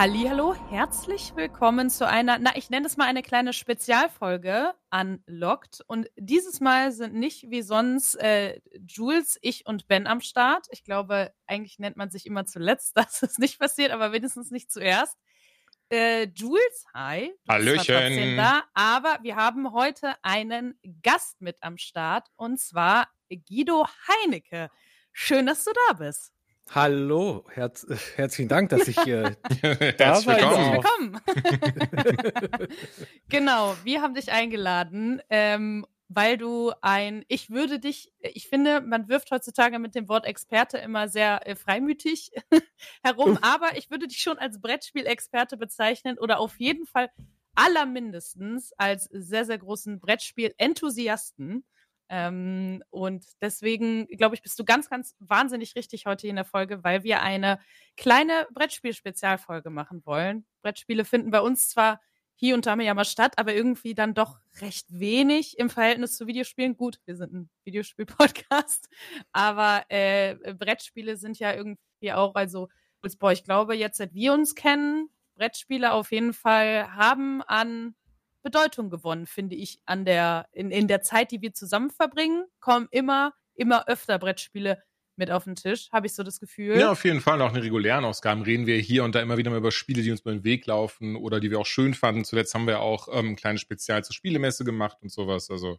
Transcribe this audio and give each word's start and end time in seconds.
Hallo, 0.00 0.54
herzlich 0.70 1.32
willkommen 1.34 1.90
zu 1.90 2.06
einer, 2.06 2.38
na, 2.38 2.54
ich 2.54 2.70
nenne 2.70 2.86
es 2.86 2.96
mal 2.96 3.06
eine 3.06 3.20
kleine 3.20 3.52
Spezialfolge 3.52 4.72
Unlocked. 4.92 5.82
Und 5.88 6.08
dieses 6.16 6.60
Mal 6.60 6.92
sind 6.92 7.14
nicht 7.14 7.50
wie 7.50 7.62
sonst 7.62 8.14
äh, 8.14 8.60
Jules, 8.86 9.40
ich 9.42 9.66
und 9.66 9.88
Ben 9.88 10.06
am 10.06 10.20
Start. 10.20 10.68
Ich 10.70 10.84
glaube, 10.84 11.32
eigentlich 11.48 11.80
nennt 11.80 11.96
man 11.96 12.10
sich 12.10 12.26
immer 12.26 12.46
zuletzt, 12.46 12.96
dass 12.96 13.24
es 13.24 13.38
nicht 13.38 13.58
passiert, 13.58 13.90
aber 13.90 14.12
wenigstens 14.12 14.52
nicht 14.52 14.70
zuerst. 14.70 15.16
Äh, 15.88 16.28
Jules, 16.32 16.84
hi. 16.94 17.32
Hallöchen. 17.48 18.36
Da, 18.36 18.62
aber 18.74 19.18
wir 19.22 19.34
haben 19.34 19.72
heute 19.72 20.14
einen 20.22 20.78
Gast 21.02 21.40
mit 21.40 21.56
am 21.60 21.76
Start 21.76 22.28
und 22.36 22.60
zwar 22.60 23.08
Guido 23.28 23.88
Heinecke. 24.06 24.70
Schön, 25.10 25.46
dass 25.46 25.64
du 25.64 25.72
da 25.88 25.94
bist. 25.94 26.37
Hallo, 26.74 27.44
herz, 27.48 27.86
herzlichen 28.16 28.48
Dank, 28.48 28.68
dass 28.68 28.88
ich 28.88 29.00
hier 29.04 29.36
Herzlich 29.62 30.26
willkommen. 30.26 31.20
willkommen. 31.24 32.68
genau, 33.28 33.74
wir 33.84 34.02
haben 34.02 34.14
dich 34.14 34.32
eingeladen, 34.32 35.22
ähm, 35.30 35.86
weil 36.08 36.36
du 36.36 36.72
ein, 36.82 37.24
ich 37.28 37.50
würde 37.50 37.78
dich, 37.78 38.12
ich 38.20 38.48
finde, 38.48 38.82
man 38.82 39.08
wirft 39.08 39.30
heutzutage 39.30 39.78
mit 39.78 39.94
dem 39.94 40.08
Wort 40.08 40.26
Experte 40.26 40.76
immer 40.78 41.08
sehr 41.08 41.46
äh, 41.46 41.56
freimütig 41.56 42.32
herum, 43.02 43.38
aber 43.40 43.76
ich 43.76 43.90
würde 43.90 44.06
dich 44.06 44.18
schon 44.18 44.38
als 44.38 44.60
Brettspielexperte 44.60 45.56
bezeichnen 45.56 46.18
oder 46.18 46.38
auf 46.38 46.58
jeden 46.58 46.86
Fall 46.86 47.10
allermindestens 47.54 48.72
als 48.76 49.08
sehr, 49.10 49.44
sehr 49.44 49.58
großen 49.58 50.00
Brettspiel-Enthusiasten. 50.00 51.64
Ähm, 52.08 52.82
und 52.90 53.24
deswegen, 53.40 54.06
glaube 54.08 54.34
ich, 54.34 54.42
bist 54.42 54.58
du 54.58 54.64
ganz, 54.64 54.88
ganz 54.88 55.14
wahnsinnig 55.18 55.74
richtig 55.76 56.06
heute 56.06 56.26
in 56.26 56.36
der 56.36 56.44
Folge, 56.44 56.82
weil 56.82 57.04
wir 57.04 57.22
eine 57.22 57.60
kleine 57.96 58.46
Brettspiel-Spezialfolge 58.52 59.70
machen 59.70 60.04
wollen. 60.04 60.46
Brettspiele 60.62 61.04
finden 61.04 61.30
bei 61.30 61.40
uns 61.40 61.68
zwar 61.68 62.00
hier 62.34 62.54
und 62.54 62.66
da 62.66 62.76
ja 62.80 62.94
mal 62.94 63.04
statt, 63.04 63.34
aber 63.36 63.52
irgendwie 63.52 63.94
dann 63.94 64.14
doch 64.14 64.38
recht 64.60 64.86
wenig 64.90 65.58
im 65.58 65.70
Verhältnis 65.70 66.16
zu 66.16 66.28
Videospielen. 66.28 66.76
Gut, 66.76 67.00
wir 67.04 67.16
sind 67.16 67.32
ein 67.32 67.50
Videospiel-Podcast, 67.64 68.88
aber 69.32 69.82
äh, 69.88 70.36
Brettspiele 70.54 71.16
sind 71.16 71.38
ja 71.40 71.52
irgendwie 71.52 72.12
auch, 72.12 72.36
also, 72.36 72.68
boah, 73.18 73.32
ich 73.32 73.42
glaube, 73.42 73.74
jetzt 73.74 73.98
seit 73.98 74.14
wir 74.14 74.32
uns 74.32 74.54
kennen, 74.54 75.10
Brettspiele 75.34 75.92
auf 75.92 76.12
jeden 76.12 76.32
Fall 76.32 76.94
haben 76.94 77.42
an 77.42 77.94
Bedeutung 78.42 78.90
gewonnen, 78.90 79.26
finde 79.26 79.56
ich, 79.56 79.80
an 79.84 80.04
der, 80.04 80.48
in, 80.52 80.70
in 80.70 80.88
der 80.88 81.02
Zeit, 81.02 81.32
die 81.32 81.40
wir 81.42 81.52
zusammen 81.54 81.90
verbringen, 81.90 82.44
kommen 82.60 82.88
immer, 82.90 83.34
immer 83.54 83.88
öfter 83.88 84.18
Brettspiele 84.18 84.82
mit 85.16 85.30
auf 85.30 85.44
den 85.44 85.56
Tisch, 85.56 85.88
habe 85.90 86.06
ich 86.06 86.14
so 86.14 86.22
das 86.22 86.38
Gefühl. 86.38 86.78
Ja, 86.78 86.92
auf 86.92 87.04
jeden 87.04 87.20
Fall. 87.20 87.42
Auch 87.42 87.48
in 87.48 87.54
den 87.54 87.64
regulären 87.64 88.04
Ausgaben 88.04 88.42
reden 88.42 88.66
wir 88.66 88.78
hier 88.78 89.02
und 89.02 89.14
da 89.14 89.20
immer 89.20 89.36
wieder 89.36 89.50
mal 89.50 89.56
über 89.56 89.72
Spiele, 89.72 90.02
die 90.02 90.12
uns 90.12 90.20
über 90.20 90.30
den 90.30 90.44
Weg 90.44 90.66
laufen 90.66 91.16
oder 91.16 91.40
die 91.40 91.50
wir 91.50 91.58
auch 91.58 91.66
schön 91.66 91.94
fanden. 91.94 92.24
Zuletzt 92.24 92.54
haben 92.54 92.68
wir 92.68 92.80
auch 92.80 93.08
ähm, 93.10 93.30
ein 93.30 93.36
kleines 93.36 93.60
Spezial 93.60 94.04
zur 94.04 94.14
Spielemesse 94.14 94.64
gemacht 94.64 94.98
und 95.02 95.10
sowas. 95.10 95.50
Also 95.50 95.78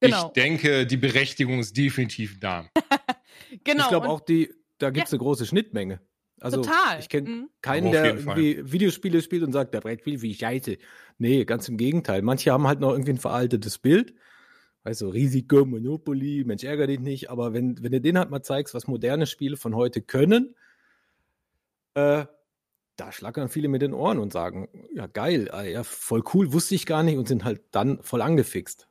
Genau. 0.00 0.26
ich 0.26 0.32
denke, 0.32 0.86
die 0.86 0.96
Berechtigung 0.96 1.60
ist 1.60 1.76
definitiv 1.76 2.38
da. 2.40 2.68
genau. 3.64 3.84
Ich 3.84 3.88
glaube 3.88 4.08
auch, 4.08 4.20
die, 4.20 4.52
da 4.78 4.90
gibt 4.90 5.06
es 5.06 5.12
eine 5.12 5.20
große 5.20 5.46
Schnittmenge. 5.46 6.00
Also 6.44 6.60
Total. 6.60 7.00
ich 7.00 7.08
kenne 7.08 7.28
Mhm. 7.30 7.48
keinen, 7.62 7.90
der 7.90 8.18
Fall. 8.18 8.38
irgendwie 8.38 8.70
Videospiele 8.72 9.22
spielt 9.22 9.42
und 9.44 9.52
sagt, 9.52 9.72
der 9.72 9.80
Brettspiel 9.80 10.20
wie 10.20 10.34
scheiße. 10.34 10.76
Nee, 11.16 11.46
ganz 11.46 11.68
im 11.70 11.78
Gegenteil. 11.78 12.20
Manche 12.20 12.52
haben 12.52 12.66
halt 12.66 12.80
noch 12.80 12.90
irgendwie 12.92 13.12
ein 13.12 13.18
veraltetes 13.18 13.78
Bild. 13.78 14.14
Weißt 14.82 15.00
du, 15.00 15.08
Risiko, 15.08 15.64
Monopoly, 15.64 16.44
Mensch, 16.44 16.62
ärger 16.64 16.86
dich 16.86 17.00
nicht. 17.00 17.30
Aber 17.30 17.54
wenn, 17.54 17.82
wenn 17.82 17.92
du 17.92 18.00
denen 18.02 18.18
halt 18.18 18.28
mal 18.30 18.42
zeigst, 18.42 18.74
was 18.74 18.86
moderne 18.86 19.24
Spiele 19.26 19.56
von 19.56 19.74
heute 19.74 20.02
können, 20.02 20.54
äh, 21.94 22.26
da 22.96 23.10
schlackern 23.10 23.48
viele 23.48 23.68
mit 23.68 23.80
den 23.80 23.94
Ohren 23.94 24.18
und 24.18 24.30
sagen, 24.32 24.68
ja 24.94 25.06
geil, 25.06 25.48
ah, 25.50 25.62
ja, 25.62 25.82
voll 25.82 26.22
cool, 26.34 26.52
wusste 26.52 26.74
ich 26.74 26.84
gar 26.84 27.02
nicht 27.02 27.16
und 27.16 27.26
sind 27.26 27.44
halt 27.44 27.62
dann 27.70 28.02
voll 28.02 28.20
angefixt. 28.20 28.86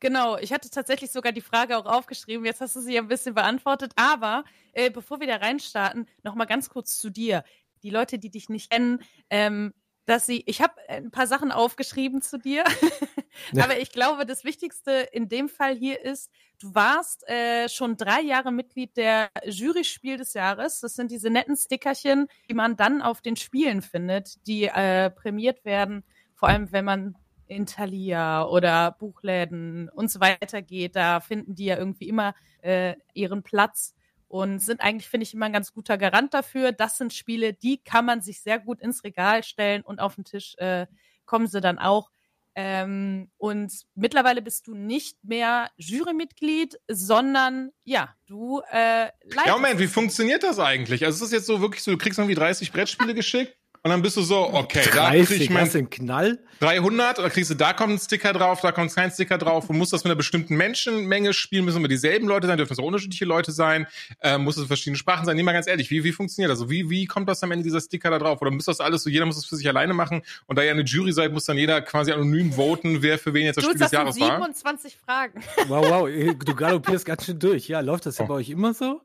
Genau, 0.00 0.36
ich 0.38 0.52
hatte 0.52 0.70
tatsächlich 0.70 1.10
sogar 1.10 1.32
die 1.32 1.40
Frage 1.40 1.76
auch 1.76 1.86
aufgeschrieben. 1.86 2.44
Jetzt 2.46 2.60
hast 2.60 2.76
du 2.76 2.80
sie 2.80 2.94
ja 2.94 3.00
ein 3.02 3.08
bisschen 3.08 3.34
beantwortet. 3.34 3.92
Aber 3.96 4.44
äh, 4.72 4.90
bevor 4.90 5.20
wir 5.20 5.26
da 5.26 5.36
reinstarten, 5.36 6.06
noch 6.22 6.34
mal 6.34 6.44
ganz 6.44 6.68
kurz 6.70 6.98
zu 6.98 7.10
dir. 7.10 7.42
Die 7.82 7.90
Leute, 7.90 8.18
die 8.18 8.30
dich 8.30 8.48
nicht 8.48 8.70
kennen, 8.70 9.00
ähm, 9.30 9.72
dass 10.06 10.24
sie, 10.26 10.42
ich 10.46 10.62
habe 10.62 10.74
ein 10.88 11.10
paar 11.10 11.26
Sachen 11.26 11.52
aufgeschrieben 11.52 12.22
zu 12.22 12.38
dir, 12.38 12.64
Ja. 13.52 13.64
aber 13.64 13.78
ich 13.78 13.92
glaube, 13.92 14.24
das 14.26 14.42
Wichtigste 14.44 14.90
in 15.12 15.28
dem 15.28 15.48
Fall 15.48 15.76
hier 15.76 16.02
ist, 16.02 16.30
du 16.60 16.74
warst 16.74 17.28
äh, 17.28 17.68
schon 17.68 17.96
drei 17.96 18.20
Jahre 18.22 18.50
Mitglied 18.50 18.96
der 18.96 19.30
Jury 19.44 19.84
Spiel 19.84 20.16
des 20.16 20.34
Jahres. 20.34 20.80
Das 20.80 20.94
sind 20.94 21.10
diese 21.10 21.30
netten 21.30 21.56
Stickerchen, 21.56 22.26
die 22.48 22.54
man 22.54 22.76
dann 22.76 23.02
auf 23.02 23.20
den 23.20 23.36
Spielen 23.36 23.82
findet, 23.82 24.44
die 24.46 24.64
äh, 24.64 25.10
prämiert 25.10 25.64
werden, 25.64 26.04
vor 26.34 26.48
allem 26.48 26.72
wenn 26.72 26.84
man 26.84 27.16
in 27.48 27.66
Thalia 27.66 28.44
oder 28.44 28.92
Buchläden 28.92 29.88
und 29.88 30.10
so 30.10 30.20
weiter 30.20 30.62
geht, 30.62 30.96
da 30.96 31.20
finden 31.20 31.54
die 31.54 31.66
ja 31.66 31.76
irgendwie 31.76 32.08
immer 32.08 32.34
äh, 32.62 32.94
ihren 33.14 33.42
Platz 33.42 33.94
und 34.28 34.60
sind 34.60 34.80
eigentlich, 34.80 35.08
finde 35.08 35.24
ich, 35.24 35.34
immer 35.34 35.46
ein 35.46 35.52
ganz 35.52 35.72
guter 35.72 35.98
Garant 35.98 36.34
dafür. 36.34 36.72
Das 36.72 36.98
sind 36.98 37.12
Spiele, 37.12 37.54
die 37.54 37.78
kann 37.78 38.04
man 38.04 38.20
sich 38.20 38.42
sehr 38.42 38.58
gut 38.58 38.80
ins 38.80 39.02
Regal 39.02 39.42
stellen 39.42 39.82
und 39.82 40.00
auf 40.00 40.14
den 40.14 40.24
Tisch 40.24 40.54
äh, 40.58 40.86
kommen 41.24 41.46
sie 41.46 41.60
dann 41.60 41.78
auch. 41.78 42.10
Ähm, 42.54 43.30
und 43.36 43.72
mittlerweile 43.94 44.42
bist 44.42 44.66
du 44.66 44.74
nicht 44.74 45.22
mehr 45.22 45.70
Jurymitglied, 45.76 46.78
sondern 46.88 47.70
ja, 47.84 48.14
du 48.26 48.60
äh, 48.72 49.04
leitest. 49.04 49.46
Ja, 49.46 49.52
Moment, 49.52 49.78
wie 49.78 49.86
funktioniert 49.86 50.42
das 50.42 50.58
eigentlich? 50.58 51.04
Also 51.04 51.24
es 51.24 51.30
ist 51.30 51.32
jetzt 51.32 51.46
so 51.46 51.60
wirklich 51.60 51.84
so, 51.84 51.92
du 51.92 51.98
kriegst 51.98 52.18
irgendwie 52.18 52.34
30 52.34 52.72
Brettspiele 52.72 53.14
geschickt 53.14 53.56
und 53.88 53.92
dann 53.92 54.02
bist 54.02 54.18
du 54.18 54.22
so, 54.22 54.52
okay, 54.52 54.82
da 54.84 55.10
krieg 55.10 55.26
30, 55.26 55.40
ich 55.40 55.50
mein 55.50 55.88
Knall. 55.88 56.38
300 56.60 57.18
oder 57.20 57.30
kriegst 57.30 57.50
du, 57.50 57.54
da 57.54 57.72
kommt 57.72 57.94
ein 57.94 57.98
Sticker 57.98 58.32
drauf, 58.34 58.60
da 58.60 58.70
kommt 58.72 58.94
kein 58.94 59.10
Sticker 59.10 59.38
drauf. 59.38 59.68
Du 59.68 59.72
musst 59.72 59.92
das 59.94 60.04
mit 60.04 60.10
einer 60.10 60.16
bestimmten 60.16 60.56
Menschenmenge 60.56 61.32
spielen, 61.32 61.64
müssen 61.64 61.78
immer 61.78 61.88
dieselben 61.88 62.26
Leute 62.28 62.46
sein, 62.48 62.58
dürfen 62.58 62.72
es 62.74 62.78
auch 62.78 62.84
unterschiedliche 62.84 63.24
Leute 63.24 63.50
sein, 63.52 63.86
ähm, 64.22 64.42
muss 64.44 64.56
es 64.58 64.66
verschiedene 64.66 64.98
Sprachen 64.98 65.24
sein. 65.24 65.36
Nehmen 65.36 65.46
wir 65.48 65.52
ganz 65.54 65.66
ehrlich, 65.68 65.90
wie, 65.90 66.04
wie 66.04 66.12
funktioniert 66.12 66.50
das? 66.50 66.58
Also 66.58 66.70
wie, 66.70 66.90
wie 66.90 67.06
kommt 67.06 67.28
das 67.28 67.42
am 67.42 67.50
Ende 67.52 67.62
dieser 67.64 67.80
Sticker 67.80 68.10
da 68.10 68.18
drauf? 68.18 68.42
Oder 68.42 68.50
muss 68.50 68.66
das 68.66 68.80
alles 68.80 69.04
so, 69.04 69.08
jeder 69.10 69.24
muss 69.24 69.36
das 69.36 69.46
für 69.46 69.56
sich 69.56 69.66
alleine 69.68 69.94
machen 69.94 70.22
und 70.46 70.56
da 70.58 70.62
ihr 70.62 70.72
eine 70.72 70.82
Jury 70.82 71.12
seid, 71.12 71.32
muss 71.32 71.44
dann 71.46 71.56
jeder 71.56 71.80
quasi 71.80 72.12
anonym 72.12 72.52
voten, 72.52 73.00
wer 73.02 73.18
für 73.18 73.32
wen 73.32 73.46
jetzt 73.46 73.56
das 73.56 73.64
Jules, 73.64 73.76
Spiel 73.76 73.84
des 73.84 73.90
das 73.90 73.98
Jahres 73.98 74.14
sind 74.16 74.24
war? 74.28 74.36
27 74.36 74.98
Fragen. 75.04 75.42
Wow, 75.68 75.88
wow, 75.88 76.08
du 76.44 76.54
galoppierst 76.54 77.06
ganz 77.06 77.24
schön 77.24 77.38
durch. 77.38 77.68
Ja, 77.68 77.80
läuft 77.80 78.04
das 78.06 78.18
ja 78.18 78.24
Oh. 78.24 78.28
bei 78.28 78.34
euch 78.34 78.50
immer 78.50 78.74
so? 78.74 79.00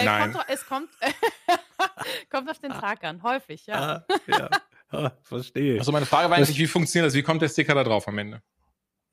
Äh, 0.00 0.04
Nein. 0.04 0.32
Kommt, 0.32 0.44
es 0.48 0.66
kommt, 0.66 0.88
kommt 2.30 2.50
auf 2.50 2.58
den 2.58 2.72
Tag 2.72 3.04
an, 3.04 3.22
häufig, 3.22 3.66
ja. 3.66 4.04
Ah, 4.08 4.14
ja. 4.26 4.50
Ah, 4.90 5.12
verstehe. 5.22 5.78
Also 5.78 5.90
meine 5.92 6.06
Frage 6.06 6.28
war 6.28 6.36
eigentlich, 6.36 6.58
wie 6.58 6.66
funktioniert 6.66 7.08
das? 7.08 7.14
Wie 7.14 7.22
kommt 7.22 7.40
der 7.40 7.48
Sticker 7.48 7.74
da 7.74 7.82
drauf 7.82 8.06
am 8.08 8.18
Ende? 8.18 8.42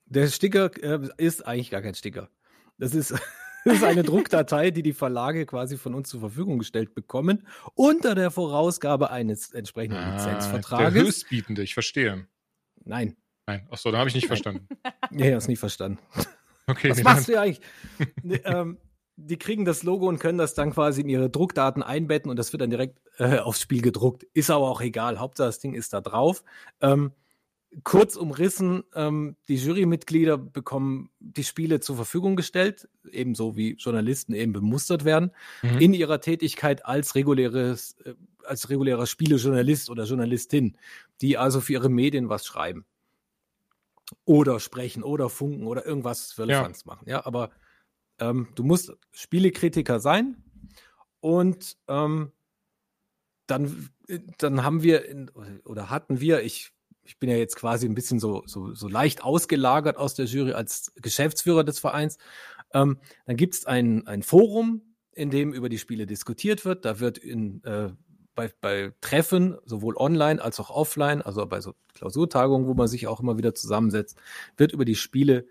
Der 0.06 0.28
Sticker 0.28 0.72
äh, 0.84 1.08
ist 1.18 1.46
eigentlich 1.48 1.70
gar 1.70 1.82
kein 1.82 1.96
Sticker. 1.96 2.30
Das 2.78 2.94
ist, 2.94 3.12
das 3.66 3.76
ist 3.76 3.84
eine 3.84 4.04
Druckdatei, 4.04 4.72
die 4.72 4.84
die 4.84 4.94
Verlage 4.94 5.46
quasi 5.46 5.78
von 5.78 5.94
uns 5.96 6.10
zur 6.10 6.20
Verfügung 6.20 6.60
gestellt 6.60 6.94
bekommen, 6.96 7.48
unter 7.76 8.16
der 8.16 8.30
Vorausgabe 8.30 9.10
eines 9.10 9.52
entsprechenden 9.54 10.00
Ah, 10.00 10.18
der 10.18 10.36
Lizenzvertrages. 10.36 11.04
Höchstbietende, 11.04 11.64
ich 11.64 11.74
verstehe. 11.74 12.28
Nein, 12.84 13.16
Nein, 13.50 13.68
ach 13.72 13.80
so, 13.80 13.90
da 13.90 13.98
habe 13.98 14.08
ich 14.08 14.14
nicht 14.14 14.28
verstanden. 14.28 14.68
nee, 15.10 15.34
hast 15.34 15.48
nicht 15.48 15.58
verstanden. 15.58 15.98
Okay, 16.68 16.92
Was 16.92 16.98
nee, 16.98 17.04
machst 17.04 17.28
du 17.28 17.42
eigentlich? 17.42 17.62
Nee, 18.22 18.40
ähm, 18.46 18.78
die 19.22 19.38
kriegen 19.38 19.66
das 19.66 19.84
Logo 19.84 20.08
und 20.08 20.20
können 20.20 20.38
das 20.38 20.54
dann 20.54 20.72
quasi 20.72 21.02
in 21.02 21.10
ihre 21.10 21.30
Druckdaten 21.30 21.84
einbetten 21.84 22.30
und 22.32 22.38
das 22.38 22.54
wird 22.54 22.62
dann 22.62 22.70
direkt 22.70 23.00
äh, 23.18 23.40
aufs 23.40 23.62
Spiel 23.62 23.82
gedruckt. 23.82 24.24
Ist 24.34 24.50
aber 24.50 24.70
auch 24.70 24.82
egal. 24.82 25.20
Hauptsache 25.20 25.48
das 25.48 25.60
Ding 25.60 25.74
ist 25.74 25.94
da 25.94 26.02
drauf. 26.02 26.44
Ähm, 26.82 27.12
kurz 27.84 28.16
umrissen, 28.16 28.84
ähm, 28.96 29.36
die 29.48 29.58
Jurymitglieder 29.58 30.38
bekommen 30.38 31.12
die 31.20 31.44
Spiele 31.44 31.80
zur 31.82 31.96
Verfügung 31.98 32.36
gestellt, 32.36 32.90
ebenso 33.12 33.56
wie 33.56 33.74
Journalisten 33.74 34.34
eben 34.34 34.54
bemustert 34.54 35.06
werden, 35.06 35.32
Mhm. 35.62 35.78
in 35.80 35.94
ihrer 35.94 36.22
Tätigkeit 36.22 36.86
als 36.86 37.14
reguläres, 37.16 37.96
äh, 38.06 38.14
als 38.46 38.70
regulärer 38.70 39.06
Spielejournalist 39.06 39.90
oder 39.90 40.06
Journalistin, 40.06 40.78
die 41.22 41.38
also 41.38 41.62
für 41.62 41.74
ihre 41.74 41.90
Medien 41.90 42.30
was 42.30 42.46
schreiben. 42.46 42.86
Oder 44.26 44.60
sprechen 44.60 45.04
oder 45.04 45.30
funken 45.30 45.68
oder 45.68 45.86
irgendwas 45.86 46.32
für 46.32 46.48
Ja. 46.48 46.64
Fans 46.64 46.86
machen. 46.86 47.08
Ja, 47.08 47.26
aber 47.28 47.52
ähm, 48.20 48.48
du 48.56 48.64
musst 48.64 48.94
Spielekritiker 49.12 50.00
sein 50.00 50.44
und 51.20 51.78
ähm, 51.88 52.32
dann, 53.48 53.90
dann 54.38 54.64
haben 54.64 54.84
wir 54.84 55.06
in, 55.06 55.30
oder 55.66 55.90
hatten 55.90 56.20
wir, 56.20 56.44
ich, 56.44 56.72
ich 57.04 57.18
bin 57.18 57.30
ja 57.30 57.38
jetzt 57.38 57.56
quasi 57.56 57.88
ein 57.88 57.96
bisschen 57.96 58.20
so, 58.20 58.44
so, 58.46 58.74
so 58.74 58.88
leicht 58.88 59.24
ausgelagert 59.24 59.98
aus 59.98 60.14
der 60.14 60.26
Jury 60.26 60.54
als 60.54 60.92
Geschäftsführer 60.96 61.64
des 61.64 61.80
Vereins. 61.80 62.18
Ähm, 62.74 63.00
dann 63.26 63.36
gibt 63.36 63.56
es 63.56 63.66
ein, 63.66 64.06
ein 64.06 64.22
Forum, 64.22 64.82
in 65.14 65.32
dem 65.32 65.54
über 65.54 65.70
die 65.70 65.80
Spiele 65.80 66.06
diskutiert 66.06 66.66
wird. 66.66 66.86
Da 66.86 67.00
wird 67.00 67.18
in, 67.18 67.64
äh, 67.64 67.90
bei, 68.36 68.52
bei 68.62 68.94
Treffen, 69.02 69.58
sowohl 69.66 69.98
online 69.98 70.42
als 70.42 70.60
auch 70.60 70.70
offline, 70.70 71.22
also 71.22 71.46
bei 71.46 71.60
so 71.60 71.74
Klausurtagungen, 71.94 72.68
wo 72.68 72.74
man 72.74 72.88
sich 72.88 73.08
auch 73.08 73.20
immer 73.20 73.38
wieder 73.38 73.54
zusammensetzt, 73.54 74.18
wird 74.56 74.72
über 74.72 74.86
die 74.86 74.96
Spiele 74.96 75.48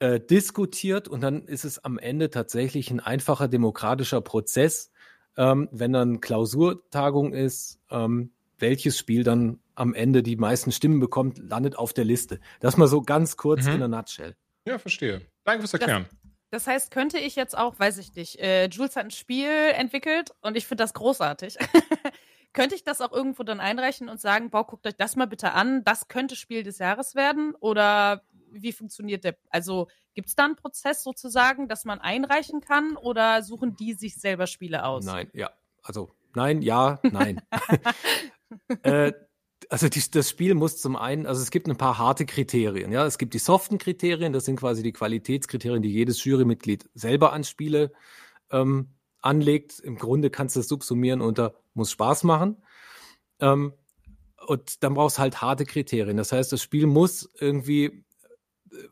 äh, 0.00 0.18
diskutiert 0.18 1.08
und 1.08 1.20
dann 1.20 1.46
ist 1.46 1.64
es 1.64 1.84
am 1.84 1.98
Ende 1.98 2.30
tatsächlich 2.30 2.90
ein 2.90 3.00
einfacher 3.00 3.48
demokratischer 3.48 4.20
Prozess, 4.20 4.90
ähm, 5.36 5.68
wenn 5.70 5.92
dann 5.92 6.20
Klausurtagung 6.20 7.32
ist, 7.32 7.78
ähm, 7.90 8.32
welches 8.58 8.98
Spiel 8.98 9.22
dann 9.24 9.60
am 9.74 9.94
Ende 9.94 10.22
die 10.22 10.36
meisten 10.36 10.72
Stimmen 10.72 11.00
bekommt, 11.00 11.38
landet 11.38 11.78
auf 11.78 11.92
der 11.92 12.04
Liste. 12.04 12.40
Das 12.60 12.76
mal 12.76 12.88
so 12.88 13.00
ganz 13.02 13.36
kurz 13.36 13.66
Mhm. 13.66 13.72
in 13.72 13.78
der 13.78 13.88
Nutshell. 13.88 14.36
Ja, 14.66 14.78
verstehe. 14.78 15.22
Danke 15.44 15.60
fürs 15.60 15.74
Erklären. 15.74 16.06
Das 16.50 16.66
heißt, 16.66 16.90
könnte 16.90 17.18
ich 17.18 17.36
jetzt 17.36 17.56
auch, 17.56 17.78
weiß 17.78 17.98
ich 17.98 18.14
nicht, 18.14 18.40
äh, 18.40 18.66
Jules 18.66 18.96
hat 18.96 19.04
ein 19.04 19.10
Spiel 19.10 19.48
entwickelt 19.48 20.32
und 20.42 20.56
ich 20.56 20.66
finde 20.66 20.82
das 20.82 20.94
großartig. 20.94 21.56
könnte 22.52 22.74
ich 22.74 22.82
das 22.82 23.00
auch 23.00 23.12
irgendwo 23.12 23.44
dann 23.44 23.60
einreichen 23.60 24.08
und 24.08 24.20
sagen, 24.20 24.50
boah, 24.50 24.66
guckt 24.66 24.86
euch 24.86 24.96
das 24.96 25.14
mal 25.14 25.26
bitte 25.26 25.52
an, 25.52 25.84
das 25.84 26.08
könnte 26.08 26.34
Spiel 26.34 26.64
des 26.64 26.78
Jahres 26.78 27.14
werden? 27.14 27.54
Oder 27.60 28.22
wie 28.52 28.72
funktioniert 28.72 29.24
der? 29.24 29.36
Also 29.50 29.88
gibt 30.14 30.28
es 30.28 30.34
da 30.34 30.44
einen 30.44 30.56
Prozess 30.56 31.02
sozusagen, 31.02 31.68
dass 31.68 31.84
man 31.84 32.00
einreichen 32.00 32.60
kann 32.60 32.96
oder 32.96 33.42
suchen 33.42 33.76
die 33.76 33.94
sich 33.94 34.16
selber 34.16 34.46
Spiele 34.46 34.84
aus? 34.84 35.04
Nein, 35.04 35.30
ja. 35.32 35.50
Also 35.82 36.14
nein, 36.34 36.62
ja, 36.62 37.00
nein. 37.02 37.40
äh, 38.82 39.12
also 39.68 39.88
die, 39.88 40.02
das 40.10 40.28
Spiel 40.28 40.54
muss 40.54 40.80
zum 40.80 40.96
einen, 40.96 41.26
also 41.26 41.40
es 41.40 41.50
gibt 41.50 41.68
ein 41.68 41.76
paar 41.76 41.98
harte 41.98 42.26
Kriterien. 42.26 42.92
Ja, 42.92 43.06
es 43.06 43.18
gibt 43.18 43.34
die 43.34 43.38
soften 43.38 43.78
Kriterien, 43.78 44.32
das 44.32 44.44
sind 44.44 44.56
quasi 44.56 44.82
die 44.82 44.92
Qualitätskriterien, 44.92 45.82
die 45.82 45.92
jedes 45.92 46.24
Jurymitglied 46.24 46.88
selber 46.94 47.32
an 47.32 47.44
Spiele 47.44 47.92
ähm, 48.50 48.90
anlegt. 49.20 49.78
Im 49.80 49.96
Grunde 49.96 50.30
kannst 50.30 50.56
du 50.56 50.60
das 50.60 50.68
subsumieren 50.68 51.20
unter 51.20 51.54
muss 51.74 51.92
Spaß 51.92 52.24
machen. 52.24 52.56
Ähm, 53.38 53.74
und 54.46 54.82
dann 54.82 54.94
brauchst 54.94 55.18
du 55.18 55.22
halt 55.22 55.40
harte 55.40 55.64
Kriterien. 55.64 56.16
Das 56.16 56.32
heißt, 56.32 56.52
das 56.52 56.62
Spiel 56.62 56.86
muss 56.86 57.28
irgendwie 57.38 58.04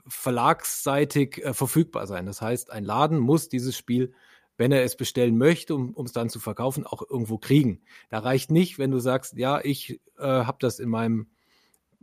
verlagsseitig 0.07 1.45
äh, 1.45 1.55
verfügbar 1.55 2.07
sein. 2.07 2.27
Das 2.27 2.43
heißt, 2.43 2.71
ein 2.71 2.85
Laden 2.85 3.19
muss 3.19 3.49
dieses 3.49 3.77
Spiel, 3.77 4.13
wenn 4.57 4.73
er 4.73 4.83
es 4.83 4.97
bestellen 4.97 5.39
möchte, 5.39 5.75
um 5.75 6.05
es 6.05 6.13
dann 6.13 6.31
zu 6.31 6.41
verkaufen, 6.41 6.85
auch 6.85 7.03
irgendwo 7.09 7.39
kriegen. 7.39 7.81
Da 8.11 8.19
reicht 8.19 8.51
nicht, 8.51 8.79
wenn 8.79 8.91
du 8.91 8.99
sagst, 8.99 9.37
ja, 9.37 9.61
ich 9.63 10.01
äh, 10.19 10.23
habe 10.25 10.59
das 10.61 10.81
in 10.81 10.89
meinem 10.89 11.29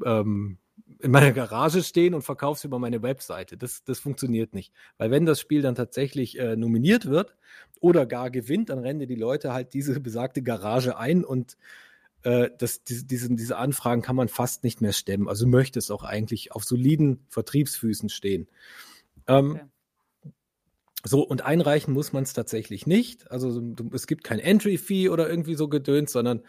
ähm, 0.03 0.57
in 0.99 1.11
meiner 1.11 1.31
Garage 1.31 1.83
stehen 1.83 2.13
und 2.13 2.21
verkauf's 2.21 2.63
über 2.63 2.79
meine 2.79 3.01
Webseite. 3.01 3.57
Das, 3.57 3.83
das 3.83 3.99
funktioniert 3.99 4.53
nicht. 4.53 4.73
Weil 4.97 5.11
wenn 5.11 5.25
das 5.25 5.39
Spiel 5.39 5.61
dann 5.61 5.75
tatsächlich 5.75 6.39
äh, 6.39 6.55
nominiert 6.55 7.05
wird 7.05 7.35
oder 7.79 8.05
gar 8.05 8.29
gewinnt, 8.29 8.69
dann 8.69 8.79
rennen 8.79 9.07
die 9.07 9.15
Leute 9.15 9.53
halt 9.53 9.73
diese 9.73 9.99
besagte 9.99 10.41
Garage 10.41 10.97
ein 10.97 11.23
und 11.23 11.57
äh, 12.25 12.49
das, 12.57 12.83
diese, 12.83 13.05
diese, 13.05 13.33
diese 13.35 13.57
Anfragen 13.57 14.01
kann 14.01 14.15
man 14.15 14.27
fast 14.27 14.63
nicht 14.63 14.81
mehr 14.81 14.93
stemmen. 14.93 15.29
Also 15.29 15.47
möchte 15.47 15.79
es 15.79 15.91
auch 15.91 16.03
eigentlich 16.03 16.51
auf 16.51 16.63
soliden 16.63 17.25
Vertriebsfüßen 17.29 18.09
stehen. 18.09 18.47
Ähm, 19.27 19.51
Okay. 19.51 19.65
So, 21.07 21.21
und 21.21 21.43
einreichen 21.43 21.93
muss 21.93 22.13
man 22.13 22.23
es 22.23 22.33
tatsächlich 22.33 22.87
nicht. 22.87 23.29
Also 23.29 23.61
es 23.93 24.07
gibt 24.07 24.23
kein 24.23 24.39
Entry-Fee 24.39 25.09
oder 25.09 25.29
irgendwie 25.29 25.53
so 25.53 25.67
gedöns, 25.67 26.11
sondern 26.11 26.41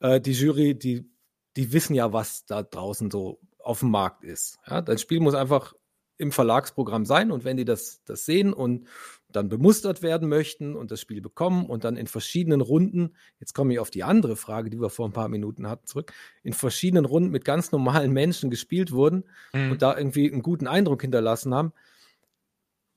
äh, 0.00 0.20
die 0.20 0.32
Jury, 0.32 0.76
die, 0.76 1.08
die 1.56 1.72
wissen 1.72 1.94
ja, 1.94 2.12
was 2.12 2.44
da 2.44 2.64
draußen 2.64 3.08
so 3.12 3.38
auf 3.60 3.78
dem 3.78 3.92
Markt 3.92 4.24
ist. 4.24 4.58
Ja, 4.66 4.82
dein 4.82 4.98
Spiel 4.98 5.20
muss 5.20 5.36
einfach 5.36 5.74
im 6.18 6.32
Verlagsprogramm 6.32 7.06
sein 7.06 7.30
und 7.30 7.44
wenn 7.44 7.56
die 7.56 7.64
das, 7.64 8.02
das 8.04 8.24
sehen 8.24 8.52
und 8.52 8.88
dann 9.32 9.48
bemustert 9.48 10.02
werden 10.02 10.28
möchten 10.28 10.76
und 10.76 10.90
das 10.90 11.00
Spiel 11.00 11.20
bekommen 11.20 11.66
und 11.66 11.84
dann 11.84 11.96
in 11.96 12.06
verschiedenen 12.06 12.60
Runden, 12.60 13.14
jetzt 13.38 13.54
komme 13.54 13.72
ich 13.72 13.78
auf 13.78 13.90
die 13.90 14.04
andere 14.04 14.36
Frage, 14.36 14.70
die 14.70 14.80
wir 14.80 14.90
vor 14.90 15.06
ein 15.08 15.12
paar 15.12 15.28
Minuten 15.28 15.68
hatten, 15.68 15.86
zurück, 15.86 16.12
in 16.42 16.52
verschiedenen 16.52 17.04
Runden 17.04 17.30
mit 17.30 17.44
ganz 17.44 17.72
normalen 17.72 18.12
Menschen 18.12 18.50
gespielt 18.50 18.92
wurden 18.92 19.24
Mhm. 19.52 19.72
und 19.72 19.82
da 19.82 19.96
irgendwie 19.96 20.30
einen 20.30 20.42
guten 20.42 20.66
Eindruck 20.66 21.02
hinterlassen 21.02 21.54
haben, 21.54 21.72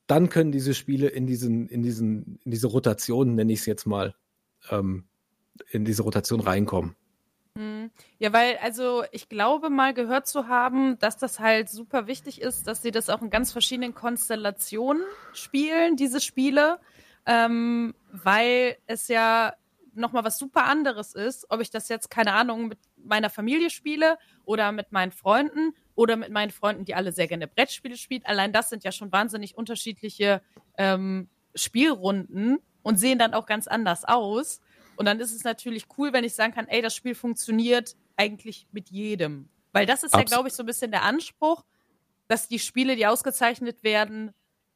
dann 0.06 0.28
können 0.28 0.52
diese 0.52 0.74
Spiele 0.74 1.08
in 1.08 1.26
diesen, 1.26 1.68
in 1.68 1.82
diesen, 1.82 2.38
in 2.44 2.50
diese 2.50 2.66
Rotation, 2.66 3.34
nenne 3.34 3.52
ich 3.52 3.60
es 3.60 3.66
jetzt 3.66 3.86
mal, 3.86 4.14
ähm, 4.70 5.04
in 5.70 5.84
diese 5.84 6.02
Rotation 6.02 6.40
reinkommen. 6.40 6.96
Hm. 7.56 7.90
Ja, 8.18 8.32
weil, 8.32 8.56
also 8.58 9.04
ich 9.12 9.28
glaube 9.28 9.70
mal 9.70 9.94
gehört 9.94 10.26
zu 10.26 10.48
haben, 10.48 10.98
dass 10.98 11.16
das 11.16 11.38
halt 11.38 11.68
super 11.68 12.08
wichtig 12.08 12.40
ist, 12.40 12.66
dass 12.66 12.82
sie 12.82 12.90
das 12.90 13.08
auch 13.08 13.22
in 13.22 13.30
ganz 13.30 13.52
verschiedenen 13.52 13.94
Konstellationen 13.94 15.04
spielen, 15.32 15.94
diese 15.96 16.20
Spiele, 16.20 16.80
ähm, 17.26 17.94
weil 18.10 18.76
es 18.86 19.06
ja 19.06 19.54
nochmal 19.94 20.24
was 20.24 20.36
super 20.36 20.64
anderes 20.64 21.14
ist, 21.14 21.46
ob 21.48 21.60
ich 21.60 21.70
das 21.70 21.88
jetzt, 21.88 22.10
keine 22.10 22.32
Ahnung, 22.32 22.66
mit 22.66 22.78
meiner 22.96 23.30
Familie 23.30 23.70
spiele 23.70 24.18
oder 24.44 24.72
mit 24.72 24.90
meinen 24.90 25.12
Freunden 25.12 25.74
oder 25.94 26.16
mit 26.16 26.30
meinen 26.30 26.50
Freunden, 26.50 26.84
die 26.84 26.96
alle 26.96 27.12
sehr 27.12 27.28
gerne 27.28 27.46
Brettspiele 27.46 27.96
spielen. 27.96 28.22
Allein 28.24 28.52
das 28.52 28.68
sind 28.68 28.82
ja 28.82 28.90
schon 28.90 29.12
wahnsinnig 29.12 29.56
unterschiedliche 29.56 30.42
ähm, 30.76 31.28
Spielrunden 31.54 32.58
und 32.82 32.98
sehen 32.98 33.20
dann 33.20 33.32
auch 33.32 33.46
ganz 33.46 33.68
anders 33.68 34.04
aus. 34.04 34.60
Und 34.96 35.06
dann 35.06 35.20
ist 35.20 35.32
es 35.32 35.44
natürlich 35.44 35.86
cool, 35.98 36.12
wenn 36.12 36.24
ich 36.24 36.34
sagen 36.34 36.52
kann, 36.54 36.68
ey, 36.68 36.82
das 36.82 36.94
Spiel 36.94 37.14
funktioniert 37.14 37.96
eigentlich 38.16 38.66
mit 38.72 38.90
jedem. 38.90 39.48
Weil 39.72 39.86
das 39.86 40.02
ist 40.04 40.14
ja, 40.14 40.20
Abs- 40.20 40.30
glaube 40.30 40.48
ich, 40.48 40.54
so 40.54 40.62
ein 40.62 40.66
bisschen 40.66 40.90
der 40.90 41.02
Anspruch, 41.02 41.64
dass 42.28 42.48
die 42.48 42.58
Spiele, 42.58 42.96
die 42.96 43.06
ausgezeichnet 43.06 43.82
werden, 43.82 44.32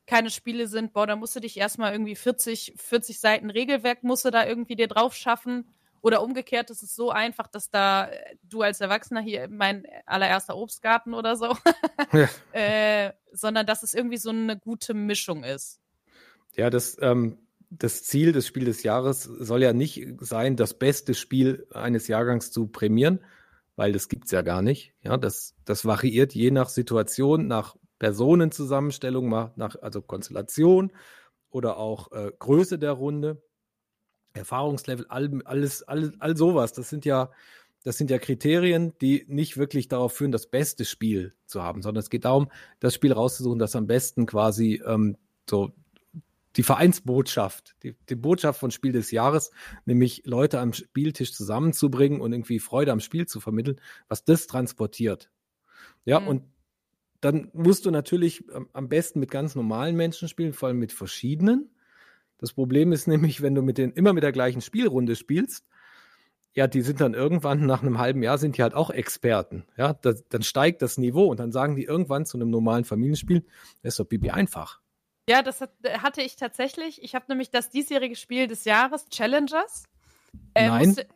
keine 0.07 0.31
Spiele 0.31 0.67
sind, 0.67 0.93
boah, 0.93 1.07
da 1.07 1.17
musst 1.17 1.37
du 1.37 1.41
dich 1.41 1.57
erstmal 1.57 1.93
irgendwie 1.93 2.17
40, 2.17 2.75
40 2.77 3.21
Seiten 3.21 3.51
Regelwerk 3.51 4.03
musst 4.03 4.25
du 4.25 4.31
da 4.31 4.47
irgendwie 4.47 4.75
dir 4.77 4.89
drauf 4.89 5.15
schaffen. 5.15 5.69
Oder 6.01 6.23
umgekehrt, 6.23 6.71
es 6.71 6.83
ist 6.83 6.95
so 6.95 7.11
einfach, 7.11 7.49
dass 7.49 7.71
da 7.71 8.07
äh, 8.07 8.37
du 8.45 8.63
als 8.63 8.81
Erwachsener 8.81 9.21
hier 9.21 9.49
mein 9.49 9.85
allererster 10.07 10.57
Obstgarten 10.57 11.13
oder 11.13 11.35
so, 11.37 11.57
Ja. 12.13 12.29
äh, 12.53 13.13
sondern 13.33 13.67
dass 13.67 13.83
es 13.83 13.95
irgendwie 13.95 14.17
so 14.17 14.31
eine 14.31 14.57
gute 14.57 14.95
Mischung 14.95 15.43
ist. 15.43 15.81
Ja, 16.57 16.71
das, 16.71 16.97
ähm, 17.01 17.39
das 17.71 18.03
Ziel 18.05 18.33
des 18.33 18.47
Spiel 18.47 18.65
des 18.65 18.83
Jahres 18.83 19.23
soll 19.23 19.63
ja 19.63 19.73
nicht 19.73 20.07
sein, 20.21 20.57
das 20.57 20.75
beste 20.75 21.15
Spiel 21.15 21.67
eines 21.73 22.09
Jahrgangs 22.09 22.51
zu 22.51 22.67
prämieren, 22.67 23.21
weil 23.77 23.93
das 23.93 24.09
gibt's 24.09 24.31
ja 24.31 24.43
gar 24.43 24.63
nicht. 24.63 24.95
Ja, 25.03 25.17
das, 25.17 25.55
das 25.65 25.85
variiert 25.85 26.35
je 26.35 26.51
nach 26.51 26.69
Situation, 26.69 27.47
nach 27.47 27.77
Personenzusammenstellung, 27.99 29.29
nach 29.29 29.77
also 29.83 30.01
Konstellation 30.01 30.93
oder 31.51 31.77
auch 31.77 32.13
äh, 32.13 32.33
Größe 32.39 32.79
der 32.79 32.93
Runde, 32.93 33.43
Erfahrungslevel, 34.35 35.07
all, 35.09 35.43
alles, 35.45 35.83
all, 35.83 36.13
all 36.21 36.37
sowas. 36.37 36.73
Das 36.73 36.89
sind 36.89 37.05
ja, 37.05 37.31
das 37.85 37.99
sind 37.99 38.11
ja 38.11 38.19
Kriterien, 38.19 38.93
die 39.01 39.25
nicht 39.29 39.57
wirklich 39.57 39.89
darauf 39.89 40.13
führen, 40.13 40.33
das 40.33 40.47
beste 40.47 40.85
Spiel 40.85 41.35
zu 41.47 41.63
haben, 41.63 41.83
sondern 41.83 42.01
es 42.01 42.11
geht 42.11 42.25
darum, 42.25 42.51
das 42.81 42.95
Spiel 42.95 43.13
rauszusuchen, 43.13 43.59
das 43.59 43.77
am 43.77 43.87
besten 43.87 44.27
quasi 44.27 44.83
ähm, 44.87 45.17
so 45.49 45.73
die 46.57 46.63
Vereinsbotschaft, 46.63 47.77
die, 47.83 47.95
die 48.09 48.17
Botschaft 48.17 48.59
von 48.59 48.71
Spiel 48.71 48.93
des 48.93 49.11
Jahres, 49.11 49.51
nämlich 49.85 50.23
Leute 50.25 50.61
am 50.61 50.73
Spieltisch 50.73 51.33
zusammenzubringen 51.33 52.21
und 52.21 52.33
irgendwie 52.33 52.59
Freude 52.59 52.93
am 52.93 53.01
Spiel 53.01 53.27
zu 53.27 53.41
vermitteln, 53.41 53.81
was 54.09 54.25
das 54.25 54.47
transportiert. 54.47 55.31
Ja, 56.05 56.21
Mhm. 56.21 56.29
und 56.29 56.43
dann 57.21 57.51
musst 57.53 57.85
du 57.85 57.91
natürlich 57.91 58.45
ähm, 58.55 58.69
am 58.73 58.89
besten 58.89 59.21
mit 59.21 59.31
ganz 59.31 59.55
normalen 59.55 59.97
Menschen 59.97 60.29
spielen, 60.29 60.53
vor 60.53 60.69
allem 60.69 60.79
mit 60.79 60.93
verschiedenen. 60.93 61.71
Das 62.39 62.53
Problem 62.53 62.93
ist 62.93 63.07
nämlich, 63.09 63.43
wenn 63.43 63.55
du 63.55 63.63
mit 63.63 63.79
den 63.79 63.93
immer 63.93 64.13
mit 64.13 64.23
der 64.23 64.33
gleichen 64.33 64.61
Spielrunde 64.61 65.17
spielst, 65.17 65.67
ja, 66.55 66.67
die 66.67 66.81
sind 66.81 67.01
dann 67.01 67.15
irgendwann 67.15 67.67
nach 67.67 67.83
einem 67.83 67.99
halben 67.99 68.23
Jahr 68.23 68.39
sind 68.39 68.57
die 68.57 68.63
halt 68.63 68.75
auch 68.75 68.91
Experten. 68.91 69.65
Ja, 69.77 69.93
da, 69.93 70.15
dann 70.31 70.43
steigt 70.43 70.83
das 70.83 70.99
Niveau 70.99 71.27
und 71.27 71.39
dann 71.39 71.53
sagen 71.53 71.77
die 71.77 71.85
irgendwann 71.85 72.27
zu 72.27 72.37
einem 72.37 72.51
normalen 72.51 72.85
Familienspiel, 72.85 73.45
das 73.83 73.95
ist 73.95 74.01
doch 74.01 74.07
Bibi 74.07 74.31
einfach. 74.31 74.81
Ja, 75.29 75.43
das 75.43 75.61
hat, 75.61 75.71
hatte 76.03 76.23
ich 76.23 76.37
tatsächlich. 76.37 77.03
Ich 77.03 77.15
habe 77.15 77.27
nämlich 77.29 77.51
das 77.51 77.71
diesjährige 77.71 78.17
Spiel 78.17 78.47
des 78.47 78.65
Jahres, 78.65 79.09
Challengers. 79.11 79.85
Äh, 80.55 80.69
Nein. 80.69 80.87
musste- 80.89 81.07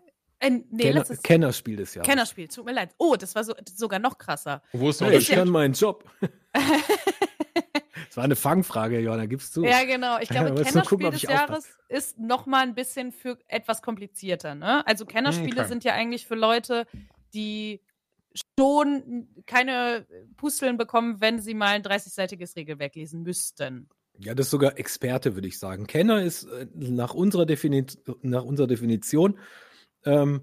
äh, 0.41 0.51
nee, 0.51 0.83
Kenner, 0.85 0.99
letztes 0.99 1.23
Kennerspiel 1.23 1.77
des 1.77 1.95
Jahres. 1.95 2.09
Kennerspiel, 2.09 2.49
tut 2.49 2.65
mir 2.65 2.73
leid. 2.73 2.91
Oh, 2.99 3.15
das 3.17 3.35
war 3.35 3.45
so, 3.45 3.55
sogar 3.75 4.01
noch 4.01 4.19
krasser. 4.19 4.61
Wo 4.73 4.91
ist 4.91 5.01
der 5.01 5.09
Hey, 5.09 5.19
ich 5.19 5.29
kann 5.29 5.49
meinen 5.49 5.75
Job. 5.75 6.05
Das 8.09 8.19
war 8.19 8.25
eine 8.25 8.37
Fangfrage, 8.37 9.01
Johanna, 9.01 9.25
gibst 9.25 9.57
du? 9.57 9.65
Ja, 9.65 9.85
genau. 9.85 10.19
Ich 10.19 10.29
glaube, 10.29 10.51
gucken, 10.55 10.65
Kennerspiel 10.65 11.07
ob 11.07 11.13
des. 11.15 11.23
Jahres 11.23 11.79
ist 11.89 12.19
noch 12.19 12.45
mal 12.45 12.63
ein 12.63 12.75
bisschen 12.75 13.11
für 13.11 13.39
etwas 13.49 13.81
komplizierter. 13.81 14.55
Ne? 14.55 14.87
Also 14.87 15.07
Kennerspiele 15.07 15.61
Okay. 15.61 15.69
sind 15.69 15.83
ja 15.83 15.95
eigentlich 15.95 16.27
für 16.27 16.35
Leute, 16.35 16.87
die 17.33 17.81
schon 18.59 19.29
keine 19.47 20.07
Pusteln 20.37 20.77
bekommen, 20.77 21.23
wenn 21.23 21.39
sie 21.41 21.55
mal 21.55 21.69
ein 21.69 21.83
30-seitiges 21.83 22.55
Regelwerk 22.55 22.95
lesen 22.97 23.23
müssten. 23.23 23.89
Ja, 24.25 24.35
das 24.35 24.47
ist 24.47 24.51
sogar 24.51 24.79
Experte, 24.79 25.35
würde 25.35 25.49
ich 25.49 25.59
sagen. 25.59 25.87
Kenner 25.87 26.23
ist 26.23 26.45
äh, 26.45 26.67
nach 26.75 27.15
unserer, 27.15 27.47
nach 28.23 28.45
unserer 28.45 28.67
Definition 28.67 29.39
ähm, 30.05 30.43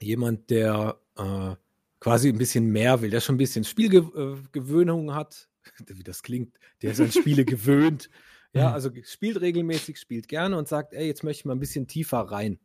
jemand, 0.00 0.50
der 0.50 1.00
äh, 1.16 1.54
quasi 2.00 2.28
ein 2.28 2.38
bisschen 2.38 2.66
mehr 2.66 3.00
will, 3.00 3.10
der 3.10 3.20
schon 3.20 3.36
ein 3.36 3.38
bisschen 3.38 3.64
Spielgewöhnung 3.64 5.14
hat, 5.14 5.48
wie 5.86 6.02
das 6.02 6.22
klingt, 6.22 6.58
der 6.82 6.92
ist 6.92 7.00
an 7.00 7.12
Spiele 7.12 7.44
gewöhnt. 7.46 8.10
Ja, 8.52 8.72
also 8.72 8.90
spielt 9.02 9.42
regelmäßig, 9.42 9.98
spielt 9.98 10.28
gerne 10.28 10.56
und 10.56 10.66
sagt, 10.66 10.94
ey, 10.94 11.06
jetzt 11.06 11.22
möchte 11.22 11.40
ich 11.40 11.44
mal 11.44 11.52
ein 11.52 11.60
bisschen 11.60 11.88
tiefer 11.88 12.20
rein. 12.20 12.58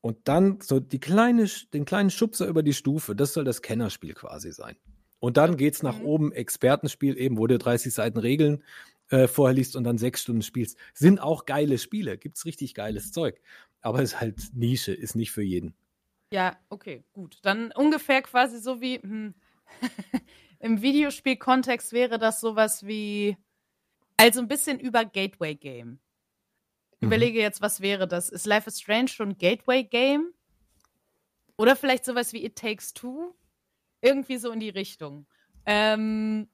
Und 0.00 0.28
dann 0.28 0.60
so 0.62 0.80
die 0.80 1.00
kleine, 1.00 1.50
den 1.74 1.84
kleinen 1.84 2.08
Schubser 2.08 2.46
über 2.46 2.62
die 2.62 2.72
Stufe, 2.72 3.14
das 3.14 3.34
soll 3.34 3.44
das 3.44 3.60
Kennerspiel 3.60 4.14
quasi 4.14 4.52
sein. 4.52 4.76
Und 5.18 5.36
dann 5.36 5.56
geht's 5.58 5.82
nach 5.82 5.98
Mhm. 5.98 6.04
oben, 6.06 6.32
Expertenspiel, 6.32 7.18
eben, 7.18 7.36
wo 7.36 7.46
du 7.46 7.58
30 7.58 7.92
Seiten 7.92 8.18
Regeln 8.18 8.62
äh, 9.10 9.28
vorher 9.28 9.54
liest 9.54 9.76
und 9.76 9.84
dann 9.84 9.98
sechs 9.98 10.22
Stunden 10.22 10.42
spielst. 10.42 10.76
Sind 10.94 11.20
auch 11.20 11.46
geile 11.46 11.78
Spiele, 11.78 12.18
gibt's 12.18 12.44
richtig 12.44 12.74
geiles 12.74 13.12
Zeug. 13.12 13.40
Aber 13.80 14.02
ist 14.02 14.20
halt 14.20 14.50
Nische, 14.54 14.92
ist 14.92 15.14
nicht 15.14 15.30
für 15.32 15.42
jeden. 15.42 15.74
Ja, 16.32 16.56
okay, 16.70 17.04
gut. 17.12 17.38
Dann 17.42 17.70
ungefähr 17.72 18.22
quasi 18.22 18.58
so 18.58 18.80
wie 18.80 18.96
hm, 19.00 19.34
im 20.58 20.82
Videospiel-Kontext 20.82 21.92
wäre 21.92 22.18
das 22.18 22.40
sowas 22.40 22.86
wie, 22.86 23.36
also 24.16 24.40
ein 24.40 24.48
bisschen 24.48 24.80
über 24.80 25.04
Gateway-Game. 25.04 26.00
Ich 26.98 27.02
Mhm. 27.02 27.06
überlege 27.08 27.40
jetzt, 27.40 27.60
was 27.60 27.80
wäre 27.80 28.08
das? 28.08 28.28
Ist 28.30 28.46
Life 28.46 28.68
is 28.68 28.80
Strange 28.80 29.08
schon 29.08 29.30
ein 29.30 29.38
Gateway-Game? 29.38 30.32
Oder 31.58 31.76
vielleicht 31.76 32.04
sowas 32.04 32.32
wie 32.32 32.44
It 32.44 32.56
Takes 32.56 32.92
Two? 32.92 33.34
Irgendwie 34.00 34.36
so 34.36 34.50
in 34.50 34.60
die 34.60 34.68
Richtung. 34.68 35.26
Ähm, 35.64 36.48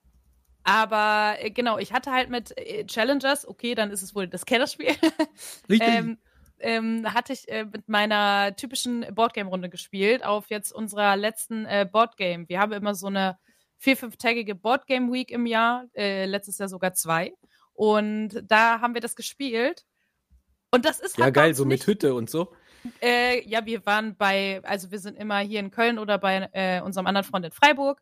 aber 0.65 1.37
äh, 1.41 1.51
genau, 1.51 1.79
ich 1.79 1.93
hatte 1.93 2.13
halt 2.13 2.31
mit 2.31 2.57
äh, 2.57 2.85
Challengers, 2.87 3.47
okay, 3.47 3.75
dann 3.75 3.91
ist 3.91 4.03
es 4.03 4.15
wohl 4.15 4.29
das 4.29 4.47
Kellerspiel. 4.47 4.89
Richtig. 5.69 5.89
ähm, 5.89 6.19
ähm, 6.61 7.13
hatte 7.13 7.33
ich 7.33 7.49
äh, 7.49 7.65
mit 7.65 7.89
meiner 7.89 8.55
typischen 8.55 9.05
Boardgame-Runde 9.13 9.69
gespielt 9.69 10.25
auf 10.25 10.49
jetzt 10.49 10.73
unserer 10.73 11.17
letzten 11.17 11.67
äh, 11.67 11.87
Boardgame. 11.91 12.49
Wir 12.49 12.61
haben 12.61 12.73
immer 12.73 12.95
so 12.95 13.09
eine 13.09 13.37
vier-, 13.79 13.97
fünftägige 13.97 14.55
Boardgame-Week 14.55 15.31
im 15.33 15.47
Jahr, 15.47 15.87
äh, 15.95 16.25
letztes 16.27 16.59
Jahr 16.59 16.69
sogar 16.69 16.95
zwei. 16.95 17.35
Und 17.73 18.45
da 18.47 18.81
haben 18.81 18.95
wir 18.95 19.01
das 19.01 19.17
gespielt. 19.17 19.85
Und 20.71 20.85
das 20.85 21.01
ist 21.01 21.19
ja, 21.19 21.25
halt 21.25 21.35
bei 21.35 21.41
geil, 21.41 21.55
so 21.55 21.65
mit 21.65 21.85
Hütte 21.87 22.15
und 22.15 22.31
so. 22.31 22.55
äh, 23.03 23.47
ja, 23.49 23.67
wir 23.67 23.85
waren 23.85 24.17
bei, 24.17 24.61
also 24.63 24.93
wir 24.93 25.01
sind 25.01 25.19
immer 25.19 25.41
hier 25.41 25.59
in 25.59 25.73
Köln 25.73 25.99
oder 25.99 26.19
bei 26.19 26.83
unserem 26.83 27.07
anderen 27.07 27.27
Freund 27.27 27.45
in 27.45 27.53
Freiburg. 27.53 28.01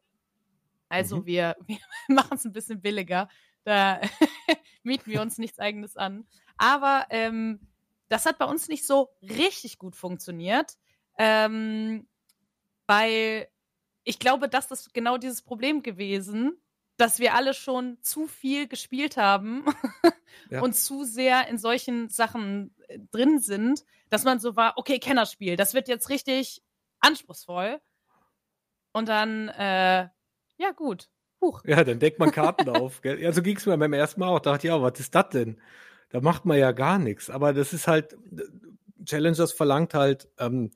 Also 0.90 1.18
Mhm. 1.18 1.26
wir, 1.26 1.56
wir 1.66 1.78
machen 2.08 2.34
es 2.36 2.44
ein 2.44 2.52
bisschen 2.52 2.82
billiger. 2.82 3.28
Da 3.64 4.00
mieten 4.82 5.10
wir 5.10 5.22
uns 5.22 5.38
nichts 5.38 5.58
eigenes 5.58 5.96
an. 5.96 6.26
Aber 6.58 7.06
ähm, 7.08 7.60
das 8.08 8.26
hat 8.26 8.36
bei 8.38 8.44
uns 8.44 8.68
nicht 8.68 8.86
so 8.86 9.08
richtig 9.22 9.78
gut 9.78 9.96
funktioniert. 9.96 10.76
Ähm, 11.18 12.06
weil 12.86 13.48
ich 14.04 14.18
glaube, 14.18 14.48
das 14.48 14.70
ist 14.70 14.92
genau 14.94 15.16
dieses 15.18 15.42
Problem 15.42 15.82
gewesen, 15.82 16.60
dass 16.96 17.18
wir 17.18 17.34
alle 17.34 17.54
schon 17.54 17.98
zu 18.02 18.26
viel 18.26 18.66
gespielt 18.68 19.16
haben 19.16 19.64
Ja. 20.50 20.60
und 20.62 20.74
zu 20.74 21.04
sehr 21.04 21.46
in 21.48 21.58
solchen 21.58 22.08
Sachen 22.08 22.74
äh, 22.88 22.98
drin 23.10 23.38
sind, 23.38 23.84
dass 24.08 24.24
man 24.24 24.40
so 24.40 24.56
war, 24.56 24.74
okay, 24.76 24.98
Kennerspiel, 24.98 25.56
das 25.56 25.74
wird 25.74 25.86
jetzt 25.88 26.08
richtig 26.08 26.62
anspruchsvoll. 27.00 27.80
Und 28.92 29.08
dann, 29.08 29.48
äh, 29.48 30.08
ja 30.60 30.72
gut, 30.72 31.08
huch. 31.40 31.62
Ja, 31.64 31.82
dann 31.84 31.98
deckt 31.98 32.18
man 32.18 32.30
Karten 32.30 32.68
auf. 32.68 33.00
Gell? 33.00 33.20
Ja, 33.20 33.32
so 33.32 33.42
ging 33.42 33.56
es 33.56 33.66
mir 33.66 33.76
beim 33.78 33.92
ersten 33.92 34.20
Mal 34.20 34.28
auch. 34.28 34.40
Da 34.40 34.52
dachte 34.52 34.66
ich, 34.66 34.70
ja, 34.70 34.80
was 34.80 35.00
ist 35.00 35.14
das 35.14 35.30
denn? 35.30 35.60
Da 36.10 36.20
macht 36.20 36.44
man 36.44 36.58
ja 36.58 36.72
gar 36.72 36.98
nichts. 36.98 37.30
Aber 37.30 37.52
das 37.52 37.72
ist 37.72 37.86
halt, 37.86 38.16
Challengers 39.04 39.52
verlangt 39.52 39.94
halt 39.94 40.28
ähm, 40.38 40.70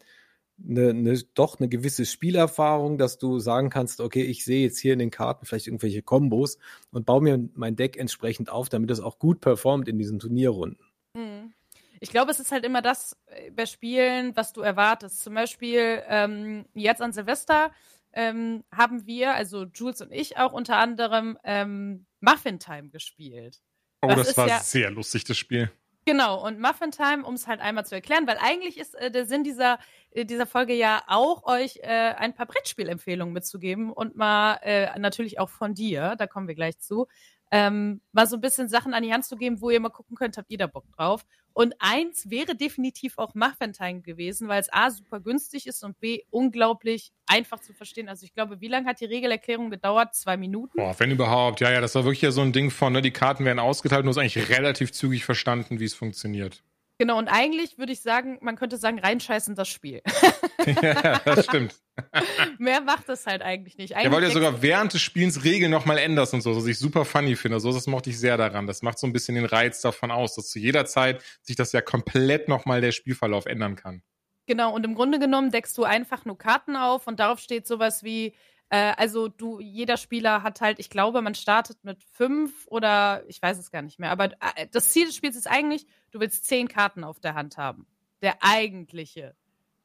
eine, 0.63 0.95
ne, 0.95 1.21
doch 1.35 1.59
eine 1.59 1.69
gewisse 1.69 2.07
Spielerfahrung, 2.07 2.97
dass 2.97 3.19
du 3.19 3.39
sagen 3.39 3.71
kannst, 3.71 4.01
okay, 4.01 4.23
ich 4.23 4.45
sehe 4.45 4.63
jetzt 4.63 4.79
hier 4.79 4.93
in 4.93 5.01
den 5.01 5.11
Karten 5.11 5.47
vielleicht 5.47 5.67
irgendwelche 5.67 6.03
Kombos 6.03 6.59
und 6.91 7.07
baue 7.07 7.23
mir 7.23 7.49
mein 7.55 7.77
Deck 7.77 7.97
entsprechend 7.97 8.51
auf, 8.51 8.69
damit 8.69 8.91
es 8.91 9.01
auch 9.01 9.19
gut 9.19 9.41
performt 9.41 9.89
in 9.89 9.99
diesen 9.99 10.19
Turnierrunden. 10.19 10.87
Mhm. 11.15 11.53
Ich 12.01 12.11
glaube, 12.11 12.31
es 12.31 12.39
ist 12.39 12.53
halt 12.53 12.65
immer 12.65 12.83
das 12.83 13.17
äh, 13.27 13.51
bei 13.51 13.67
Spielen, 13.67 14.37
was 14.37 14.53
du 14.53 14.61
erwartest. 14.61 15.23
Zum 15.23 15.35
Beispiel 15.35 16.03
ähm, 16.09 16.67
jetzt 16.75 17.01
an 17.01 17.13
Silvester 17.13 17.71
ähm, 18.15 18.65
haben 18.73 19.07
wir, 19.07 19.35
also 19.35 19.65
Jules 19.65 20.01
und 20.01 20.13
ich 20.13 20.37
auch 20.39 20.53
unter 20.53 20.77
anderem 20.77 21.39
ähm, 21.45 22.07
Muffin 22.21 22.59
Time 22.59 22.89
gespielt. 22.91 23.61
Oh, 24.03 24.09
Das 24.09 24.29
das, 24.29 24.37
war 24.37 24.49
ja- 24.49 24.61
sehr 24.61 24.91
lustig, 24.91 25.25
das 25.25 25.37
Spiel. 25.37 25.71
Genau, 26.07 26.47
und 26.47 26.61
Muffin 26.61 26.91
Time, 26.91 27.25
um 27.25 27.33
es 27.33 27.47
halt 27.47 27.61
einmal 27.61 27.87
zu 27.87 27.95
erklären, 27.95 28.27
weil 28.27 28.37
eigentlich 28.39 28.77
ist 28.77 28.95
äh, 28.95 29.11
der 29.11 29.25
Sinn 29.25 29.43
dieser, 29.43 29.79
äh, 30.11 30.27
dieser 30.27 30.45
Folge 30.47 30.75
ja 30.75 31.03
auch, 31.07 31.45
euch 31.45 31.79
äh, 31.83 31.87
ein 31.89 32.35
paar 32.35 32.45
Brettspielempfehlungen 32.45 33.33
mitzugeben 33.33 33.91
und 33.91 34.15
mal 34.15 34.59
äh, 34.63 34.99
natürlich 34.99 35.39
auch 35.41 35.49
von 35.49 35.73
dir, 35.73 36.15
da 36.19 36.27
kommen 36.27 36.47
wir 36.47 36.55
gleich 36.55 36.79
zu, 36.79 37.07
ähm, 37.51 38.03
mal 38.13 38.27
so 38.27 38.37
ein 38.37 38.43
bisschen 38.43 38.69
Sachen 38.69 38.93
an 38.93 39.03
die 39.03 39.15
Hand 39.15 39.25
zu 39.25 39.37
geben, 39.37 39.63
wo 39.63 39.71
ihr 39.71 39.81
mal 39.81 39.89
gucken 39.89 40.15
könnt, 40.15 40.37
habt 40.37 40.51
ihr 40.51 40.59
da 40.59 40.67
Bock 40.67 40.85
drauf. 40.93 41.25
Und 41.55 41.75
eins 41.79 42.31
wäre 42.31 42.57
definitiv 42.57 43.17
auch 43.17 43.33
Time 43.73 44.01
gewesen, 44.01 44.49
weil 44.49 44.61
es 44.61 44.73
A 44.73 44.91
super 44.91 45.21
günstig 45.21 45.69
ist 45.69 45.85
und 45.85 45.99
B 46.01 46.23
unglaublich 46.31 47.13
einfach 47.27 47.61
zu 47.61 47.73
verstehen. 47.73 48.09
Also 48.09 48.25
ich 48.25 48.35
glaube, 48.35 48.61
wie 48.61 48.69
lange 48.69 48.87
hat 48.89 49.01
die 49.01 49.05
Regelerklärung 49.05 49.71
gedauert? 49.71 50.15
Zwei 50.15 50.37
Minuten? 50.37 50.77
Boah, 50.77 50.95
wenn 50.99 51.13
überhaupt. 51.13 51.61
Ja, 51.61 51.71
ja, 51.71 51.81
das 51.81 51.95
war 51.95 52.05
wirklich 52.05 52.23
ja 52.23 52.33
so 52.33 52.41
ein 52.41 52.53
Ding 52.53 52.71
von, 52.71 52.93
ne, 52.93 53.03
die 53.03 53.13
Karten 53.13 53.45
werden 53.45 53.61
ausgeteilt 53.61 54.01
und 54.01 54.07
du 54.07 54.11
hast 54.11 54.19
eigentlich 54.19 54.49
relativ 54.49 54.93
zügig 54.93 55.25
verstanden, 55.25 55.79
wie 55.79 55.85
es 55.85 55.95
funktioniert. 55.95 56.63
Genau, 56.99 57.19
und 57.19 57.27
eigentlich 57.27 57.77
würde 57.77 57.93
ich 57.93 58.03
sagen, 58.03 58.39
man 58.41 58.55
könnte 58.55 58.77
sagen, 58.77 59.01
reinscheißen 59.01 59.57
das 59.57 59.69
Spiel. 59.69 60.01
ja, 60.83 61.19
das 61.25 61.45
stimmt. 61.45 61.75
Mehr 62.59 62.81
macht 62.83 63.09
das 63.09 63.27
halt 63.27 63.43
eigentlich 63.43 63.77
nicht. 63.77 63.91
Ja, 63.91 63.97
weil 63.97 64.03
du 64.03 64.13
ja 64.13 64.17
Eigentlich 64.19 64.33
sogar 64.35 64.63
während 64.63 64.93
des 64.93 65.01
Spielens 65.01 65.43
Regeln 65.43 65.73
nochmal 65.73 65.99
änderst 65.99 66.35
und 66.35 66.43
so, 66.43 66.57
was 66.57 66.67
ich 66.67 66.79
super 66.79 67.05
funny 67.05 67.35
finde. 67.35 67.59
So, 67.59 67.73
das 67.73 67.89
mochte 67.89 68.11
ich 68.11 68.19
sehr 68.19 68.37
daran. 68.37 68.69
Das 68.69 68.83
macht 68.83 68.99
so 68.99 69.09
ein 69.09 69.13
bisschen 69.13 69.35
den 69.35 69.45
Reiz 69.45 69.81
davon 69.81 70.13
aus, 70.13 70.37
dass 70.37 70.51
zu 70.51 70.61
jeder 70.61 70.87
Zeit 70.87 71.23
sich 71.43 71.57
das 71.57 71.73
ja 71.73 71.81
komplett 71.81 72.49
nochmal 72.49 72.81
der 72.81 72.93
Spielverlauf 72.93 73.47
ändern 73.47 73.75
kann. 73.75 74.03
Genau, 74.47 74.73
und 74.75 74.85
im 74.85 74.95
Grunde 74.95 75.19
genommen 75.19 75.51
deckst 75.51 75.77
du 75.79 75.85
einfach 75.85 76.25
nur 76.25 76.39
Karten 76.39 76.77
auf 76.77 77.07
und 77.07 77.19
darauf 77.19 77.41
steht 77.41 77.67
sowas 77.67 78.05
wie, 78.05 78.35
äh, 78.75 78.93
also 78.97 79.29
du, 79.29 79.61
jeder 79.61 79.97
Spieler 79.97 80.43
hat 80.43 80.61
halt, 80.61 80.81
ich 80.81 80.91
glaube, 80.91 81.23
man 81.23 81.37
startet 81.37 81.85
mit 81.85 82.03
fünf 82.03 82.67
oder 82.67 83.23
ich 83.29 83.41
weiß 83.41 83.57
es 83.59 83.71
gar 83.71 83.83
nicht 83.83 84.01
mehr, 84.01 84.11
aber 84.11 84.33
äh, 84.57 84.67
das 84.73 84.91
Ziel 84.91 85.07
des 85.07 85.15
Spiels 85.15 85.37
ist 85.37 85.47
eigentlich, 85.47 85.87
du 86.11 86.19
willst 86.19 86.45
zehn 86.45 86.67
Karten 86.67 87.05
auf 87.05 87.21
der 87.21 87.35
Hand 87.37 87.57
haben. 87.57 87.87
Der 88.21 88.43
eigentliche 88.43 89.37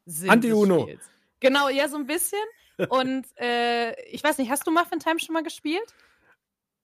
Sinn 0.05 0.31
Anti-Uno. 0.31 0.77
des 0.77 0.83
Spiels. 0.83 1.09
Genau, 1.39 1.69
ja, 1.69 1.87
so 1.87 1.97
ein 1.97 2.07
bisschen. 2.07 2.39
Und 2.89 3.27
äh, 3.39 3.93
ich 4.09 4.23
weiß 4.23 4.39
nicht, 4.39 4.49
hast 4.49 4.65
du 4.65 4.71
Muffin 4.71 4.99
Time 4.99 5.19
schon 5.19 5.33
mal 5.33 5.43
gespielt? 5.43 5.93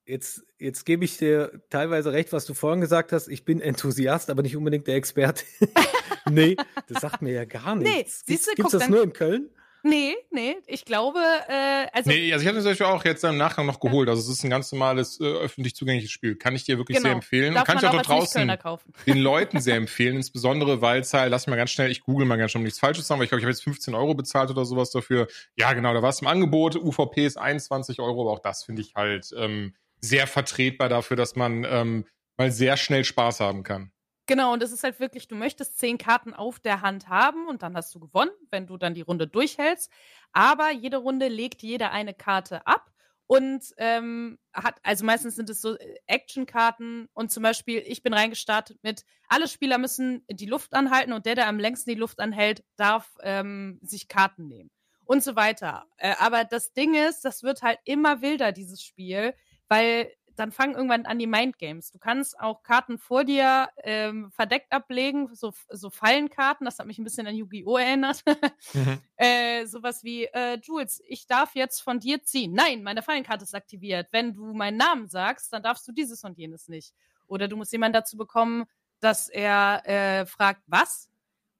Jetzt, 0.04 0.46
jetzt 0.58 0.86
gebe 0.86 1.04
ich 1.04 1.18
dir 1.18 1.60
teilweise 1.70 2.12
recht, 2.12 2.32
was 2.32 2.46
du 2.46 2.54
vorhin 2.54 2.80
gesagt 2.80 3.10
hast. 3.10 3.26
Ich 3.26 3.44
bin 3.44 3.60
Enthusiast, 3.60 4.30
aber 4.30 4.42
nicht 4.42 4.56
unbedingt 4.56 4.86
der 4.86 4.94
Experte. 4.94 5.44
nee, 6.30 6.56
das 6.86 7.02
sagt 7.02 7.20
mir 7.20 7.32
ja 7.32 7.44
gar 7.44 7.74
Nee, 7.74 7.96
nichts. 7.96 8.22
siehst 8.24 8.46
du, 8.46 8.54
Gibt 8.54 8.72
es 8.72 8.78
das 8.78 8.88
nur 8.88 9.02
in 9.02 9.12
Köln? 9.12 9.50
Nee, 9.88 10.16
nee, 10.32 10.56
ich 10.66 10.84
glaube, 10.84 11.20
äh, 11.48 11.86
also 11.92 12.10
Nee, 12.10 12.32
also 12.32 12.42
ich 12.42 12.48
habe 12.48 12.56
mir 12.56 12.62
zum 12.62 12.70
Beispiel 12.72 12.86
auch 12.86 13.04
jetzt 13.04 13.22
im 13.22 13.36
Nachgang 13.36 13.66
noch 13.66 13.78
geholt. 13.78 14.08
Also 14.08 14.20
es 14.20 14.28
ist 14.28 14.42
ein 14.42 14.50
ganz 14.50 14.72
normales, 14.72 15.20
äh, 15.20 15.24
öffentlich 15.24 15.76
zugängliches 15.76 16.10
Spiel. 16.10 16.34
Kann 16.34 16.56
ich 16.56 16.64
dir 16.64 16.76
wirklich 16.76 16.96
Genau. 16.96 17.08
sehr 17.08 17.14
empfehlen. 17.14 17.54
darf 17.54 17.66
Kann 17.66 17.78
ich 17.78 17.86
auch 17.86 17.92
da 17.94 18.02
draußen 18.02 18.52
den 19.06 19.18
Leuten 19.18 19.60
sehr 19.60 19.76
empfehlen, 19.76 20.16
insbesondere 20.16 20.80
weil 20.80 21.02
es 21.02 21.14
halt, 21.14 21.30
lass 21.30 21.46
mich 21.46 21.52
mal 21.52 21.56
ganz 21.56 21.70
schnell, 21.70 21.90
ich 21.90 22.00
google 22.02 22.26
mal 22.26 22.36
ganz 22.36 22.50
schnell, 22.50 22.60
um 22.60 22.64
nichts 22.64 22.80
Falsches 22.80 23.04
zu 23.04 23.08
sagen, 23.08 23.20
weil 23.20 23.24
ich 23.26 23.30
glaube, 23.30 23.40
ich 23.40 23.44
habe 23.44 23.52
jetzt 23.52 23.62
15 23.62 23.94
Euro 23.94 24.14
bezahlt 24.14 24.50
oder 24.50 24.64
sowas 24.64 24.90
dafür. 24.90 25.28
Ja, 25.56 25.72
genau, 25.72 25.94
da 25.94 26.02
war 26.02 26.10
es 26.10 26.20
im 26.20 26.26
Angebot. 26.26 26.74
UVP 26.74 27.24
ist 27.24 27.36
21 27.38 28.00
Euro, 28.00 28.22
aber 28.22 28.32
auch 28.32 28.40
das 28.40 28.64
finde 28.64 28.82
ich 28.82 28.94
halt 28.96 29.32
ähm, 29.38 29.74
sehr 30.00 30.26
vertretbar 30.26 30.88
dafür, 30.88 31.16
dass 31.16 31.36
man 31.36 31.64
ähm, 31.68 32.06
mal 32.36 32.50
sehr 32.50 32.76
schnell 32.76 33.04
Spaß 33.04 33.38
haben 33.40 33.62
kann. 33.62 33.92
Genau, 34.26 34.52
und 34.52 34.62
es 34.62 34.72
ist 34.72 34.82
halt 34.82 34.98
wirklich, 34.98 35.28
du 35.28 35.36
möchtest 35.36 35.78
zehn 35.78 35.98
Karten 35.98 36.34
auf 36.34 36.58
der 36.58 36.80
Hand 36.82 37.08
haben 37.08 37.46
und 37.46 37.62
dann 37.62 37.76
hast 37.76 37.94
du 37.94 38.00
gewonnen, 38.00 38.32
wenn 38.50 38.66
du 38.66 38.76
dann 38.76 38.94
die 38.94 39.02
Runde 39.02 39.28
durchhältst. 39.28 39.90
Aber 40.32 40.72
jede 40.72 40.96
Runde 40.96 41.28
legt 41.28 41.62
jeder 41.62 41.92
eine 41.92 42.12
Karte 42.12 42.66
ab 42.66 42.90
und 43.28 43.62
ähm, 43.78 44.38
hat, 44.52 44.78
also 44.82 45.04
meistens 45.04 45.36
sind 45.36 45.48
es 45.50 45.60
so 45.60 45.76
äh, 45.76 45.94
Actionkarten 46.06 47.08
und 47.12 47.30
zum 47.30 47.42
Beispiel, 47.44 47.82
ich 47.86 48.02
bin 48.02 48.14
reingestartet 48.14 48.78
mit, 48.82 49.04
alle 49.28 49.46
Spieler 49.48 49.78
müssen 49.78 50.24
die 50.28 50.46
Luft 50.46 50.74
anhalten 50.74 51.12
und 51.12 51.26
der, 51.26 51.36
der 51.36 51.48
am 51.48 51.58
längsten 51.58 51.90
die 51.90 51.96
Luft 51.96 52.18
anhält, 52.20 52.64
darf 52.76 53.12
ähm, 53.22 53.78
sich 53.82 54.08
Karten 54.08 54.48
nehmen 54.48 54.70
und 55.04 55.22
so 55.22 55.36
weiter. 55.36 55.86
Äh, 55.98 56.14
aber 56.18 56.44
das 56.44 56.72
Ding 56.72 56.94
ist, 56.94 57.24
das 57.24 57.42
wird 57.44 57.62
halt 57.62 57.78
immer 57.84 58.22
wilder, 58.22 58.50
dieses 58.52 58.82
Spiel, 58.82 59.34
weil 59.68 60.12
dann 60.36 60.52
fangen 60.52 60.74
irgendwann 60.74 61.06
an 61.06 61.18
die 61.18 61.26
Mindgames. 61.26 61.90
Du 61.90 61.98
kannst 61.98 62.38
auch 62.38 62.62
Karten 62.62 62.98
vor 62.98 63.24
dir 63.24 63.68
ähm, 63.82 64.30
verdeckt 64.30 64.70
ablegen, 64.72 65.34
so, 65.34 65.52
so 65.70 65.90
Fallenkarten, 65.90 66.64
das 66.64 66.78
hat 66.78 66.86
mich 66.86 66.98
ein 66.98 67.04
bisschen 67.04 67.26
an 67.26 67.34
Yu-Gi-Oh! 67.34 67.76
erinnert. 67.76 68.22
äh, 69.16 69.66
sowas 69.66 70.04
wie, 70.04 70.24
äh, 70.26 70.58
Jules, 70.62 71.02
ich 71.06 71.26
darf 71.26 71.54
jetzt 71.54 71.80
von 71.80 72.00
dir 72.00 72.22
ziehen. 72.22 72.52
Nein, 72.52 72.82
meine 72.82 73.02
Fallenkarte 73.02 73.44
ist 73.44 73.54
aktiviert. 73.54 74.08
Wenn 74.12 74.34
du 74.34 74.52
meinen 74.52 74.76
Namen 74.76 75.08
sagst, 75.08 75.52
dann 75.52 75.62
darfst 75.62 75.88
du 75.88 75.92
dieses 75.92 76.22
und 76.22 76.38
jenes 76.38 76.68
nicht. 76.68 76.94
Oder 77.26 77.48
du 77.48 77.56
musst 77.56 77.72
jemanden 77.72 77.94
dazu 77.94 78.16
bekommen, 78.16 78.66
dass 79.00 79.28
er 79.28 79.82
äh, 79.86 80.26
fragt, 80.26 80.62
was? 80.66 81.10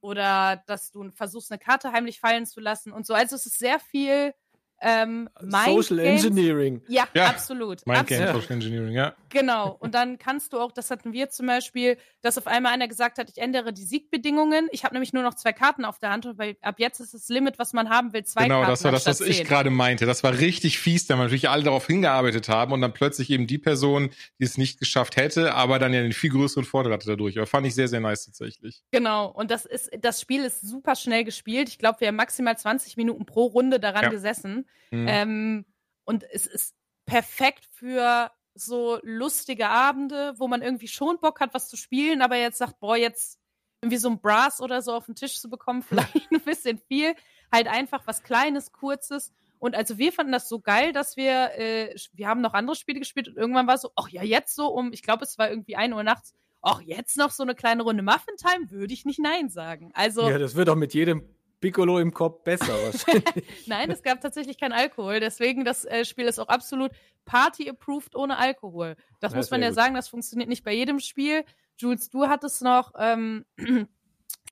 Oder 0.00 0.62
dass 0.66 0.92
du 0.92 1.10
versuchst, 1.10 1.50
eine 1.50 1.58
Karte 1.58 1.92
heimlich 1.92 2.20
fallen 2.20 2.46
zu 2.46 2.60
lassen 2.60 2.92
und 2.92 3.06
so. 3.06 3.14
Also 3.14 3.34
es 3.36 3.46
ist 3.46 3.58
sehr 3.58 3.80
viel 3.80 4.34
ähm, 4.80 5.28
Social 5.40 5.96
Mindgames. 5.96 6.24
Engineering. 6.24 6.82
Ja, 6.88 7.08
Ja, 7.14 7.26
absolut. 7.26 7.86
Mind 7.86 8.06
Game 8.06 8.22
absolut. 8.22 8.42
Social 8.42 8.56
Engineering, 8.56 8.92
ja. 8.94 9.14
Genau. 9.30 9.76
Und 9.80 9.94
dann 9.94 10.18
kannst 10.18 10.52
du 10.52 10.60
auch, 10.60 10.72
das 10.72 10.90
hatten 10.90 11.12
wir 11.12 11.30
zum 11.30 11.46
Beispiel, 11.46 11.96
dass 12.22 12.38
auf 12.38 12.46
einmal 12.46 12.72
einer 12.72 12.88
gesagt 12.88 13.18
hat, 13.18 13.30
ich 13.30 13.38
ändere 13.38 13.72
die 13.72 13.84
Siegbedingungen. 13.84 14.68
Ich 14.72 14.84
habe 14.84 14.94
nämlich 14.94 15.12
nur 15.12 15.22
noch 15.22 15.34
zwei 15.34 15.52
Karten 15.52 15.84
auf 15.84 15.98
der 15.98 16.10
Hand 16.10 16.26
und 16.26 16.36
bei, 16.36 16.56
ab 16.60 16.76
jetzt 16.78 17.00
ist 17.00 17.14
das 17.14 17.28
Limit, 17.28 17.58
was 17.58 17.72
man 17.72 17.88
haben 17.88 18.12
will, 18.12 18.24
zwei 18.24 18.44
genau, 18.44 18.60
Karten. 18.60 18.70
das 18.70 18.84
war 18.84 18.92
das, 18.92 19.06
was 19.06 19.20
ich 19.20 19.44
gerade 19.44 19.70
meinte. 19.70 20.06
Das 20.06 20.22
war 20.22 20.38
richtig 20.38 20.78
fies, 20.78 21.06
da 21.06 21.16
natürlich 21.16 21.48
alle 21.48 21.64
darauf 21.64 21.86
hingearbeitet 21.86 22.48
haben 22.48 22.72
und 22.72 22.80
dann 22.80 22.92
plötzlich 22.92 23.30
eben 23.30 23.46
die 23.46 23.58
Person, 23.58 24.10
die 24.38 24.44
es 24.44 24.58
nicht 24.58 24.78
geschafft 24.78 25.16
hätte, 25.16 25.54
aber 25.54 25.78
dann 25.78 25.92
ja 25.92 26.00
einen 26.00 26.12
viel 26.12 26.30
größeren 26.30 26.64
Vorteil 26.64 26.92
hatte 26.92 27.06
dadurch. 27.06 27.38
Aber 27.38 27.46
fand 27.46 27.66
ich 27.66 27.74
sehr, 27.74 27.88
sehr 27.88 28.00
nice 28.00 28.26
tatsächlich. 28.26 28.82
Genau. 28.90 29.30
Und 29.30 29.50
das 29.50 29.64
ist, 29.64 29.90
das 30.00 30.20
Spiel 30.20 30.44
ist 30.44 30.60
super 30.60 30.96
schnell 30.96 31.24
gespielt. 31.24 31.68
Ich 31.68 31.78
glaube, 31.78 32.00
wir 32.00 32.08
haben 32.08 32.16
maximal 32.16 32.56
20 32.56 32.96
Minuten 32.96 33.26
pro 33.26 33.44
Runde 33.44 33.80
daran 33.80 34.04
ja. 34.04 34.08
gesessen. 34.10 34.65
Mhm. 34.90 35.06
Ähm, 35.08 35.64
und 36.04 36.24
es 36.30 36.46
ist 36.46 36.74
perfekt 37.04 37.66
für 37.70 38.30
so 38.54 38.98
lustige 39.02 39.68
Abende, 39.68 40.34
wo 40.38 40.48
man 40.48 40.62
irgendwie 40.62 40.88
schon 40.88 41.18
Bock 41.20 41.40
hat, 41.40 41.54
was 41.54 41.68
zu 41.68 41.76
spielen, 41.76 42.22
aber 42.22 42.36
jetzt 42.36 42.58
sagt, 42.58 42.80
boah, 42.80 42.96
jetzt 42.96 43.38
irgendwie 43.82 43.98
so 43.98 44.08
ein 44.08 44.20
Brass 44.20 44.60
oder 44.60 44.82
so 44.82 44.92
auf 44.92 45.06
den 45.06 45.14
Tisch 45.14 45.40
zu 45.40 45.50
bekommen, 45.50 45.82
vielleicht 45.88 46.30
ein 46.32 46.40
bisschen 46.40 46.78
viel. 46.78 47.14
Halt 47.52 47.68
einfach 47.68 48.06
was 48.06 48.22
Kleines, 48.22 48.72
Kurzes. 48.72 49.32
Und 49.58 49.74
also 49.74 49.98
wir 49.98 50.12
fanden 50.12 50.32
das 50.32 50.48
so 50.48 50.60
geil, 50.60 50.92
dass 50.92 51.16
wir, 51.16 51.58
äh, 51.58 51.94
wir 52.12 52.28
haben 52.28 52.40
noch 52.40 52.54
andere 52.54 52.76
Spiele 52.76 52.98
gespielt 52.98 53.28
und 53.28 53.36
irgendwann 53.36 53.66
war 53.66 53.78
so, 53.78 53.90
ach 53.96 54.08
ja, 54.08 54.22
jetzt 54.22 54.54
so 54.54 54.68
um, 54.68 54.92
ich 54.92 55.02
glaube, 55.02 55.24
es 55.24 55.38
war 55.38 55.48
irgendwie 55.48 55.76
1 55.76 55.94
Uhr 55.94 56.02
nachts, 56.02 56.34
ach, 56.60 56.80
jetzt 56.82 57.16
noch 57.16 57.30
so 57.30 57.42
eine 57.42 57.54
kleine 57.54 57.82
Runde 57.82 58.02
Muffin 58.02 58.36
Time, 58.36 58.70
würde 58.70 58.92
ich 58.92 59.04
nicht 59.04 59.18
Nein 59.18 59.48
sagen. 59.48 59.92
Also. 59.94 60.28
Ja, 60.28 60.38
das 60.38 60.56
wird 60.56 60.68
auch 60.68 60.76
mit 60.76 60.92
jedem 60.92 61.35
Piccolo 61.60 61.98
im 61.98 62.12
Kopf 62.12 62.44
besser 62.44 62.74
wahrscheinlich. 62.84 63.66
Nein, 63.66 63.90
es 63.90 64.02
gab 64.02 64.20
tatsächlich 64.20 64.58
keinen 64.58 64.72
Alkohol. 64.72 65.20
Deswegen, 65.20 65.64
das 65.64 65.84
äh, 65.84 66.04
Spiel 66.04 66.26
ist 66.26 66.38
auch 66.38 66.48
absolut 66.48 66.92
Party-approved 67.24 68.14
ohne 68.14 68.38
Alkohol. 68.38 68.96
Das 69.20 69.32
ja, 69.32 69.38
muss 69.38 69.50
man 69.50 69.62
ja 69.62 69.68
gut. 69.68 69.76
sagen, 69.76 69.94
das 69.94 70.08
funktioniert 70.08 70.48
nicht 70.48 70.64
bei 70.64 70.72
jedem 70.72 71.00
Spiel. 71.00 71.44
Jules, 71.78 72.10
du 72.10 72.26
hattest 72.26 72.62
noch, 72.62 72.92
ähm, 72.98 73.44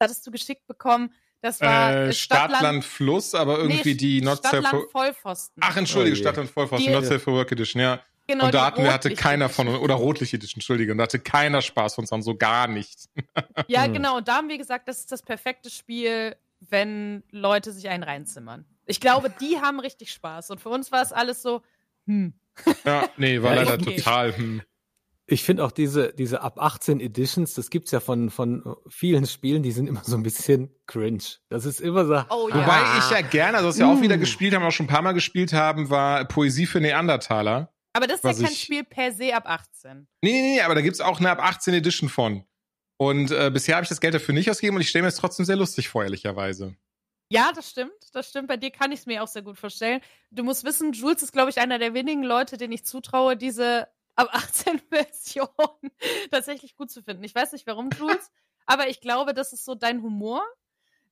hattest 0.01 0.27
du 0.27 0.31
geschickt 0.31 0.67
bekommen, 0.67 1.11
das 1.45 1.61
war 1.61 1.95
äh, 1.95 2.13
Stadtland, 2.15 2.53
Stadtland, 2.57 2.85
Fluss, 2.87 3.35
aber 3.35 3.59
irgendwie 3.59 3.91
nee, 3.91 3.95
die 3.95 4.21
Not 4.23 4.39
Stadtland 4.39 4.69
for 4.69 4.89
Vollpfosten. 4.89 5.63
Ach, 5.63 5.77
entschuldige, 5.77 6.17
oh 6.17 6.19
Stadtland 6.19 6.49
Vollpfosten, 6.49 6.87
die, 6.87 6.95
Not 6.95 7.05
Safe 7.05 7.19
for 7.19 7.35
Work 7.35 7.53
Edition, 7.53 7.83
ja. 7.83 8.01
Genau, 8.27 8.47
und 8.47 8.55
da 8.55 8.65
hatten 8.65 8.83
wir, 8.83 8.91
hatte 8.91 9.15
keiner 9.15 9.51
von 9.51 9.69
uns, 9.69 9.79
oder 9.79 9.93
Rotlicht 9.93 10.33
Edition, 10.33 10.61
Entschuldige, 10.61 10.93
und 10.93 10.99
da 10.99 11.05
hatte 11.05 11.19
keiner 11.19 11.61
Spaß 11.61 11.97
von 11.97 12.05
uns 12.05 12.13
an, 12.15 12.23
so 12.23 12.35
gar 12.35 12.67
nicht. 12.67 13.11
ja, 13.67 13.87
genau, 13.89 14.17
und 14.17 14.27
da 14.27 14.37
haben 14.37 14.49
wir 14.49 14.57
gesagt, 14.57 14.89
das 14.89 15.01
ist 15.01 15.13
das 15.13 15.23
perfekte 15.23 15.69
Spiel, 15.69 16.35
wenn 16.71 17.23
Leute 17.31 17.73
sich 17.73 17.89
einen 17.89 18.03
reinzimmern. 18.03 18.65
Ich 18.87 19.01
glaube, 19.01 19.31
die 19.41 19.61
haben 19.61 19.81
richtig 19.81 20.13
Spaß. 20.13 20.51
Und 20.51 20.61
für 20.61 20.69
uns 20.69 20.93
war 20.93 21.03
es 21.03 21.13
alles 21.13 21.43
so, 21.43 21.63
hm. 22.07 22.35
Ja, 22.85 23.09
nee, 23.17 23.43
war 23.43 23.55
leider 23.55 23.75
okay. 23.75 23.97
total, 23.97 24.37
hm. 24.37 24.63
Ich 25.27 25.43
finde 25.43 25.65
auch 25.65 25.73
diese, 25.73 26.13
diese 26.13 26.43
ab 26.43 26.59
18 26.61 27.01
Editions, 27.01 27.55
das 27.55 27.71
gibt's 27.71 27.93
ja 27.93 28.01
von, 28.01 28.29
von 28.29 28.77
vielen 28.89 29.27
Spielen, 29.27 29.63
die 29.63 29.73
sind 29.73 29.87
immer 29.87 30.05
so 30.05 30.17
ein 30.17 30.23
bisschen 30.23 30.69
cringe. 30.87 31.25
Das 31.49 31.65
ist 31.65 31.81
immer 31.81 32.05
so. 32.05 32.23
Oh, 32.29 32.51
ja. 32.51 32.57
Wobei 32.57 32.83
ich 32.99 33.11
ja 33.11 33.23
gerne, 33.23 33.57
also 33.57 33.71
was 33.71 33.79
wir 33.79 33.87
mm. 33.87 33.97
auch 33.97 34.03
wieder 34.03 34.19
gespielt 34.19 34.55
haben, 34.55 34.63
auch 34.63 34.71
schon 34.71 34.85
ein 34.85 34.91
paar 34.91 35.01
Mal 35.01 35.13
gespielt 35.13 35.55
haben, 35.55 35.89
war 35.89 36.27
Poesie 36.27 36.67
für 36.67 36.79
Neandertaler. 36.79 37.73
Aber 37.95 38.07
das 38.07 38.17
ist 38.17 38.25
ja 38.25 38.33
kein 38.33 38.53
ich... 38.53 38.61
Spiel 38.61 38.85
per 38.85 39.13
se 39.13 39.35
ab 39.35 39.45
18. 39.47 40.07
Nee, 40.21 40.31
nee, 40.31 40.43
nee, 40.43 40.61
aber 40.61 40.75
da 40.75 40.83
gibt's 40.83 41.01
auch 41.01 41.19
eine 41.19 41.31
ab 41.31 41.43
18 41.43 41.73
Edition 41.73 42.11
von. 42.11 42.45
Und 42.97 43.31
äh, 43.31 43.51
bisher 43.53 43.77
habe 43.77 43.85
ich 43.85 43.89
das 43.89 44.01
Geld 44.01 44.15
dafür 44.15 44.35
nicht 44.35 44.51
ausgegeben 44.51 44.77
und 44.77 44.83
ich 44.83 44.89
stelle 44.89 45.03
mir 45.03 45.09
es 45.09 45.17
trotzdem 45.17 45.45
sehr 45.45 45.57
lustig 45.57 45.89
vor, 45.89 46.05
ehrlicherweise. 46.05 46.77
Ja, 47.29 47.51
das 47.53 47.71
stimmt. 47.71 47.93
Das 48.13 48.29
stimmt. 48.29 48.49
Bei 48.49 48.57
dir 48.57 48.71
kann 48.71 48.93
ich 48.93 49.01
es 49.01 49.07
mir 49.07 49.23
auch 49.23 49.29
sehr 49.29 49.43
gut 49.43 49.59
vorstellen. 49.59 50.01
Du 50.31 50.45
musst 50.45 50.65
wissen, 50.65 50.93
Jules 50.93 51.23
ist, 51.23 51.33
glaube 51.33 51.51
ich, 51.51 51.59
einer 51.59 51.79
der 51.79 51.95
wenigen 51.95 52.23
Leute, 52.23 52.57
denen 52.57 52.73
ich 52.73 52.85
zutraue, 52.85 53.37
diese 53.37 53.89
ab 54.15 54.29
18 54.33 54.81
Version 54.91 55.49
tatsächlich 56.31 56.77
gut 56.77 56.91
zu 56.91 57.03
finden. 57.03 57.25
Ich 57.25 57.35
weiß 57.35 57.53
nicht 57.53 57.67
warum, 57.67 57.91
Jules, 57.91 58.31
aber 58.67 58.89
ich 58.89 59.01
glaube, 59.01 59.35
das 59.35 59.53
ist 59.53 59.65
so 59.65 59.75
dein 59.75 60.03
Humor. 60.03 60.43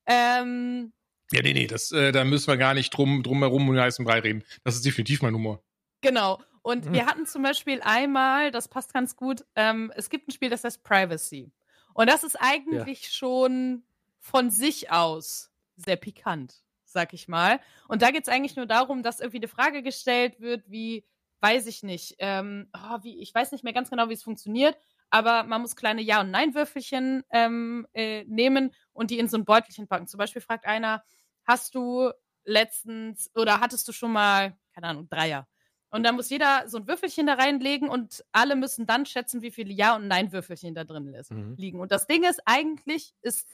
Ähm, 0.07 0.93
ja, 1.33 1.43
nee, 1.43 1.55
nee, 1.55 1.67
das, 1.67 1.93
äh, 1.93 2.13
da 2.13 2.25
müssen 2.25 2.49
wir 2.49 2.57
gar 2.57 2.75
nicht 2.75 2.91
drum, 2.91 3.23
drum 3.23 3.39
herum 3.39 3.69
und 3.69 3.81
heißen 3.81 4.05
Brei 4.05 4.21
reden. 4.21 4.45
Das 4.65 4.75
ist 4.75 4.85
definitiv 4.85 5.23
mein 5.23 5.35
Humor. 5.35 5.63
Genau. 6.03 6.41
Und 6.63 6.87
mhm. 6.87 6.93
wir 6.93 7.07
hatten 7.07 7.27
zum 7.27 7.43
Beispiel 7.43 7.81
einmal, 7.83 8.51
das 8.51 8.69
passt 8.69 8.93
ganz 8.93 9.17
gut, 9.17 9.45
ähm, 9.57 9.93
es 9.97 10.11
gibt 10.11 10.29
ein 10.29 10.33
Spiel, 10.33 10.51
das 10.51 10.65
heißt 10.65 10.83
Privacy. 10.85 11.51
Und 11.95 12.09
das 12.09 12.25
ist 12.25 12.37
eigentlich 12.37 13.05
ja. 13.05 13.11
schon 13.11 13.85
von 14.19 14.51
sich 14.51 14.91
aus 14.91 15.51
sehr 15.77 15.97
pikant, 15.97 16.63
sag 16.85 17.13
ich 17.13 17.29
mal. 17.29 17.61
Und 17.89 18.03
da 18.03 18.11
geht 18.11 18.23
es 18.23 18.29
eigentlich 18.29 18.57
nur 18.57 18.67
darum, 18.67 19.03
dass 19.03 19.21
irgendwie 19.21 19.39
eine 19.39 19.49
Frage 19.49 19.83
gestellt 19.83 20.41
wird, 20.41 20.71
wie, 20.71 21.05
weiß 21.41 21.67
ich 21.67 21.83
nicht, 21.83 22.17
ähm, 22.19 22.69
oh, 22.75 22.99
wie, 23.03 23.21
ich 23.21 23.35
weiß 23.35 23.53
nicht 23.53 23.65
mehr 23.65 23.73
ganz 23.73 23.91
genau, 23.91 24.09
wie 24.09 24.15
es 24.15 24.23
funktioniert, 24.23 24.77
aber 25.11 25.43
man 25.43 25.61
muss 25.61 25.77
kleine 25.77 26.01
Ja- 26.01 26.21
und 26.21 26.31
Nein-Würfelchen 26.31 27.25
ähm, 27.31 27.87
äh, 27.93 28.25
nehmen 28.25 28.73
und 28.93 29.11
die 29.11 29.19
in 29.19 29.29
so 29.29 29.37
ein 29.37 29.45
Beutelchen 29.45 29.87
packen. 29.87 30.07
Zum 30.07 30.19
Beispiel 30.19 30.41
fragt 30.41 30.67
einer, 30.67 31.05
hast 31.45 31.75
du 31.75 32.11
letztens 32.45 33.31
oder 33.35 33.61
hattest 33.61 33.87
du 33.89 33.93
schon 33.93 34.13
mal, 34.13 34.57
keine 34.75 34.87
Ahnung, 34.89 35.09
Dreier? 35.09 35.47
Und 35.93 36.05
dann 36.05 36.17
muss 36.17 36.31
jeder 36.31 36.65
so 36.69 36.79
ein 36.79 36.89
Würfelchen 36.89 37.27
da 37.27 37.35
reinlegen 37.35 37.89
und 37.91 38.25
alle 38.33 38.57
müssen 38.57 38.87
dann 38.87 39.05
schätzen, 39.05 39.43
wie 39.43 39.51
viele 39.51 39.73
Ja- 39.73 39.95
und 39.95 40.09
Nein-Würfelchen 40.09 40.75
da 40.75 40.85
drin 40.85 41.15
mhm. 41.31 41.55
liegen. 41.59 41.81
Und 41.81 41.93
das 41.93 42.07
Ding 42.07 42.25
ist, 42.25 42.41
eigentlich 42.47 43.15
ist 43.21 43.47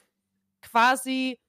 quasi 0.63 1.41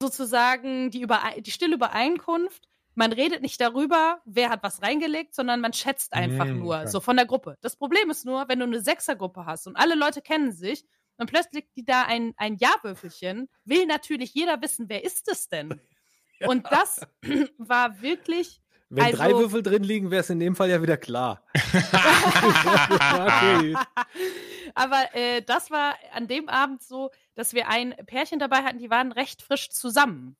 sozusagen 0.00 0.90
die, 0.90 1.02
Übere 1.02 1.42
die 1.42 1.50
stille 1.50 1.74
Übereinkunft, 1.74 2.68
man 2.94 3.12
redet 3.12 3.42
nicht 3.42 3.60
darüber, 3.60 4.22
wer 4.24 4.50
hat 4.50 4.62
was 4.62 4.80
reingelegt, 4.80 5.34
sondern 5.34 5.60
man 5.60 5.72
schätzt 5.72 6.12
einfach 6.12 6.46
mhm, 6.46 6.60
nur, 6.60 6.76
okay. 6.76 6.86
so 6.86 7.00
von 7.00 7.16
der 7.16 7.26
Gruppe. 7.26 7.58
Das 7.60 7.76
Problem 7.76 8.08
ist 8.08 8.24
nur, 8.24 8.48
wenn 8.48 8.60
du 8.60 8.64
eine 8.64 8.80
Sechsergruppe 8.80 9.44
hast 9.44 9.66
und 9.66 9.76
alle 9.76 9.94
Leute 9.94 10.22
kennen 10.22 10.52
sich 10.52 10.84
und 11.18 11.28
plötzlich 11.28 11.66
liegt 11.74 11.88
da 11.88 12.04
ein, 12.04 12.32
ein 12.36 12.56
Ja-Würfelchen, 12.56 13.48
will 13.64 13.86
natürlich 13.86 14.32
jeder 14.32 14.62
wissen, 14.62 14.88
wer 14.88 15.04
ist 15.04 15.28
es 15.28 15.48
denn? 15.48 15.80
Ja. 16.40 16.48
Und 16.48 16.66
das 16.68 17.00
war 17.58 18.02
wirklich 18.02 18.60
wenn 18.96 19.04
also, 19.04 19.16
drei 19.16 19.32
Würfel 19.32 19.62
drin 19.62 19.82
liegen, 19.82 20.10
wäre 20.10 20.20
es 20.20 20.30
in 20.30 20.40
dem 20.40 20.56
Fall 20.56 20.70
ja 20.70 20.82
wieder 20.82 20.96
klar. 20.96 21.42
Aber 24.74 25.14
äh, 25.14 25.42
das 25.42 25.70
war 25.70 25.94
an 26.12 26.26
dem 26.26 26.48
Abend 26.48 26.82
so, 26.82 27.10
dass 27.34 27.54
wir 27.54 27.68
ein 27.68 27.94
Pärchen 28.06 28.38
dabei 28.38 28.58
hatten, 28.58 28.78
die 28.78 28.90
waren 28.90 29.12
recht 29.12 29.42
frisch 29.42 29.70
zusammen 29.70 30.36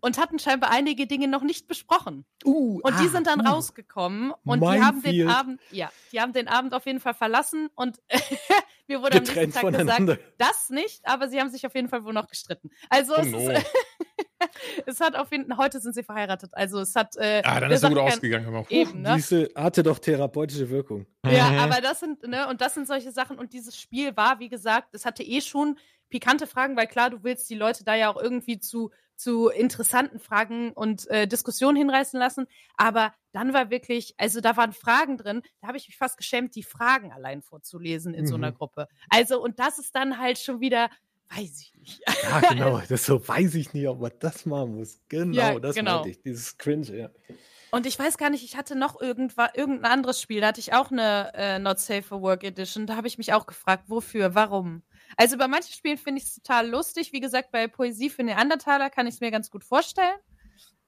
und 0.00 0.18
hatten 0.18 0.38
scheinbar 0.38 0.70
einige 0.70 1.06
Dinge 1.06 1.28
noch 1.28 1.42
nicht 1.42 1.68
besprochen. 1.68 2.24
Uh, 2.44 2.80
und 2.82 2.98
die 3.00 3.06
ah, 3.06 3.10
sind 3.10 3.26
dann 3.26 3.40
uh, 3.40 3.50
rausgekommen 3.50 4.32
und 4.44 4.60
die 4.60 4.82
haben 4.82 5.02
den 5.02 5.28
Abend, 5.28 5.60
ja, 5.70 5.90
die 6.12 6.20
haben 6.20 6.32
den 6.32 6.48
Abend 6.48 6.74
auf 6.74 6.86
jeden 6.86 7.00
Fall 7.00 7.14
verlassen 7.14 7.68
und 7.74 8.00
mir 8.88 9.02
wurde 9.02 9.20
Getrennt 9.20 9.56
am 9.56 9.70
nächsten 9.70 9.86
Tag 9.86 9.98
gesagt, 9.98 10.20
das 10.38 10.70
nicht, 10.70 11.06
aber 11.06 11.28
sie 11.28 11.40
haben 11.40 11.50
sich 11.50 11.66
auf 11.66 11.74
jeden 11.74 11.88
Fall 11.88 12.04
wohl 12.04 12.12
noch 12.12 12.28
gestritten. 12.28 12.70
Also 12.88 13.14
oh 13.14 13.20
es 13.20 13.28
no. 13.28 13.50
ist 13.50 13.66
es 14.86 15.00
hat 15.00 15.16
auf 15.16 15.30
jeden 15.32 15.48
Fall, 15.48 15.58
heute 15.58 15.80
sind 15.80 15.94
sie 15.94 16.02
verheiratet. 16.02 16.50
Also 16.52 16.80
es 16.80 16.94
hat. 16.94 17.16
Äh, 17.16 17.42
ah, 17.44 17.60
dann 17.60 17.70
ist 17.70 17.82
es 17.82 17.88
gut 17.88 17.98
ausgegangen. 17.98 18.54
Auch. 18.54 18.70
Eben, 18.70 19.02
ne? 19.02 19.14
Diese 19.16 19.48
hatte 19.54 19.82
doch 19.82 19.98
therapeutische 19.98 20.70
Wirkung. 20.70 21.06
Ja, 21.26 21.50
mhm. 21.50 21.58
aber 21.58 21.80
das 21.80 22.00
sind, 22.00 22.26
ne, 22.26 22.48
und 22.48 22.60
das 22.60 22.74
sind 22.74 22.86
solche 22.86 23.12
Sachen. 23.12 23.38
Und 23.38 23.52
dieses 23.52 23.78
Spiel 23.78 24.16
war, 24.16 24.38
wie 24.38 24.48
gesagt, 24.48 24.88
es 24.92 25.04
hatte 25.04 25.22
eh 25.22 25.40
schon 25.40 25.78
pikante 26.08 26.46
Fragen, 26.46 26.76
weil 26.76 26.86
klar, 26.86 27.10
du 27.10 27.22
willst 27.22 27.48
die 27.50 27.54
Leute 27.54 27.84
da 27.84 27.94
ja 27.94 28.10
auch 28.10 28.20
irgendwie 28.20 28.58
zu, 28.58 28.90
zu 29.16 29.48
interessanten 29.48 30.20
Fragen 30.20 30.72
und 30.72 31.08
äh, 31.08 31.26
Diskussionen 31.26 31.76
hinreißen 31.76 32.18
lassen. 32.18 32.46
Aber 32.76 33.12
dann 33.32 33.52
war 33.52 33.70
wirklich, 33.70 34.14
also 34.16 34.40
da 34.40 34.56
waren 34.56 34.72
Fragen 34.72 35.18
drin, 35.18 35.42
da 35.60 35.68
habe 35.68 35.76
ich 35.76 35.88
mich 35.88 35.96
fast 35.96 36.16
geschämt, 36.16 36.54
die 36.54 36.62
Fragen 36.62 37.12
allein 37.12 37.42
vorzulesen 37.42 38.14
in 38.14 38.22
mhm. 38.22 38.28
so 38.28 38.34
einer 38.36 38.52
mhm. 38.52 38.56
Gruppe. 38.56 38.88
Also, 39.10 39.42
und 39.42 39.58
das 39.58 39.78
ist 39.78 39.94
dann 39.94 40.18
halt 40.18 40.38
schon 40.38 40.60
wieder 40.60 40.88
Weiß 41.30 41.60
ich 41.60 41.74
nicht. 41.74 42.02
Ja, 42.22 42.40
genau. 42.48 42.82
Das 42.88 43.04
so 43.04 43.26
weiß 43.26 43.54
ich 43.54 43.72
nicht, 43.74 43.86
ob 43.88 44.00
man 44.00 44.12
das 44.18 44.46
machen 44.46 44.76
muss. 44.76 45.00
Genau, 45.08 45.36
ja, 45.36 45.58
das 45.58 45.76
genau. 45.76 45.96
meinte 45.96 46.10
ich. 46.10 46.22
Dieses 46.22 46.56
Cringe, 46.56 46.96
ja. 46.96 47.10
Und 47.70 47.84
ich 47.84 47.98
weiß 47.98 48.16
gar 48.16 48.30
nicht, 48.30 48.44
ich 48.44 48.56
hatte 48.56 48.76
noch 48.76 48.98
irgendwas, 49.00 49.50
irgendein 49.54 49.92
anderes 49.92 50.22
Spiel, 50.22 50.40
da 50.40 50.48
hatte 50.48 50.60
ich 50.60 50.72
auch 50.72 50.90
eine 50.90 51.32
äh, 51.34 51.58
Not 51.58 51.78
Safe 51.78 52.02
for 52.02 52.22
Work 52.22 52.42
Edition. 52.42 52.86
Da 52.86 52.96
habe 52.96 53.08
ich 53.08 53.18
mich 53.18 53.34
auch 53.34 53.46
gefragt, 53.46 53.84
wofür, 53.88 54.34
warum. 54.34 54.82
Also 55.16 55.36
bei 55.36 55.48
manchen 55.48 55.72
Spielen 55.72 55.98
finde 55.98 56.20
ich 56.22 56.28
es 56.28 56.34
total 56.36 56.68
lustig. 56.68 57.12
Wie 57.12 57.20
gesagt, 57.20 57.50
bei 57.50 57.68
Poesie 57.68 58.08
für 58.08 58.22
Neandertaler 58.22 58.88
kann 58.88 59.06
ich 59.06 59.14
es 59.14 59.20
mir 59.20 59.30
ganz 59.30 59.50
gut 59.50 59.64
vorstellen. 59.64 60.16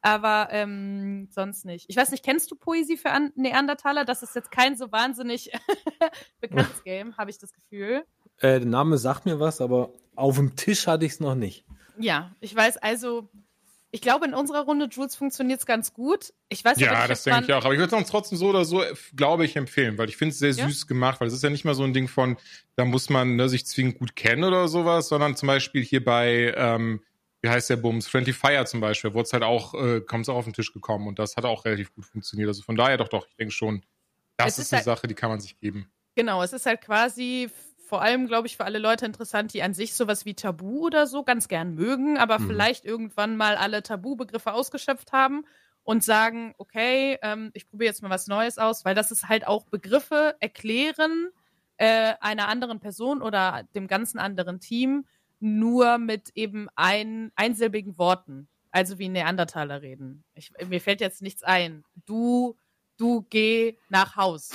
Aber 0.02 0.48
ähm, 0.50 1.28
sonst 1.30 1.66
nicht. 1.66 1.84
Ich 1.88 1.96
weiß 1.96 2.10
nicht, 2.10 2.24
kennst 2.24 2.50
du 2.50 2.56
Poesie 2.56 2.96
für 2.96 3.10
An 3.10 3.32
Neandertaler? 3.34 4.06
Das 4.06 4.22
ist 4.22 4.34
jetzt 4.34 4.50
kein 4.50 4.76
so 4.76 4.90
wahnsinnig 4.90 5.52
bekanntes 6.40 6.82
Game, 6.84 7.16
habe 7.18 7.30
ich 7.30 7.38
das 7.38 7.52
Gefühl. 7.52 8.06
Äh, 8.40 8.60
der 8.60 8.66
Name 8.66 8.98
sagt 8.98 9.26
mir 9.26 9.38
was, 9.40 9.60
aber 9.60 9.90
auf 10.16 10.36
dem 10.36 10.56
Tisch 10.56 10.86
hatte 10.86 11.04
ich 11.06 11.12
es 11.12 11.20
noch 11.20 11.34
nicht. 11.34 11.64
Ja, 11.98 12.34
ich 12.40 12.54
weiß, 12.54 12.78
also 12.78 13.28
ich 13.92 14.00
glaube, 14.00 14.24
in 14.26 14.34
unserer 14.34 14.60
Runde, 14.60 14.86
Jules, 14.90 15.16
funktioniert 15.16 15.58
es 15.60 15.66
ganz 15.66 15.92
gut. 15.92 16.32
Ich 16.48 16.64
weiß 16.64 16.78
Ja, 16.78 17.08
das 17.08 17.24
denke 17.24 17.44
ich 17.44 17.52
auch. 17.52 17.64
Aber 17.64 17.74
ich 17.74 17.80
würde 17.80 17.94
es 17.94 18.00
uns 18.00 18.08
trotzdem 18.08 18.38
so 18.38 18.48
oder 18.48 18.64
so, 18.64 18.82
glaube 19.16 19.44
ich, 19.44 19.56
empfehlen, 19.56 19.98
weil 19.98 20.08
ich 20.08 20.16
finde 20.16 20.32
es 20.32 20.38
sehr 20.38 20.52
ja? 20.52 20.68
süß 20.68 20.86
gemacht, 20.86 21.20
weil 21.20 21.26
es 21.28 21.34
ist 21.34 21.42
ja 21.42 21.50
nicht 21.50 21.64
mal 21.64 21.74
so 21.74 21.82
ein 21.82 21.92
Ding 21.92 22.06
von, 22.06 22.36
da 22.76 22.84
muss 22.84 23.10
man 23.10 23.34
ne, 23.36 23.48
sich 23.48 23.66
zwingend 23.66 23.98
gut 23.98 24.14
kennen 24.14 24.44
oder 24.44 24.68
sowas, 24.68 25.08
sondern 25.08 25.34
zum 25.36 25.48
Beispiel 25.48 25.82
hier 25.82 26.04
bei, 26.04 26.54
ähm, 26.56 27.02
wie 27.42 27.48
heißt 27.48 27.68
der 27.68 27.76
Bums, 27.78 28.06
Friendly 28.06 28.32
Fire 28.32 28.64
zum 28.64 28.80
Beispiel, 28.80 29.12
wurde 29.12 29.24
es 29.24 29.32
halt 29.32 29.42
auch, 29.42 29.74
äh, 29.74 30.00
kommt 30.02 30.22
es 30.24 30.28
auch 30.28 30.36
auf 30.36 30.44
den 30.44 30.52
Tisch 30.54 30.72
gekommen 30.72 31.08
und 31.08 31.18
das 31.18 31.36
hat 31.36 31.44
auch 31.44 31.64
relativ 31.64 31.92
gut 31.94 32.04
funktioniert. 32.06 32.46
Also 32.48 32.62
von 32.62 32.76
daher 32.76 32.96
doch, 32.96 33.08
doch, 33.08 33.26
ich 33.28 33.34
denke 33.36 33.52
schon, 33.52 33.82
Das 34.36 34.52
Es 34.52 34.58
ist 34.58 34.64
ist 34.66 34.72
eine 34.72 34.78
halt- 34.78 34.84
Sache, 34.84 35.08
die 35.08 35.14
kann 35.14 35.30
man 35.30 35.40
sich 35.40 35.58
geben. 35.58 35.90
Genau, 36.14 36.42
es 36.42 36.52
ist 36.52 36.64
halt 36.66 36.80
quasi 36.80 37.50
vor 37.90 38.02
allem, 38.02 38.28
glaube 38.28 38.46
ich, 38.46 38.56
für 38.56 38.64
alle 38.64 38.78
Leute 38.78 39.04
interessant, 39.04 39.52
die 39.52 39.62
an 39.64 39.74
sich 39.74 39.94
sowas 39.94 40.24
wie 40.24 40.34
Tabu 40.34 40.86
oder 40.86 41.08
so 41.08 41.24
ganz 41.24 41.48
gern 41.48 41.74
mögen, 41.74 42.18
aber 42.18 42.38
Mhm. 42.38 42.46
vielleicht 42.46 42.84
irgendwann 42.84 43.36
mal 43.36 43.56
alle 43.56 43.82
Tabubegriffe 43.82 44.52
ausgeschöpft 44.52 45.10
haben 45.12 45.44
und 45.82 46.04
sagen, 46.04 46.54
okay, 46.56 47.18
ähm, 47.22 47.50
ich 47.52 47.68
probiere 47.68 47.88
jetzt 47.88 48.00
mal 48.00 48.08
was 48.08 48.28
Neues 48.28 48.58
aus, 48.58 48.84
weil 48.84 48.94
das 48.94 49.10
ist 49.10 49.28
halt 49.28 49.44
auch 49.44 49.64
Begriffe 49.66 50.36
erklären 50.38 51.30
äh, 51.78 52.14
einer 52.20 52.46
anderen 52.46 52.78
Person 52.78 53.22
oder 53.22 53.64
dem 53.74 53.88
ganzen 53.88 54.20
anderen 54.20 54.60
Team 54.60 55.04
nur 55.40 55.98
mit 55.98 56.30
eben 56.36 56.68
ein, 56.76 57.32
einsilbigen 57.34 57.98
Worten. 57.98 58.46
Also 58.70 59.00
wie 59.00 59.08
Neandertaler 59.08 59.82
reden. 59.82 60.22
Ich, 60.34 60.52
mir 60.68 60.80
fällt 60.80 61.00
jetzt 61.00 61.22
nichts 61.22 61.42
ein. 61.42 61.82
Du, 62.06 62.56
du 62.98 63.26
geh 63.30 63.76
nach 63.88 64.14
Haus. 64.14 64.50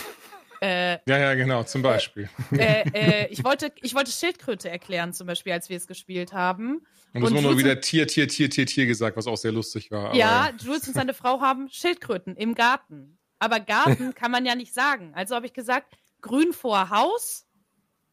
Äh, 0.61 0.99
Ja, 1.07 1.17
ja, 1.17 1.33
genau, 1.33 1.63
zum 1.63 1.81
Beispiel. 1.81 2.29
äh, 2.51 2.83
äh, 2.93 3.27
ich, 3.27 3.43
wollte, 3.43 3.71
ich 3.81 3.93
wollte 3.95 4.11
Schildkröte 4.11 4.69
erklären, 4.69 5.13
zum 5.13 5.27
Beispiel, 5.27 5.53
als 5.53 5.69
wir 5.69 5.77
es 5.77 5.87
gespielt 5.87 6.33
haben. 6.33 6.85
Und 7.13 7.23
es 7.23 7.31
wurde 7.31 7.41
nur 7.41 7.57
wieder 7.57 7.79
Tier, 7.79 8.07
Tier, 8.07 8.27
Tier, 8.27 8.49
Tier, 8.49 8.65
Tier 8.65 8.85
gesagt, 8.85 9.15
was 9.17 9.27
auch 9.27 9.37
sehr 9.37 9.51
lustig 9.51 9.91
war. 9.91 10.13
ja, 10.15 10.51
Jules 10.59 10.87
und 10.87 10.93
seine 10.95 11.13
Frau 11.13 11.39
haben 11.41 11.69
Schildkröten 11.69 12.35
im 12.35 12.55
Garten. 12.55 13.17
Aber 13.39 13.59
Garten 13.59 14.13
kann 14.15 14.31
man 14.31 14.45
ja 14.45 14.55
nicht 14.55 14.73
sagen. 14.73 15.13
Also 15.15 15.35
habe 15.35 15.45
ich 15.45 15.53
gesagt, 15.53 15.93
grün 16.21 16.53
vor 16.53 16.89
Haus, 16.89 17.45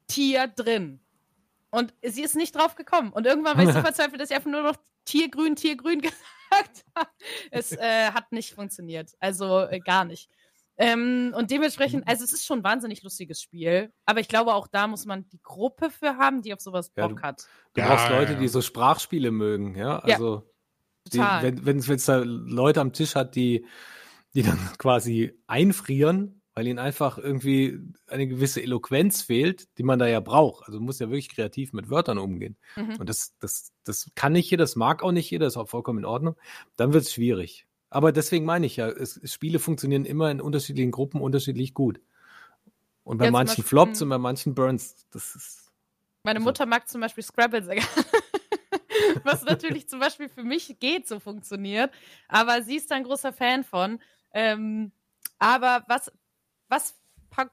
Tier 0.07 0.46
drin. 0.48 1.00
Und 1.70 1.94
sie 2.02 2.22
ist 2.22 2.37
nicht 2.37 2.55
drauf 2.55 2.74
gekommen. 2.74 3.12
Und 3.12 3.26
irgendwann 3.26 3.57
war 3.57 3.64
ich 3.64 3.72
so 3.72 3.81
verzweifelt, 3.81 4.20
dass 4.20 4.31
ich 4.31 4.37
einfach 4.37 4.50
nur 4.50 4.62
noch 4.62 4.76
Tiergrün, 5.05 5.57
Tiergrün 5.57 6.00
gesagt 6.02 6.85
habe. 6.94 7.11
Es 7.50 7.72
äh, 7.72 8.11
hat 8.12 8.31
nicht 8.31 8.52
funktioniert. 8.55 9.12
Also 9.20 9.61
äh, 9.61 9.81
gar 9.81 10.05
nicht. 10.05 10.28
Ähm, 10.85 11.33
und 11.37 11.51
dementsprechend, 11.51 12.09
also 12.09 12.25
es 12.25 12.33
ist 12.33 12.45
schon 12.45 12.61
ein 12.61 12.64
wahnsinnig 12.64 13.03
lustiges 13.03 13.40
Spiel. 13.40 13.92
Aber 14.05 14.21
ich 14.21 14.29
glaube, 14.29 14.55
auch 14.55 14.66
da 14.66 14.87
muss 14.88 15.05
man 15.07 15.29
die 15.29 15.40
Gruppe 15.42 15.90
für 15.90 16.16
haben, 16.16 16.42
die 16.42 16.53
auf 16.53 16.61
sowas 16.61 16.90
Ja, 16.97 17.07
Bock 17.07 17.18
du- 17.18 17.23
hat. 17.23 17.47
Du 17.75 17.81
Ja, 17.81 17.88
brauchst 17.88 18.09
Leute, 18.11 18.33
ja. 18.33 18.38
die 18.38 18.49
so 18.49 18.61
Sprachspiele 18.62 19.31
mögen, 19.31 19.77
ja. 19.77 20.03
Ja, 20.07 20.14
Also 20.16 20.51
die, 21.12 21.18
Total. 21.18 21.42
wenn 21.42 21.87
wenn 21.87 21.97
es 21.97 22.05
da 22.07 22.18
Leute 22.18 22.81
am 22.81 22.92
Tisch 22.92 23.14
hat, 23.14 23.35
die, 23.37 23.66
die 24.35 24.42
dann 24.42 24.59
quasi 24.79 25.33
einfrieren, 25.47 26.40
weil 26.55 26.66
ihnen 26.66 26.79
einfach 26.79 27.16
irgendwie 27.16 27.79
eine 28.09 28.27
gewisse 28.27 28.61
Eloquenz 28.62 29.23
fehlt, 29.23 29.68
die 29.79 29.85
man 29.85 29.99
da 29.99 30.07
ja 30.07 30.21
braucht. 30.21 30.66
Also 30.66 30.79
du 30.79 30.85
musst 30.85 31.01
ja 31.01 31.09
wirklich 31.09 31.29
kreativ 31.31 31.73
mit 31.73 31.88
Wörtern 31.90 32.18
umgehen. 32.18 32.57
Mhm. 32.77 32.97
Und 32.99 33.09
das, 33.09 33.35
das, 33.40 33.73
das 33.85 34.11
kann 34.14 34.33
nicht 34.33 34.51
jeder, 34.51 34.64
das 34.64 34.77
mag 34.77 35.03
auch 35.03 35.12
nicht 35.12 35.31
jeder, 35.31 35.47
ist 35.47 35.57
auch 35.57 35.68
vollkommen 35.68 36.01
in 36.01 36.05
Ordnung. 36.05 36.37
Dann 36.77 36.92
wird 36.92 37.05
es 37.05 37.12
schwierig. 37.12 37.66
Aber 37.92 38.11
deswegen 38.12 38.44
meine 38.46 38.64
ich 38.66 38.76
ja, 38.76 38.88
es, 38.88 39.20
Spiele 39.31 39.59
funktionieren 39.59 40.05
immer 40.07 40.31
in 40.31 40.40
unterschiedlichen 40.40 40.90
Gruppen 40.92 41.20
unterschiedlich 41.20 41.74
gut. 41.74 42.00
Und 43.05 43.18
bei 43.18 43.26
Ja, 43.26 43.31
manchen 43.31 43.48
Beispiel- 43.48 43.64
Flops 43.64 44.00
Mhm. 44.00 44.05
und 44.05 44.09
bei 44.11 44.18
manchen 44.18 44.55
Burns, 44.55 45.07
das 45.11 45.35
ist. 45.37 45.72
Meine 46.22 46.38
Also- 46.38 46.48
Mutter 46.48 46.66
mag 46.66 46.88
zum 46.88 47.00
Beispiel 47.00 47.22
Scrabble 47.22 47.62
sehr 47.62 47.74
gerne. 47.76 47.88
Was 49.24 49.44
natürlich 49.44 49.88
zum 49.88 50.00
Beispiel 50.00 50.28
für 50.28 50.42
mich 50.44 50.78
geht, 50.81 51.07
so 51.07 51.20
funktioniert. 51.20 51.92
Aber 52.28 52.62
sie 52.62 52.76
ist 52.76 52.90
da 52.90 52.94
ein 52.94 53.05
großer 53.05 53.33
Fan 53.33 53.62
von. 53.64 54.00
Ähm, 54.33 54.92
aber 55.38 55.85
was, 55.88 56.11
was 56.68 56.94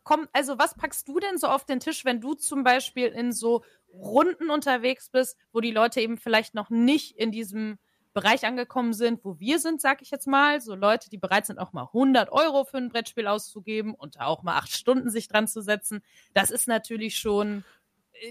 kommt, 0.04 0.30
also 0.32 0.58
was 0.58 0.76
packst 0.76 1.08
du 1.08 1.20
denn 1.20 1.38
so 1.38 1.48
auf 1.48 1.66
den 1.66 1.80
Tisch, 1.80 2.06
wenn 2.06 2.22
du 2.22 2.34
zum 2.36 2.64
Beispiel 2.64 3.08
in 3.08 3.32
so 3.34 3.64
Runden 3.92 4.50
unterwegs 4.50 5.10
bist, 5.10 5.36
wo 5.52 5.60
die 5.60 5.72
Leute 5.72 6.00
eben 6.02 6.18
vielleicht 6.18 6.54
noch 6.54 6.70
nicht 6.70 7.18
in 7.18 7.32
diesem 7.32 7.78
Bereich 8.14 8.46
angekommen 8.46 8.94
sind, 8.94 9.24
wo 9.24 9.40
wir 9.40 9.60
sind, 9.60 9.82
sag 9.82 10.02
ich 10.02 10.12
jetzt 10.12 10.28
mal. 10.28 10.62
So 10.62 10.76
Leute, 10.76 11.10
die 11.10 11.18
bereit 11.18 11.46
sind, 11.46 11.60
auch 11.60 11.74
mal 11.74 11.84
100 11.84 12.32
Euro 12.32 12.64
für 12.64 12.78
ein 12.78 12.90
Brettspiel 12.90 13.28
auszugeben 13.28 13.94
und 13.94 14.16
da 14.16 14.26
auch 14.26 14.44
mal 14.44 14.58
acht 14.58 14.72
Stunden 14.72 15.10
sich 15.10 15.28
dran 15.28 15.48
zu 15.48 15.62
setzen. 15.62 16.02
Das 16.34 16.52
ist 16.52 16.68
natürlich 16.68 17.18
schon 17.18 17.64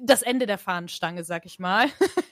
das 0.02 0.22
Ende 0.22 0.46
der 0.46 0.58
Fahnenstange, 0.58 1.24
sag 1.24 1.46
ich 1.46 1.58
mal. 1.58 1.86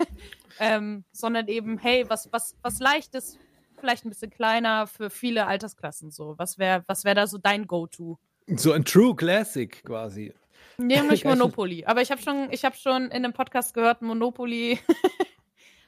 ähm, 0.59 1.04
sondern 1.12 1.48
eben, 1.48 1.78
hey, 1.78 2.04
was, 2.09 2.30
was, 2.32 2.56
was 2.62 2.80
leichtes, 2.80 3.38
vielleicht 3.78 4.04
ein 4.04 4.11
bisschen 4.11 4.30
kleiner 4.30 4.87
für 4.87 5.11
viele 5.11 5.46
Altersklassen 5.46 6.11
so. 6.11 6.35
Was 6.38 6.59
wäre 6.59 6.82
was 6.87 7.04
wär 7.04 7.14
da 7.14 7.26
so 7.26 7.38
dein 7.38 7.66
Go-To? 7.66 8.18
So 8.48 8.72
ein 8.72 8.85
True 8.85 9.14
Classic 9.14 9.82
quasi. 9.85 10.32
Nämlich. 10.78 11.24
Monopoly. 11.24 11.85
Aber 11.85 12.02
ich 12.02 12.11
habe 12.11 12.20
schon, 12.22 12.48
ich 12.50 12.64
habe 12.64 12.76
schon 12.76 13.06
in 13.06 13.24
einem 13.24 13.32
Podcast 13.32 13.74
gehört, 13.74 14.02
Monopoly 14.02 14.78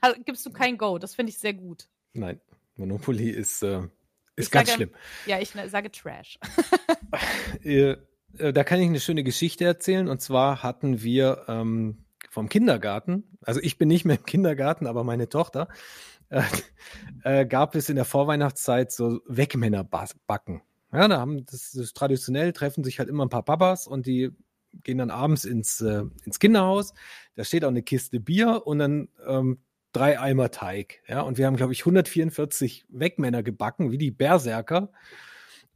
also, 0.01 0.21
gibst 0.25 0.45
du 0.47 0.51
kein 0.51 0.79
Go. 0.79 0.99
Das 0.99 1.15
finde 1.15 1.31
ich 1.31 1.39
sehr 1.39 1.55
gut. 1.55 1.89
Nein, 2.13 2.41
Monopoly 2.77 3.31
ist, 3.31 3.63
äh, 3.63 3.81
ist 4.37 4.47
Ich 4.47 4.51
ganz 4.51 4.69
sage- 4.69 4.77
schlimm. 4.77 4.91
Ja, 5.27 5.39
ich 5.41 5.55
ne, 5.55 5.69
sage 5.69 5.91
Trash. 5.91 6.39
Äh, 7.65 7.97
äh, 8.39 8.53
da 8.53 8.63
kann 8.65 8.81
ich 8.81 8.87
eine 8.87 9.01
schöne 9.01 9.25
Geschichte 9.25 9.65
erzählen. 9.65 10.09
Und 10.09 10.21
zwar 10.21 10.63
hatten 10.63 11.03
wir 11.03 11.45
ähm, 11.49 12.05
vom 12.31 12.49
Kindergarten, 12.49 13.25
also 13.43 13.61
ich 13.61 13.79
bin 13.79 13.89
nicht 13.89 14.05
mehr 14.05 14.17
im 14.17 14.25
Kindergarten, 14.25 14.87
aber 14.87 15.03
meine 15.05 15.29
Tochter, 15.29 15.69
äh, 17.25 17.47
gab 17.47 17.75
es 17.75 17.89
in 17.89 17.97
der 17.97 18.05
Vorweihnachtszeit 18.05 18.93
so 18.93 19.21
Wegmännerbacken. 19.27 20.63
Ja, 20.93 21.09
da 21.09 21.19
haben 21.19 21.45
das, 21.47 21.73
das 21.73 21.93
traditionell 21.95 22.53
treffen 22.53 22.85
sich 22.85 22.99
halt 22.99 23.09
immer 23.09 23.25
ein 23.25 23.31
paar 23.31 23.45
Papas 23.45 23.87
und 23.87 24.07
die 24.07 24.31
gehen 24.85 24.99
dann 24.99 25.11
abends 25.11 25.45
ins, 25.45 25.81
äh, 25.81 26.05
ins 26.25 26.39
Kinderhaus. 26.39 26.93
Da 27.35 27.45
steht 27.45 27.65
auch 27.65 27.69
eine 27.71 27.83
Kiste 27.83 28.21
Bier 28.21 28.67
und 28.67 28.79
dann 28.79 29.09
ähm, 29.27 29.59
drei 29.93 30.19
Eimer 30.21 30.51
Teig. 30.51 31.03
Ja, 31.09 31.23
und 31.23 31.39
wir 31.39 31.47
haben, 31.47 31.57
glaube 31.57 31.73
ich, 31.73 31.81
144 31.81 32.87
Wegmänner 32.89 33.43
gebacken, 33.43 33.91
wie 33.91 33.99
die 33.99 34.11
Berserker. 34.11 34.91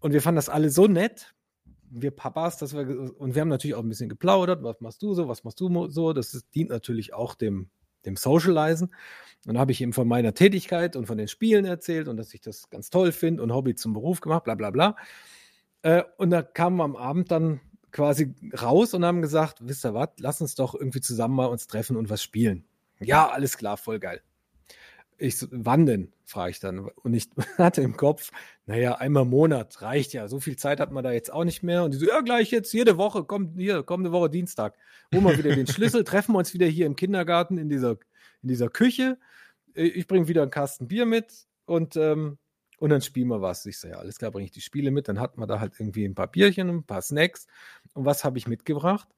Und 0.00 0.12
wir 0.12 0.22
fanden 0.22 0.36
das 0.36 0.48
alle 0.48 0.70
so 0.70 0.86
nett, 0.86 1.34
wir 1.92 2.10
Papas, 2.10 2.56
dass 2.56 2.74
wir, 2.74 3.12
und 3.18 3.34
wir 3.34 3.42
haben 3.42 3.48
natürlich 3.48 3.74
auch 3.74 3.82
ein 3.82 3.88
bisschen 3.88 4.08
geplaudert, 4.08 4.62
was 4.62 4.80
machst 4.80 5.02
du 5.02 5.14
so, 5.14 5.28
was 5.28 5.44
machst 5.44 5.60
du 5.60 5.88
so, 5.90 6.12
das 6.12 6.34
ist, 6.34 6.54
dient 6.54 6.70
natürlich 6.70 7.12
auch 7.12 7.34
dem, 7.34 7.68
dem 8.06 8.16
Socializen. 8.16 8.94
Und 9.46 9.54
da 9.54 9.60
habe 9.60 9.72
ich 9.72 9.80
ihm 9.80 9.92
von 9.92 10.08
meiner 10.08 10.34
Tätigkeit 10.34 10.96
und 10.96 11.06
von 11.06 11.18
den 11.18 11.28
Spielen 11.28 11.64
erzählt 11.64 12.08
und 12.08 12.16
dass 12.16 12.32
ich 12.32 12.40
das 12.40 12.70
ganz 12.70 12.90
toll 12.90 13.12
finde 13.12 13.42
und 13.42 13.52
Hobby 13.52 13.74
zum 13.74 13.92
Beruf 13.92 14.20
gemacht, 14.20 14.44
bla 14.44 14.54
bla 14.54 14.70
bla. 14.70 14.96
Äh, 15.82 16.04
und 16.16 16.30
da 16.30 16.42
kamen 16.42 16.76
wir 16.76 16.84
am 16.84 16.96
Abend 16.96 17.30
dann 17.30 17.60
quasi 17.90 18.34
raus 18.60 18.94
und 18.94 19.04
haben 19.04 19.20
gesagt, 19.20 19.58
wisst 19.60 19.84
ihr 19.84 19.94
was, 19.94 20.08
lass 20.18 20.40
uns 20.40 20.54
doch 20.54 20.74
irgendwie 20.74 21.00
zusammen 21.00 21.34
mal 21.34 21.46
uns 21.46 21.66
treffen 21.66 21.96
und 21.96 22.08
was 22.08 22.22
spielen. 22.22 22.64
Ja, 23.04 23.28
alles 23.28 23.56
klar, 23.56 23.76
voll 23.76 23.98
geil. 23.98 24.22
Ich 25.18 25.38
so, 25.38 25.46
wann 25.50 25.86
denn? 25.86 26.12
frage 26.32 26.50
ich 26.50 26.60
dann. 26.60 26.80
Und 26.80 27.14
ich 27.14 27.28
hatte 27.58 27.82
im 27.82 27.96
Kopf, 27.96 28.30
naja, 28.66 28.96
einmal 28.96 29.22
im 29.22 29.30
Monat 29.30 29.80
reicht 29.82 30.12
ja. 30.12 30.26
So 30.26 30.40
viel 30.40 30.56
Zeit 30.56 30.80
hat 30.80 30.90
man 30.90 31.04
da 31.04 31.12
jetzt 31.12 31.32
auch 31.32 31.44
nicht 31.44 31.62
mehr. 31.62 31.84
Und 31.84 31.94
die 31.94 31.98
so, 31.98 32.06
ja, 32.06 32.20
gleich 32.20 32.50
jetzt, 32.50 32.72
jede 32.72 32.96
Woche, 32.96 33.24
kommt 33.24 33.58
hier, 33.58 33.82
kommende 33.82 34.12
Woche 34.12 34.30
Dienstag. 34.30 34.76
Holen 35.14 35.24
wir 35.24 35.38
wieder 35.38 35.54
den 35.54 35.66
Schlüssel, 35.66 36.04
treffen 36.04 36.32
wir 36.34 36.38
uns 36.38 36.54
wieder 36.54 36.66
hier 36.66 36.86
im 36.86 36.96
Kindergarten 36.96 37.58
in 37.58 37.68
dieser, 37.68 37.92
in 38.42 38.48
dieser 38.48 38.68
Küche. 38.68 39.18
Äh, 39.74 39.84
Ich 39.84 40.06
bringe 40.06 40.26
wieder 40.26 40.42
einen 40.42 40.50
Kasten 40.50 40.88
Bier 40.88 41.06
mit 41.06 41.46
und, 41.66 41.96
ähm, 41.96 42.38
und 42.78 42.90
dann 42.90 43.02
spielen 43.02 43.28
wir 43.28 43.40
was. 43.42 43.64
Ich 43.66 43.78
so, 43.78 43.86
ja, 43.88 43.96
alles 43.96 44.18
klar, 44.18 44.32
bringe 44.32 44.46
ich 44.46 44.50
die 44.52 44.60
Spiele 44.60 44.90
mit. 44.90 45.06
Dann 45.06 45.20
hatten 45.20 45.38
wir 45.40 45.46
da 45.46 45.60
halt 45.60 45.74
irgendwie 45.78 46.04
ein 46.04 46.14
paar 46.14 46.28
Bierchen, 46.28 46.68
ein 46.68 46.84
paar 46.84 47.02
Snacks. 47.02 47.46
Und 47.94 48.04
was 48.06 48.24
habe 48.24 48.38
ich 48.38 48.48
mitgebracht? 48.48 49.08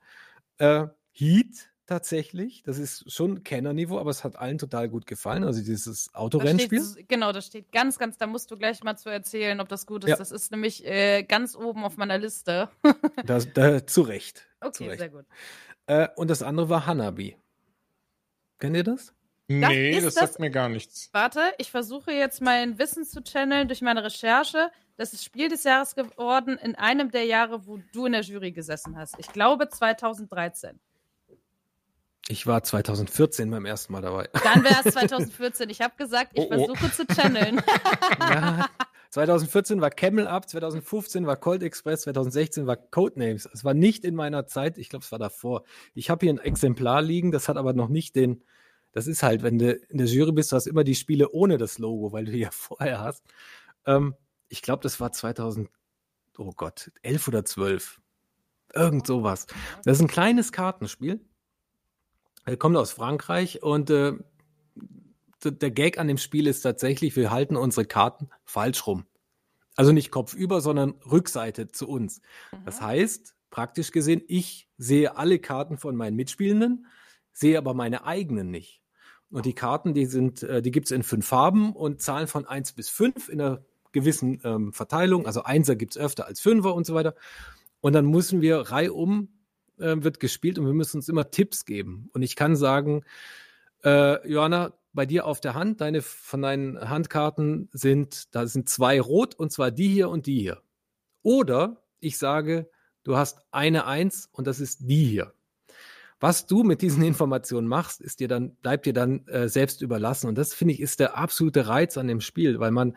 Äh, 0.58 0.86
Heat 1.12 1.70
tatsächlich. 1.86 2.62
Das 2.64 2.78
ist 2.78 3.10
schon 3.12 3.42
Kennerniveau, 3.44 3.98
aber 3.98 4.10
es 4.10 4.24
hat 4.24 4.36
allen 4.36 4.58
total 4.58 4.88
gut 4.88 5.06
gefallen. 5.06 5.44
Also 5.44 5.62
dieses 5.62 6.10
Da 6.12 6.18
Autorennspiel. 6.20 6.82
steht, 6.84 7.08
genau, 7.08 7.32
das 7.32 7.46
steht 7.46 7.72
ganz, 7.72 7.98
ganz, 7.98 8.16
da 8.18 8.26
musst 8.26 8.50
du 8.50 8.56
gleich 8.56 8.82
mal 8.82 8.96
zu 8.96 9.08
erzählen, 9.10 9.60
ob 9.60 9.68
das 9.68 9.86
gut 9.86 10.04
ist. 10.04 10.10
Ja. 10.10 10.16
Das 10.16 10.30
ist 10.32 10.50
nämlich 10.50 10.84
äh, 10.86 11.22
ganz 11.22 11.56
oben 11.56 11.84
auf 11.84 11.96
meiner 11.96 12.18
Liste. 12.18 12.68
Da, 13.26 13.38
da, 13.38 13.86
zu 13.86 14.02
Recht. 14.02 14.46
zu 14.60 14.66
Okay, 14.68 14.88
Recht. 14.88 14.98
sehr 15.00 15.08
gut. 15.10 15.24
Äh, 15.86 16.08
und 16.16 16.28
das 16.28 16.42
andere 16.42 16.68
war 16.68 16.86
Hanabi. 16.86 17.36
Kennt 18.58 18.76
ihr 18.76 18.84
das? 18.84 19.12
Nee, 19.46 19.94
das, 20.00 20.14
das- 20.14 20.14
sagt 20.14 20.38
mir 20.40 20.50
gar 20.50 20.68
nichts. 20.70 21.10
Warte, 21.12 21.40
ich 21.58 21.70
versuche 21.70 22.12
jetzt 22.12 22.40
mein 22.40 22.78
Wissen 22.78 23.04
zu 23.04 23.22
channeln 23.22 23.68
durch 23.68 23.82
meine 23.82 24.02
Recherche. 24.02 24.70
Das 24.96 25.12
ist 25.12 25.24
Spiel 25.24 25.48
des 25.48 25.64
Jahres 25.64 25.94
geworden 25.94 26.56
in 26.58 26.74
einem 26.76 27.10
der 27.10 27.24
Jahre, 27.24 27.66
wo 27.66 27.78
du 27.92 28.06
in 28.06 28.12
der 28.12 28.22
Jury 28.22 28.52
gesessen 28.52 28.96
hast. 28.96 29.16
Ich 29.18 29.26
glaube 29.26 29.68
2013. 29.68 30.78
Ich 32.28 32.46
war 32.46 32.62
2014 32.62 33.50
beim 33.50 33.66
ersten 33.66 33.92
Mal 33.92 34.00
dabei. 34.00 34.28
Dann 34.44 34.64
wäre 34.64 34.80
es 34.84 34.94
2014. 34.94 35.68
Ich 35.68 35.80
habe 35.82 35.94
gesagt, 35.96 36.32
ich 36.34 36.40
Oh, 36.40 36.48
oh. 36.50 36.74
versuche 36.74 36.92
zu 36.92 37.06
channeln. 37.06 37.60
ja, 38.20 38.66
2014 39.10 39.80
war 39.80 39.90
Camel 39.90 40.26
Up, 40.26 40.48
2015 40.48 41.26
war 41.26 41.36
Cold 41.36 41.62
Express, 41.62 42.02
2016 42.02 42.66
war 42.66 42.76
Codenames. 42.76 43.48
Es 43.52 43.62
war 43.62 43.74
nicht 43.74 44.04
in 44.04 44.14
meiner 44.14 44.46
Zeit, 44.46 44.78
ich 44.78 44.88
glaube, 44.88 45.04
es 45.04 45.12
war 45.12 45.18
davor. 45.18 45.64
Ich 45.94 46.08
habe 46.10 46.24
hier 46.26 46.32
ein 46.32 46.38
Exemplar 46.38 47.02
liegen, 47.02 47.30
das 47.30 47.48
hat 47.48 47.56
aber 47.58 47.74
noch 47.74 47.88
nicht 47.88 48.16
den. 48.16 48.42
Das 48.92 49.06
ist 49.06 49.22
halt, 49.22 49.42
wenn 49.42 49.58
du 49.58 49.72
in 49.72 49.98
der 49.98 50.06
Jury 50.06 50.32
bist, 50.32 50.50
du 50.52 50.56
hast 50.56 50.66
immer 50.66 50.84
die 50.84 50.94
Spiele 50.94 51.30
ohne 51.30 51.58
das 51.58 51.78
Logo, 51.78 52.12
weil 52.12 52.24
du 52.24 52.32
die 52.32 52.38
ja 52.38 52.50
vorher 52.52 53.00
hast. 53.00 53.22
Ähm, 53.86 54.14
ich 54.48 54.62
glaube, 54.62 54.82
das 54.82 54.98
war 54.98 55.12
2000, 55.12 55.68
oh 56.38 56.52
Gott, 56.56 56.90
11 57.02 57.28
oder 57.28 57.44
12. 57.44 58.00
Irgend 58.72 59.06
sowas. 59.06 59.46
Das 59.84 59.98
ist 59.98 60.02
ein 60.02 60.08
kleines 60.08 60.50
Kartenspiel. 60.52 61.20
Er 62.44 62.56
kommt 62.56 62.76
aus 62.76 62.92
Frankreich 62.92 63.62
und 63.62 63.90
äh, 63.90 64.12
der 65.44 65.70
Gag 65.70 65.98
an 65.98 66.08
dem 66.08 66.18
Spiel 66.18 66.46
ist 66.46 66.62
tatsächlich, 66.62 67.16
wir 67.16 67.30
halten 67.30 67.56
unsere 67.56 67.86
Karten 67.86 68.30
falsch 68.44 68.86
rum. 68.86 69.04
Also 69.76 69.92
nicht 69.92 70.10
kopfüber, 70.10 70.60
sondern 70.60 70.94
Rückseite 71.10 71.68
zu 71.68 71.88
uns. 71.88 72.20
Mhm. 72.52 72.64
Das 72.64 72.80
heißt, 72.80 73.34
praktisch 73.50 73.92
gesehen, 73.92 74.22
ich 74.26 74.68
sehe 74.78 75.16
alle 75.16 75.38
Karten 75.38 75.76
von 75.76 75.96
meinen 75.96 76.16
Mitspielenden, 76.16 76.86
sehe 77.32 77.58
aber 77.58 77.74
meine 77.74 78.04
eigenen 78.04 78.50
nicht. 78.50 78.82
Und 79.30 79.46
die 79.46 79.54
Karten, 79.54 79.94
die 79.94 80.06
sind, 80.06 80.42
äh, 80.42 80.62
die 80.62 80.70
gibt's 80.70 80.90
in 80.90 81.02
fünf 81.02 81.26
Farben 81.26 81.72
und 81.72 82.00
Zahlen 82.00 82.28
von 82.28 82.46
eins 82.46 82.72
bis 82.72 82.88
fünf 82.88 83.28
in 83.28 83.40
einer 83.40 83.64
gewissen 83.92 84.40
ähm, 84.44 84.72
Verteilung. 84.72 85.26
Also 85.26 85.42
Einser 85.42 85.76
gibt's 85.76 85.98
öfter 85.98 86.26
als 86.26 86.40
Fünfer 86.40 86.74
und 86.74 86.86
so 86.86 86.94
weiter. 86.94 87.14
Und 87.80 87.94
dann 87.94 88.06
müssen 88.06 88.40
wir 88.40 88.58
reihum 88.58 89.28
äh, 89.78 89.96
wird 89.98 90.20
gespielt 90.20 90.58
und 90.58 90.66
wir 90.66 90.72
müssen 90.72 90.98
uns 90.98 91.08
immer 91.08 91.30
Tipps 91.30 91.64
geben. 91.64 92.08
Und 92.12 92.22
ich 92.22 92.36
kann 92.36 92.56
sagen, 92.56 93.04
äh, 93.84 94.26
Johanna, 94.28 94.72
bei 94.92 95.06
dir 95.06 95.26
auf 95.26 95.40
der 95.40 95.54
Hand, 95.54 95.80
deine 95.80 96.02
von 96.02 96.40
deinen 96.40 96.88
Handkarten 96.88 97.68
sind, 97.72 98.34
da 98.34 98.46
sind 98.46 98.68
zwei 98.68 99.00
rot 99.00 99.34
und 99.34 99.52
zwar 99.52 99.70
die 99.70 99.88
hier 99.88 100.08
und 100.08 100.26
die 100.26 100.40
hier. 100.40 100.62
Oder 101.22 101.82
ich 102.00 102.16
sage, 102.16 102.70
du 103.02 103.16
hast 103.16 103.40
eine 103.50 103.86
Eins 103.86 104.28
und 104.32 104.46
das 104.46 104.60
ist 104.60 104.80
die 104.82 105.04
hier. 105.04 105.32
Was 106.20 106.46
du 106.46 106.62
mit 106.62 106.80
diesen 106.80 107.02
Informationen 107.04 107.66
machst, 107.66 108.00
ist 108.00 108.20
dir 108.20 108.28
dann, 108.28 108.54
bleibt 108.56 108.86
dir 108.86 108.92
dann 108.92 109.26
äh, 109.26 109.48
selbst 109.48 109.82
überlassen. 109.82 110.28
Und 110.28 110.38
das 110.38 110.54
finde 110.54 110.74
ich 110.74 110.80
ist 110.80 111.00
der 111.00 111.16
absolute 111.16 111.66
Reiz 111.66 111.98
an 111.98 112.06
dem 112.06 112.20
Spiel, 112.20 112.60
weil 112.60 112.70
man 112.70 112.96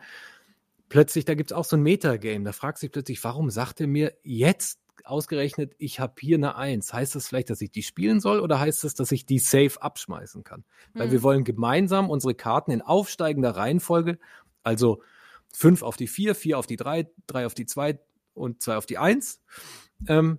plötzlich, 0.88 1.24
da 1.24 1.34
gibt 1.34 1.50
es 1.50 1.56
auch 1.56 1.64
so 1.64 1.76
ein 1.76 1.82
Metagame, 1.82 2.44
da 2.44 2.52
fragt 2.52 2.78
sich 2.78 2.92
plötzlich, 2.92 3.22
warum 3.24 3.50
sagt 3.50 3.80
er 3.80 3.86
mir 3.86 4.14
jetzt 4.22 4.80
ausgerechnet, 5.08 5.74
ich 5.78 6.00
habe 6.00 6.14
hier 6.20 6.36
eine 6.36 6.56
Eins. 6.56 6.92
Heißt 6.92 7.14
das 7.14 7.28
vielleicht, 7.28 7.50
dass 7.50 7.60
ich 7.60 7.70
die 7.70 7.82
spielen 7.82 8.20
soll 8.20 8.40
oder 8.40 8.60
heißt 8.60 8.84
das, 8.84 8.94
dass 8.94 9.12
ich 9.12 9.26
die 9.26 9.38
safe 9.38 9.80
abschmeißen 9.80 10.44
kann? 10.44 10.64
Hm. 10.92 11.00
Weil 11.00 11.10
wir 11.12 11.22
wollen 11.22 11.44
gemeinsam 11.44 12.10
unsere 12.10 12.34
Karten 12.34 12.70
in 12.70 12.82
aufsteigender 12.82 13.50
Reihenfolge, 13.50 14.18
also 14.62 15.02
fünf 15.52 15.82
auf 15.82 15.96
die 15.96 16.08
vier, 16.08 16.34
vier 16.34 16.58
auf 16.58 16.66
die 16.66 16.76
drei, 16.76 17.10
drei 17.26 17.46
auf 17.46 17.54
die 17.54 17.66
zwei 17.66 17.98
und 18.34 18.62
zwei 18.62 18.76
auf 18.76 18.86
die 18.86 18.98
eins, 18.98 19.42
ähm, 20.06 20.38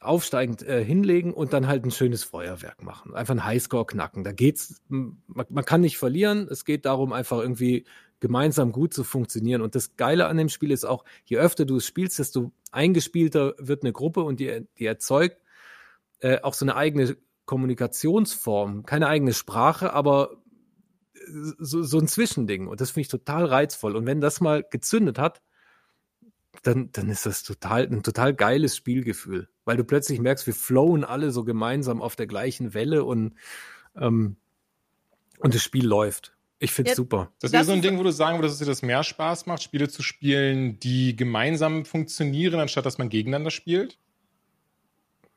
aufsteigend 0.00 0.62
äh, 0.62 0.84
hinlegen 0.84 1.34
und 1.34 1.52
dann 1.52 1.66
halt 1.66 1.84
ein 1.84 1.90
schönes 1.90 2.22
Feuerwerk 2.22 2.82
machen. 2.82 3.14
Einfach 3.14 3.32
einen 3.32 3.44
Highscore 3.44 3.86
knacken. 3.86 4.22
Da 4.22 4.32
geht's, 4.32 4.80
man, 4.88 5.46
man 5.48 5.64
kann 5.64 5.80
nicht 5.80 5.98
verlieren. 5.98 6.46
Es 6.50 6.64
geht 6.64 6.84
darum, 6.84 7.12
einfach 7.12 7.38
irgendwie 7.38 7.84
gemeinsam 8.20 8.72
gut 8.72 8.94
zu 8.94 9.04
funktionieren. 9.04 9.62
Und 9.62 9.74
das 9.74 9.96
Geile 9.96 10.26
an 10.26 10.36
dem 10.36 10.48
Spiel 10.48 10.70
ist 10.70 10.84
auch, 10.84 11.04
je 11.24 11.38
öfter 11.38 11.64
du 11.64 11.76
es 11.76 11.86
spielst, 11.86 12.18
desto 12.18 12.52
eingespielter 12.72 13.54
wird 13.58 13.82
eine 13.82 13.92
Gruppe 13.92 14.22
und 14.22 14.40
die, 14.40 14.66
die 14.78 14.86
erzeugt 14.86 15.40
äh, 16.20 16.40
auch 16.42 16.54
so 16.54 16.64
eine 16.64 16.76
eigene 16.76 17.16
Kommunikationsform. 17.46 18.84
Keine 18.84 19.06
eigene 19.08 19.32
Sprache, 19.32 19.92
aber 19.92 20.36
so, 21.58 21.82
so 21.82 21.98
ein 21.98 22.08
Zwischending. 22.08 22.66
Und 22.66 22.80
das 22.80 22.90
finde 22.90 23.02
ich 23.02 23.08
total 23.08 23.44
reizvoll. 23.44 23.96
Und 23.96 24.06
wenn 24.06 24.20
das 24.20 24.40
mal 24.40 24.64
gezündet 24.68 25.18
hat, 25.18 25.42
dann, 26.62 26.90
dann 26.92 27.08
ist 27.08 27.26
das 27.26 27.42
total, 27.42 27.84
ein 27.86 28.02
total 28.02 28.34
geiles 28.34 28.76
Spielgefühl. 28.76 29.48
Weil 29.64 29.76
du 29.76 29.84
plötzlich 29.84 30.20
merkst, 30.20 30.46
wir 30.46 30.54
flowen 30.54 31.04
alle 31.04 31.30
so 31.30 31.44
gemeinsam 31.44 32.02
auf 32.02 32.16
der 32.16 32.26
gleichen 32.26 32.74
Welle 32.74 33.04
und, 33.04 33.34
ähm, 33.96 34.36
und 35.38 35.54
das 35.54 35.62
Spiel 35.62 35.86
läuft. 35.86 36.36
Ich 36.60 36.72
finde 36.72 36.90
es 36.90 36.96
super. 36.96 37.32
Das, 37.40 37.52
das 37.52 37.62
ist 37.62 37.66
so 37.68 37.72
ein 37.72 37.82
Ding, 37.82 37.98
wo 37.98 38.02
du 38.02 38.10
sagen 38.10 38.38
würdest, 38.38 38.54
dass 38.54 38.58
dir 38.66 38.70
das 38.70 38.82
mehr 38.82 39.04
Spaß 39.04 39.46
macht, 39.46 39.62
Spiele 39.62 39.88
zu 39.88 40.02
spielen, 40.02 40.80
die 40.80 41.14
gemeinsam 41.14 41.84
funktionieren, 41.84 42.58
anstatt 42.58 42.84
dass 42.84 42.98
man 42.98 43.08
gegeneinander 43.08 43.50
spielt? 43.50 43.98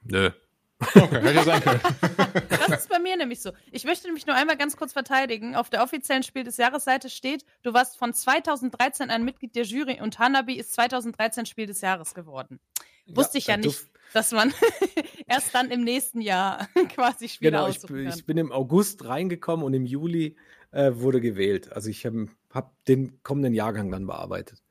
Nö. 0.03 0.31
Okay, 0.79 1.21
hätte 1.21 1.34
ja 1.34 1.43
sein 1.43 1.62
können. 1.62 1.79
Das 2.49 2.81
ist 2.81 2.89
bei 2.89 2.99
mir 2.99 3.17
nämlich 3.17 3.41
so. 3.41 3.51
Ich 3.71 3.84
möchte 3.84 4.07
nämlich 4.07 4.25
nur 4.25 4.36
einmal 4.36 4.57
ganz 4.57 4.77
kurz 4.77 4.93
verteidigen. 4.93 5.55
Auf 5.55 5.69
der 5.69 5.84
offiziellen 5.84 6.23
Spiel 6.23 6.43
des 6.43 6.57
Jahresseite 6.57 7.10
steht, 7.10 7.45
du 7.62 7.73
warst 7.73 7.97
von 7.97 8.13
2013 8.13 9.10
ein 9.10 9.23
Mitglied 9.23 9.55
der 9.55 9.63
Jury 9.63 9.99
und 10.01 10.17
Hanabi 10.17 10.55
ist 10.55 10.73
2013 10.73 11.45
Spiel 11.45 11.67
des 11.67 11.81
Jahres 11.81 12.13
geworden. 12.13 12.60
Wusste 13.07 13.38
ich 13.38 13.47
ja 13.47 13.57
nicht, 13.57 13.86
dass 14.13 14.31
man 14.31 14.53
erst 15.27 15.53
dann 15.53 15.69
im 15.69 15.84
nächsten 15.84 16.21
Jahr 16.21 16.67
quasi 16.89 17.29
Spiele 17.29 17.51
genau, 17.51 17.67
aussuchen 17.67 17.97
ich, 17.97 18.10
kann. 18.10 18.19
ich 18.19 18.25
bin 18.25 18.38
im 18.38 18.51
August 18.51 19.05
reingekommen 19.05 19.65
und 19.65 19.73
im 19.73 19.86
Juli 19.86 20.36
äh, 20.71 20.91
wurde 20.95 21.21
gewählt. 21.21 21.71
Also 21.71 21.89
ich 21.89 22.05
habe 22.05 22.27
hab 22.51 22.84
den 22.86 23.21
kommenden 23.23 23.53
Jahrgang 23.53 23.91
dann 23.91 24.07
bearbeitet. 24.07 24.62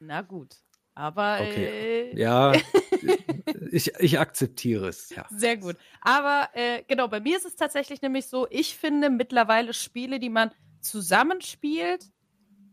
Na 0.00 0.22
gut. 0.22 0.56
Aber 0.94 1.38
okay. 1.40 2.10
äh, 2.12 2.18
ja, 2.18 2.54
ich, 3.70 3.94
ich 3.98 4.18
akzeptiere 4.18 4.88
es. 4.88 5.10
Ja. 5.10 5.26
Sehr 5.30 5.58
gut. 5.58 5.76
Aber 6.00 6.48
äh, 6.54 6.82
genau, 6.88 7.06
bei 7.08 7.20
mir 7.20 7.36
ist 7.36 7.44
es 7.44 7.54
tatsächlich 7.54 8.00
nämlich 8.00 8.26
so, 8.28 8.46
ich 8.50 8.76
finde 8.76 9.10
mittlerweile 9.10 9.74
Spiele, 9.74 10.18
die 10.18 10.30
man 10.30 10.50
zusammenspielt, 10.80 12.10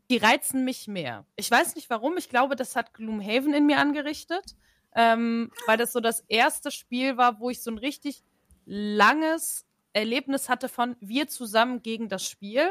die 0.09 0.17
reizen 0.17 0.63
mich 0.63 0.87
mehr. 0.87 1.25
Ich 1.35 1.51
weiß 1.51 1.75
nicht 1.75 1.89
warum. 1.89 2.15
Ich 2.17 2.29
glaube, 2.29 2.55
das 2.55 2.75
hat 2.75 2.93
Gloomhaven 2.93 3.53
in 3.53 3.65
mir 3.65 3.79
angerichtet, 3.79 4.55
ähm, 4.95 5.51
weil 5.65 5.77
das 5.77 5.91
so 5.91 5.99
das 5.99 6.23
erste 6.29 6.71
Spiel 6.71 7.17
war, 7.17 7.39
wo 7.39 7.49
ich 7.49 7.61
so 7.61 7.71
ein 7.71 7.77
richtig 7.77 8.23
langes 8.65 9.65
Erlebnis 9.93 10.49
hatte 10.49 10.69
von 10.69 10.95
wir 10.99 11.27
zusammen 11.27 11.81
gegen 11.81 12.09
das 12.09 12.27
Spiel. 12.27 12.67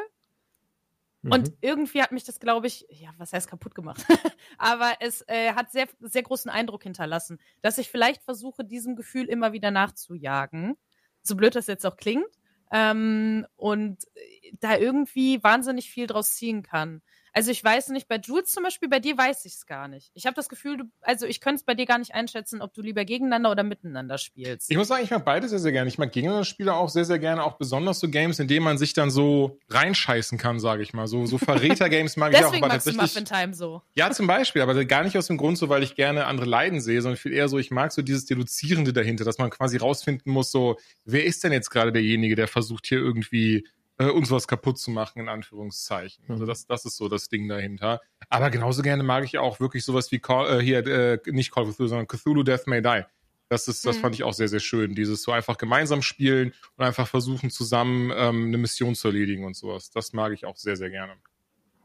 Und 1.25 1.51
mhm. 1.51 1.57
irgendwie 1.61 2.03
hat 2.03 2.11
mich 2.11 2.25
das, 2.25 2.41
glaube 2.41 2.67
ich, 2.67 2.85
ja, 2.91 3.11
was 3.17 3.33
heißt 3.33 3.49
kaputt 3.49 3.77
gemacht? 3.77 4.05
Aber 4.59 4.95
es 4.99 5.23
äh, 5.29 5.53
hat 5.53 5.71
sehr, 5.71 5.87
sehr 6.01 6.25
großen 6.25 6.51
Eindruck 6.51 6.83
hinterlassen, 6.83 7.39
dass 7.61 7.79
ich 7.79 7.89
vielleicht 7.89 8.25
versuche, 8.25 8.65
diesem 8.65 8.97
Gefühl 8.97 9.27
immer 9.27 9.53
wieder 9.53 9.71
nachzujagen. 9.71 10.77
So 11.23 11.37
blöd 11.37 11.55
das 11.55 11.69
jetzt 11.69 11.87
auch 11.87 11.97
klingt. 11.97 12.27
Ähm, 12.73 13.47
und 13.55 14.05
äh, 14.15 14.53
da 14.59 14.77
irgendwie 14.77 15.43
wahnsinnig 15.45 15.91
viel 15.91 16.09
draus 16.09 16.35
ziehen 16.35 16.65
kann. 16.65 17.03
Also 17.35 17.51
ich 17.51 17.64
weiß 17.64 17.88
nicht, 17.88 18.09
bei 18.09 18.16
Jules 18.16 18.53
zum 18.53 18.62
Beispiel, 18.62 18.88
bei 18.88 18.99
dir 18.99 19.16
weiß 19.16 19.45
ich 19.47 19.55
es 19.55 19.66
gar 19.66 19.88
nicht. 19.88 20.11
Ich 20.14 20.27
habe 20.27 20.35
das 20.35 20.49
Gefühl, 20.51 20.77
du, 20.77 20.85
also 21.01 21.27
ich 21.27 21.40
könnte 21.40 21.57
es 21.57 21.62
bei 21.64 21.75
dir 21.75 21.87
gar 21.87 21.99
nicht 21.99 22.14
einschätzen, 22.14 22.61
ob 22.61 22.75
du 22.75 22.83
lieber 22.83 23.05
gegeneinander 23.05 23.51
oder 23.51 23.62
miteinander 23.62 24.18
spielst. 24.18 24.71
Ich 24.71 24.77
muss 24.77 24.88
sagen, 24.88 25.03
ich 25.03 25.11
mag 25.11 25.25
beide 25.25 25.49
sehr, 25.49 25.59
sehr 25.59 25.73
gerne. 25.73 25.88
Ich 25.88 25.97
mag 25.97 26.12
gegeneinander 26.12 26.45
Spiele 26.45 26.75
auch 26.75 26.90
sehr, 26.90 27.07
sehr 27.07 27.18
gerne, 27.18 27.42
auch 27.42 27.57
besonders 27.57 28.01
so 28.01 28.09
Games, 28.09 28.38
in 28.38 28.49
denen 28.49 28.64
man 28.64 28.77
sich 28.77 28.92
dann 28.92 29.11
so 29.11 29.59
reinscheißen 29.71 30.37
kann, 30.37 30.61
sage 30.61 30.83
ich 30.83 30.92
mal. 30.92 31.07
So, 31.07 31.25
so 31.25 31.38
Verräter-Games 31.38 32.16
mag 32.18 32.33
ich 32.33 32.45
auch. 32.45 32.53
Aber 32.53 32.68
magst 32.68 32.87
du 32.87 32.92
Muffin 32.92 33.25
Time 33.25 33.55
so. 33.55 33.83
Ja, 33.95 34.11
zum 34.11 34.27
Beispiel, 34.27 34.61
aber 34.61 34.85
gar 34.85 35.03
nicht 35.05 35.16
aus 35.16 35.29
dem 35.29 35.38
Grund 35.38 35.57
so, 35.57 35.71
weil 35.71 35.83
ich 35.83 35.95
gerne 35.95 36.27
andere 36.27 36.47
leiden 36.47 36.81
sehe, 36.81 37.01
sondern 37.01 37.16
viel 37.16 37.33
eher 37.33 37.49
so, 37.49 37.59
ich 37.59 37.71
mag 37.71 37.92
so 37.92 38.03
dieses 38.03 38.27
Deduzierende 38.27 38.92
dahinter, 38.92 39.25
dass 39.25 39.38
man 39.38 39.49
quasi 39.49 39.79
rausfinden 39.79 40.33
muss, 40.33 40.51
so, 40.51 40.77
wer 41.05 41.25
ist 41.25 41.42
denn 41.45 41.53
jetzt 41.53 41.71
gerade 41.71 41.92
derjenige, 41.92 42.37
der 42.37 42.49
versucht 42.49 42.87
hier 42.87 42.99
irgendwie 42.99 43.66
äh, 43.98 44.07
uns 44.07 44.31
was 44.31 44.48
kaputt 44.48 44.78
zu 44.78 44.90
machen, 44.90 45.20
in 45.20 45.28
Anführungszeichen. 45.28 46.24
Also 46.28 46.44
mhm. 46.44 46.48
das, 46.48 46.66
das 46.66 46.85
ist 46.85 46.96
so 46.96 47.09
das 47.09 47.28
Ding 47.28 47.48
dahinter. 47.48 48.00
Aber 48.28 48.50
genauso 48.50 48.83
gerne 48.83 49.02
mag 49.02 49.24
ich 49.24 49.38
auch 49.38 49.61
wirklich 49.61 49.85
sowas 49.85 50.11
wie 50.12 50.18
Call, 50.18 50.61
äh, 50.61 50.62
hier, 50.62 50.87
äh, 50.87 51.18
nicht 51.26 51.52
Call 51.52 51.64
of 51.64 51.74
Cthulhu, 51.74 51.88
sondern 51.88 52.07
Cthulhu 52.07 52.42
Death 52.42 52.66
May 52.66 52.83
Die. 52.83 53.02
Das 53.48 53.68
ist, 53.68 53.85
das 53.85 53.98
mhm. 53.98 54.00
fand 54.00 54.14
ich 54.14 54.24
auch 54.24 54.33
sehr, 54.33 54.48
sehr 54.48 54.61
schön. 54.61 54.94
Dieses 54.94 55.22
so 55.22 55.31
einfach 55.31 55.59
gemeinsam 55.59 56.00
spielen 56.00 56.55
und 56.78 56.85
einfach 56.87 57.07
versuchen, 57.07 57.50
zusammen 57.50 58.11
ähm, 58.16 58.46
eine 58.46 58.57
Mission 58.57 58.94
zu 58.94 59.09
erledigen 59.09 59.44
und 59.44 59.57
sowas. 59.57 59.90
Das 59.90 60.14
mag 60.14 60.33
ich 60.33 60.46
auch 60.46 60.57
sehr, 60.57 60.76
sehr 60.76 60.88
gerne. 60.88 61.12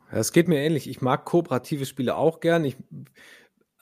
Das 0.09 0.31
geht 0.31 0.47
mir 0.47 0.59
ähnlich. 0.59 0.89
Ich 0.89 1.01
mag 1.01 1.25
kooperative 1.25 1.85
Spiele 1.85 2.15
auch 2.15 2.39
gern. 2.39 2.63
Ich, 2.63 2.77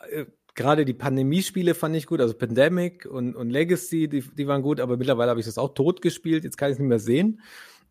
äh, 0.09 0.25
gerade 0.55 0.85
die 0.85 0.93
Pandemie-Spiele 0.93 1.75
fand 1.75 1.95
ich 1.95 2.07
gut, 2.07 2.21
also 2.21 2.33
Pandemic 2.33 3.05
und, 3.05 3.35
und 3.35 3.51
Legacy, 3.51 4.07
die, 4.07 4.21
die 4.21 4.47
waren 4.47 4.63
gut, 4.63 4.79
aber 4.79 4.97
mittlerweile 4.97 5.29
habe 5.29 5.39
ich 5.39 5.45
das 5.45 5.59
auch 5.59 5.75
tot 5.75 6.01
gespielt. 6.01 6.43
Jetzt 6.43 6.57
kann 6.57 6.69
ich 6.69 6.73
es 6.73 6.79
nicht 6.79 6.89
mehr 6.89 6.99
sehen. 6.99 7.41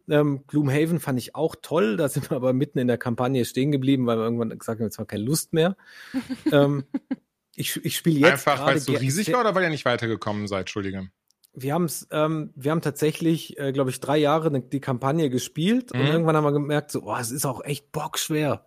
Ähm, 0.09 0.45
Gloomhaven 0.47 1.01
fand 1.01 1.19
ich 1.19 1.35
auch 1.35 1.57
toll. 1.61 1.97
Da 1.97 2.09
sind 2.09 2.31
wir 2.31 2.37
aber 2.37 2.53
mitten 2.53 2.79
in 2.79 2.89
der 2.89 2.99
Kampagne 2.99 3.45
stehen 3.45 3.73
geblieben, 3.73 4.07
weil 4.07 4.19
wir 4.19 4.25
irgendwann 4.25 4.57
gesagt 4.59 4.81
haben, 4.81 4.87
jetzt 4.87 4.99
haben 4.99 5.05
wir 5.05 5.09
keine 5.09 5.25
Lust 5.25 5.53
mehr. 5.53 5.77
ähm, 6.53 6.85
ich 7.57 7.85
ich 7.85 7.97
spiele 7.97 8.21
jetzt. 8.21 8.47
Einfach, 8.47 8.67
weil 8.67 8.77
es 8.77 8.85
so 8.85 8.93
riesig 8.93 9.33
war 9.33 9.41
oder 9.41 9.55
weil 9.55 9.65
ihr 9.65 9.71
nicht 9.71 9.85
weitergekommen 9.85 10.47
seid? 10.49 10.61
Entschuldige. 10.61 11.09
Wir 11.57 11.73
haben 11.73 11.85
es, 11.85 12.09
ähm, 12.11 12.53
wir 12.57 12.73
haben 12.73 12.81
tatsächlich, 12.81 13.59
äh, 13.59 13.73
glaube 13.73 13.91
ich, 13.91 14.01
drei 14.01 14.19
Jahre 14.19 14.51
ne, 14.51 14.61
die 14.61 14.81
Kampagne 14.81 15.31
gespielt 15.31 15.95
mhm. 15.95 16.01
und 16.01 16.07
irgendwann 16.09 16.37
haben 16.37 16.45
wir 16.45 16.53
gemerkt, 16.53 16.91
so, 16.91 17.03
oh, 17.05 17.17
es 17.17 17.31
ist 17.31 17.47
auch 17.47 17.63
echt 17.65 17.93
bockschwer. 17.93 18.65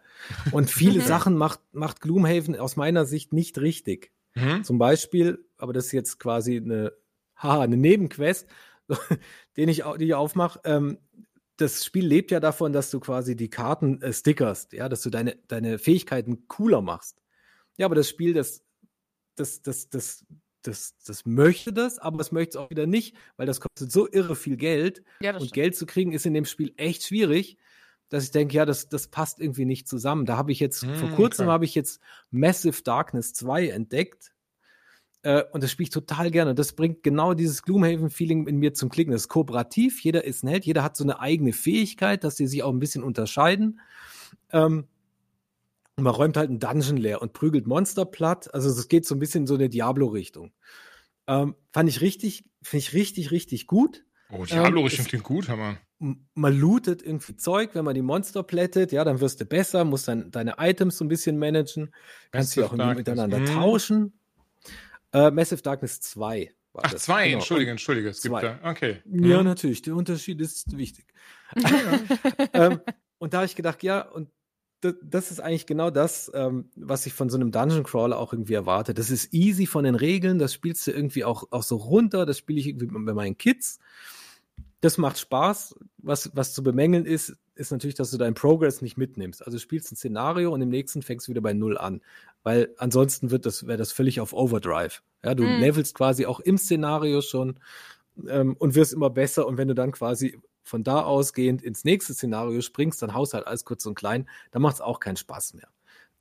Und 0.52 0.70
viele 0.70 1.02
Sachen 1.06 1.36
macht, 1.36 1.60
macht 1.74 2.00
Gloomhaven 2.00 2.56
aus 2.56 2.78
meiner 2.78 3.06
Sicht 3.06 3.34
nicht 3.34 3.60
richtig. 3.60 4.14
Mhm. 4.36 4.64
Zum 4.64 4.78
Beispiel, 4.78 5.46
aber 5.58 5.74
das 5.74 5.88
ist 5.88 5.92
jetzt 5.92 6.20
quasi 6.20 6.58
eine, 6.58 6.94
haha, 7.36 7.62
eine 7.62 7.78
Nebenquest, 7.78 8.48
den 9.58 9.68
ich, 9.68 9.84
die 10.00 10.06
ich 10.06 10.14
aufmache. 10.14 10.62
Ähm, 10.64 11.00
das 11.58 11.84
Spiel 11.84 12.06
lebt 12.06 12.32
ja 12.32 12.40
davon, 12.40 12.72
dass 12.72 12.92
du 12.92 13.00
quasi 13.00 13.36
die 13.36 13.50
Karten 13.50 14.02
äh, 14.02 14.14
stickerst, 14.14 14.74
ja, 14.74 14.88
dass 14.90 15.02
du 15.02 15.10
deine, 15.10 15.38
deine 15.48 15.80
Fähigkeiten 15.80 16.48
cooler 16.48 16.82
machst. 16.82 17.22
Ja, 17.78 17.86
aber 17.86 17.96
das 17.96 18.10
Spiel, 18.10 18.34
das, 18.34 18.64
das, 19.36 19.62
das, 19.62 19.90
das, 19.90 20.26
das, 20.62 20.96
das 21.06 21.26
möchte 21.26 21.74
das, 21.74 21.98
aber 22.00 22.20
es 22.20 22.32
möchte 22.32 22.52
es 22.52 22.56
auch 22.58 22.70
wieder 22.70 22.86
nicht, 22.86 23.16
weil 23.38 23.48
das 23.48 23.60
kostet 23.60 23.92
so 23.92 24.08
irre 24.10 24.36
viel 24.36 24.58
Geld. 24.58 25.04
Ja, 25.20 25.32
und 25.32 25.38
stimmt. 25.38 25.54
Geld 25.54 25.76
zu 25.76 25.86
kriegen 25.86 26.12
ist 26.12 26.26
in 26.26 26.34
dem 26.34 26.46
Spiel 26.46 26.74
echt 26.78 27.04
schwierig, 27.04 27.58
dass 28.10 28.24
ich 28.24 28.32
denke, 28.32 28.56
ja, 28.56 28.66
das, 28.66 28.88
das 28.88 29.08
passt 29.08 29.40
irgendwie 29.40 29.66
nicht 29.66 29.88
zusammen. 29.88 30.26
Da 30.26 30.38
habe 30.38 30.52
ich 30.52 30.60
jetzt, 30.60 30.84
hm, 30.84 30.96
vor 30.96 31.10
kurzem 31.10 31.48
habe 31.48 31.66
ich 31.66 31.76
jetzt 31.76 32.00
Massive 32.32 32.82
Darkness 32.84 33.34
2 33.34 33.70
entdeckt. 33.70 34.32
Äh, 35.28 35.44
und 35.52 35.62
das 35.62 35.72
spiele 35.72 35.88
ich 35.88 35.90
total 35.90 36.32
gerne. 36.32 36.56
Das 36.56 36.72
bringt 36.72 37.04
genau 37.04 37.34
dieses 37.34 37.62
Gloomhaven-Feeling 37.64 38.48
in 38.48 38.60
mir 38.60 38.74
zum 38.74 38.88
Klicken. 38.88 39.12
Das 39.12 39.24
ist 39.24 39.28
kooperativ, 39.28 40.02
jeder 40.02 40.24
ist 40.24 40.46
nett, 40.46 40.66
jeder 40.66 40.84
hat 40.84 40.96
so 40.96 41.04
eine 41.04 41.20
eigene 41.20 41.52
Fähigkeit, 41.52 42.24
dass 42.24 42.38
sie 42.38 42.48
sich 42.48 42.64
auch 42.64 42.72
ein 42.72 42.80
bisschen 42.80 43.04
unterscheiden. 43.04 43.82
Ähm, 44.54 44.88
Und 45.98 46.04
man 46.06 46.16
räumt 46.16 46.38
halt 46.38 46.50
einen 46.50 46.60
Dungeon 46.60 46.96
leer 46.96 47.22
und 47.22 47.34
prügelt 47.34 47.68
Monster 47.68 48.06
platt. 48.06 48.54
Also 48.54 48.70
es 48.70 48.88
geht 48.88 49.06
so 49.06 49.16
ein 49.16 49.20
bisschen 49.20 49.42
in 49.42 49.48
so 49.48 49.56
eine 49.56 49.68
Diablo-Richtung. 49.68 50.54
Ähm, 51.28 51.56
fand 51.74 51.90
ich 51.90 52.00
richtig, 52.00 52.46
finde 52.62 52.86
ich 52.86 52.94
richtig, 52.94 53.32
richtig 53.32 53.68
gut. 53.68 54.06
Oh, 54.30 54.46
Diablo-Richtung 54.46 55.06
ähm, 55.08 55.10
klingt 55.10 55.24
gut, 55.26 55.50
Hammer. 55.50 55.76
Man 56.36 56.58
lootet 56.58 57.02
irgendwie 57.02 57.36
Zeug, 57.36 57.72
wenn 57.74 57.84
man 57.84 57.96
die 57.96 58.02
Monster 58.02 58.44
plättet, 58.44 58.94
ja, 58.94 59.04
dann 59.04 59.20
wirst 59.20 59.42
du 59.42 59.46
besser, 59.46 59.84
musst 59.84 60.08
dann 60.08 60.32
deine 60.32 60.56
Items 60.58 60.98
so 60.98 61.04
ein 61.04 61.10
bisschen 61.10 61.38
managen, 61.38 61.94
kannst 62.32 62.52
sie 62.52 62.64
auch 62.64 62.72
miteinander 62.72 63.40
mhm. 63.40 63.46
tauschen. 63.48 64.14
Äh, 65.14 65.32
Massive 65.32 65.62
Darkness 65.62 66.02
2. 66.02 66.54
Ach, 66.80 66.92
das. 66.92 67.04
zwei, 67.04 67.26
genau. 67.26 67.40
entschuldige, 67.40 67.72
entschuldige. 67.72 68.10
Es 68.10 68.22
zwei. 68.22 68.42
gibt 68.42 68.64
da, 68.64 68.70
okay. 68.70 69.02
Ja, 69.06 69.40
mhm. 69.40 69.46
natürlich, 69.46 69.82
der 69.82 69.96
Unterschied 69.96 70.40
ist 70.42 70.78
wichtig. 70.78 71.06
ähm, 72.54 72.80
und 73.18 73.34
da 73.34 73.38
habe 73.38 73.46
ich 73.46 73.56
gedacht, 73.56 73.82
ja, 73.84 74.02
und 74.02 74.30
das 74.82 75.32
ist 75.32 75.40
eigentlich 75.40 75.66
genau 75.66 75.90
das, 75.90 76.32
ähm, 76.36 76.70
was 76.76 77.08
ich 77.08 77.14
von 77.14 77.30
so 77.30 77.38
einem 77.38 77.52
Dungeon 77.52 77.84
Crawler 77.84 78.20
auch 78.20 78.32
irgendwie 78.32 78.54
erwarte. 78.54 78.94
Das 78.94 79.10
ist 79.10 79.34
easy 79.34 79.66
von 79.66 79.84
den 79.84 79.96
Regeln, 79.96 80.38
das 80.38 80.54
spielst 80.54 80.86
du 80.86 80.92
irgendwie 80.92 81.24
auch, 81.24 81.46
auch 81.50 81.64
so 81.64 81.78
runter, 81.78 82.28
das 82.28 82.38
spiele 82.38 82.60
ich 82.60 82.68
irgendwie 82.68 82.86
bei 82.86 83.14
meinen 83.14 83.38
Kids. 83.40 83.80
Das 84.82 84.98
macht 84.98 85.18
Spaß. 85.18 85.76
Was, 85.98 86.32
was 86.36 86.54
zu 86.54 86.64
bemängeln 86.64 87.06
ist, 87.06 87.36
ist 87.56 87.72
natürlich, 87.72 87.96
dass 87.96 88.12
du 88.12 88.18
deinen 88.18 88.36
Progress 88.36 88.82
nicht 88.82 88.98
mitnimmst. 88.98 89.42
Also 89.42 89.58
du 89.58 89.62
spielst 89.62 89.92
ein 89.92 89.96
Szenario 89.96 90.54
und 90.54 90.62
im 90.62 90.70
nächsten 90.70 91.02
fängst 91.02 91.28
du 91.28 91.32
wieder 91.32 91.42
bei 91.42 91.54
Null 91.54 91.78
an. 91.78 92.02
Weil 92.44 92.74
ansonsten 92.78 93.32
wird 93.32 93.46
das, 93.46 93.68
wäre 93.68 93.78
das 93.78 93.92
völlig 93.92 94.20
auf 94.20 94.34
Overdrive. 94.34 95.02
Ja, 95.24 95.36
du 95.36 95.44
mm. 95.44 95.60
levelst 95.60 95.96
quasi 95.96 96.26
auch 96.26 96.40
im 96.40 96.58
Szenario 96.58 97.22
schon 97.22 97.60
ähm, 98.28 98.56
und 98.60 98.76
wirst 98.76 98.94
immer 98.94 99.10
besser. 99.10 99.48
Und 99.48 99.58
wenn 99.58 99.68
du 99.68 99.76
dann 99.76 99.92
quasi 99.92 100.40
von 100.64 100.84
da 100.84 101.02
ausgehend 101.02 101.64
ins 101.64 101.84
nächste 101.84 102.14
Szenario 102.14 102.62
springst, 102.62 103.02
dann 103.02 103.14
haust 103.14 103.34
halt 103.34 103.48
alles 103.48 103.66
kurz 103.66 103.86
und 103.86 103.96
klein, 103.96 104.30
dann 104.52 104.62
macht 104.62 104.76
es 104.76 104.82
auch 104.82 105.00
keinen 105.00 105.18
Spaß 105.18 105.56
mehr. 105.56 105.70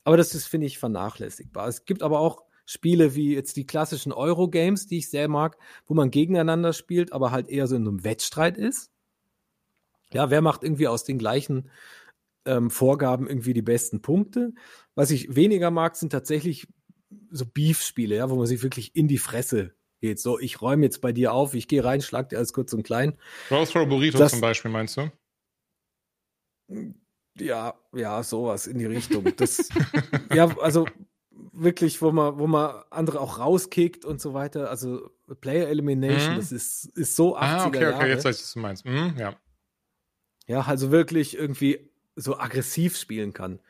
Aber 0.05 0.16
das 0.16 0.35
ist, 0.35 0.47
finde 0.47 0.69
ich, 0.69 0.79
vernachlässigbar. 0.79 1.69
Es 1.69 1.85
gibt 1.85 2.03
aber 2.03 2.21
auch 2.21 2.45
Spiele 2.66 3.14
wie 3.14 3.35
jetzt 3.35 3.57
die 3.57 3.66
klassischen 3.66 4.12
Euro-Games, 4.12 4.87
die 4.87 4.98
ich 4.98 5.09
sehr 5.09 5.29
mag, 5.29 5.57
wo 5.87 5.94
man 5.94 6.11
gegeneinander 6.11 6.72
spielt, 6.72 7.12
aber 7.12 7.31
halt 7.31 7.48
eher 7.48 7.66
so 7.68 7.76
in 7.76 7.87
einem 7.87 8.05
Wettstreit 8.05 8.59
ist. 8.59 8.90
Ja, 10.12 10.31
wer 10.31 10.42
macht 10.42 10.62
irgendwie 10.62 10.88
aus 10.88 11.05
den 11.05 11.18
gleichen 11.18 11.70
ähm, 12.44 12.70
Vorgaben 12.70 13.29
irgendwie 13.29 13.55
die 13.55 13.62
besten 13.62 14.02
Punkte? 14.02 14.52
Was 14.94 15.11
ich 15.11 15.35
weniger 15.37 15.70
mag, 15.70 15.96
sind 15.96 16.11
tatsächlich 16.11 16.66
so 17.31 17.46
Beef-Spiele, 17.46 18.16
ja, 18.16 18.31
wo 18.31 18.37
man 18.37 18.46
sich 18.46 18.62
wirklich 18.62 18.94
in 18.96 19.09
die 19.09 19.18
Fresse 19.18 19.74
geht. 20.00 20.18
So, 20.18 20.38
ich 20.38 20.61
räume 20.61 20.85
jetzt 20.85 21.00
bei 21.00 21.12
dir 21.12 21.33
auf, 21.33 21.55
ich 21.55 21.68
gehe 21.68 21.85
rein, 21.85 22.02
schlag 22.02 22.29
dir 22.29 22.38
alles 22.38 22.52
kurz 22.52 22.72
und 22.72 22.83
klein. 22.83 23.16
Rothrow 23.50 23.88
Burrito 23.88 24.18
das, 24.18 24.33
zum 24.33 24.40
Beispiel, 24.40 24.70
meinst 24.70 24.96
du? 24.96 25.11
Ja, 27.38 27.74
ja, 27.94 28.22
sowas 28.22 28.66
in 28.66 28.79
die 28.79 28.87
Richtung. 28.87 29.24
Das, 29.37 29.68
ja, 30.33 30.46
also 30.59 30.87
wirklich, 31.53 32.01
wo 32.03 32.12
man, 32.12 32.38
wo 32.38 32.46
man 32.46 32.83
andere 32.90 33.20
auch 33.20 33.38
rauskickt 33.38 34.05
und 34.05 34.20
so 34.20 34.35
weiter. 34.35 34.70
Also 34.70 35.11
Player 35.40 35.68
Elimination, 35.68 36.35
mhm. 36.35 36.37
das 36.38 36.53
ist, 36.53 36.87
ist 36.96 37.16
so 37.16 37.37
80er 37.37 37.40
Ah, 37.40 37.66
okay, 37.66 37.77
okay, 37.77 37.90
Jahre. 37.90 38.09
jetzt 38.09 38.25
weiß 38.25 38.37
ich, 38.37 38.42
was 38.42 38.53
du 38.53 38.61
meinst. 38.61 38.85
Mhm, 38.85 39.14
ja. 39.18 39.37
Ja, 40.46 40.61
also 40.62 40.90
wirklich 40.90 41.37
irgendwie 41.37 41.90
so 42.14 42.38
aggressiv 42.38 42.96
spielen 42.96 43.33
kann. 43.33 43.61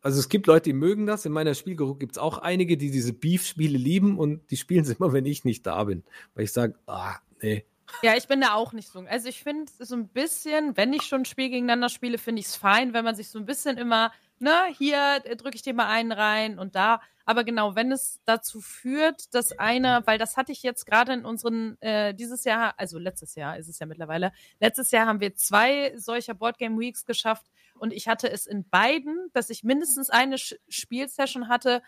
Also 0.00 0.20
es 0.20 0.28
gibt 0.28 0.46
Leute, 0.46 0.64
die 0.64 0.74
mögen 0.74 1.06
das. 1.06 1.24
In 1.24 1.32
meiner 1.32 1.54
Spielgruppe 1.54 1.98
gibt 1.98 2.12
es 2.12 2.18
auch 2.18 2.38
einige, 2.38 2.76
die 2.76 2.90
diese 2.90 3.12
Beef-Spiele 3.12 3.78
lieben 3.78 4.18
und 4.18 4.50
die 4.50 4.56
spielen 4.56 4.84
sie 4.84 4.94
immer, 4.94 5.12
wenn 5.12 5.24
ich 5.24 5.44
nicht 5.44 5.66
da 5.66 5.84
bin. 5.84 6.04
Weil 6.34 6.44
ich 6.44 6.52
sage, 6.52 6.74
ah, 6.86 7.16
nee. 7.40 7.64
Ja, 8.02 8.14
ich 8.16 8.28
bin 8.28 8.40
da 8.40 8.54
auch 8.54 8.72
nicht 8.72 8.88
so. 8.88 9.00
Also 9.00 9.28
ich 9.28 9.42
finde 9.42 9.72
so 9.78 9.94
ein 9.94 10.08
bisschen, 10.08 10.76
wenn 10.76 10.92
ich 10.92 11.02
schon 11.02 11.22
ein 11.22 11.24
Spiel 11.24 11.48
gegeneinander 11.48 11.88
spiele, 11.88 12.18
finde 12.18 12.40
ich 12.40 12.46
es 12.46 12.56
fein, 12.56 12.92
wenn 12.92 13.04
man 13.04 13.14
sich 13.14 13.28
so 13.28 13.38
ein 13.38 13.46
bisschen 13.46 13.78
immer, 13.78 14.12
ne, 14.44 14.66
hier 14.78 15.20
drücke 15.36 15.56
ich 15.56 15.62
dir 15.62 15.74
mal 15.74 15.88
einen 15.88 16.12
rein 16.12 16.58
und 16.58 16.76
da. 16.76 17.00
Aber 17.26 17.42
genau, 17.42 17.74
wenn 17.74 17.90
es 17.90 18.20
dazu 18.24 18.60
führt, 18.60 19.34
dass 19.34 19.58
einer, 19.58 20.06
weil 20.06 20.18
das 20.18 20.36
hatte 20.36 20.52
ich 20.52 20.62
jetzt 20.62 20.84
gerade 20.86 21.14
in 21.14 21.24
unseren, 21.24 21.80
äh, 21.80 22.14
dieses 22.14 22.44
Jahr, 22.44 22.74
also 22.76 22.98
letztes 22.98 23.34
Jahr 23.34 23.56
ist 23.56 23.68
es 23.68 23.78
ja 23.78 23.86
mittlerweile, 23.86 24.32
letztes 24.60 24.90
Jahr 24.90 25.06
haben 25.06 25.20
wir 25.20 25.34
zwei 25.34 25.94
solcher 25.96 26.34
Boardgame 26.34 26.78
Weeks 26.78 27.04
geschafft, 27.04 27.46
und 27.78 27.92
ich 27.92 28.08
hatte 28.08 28.30
es 28.30 28.46
in 28.46 28.68
beiden, 28.68 29.30
dass 29.32 29.50
ich 29.50 29.64
mindestens 29.64 30.10
eine 30.10 30.38
Spielsession 30.38 31.48
hatte, 31.48 31.82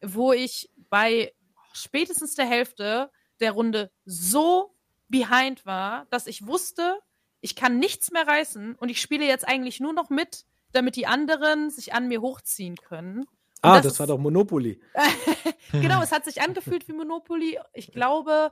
wo 0.00 0.32
ich 0.32 0.70
bei 0.88 1.34
spätestens 1.72 2.34
der 2.34 2.46
Hälfte 2.46 3.10
der 3.40 3.52
Runde 3.52 3.90
so 4.04 4.74
behind 5.08 5.66
war, 5.66 6.06
dass 6.10 6.26
ich 6.26 6.46
wusste, 6.46 6.98
ich 7.40 7.56
kann 7.56 7.78
nichts 7.78 8.12
mehr 8.12 8.26
reißen 8.26 8.76
und 8.76 8.88
ich 8.88 9.00
spiele 9.00 9.26
jetzt 9.26 9.46
eigentlich 9.46 9.80
nur 9.80 9.92
noch 9.92 10.10
mit, 10.10 10.46
damit 10.72 10.96
die 10.96 11.06
anderen 11.06 11.70
sich 11.70 11.94
an 11.94 12.08
mir 12.08 12.20
hochziehen 12.20 12.76
können. 12.76 13.26
ah, 13.62 13.76
das, 13.76 13.92
das 13.92 14.00
war 14.00 14.06
doch 14.06 14.18
Monopoly. 14.18 14.80
genau, 15.72 16.02
es 16.02 16.12
hat 16.12 16.24
sich 16.24 16.42
angefühlt 16.42 16.88
wie 16.88 16.92
Monopoly. 16.92 17.58
Ich 17.72 17.92
glaube, 17.92 18.50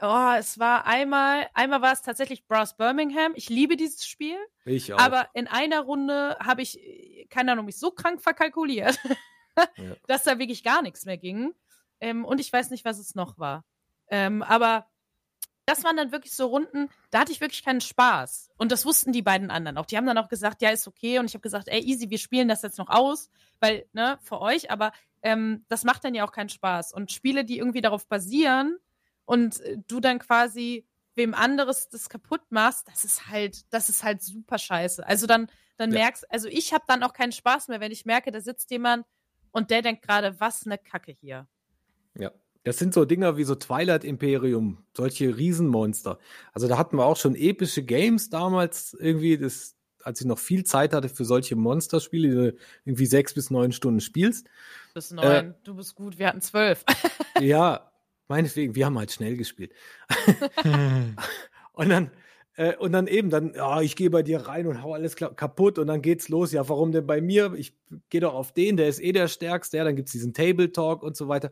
Oh, 0.00 0.32
es 0.36 0.58
war 0.58 0.86
einmal, 0.86 1.48
einmal 1.54 1.80
war 1.80 1.92
es 1.92 2.02
tatsächlich 2.02 2.46
Brass 2.46 2.76
Birmingham. 2.76 3.32
Ich 3.34 3.48
liebe 3.48 3.76
dieses 3.76 4.06
Spiel. 4.06 4.36
Ich 4.66 4.92
auch. 4.92 4.98
Aber 4.98 5.28
in 5.32 5.46
einer 5.46 5.80
Runde 5.80 6.36
habe 6.38 6.60
ich, 6.62 6.78
keine 7.30 7.52
Ahnung, 7.52 7.64
mich 7.64 7.78
so 7.78 7.90
krank 7.90 8.20
verkalkuliert, 8.20 8.98
ja. 9.56 9.96
dass 10.06 10.24
da 10.24 10.38
wirklich 10.38 10.62
gar 10.62 10.82
nichts 10.82 11.06
mehr 11.06 11.16
ging. 11.16 11.54
Ähm, 12.00 12.26
und 12.26 12.40
ich 12.40 12.52
weiß 12.52 12.70
nicht, 12.70 12.84
was 12.84 12.98
es 12.98 13.14
noch 13.14 13.38
war. 13.38 13.64
Ähm, 14.08 14.42
aber 14.42 14.86
das 15.66 15.84
waren 15.84 15.96
dann 15.96 16.12
wirklich 16.12 16.32
so 16.32 16.46
Runden, 16.46 16.88
da 17.10 17.20
hatte 17.20 17.32
ich 17.32 17.40
wirklich 17.40 17.64
keinen 17.64 17.80
Spaß. 17.80 18.50
Und 18.56 18.72
das 18.72 18.86
wussten 18.86 19.12
die 19.12 19.22
beiden 19.22 19.50
anderen 19.50 19.76
auch. 19.76 19.86
Die 19.86 19.96
haben 19.96 20.06
dann 20.06 20.18
auch 20.18 20.28
gesagt, 20.28 20.62
ja, 20.62 20.70
ist 20.70 20.86
okay. 20.86 21.18
Und 21.18 21.26
ich 21.26 21.34
habe 21.34 21.42
gesagt, 21.42 21.68
ey, 21.68 21.80
easy, 21.80 22.08
wir 22.08 22.18
spielen 22.18 22.48
das 22.48 22.62
jetzt 22.62 22.78
noch 22.78 22.88
aus, 22.88 23.30
weil, 23.60 23.86
ne, 23.92 24.18
für 24.22 24.40
euch, 24.40 24.70
aber 24.70 24.92
ähm, 25.22 25.64
das 25.68 25.84
macht 25.84 26.04
dann 26.04 26.14
ja 26.14 26.24
auch 26.24 26.32
keinen 26.32 26.48
Spaß. 26.48 26.92
Und 26.92 27.12
Spiele, 27.12 27.44
die 27.44 27.58
irgendwie 27.58 27.80
darauf 27.82 28.06
basieren, 28.06 28.78
und 29.26 29.60
äh, 29.60 29.76
du 29.86 30.00
dann 30.00 30.18
quasi 30.18 30.86
wem 31.14 31.34
anderes 31.34 31.88
das 31.88 32.08
kaputt 32.08 32.42
machst, 32.50 32.88
das 32.88 33.04
ist 33.04 33.28
halt, 33.28 33.72
das 33.72 33.88
ist 33.88 34.02
halt 34.02 34.22
super 34.22 34.58
scheiße. 34.58 35.06
Also 35.06 35.26
dann, 35.26 35.50
dann 35.76 35.92
ja. 35.92 36.00
merkst, 36.00 36.30
also 36.30 36.48
ich 36.48 36.72
habe 36.72 36.84
dann 36.86 37.02
auch 37.02 37.12
keinen 37.12 37.32
Spaß 37.32 37.68
mehr, 37.68 37.80
wenn 37.80 37.92
ich 37.92 38.06
merke, 38.06 38.30
da 38.30 38.40
sitzt 38.40 38.70
jemand 38.70 39.06
und 39.50 39.70
der 39.70 39.82
denkt 39.82 40.02
gerade, 40.02 40.38
was 40.40 40.64
eine 40.64 40.78
Kacke 40.78 41.12
hier. 41.12 41.46
Ja. 42.14 42.32
Das 42.66 42.78
sind 42.78 42.92
so 42.92 43.04
Dinger 43.04 43.36
wie 43.36 43.44
so 43.44 43.54
Twilight 43.54 44.02
Imperium, 44.02 44.78
solche 44.92 45.36
Riesenmonster. 45.36 46.18
Also 46.52 46.66
da 46.66 46.76
hatten 46.76 46.96
wir 46.96 47.04
auch 47.04 47.16
schon 47.16 47.36
epische 47.36 47.84
Games 47.84 48.28
damals 48.28 48.92
irgendwie, 48.98 49.38
das, 49.38 49.76
als 50.02 50.20
ich 50.20 50.26
noch 50.26 50.40
viel 50.40 50.64
Zeit 50.64 50.92
hatte 50.92 51.08
für 51.08 51.24
solche 51.24 51.54
Monsterspiele, 51.54 52.28
die 52.28 52.34
du 52.34 52.56
irgendwie 52.84 53.06
sechs 53.06 53.34
bis 53.34 53.50
neun 53.50 53.70
Stunden 53.70 54.00
spielst. 54.00 54.48
Bis 54.94 55.12
neun, 55.12 55.24
äh, 55.24 55.54
du 55.62 55.76
bist 55.76 55.94
gut, 55.94 56.18
wir 56.18 56.26
hatten 56.26 56.40
zwölf. 56.40 56.84
ja, 57.40 57.88
Meinetwegen, 58.28 58.74
wir 58.74 58.86
haben 58.86 58.98
halt 58.98 59.12
schnell 59.12 59.36
gespielt. 59.36 59.72
und 61.72 61.88
dann, 61.88 62.10
äh, 62.56 62.74
und 62.76 62.90
dann 62.90 63.06
eben, 63.06 63.30
dann, 63.30 63.54
ja, 63.54 63.80
ich 63.80 63.94
gehe 63.94 64.10
bei 64.10 64.24
dir 64.24 64.40
rein 64.40 64.66
und 64.66 64.82
hau 64.82 64.94
alles 64.94 65.14
kaputt 65.14 65.78
und 65.78 65.86
dann 65.86 66.02
geht's 66.02 66.28
los. 66.28 66.50
Ja, 66.50 66.68
warum 66.68 66.90
denn 66.90 67.06
bei 67.06 67.20
mir? 67.20 67.54
Ich 67.54 67.76
gehe 68.10 68.20
doch 68.20 68.34
auf 68.34 68.52
den, 68.52 68.76
der 68.76 68.88
ist 68.88 69.00
eh 69.00 69.12
der 69.12 69.28
Stärkste. 69.28 69.76
Ja, 69.76 69.84
dann 69.84 69.94
gibt's 69.94 70.12
diesen 70.12 70.34
Table 70.34 70.72
Talk 70.72 71.04
und 71.04 71.16
so 71.16 71.28
weiter. 71.28 71.50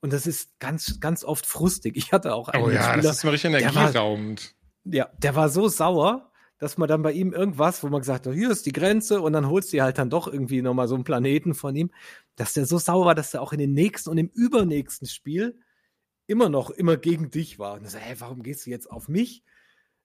Und 0.00 0.12
das 0.12 0.26
ist 0.26 0.58
ganz, 0.58 1.00
ganz 1.00 1.24
oft 1.24 1.46
frustig. 1.46 1.96
Ich 1.96 2.12
hatte 2.12 2.34
auch 2.34 2.48
einen 2.48 2.64
Oh 2.64 2.70
ja, 2.70 2.82
Spieler, 2.82 3.02
das 3.02 3.18
ist 3.18 3.24
mal 3.24 3.30
richtig 3.30 3.50
energieraubend. 3.50 4.54
Ja, 4.84 5.08
der 5.18 5.34
war 5.34 5.48
so 5.48 5.68
sauer, 5.68 6.30
dass 6.58 6.78
man 6.78 6.88
dann 6.88 7.02
bei 7.02 7.12
ihm 7.12 7.32
irgendwas, 7.32 7.82
wo 7.82 7.88
man 7.88 8.00
gesagt 8.00 8.26
hat, 8.26 8.34
hier 8.34 8.50
ist 8.50 8.66
die 8.66 8.72
Grenze 8.72 9.20
und 9.20 9.32
dann 9.32 9.48
holst 9.48 9.72
du 9.72 9.80
halt 9.80 9.98
dann 9.98 10.10
doch 10.10 10.26
irgendwie 10.28 10.62
nochmal 10.62 10.88
so 10.88 10.94
einen 10.94 11.04
Planeten 11.04 11.54
von 11.54 11.74
ihm, 11.74 11.90
dass 12.36 12.52
der 12.54 12.66
so 12.66 12.78
sauer 12.78 13.06
war, 13.06 13.14
dass 13.14 13.34
er 13.34 13.42
auch 13.42 13.52
in 13.52 13.58
den 13.58 13.72
nächsten 13.72 14.10
und 14.10 14.18
im 14.18 14.28
übernächsten 14.28 15.08
Spiel 15.08 15.58
immer 16.26 16.48
noch 16.48 16.70
immer 16.70 16.96
gegen 16.96 17.30
dich 17.30 17.58
war. 17.58 17.74
Und 17.74 17.84
ich 17.84 17.90
so, 17.90 17.98
hey, 17.98 18.16
warum 18.18 18.42
gehst 18.42 18.66
du 18.66 18.70
jetzt 18.70 18.90
auf 18.90 19.08
mich? 19.08 19.42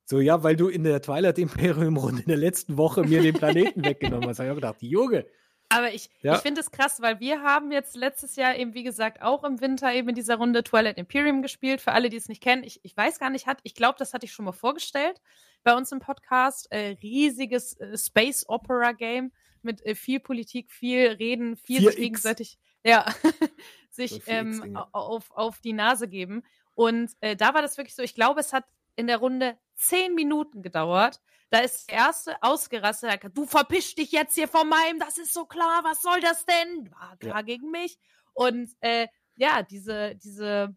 So, 0.06 0.20
ja, 0.20 0.44
weil 0.44 0.56
du 0.56 0.68
in 0.68 0.84
der 0.84 1.02
Twilight 1.02 1.38
Imperium 1.38 1.98
Runde 1.98 2.22
in 2.22 2.28
der 2.28 2.38
letzten 2.38 2.78
Woche 2.78 3.04
mir 3.04 3.22
den 3.22 3.36
Planeten 3.36 3.86
weggenommen 3.86 4.28
hast. 4.28 4.38
Da 4.38 4.44
habe 4.44 4.54
ich 4.54 4.58
gedacht, 4.58 4.82
Junge. 4.82 5.26
Aber 5.72 5.94
ich, 5.94 6.10
ja. 6.22 6.36
ich 6.36 6.42
finde 6.42 6.62
es 6.62 6.72
krass, 6.72 7.02
weil 7.02 7.20
wir 7.20 7.42
haben 7.42 7.72
jetzt 7.72 7.96
letztes 7.96 8.36
Jahr 8.36 8.56
eben, 8.56 8.74
wie 8.74 8.84
gesagt, 8.84 9.22
auch 9.22 9.44
im 9.44 9.62
Winter 9.62 9.94
eben 9.94 10.10
in 10.10 10.16
dieser 10.16 10.36
Runde 10.36 10.64
Twilight 10.64 10.98
Imperium 10.98 11.42
gespielt. 11.42 11.80
Für 11.80 11.94
alle, 11.94 12.10
die 12.10 12.18
es 12.18 12.28
nicht 12.28 12.44
kennen, 12.44 12.64
ich, 12.64 12.82
ich 12.84 12.96
weiß 12.96 13.20
gar 13.20 13.30
nicht, 13.30 13.48
hat, 13.48 13.60
ich 13.64 13.74
glaube, 13.74 13.98
das 13.98 14.14
hatte 14.14 14.26
ich 14.26 14.34
schon 14.34 14.46
mal 14.46 14.52
vorgestellt 14.52 15.22
bei 15.64 15.74
uns 15.74 15.92
im 15.92 16.00
Podcast. 16.00 16.72
Äh, 16.72 16.98
riesiges 17.02 17.80
äh, 17.80 17.98
Space 17.98 18.46
Opera 18.50 18.92
Game 18.92 19.32
mit 19.62 19.86
äh, 19.86 19.96
viel 19.96 20.20
Politik, 20.20 20.72
viel 20.72 21.08
Reden, 21.08 21.56
viel 21.56 21.82
sich 21.86 21.96
gegenseitig. 21.96 22.60
Ja. 22.84 23.06
sich 23.90 24.22
ähm, 24.28 24.78
auf, 24.92 25.32
auf 25.32 25.60
die 25.60 25.74
Nase 25.74 26.08
geben. 26.08 26.44
Und 26.76 27.12
äh, 27.22 27.36
da 27.36 27.54
war 27.54 27.62
das 27.62 27.78
wirklich 27.78 27.96
so, 27.96 28.04
ich 28.04 28.16
glaube, 28.16 28.40
es 28.40 28.54
hat 28.54 28.66
in 28.96 29.08
der 29.08 29.18
Runde 29.18 29.58
zehn 29.82 30.16
Minuten 30.16 30.62
gedauert. 30.62 31.22
Da 31.50 31.60
ist 31.60 31.90
der 31.90 31.98
erste 31.98 32.42
ausgerastet, 32.42 33.22
du 33.34 33.46
verpisch 33.46 33.96
dich 33.96 34.12
jetzt 34.12 34.36
hier 34.36 34.48
von 34.48 34.70
meinem, 34.70 35.00
das 35.00 35.18
ist 35.18 35.34
so 35.34 35.46
klar, 35.46 35.84
was 35.84 36.02
soll 36.02 36.22
das 36.22 36.46
denn? 36.46 36.90
War 36.92 37.18
klar 37.18 37.38
ja. 37.38 37.42
gegen 37.42 37.72
mich. 37.72 37.98
Und 38.34 38.72
äh, 38.80 39.08
ja, 39.36 39.62
diese, 39.64 40.16
diese 40.16 40.74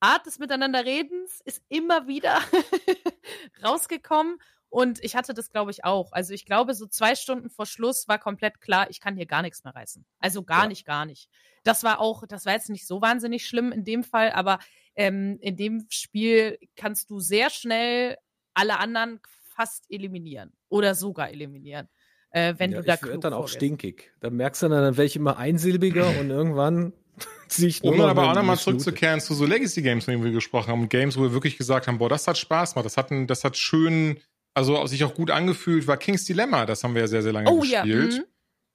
Art 0.00 0.26
des 0.26 0.38
Miteinanderredens 0.38 1.40
ist 1.44 1.62
immer 1.68 2.08
wieder 2.08 2.40
rausgekommen. 3.64 4.38
Und 4.68 5.02
ich 5.04 5.14
hatte 5.14 5.34
das, 5.34 5.50
glaube 5.50 5.70
ich, 5.70 5.84
auch. 5.84 6.10
Also 6.10 6.34
ich 6.34 6.44
glaube, 6.46 6.74
so 6.74 6.86
zwei 6.88 7.14
Stunden 7.14 7.48
vor 7.48 7.64
Schluss 7.64 8.08
war 8.08 8.18
komplett 8.18 8.60
klar, 8.60 8.90
ich 8.90 9.00
kann 9.00 9.14
hier 9.16 9.26
gar 9.26 9.42
nichts 9.42 9.62
mehr 9.62 9.74
reißen. 9.74 10.04
Also 10.18 10.42
gar 10.42 10.62
Ja. 10.64 10.68
nicht, 10.68 10.84
gar 10.84 11.04
nicht. 11.06 11.30
Das 11.62 11.84
war 11.84 12.00
auch, 12.00 12.26
das 12.26 12.44
war 12.44 12.54
jetzt 12.54 12.70
nicht 12.70 12.86
so 12.86 13.00
wahnsinnig 13.00 13.46
schlimm 13.46 13.70
in 13.70 13.84
dem 13.84 14.02
Fall, 14.02 14.32
aber 14.32 14.58
ähm, 14.96 15.38
in 15.40 15.56
dem 15.56 15.86
Spiel 15.90 16.58
kannst 16.76 17.10
du 17.10 17.20
sehr 17.20 17.50
schnell 17.50 18.16
alle 18.54 18.78
anderen 18.78 19.20
fast 19.54 19.84
eliminieren 19.90 20.52
oder 20.68 20.94
sogar 20.94 21.30
eliminieren, 21.30 21.88
äh, 22.30 22.54
wenn 22.58 22.72
ja, 22.72 22.80
du 22.80 22.86
da 22.86 22.94
ich 22.94 23.00
klug 23.00 23.20
dann 23.20 23.32
auch 23.32 23.48
stinkig. 23.48 24.12
Da 24.20 24.30
merkst 24.30 24.62
du 24.62 24.68
dann, 24.68 24.82
dann 24.82 24.96
werde 24.96 25.06
ich 25.06 25.16
immer 25.16 25.38
einsilbiger 25.38 26.18
und 26.20 26.30
irgendwann 26.30 26.92
ziehe 27.48 27.68
ich 27.68 27.82
nur 27.82 27.94
Um 27.94 28.00
aber 28.00 28.30
auch 28.30 28.34
nochmal 28.34 28.58
zurückzukehren 28.58 29.20
zu 29.20 29.34
so 29.34 29.46
Legacy-Games, 29.46 30.04
von 30.04 30.12
denen 30.12 30.24
wir 30.24 30.32
gesprochen 30.32 30.70
haben. 30.70 30.88
Games, 30.88 31.16
wo 31.16 31.22
wir 31.22 31.32
wirklich 31.32 31.56
gesagt 31.56 31.86
haben, 31.86 31.98
boah, 31.98 32.08
das 32.08 32.26
hat 32.26 32.38
Spaß 32.38 32.74
gemacht. 32.74 32.86
Das 32.86 32.96
hat, 32.96 33.10
ein, 33.10 33.26
das 33.26 33.44
hat 33.44 33.56
schön, 33.56 34.20
also 34.52 34.84
sich 34.86 35.04
auch 35.04 35.14
gut 35.14 35.30
angefühlt, 35.30 35.86
war 35.86 35.96
King's 35.96 36.24
Dilemma. 36.24 36.66
Das 36.66 36.82
haben 36.82 36.94
wir 36.94 37.02
ja 37.02 37.06
sehr, 37.08 37.22
sehr 37.22 37.32
lange 37.32 37.50
Oh 37.50 37.62
ja. 37.62 37.82
gespielt. 37.82 38.14
mhm. 38.14 38.24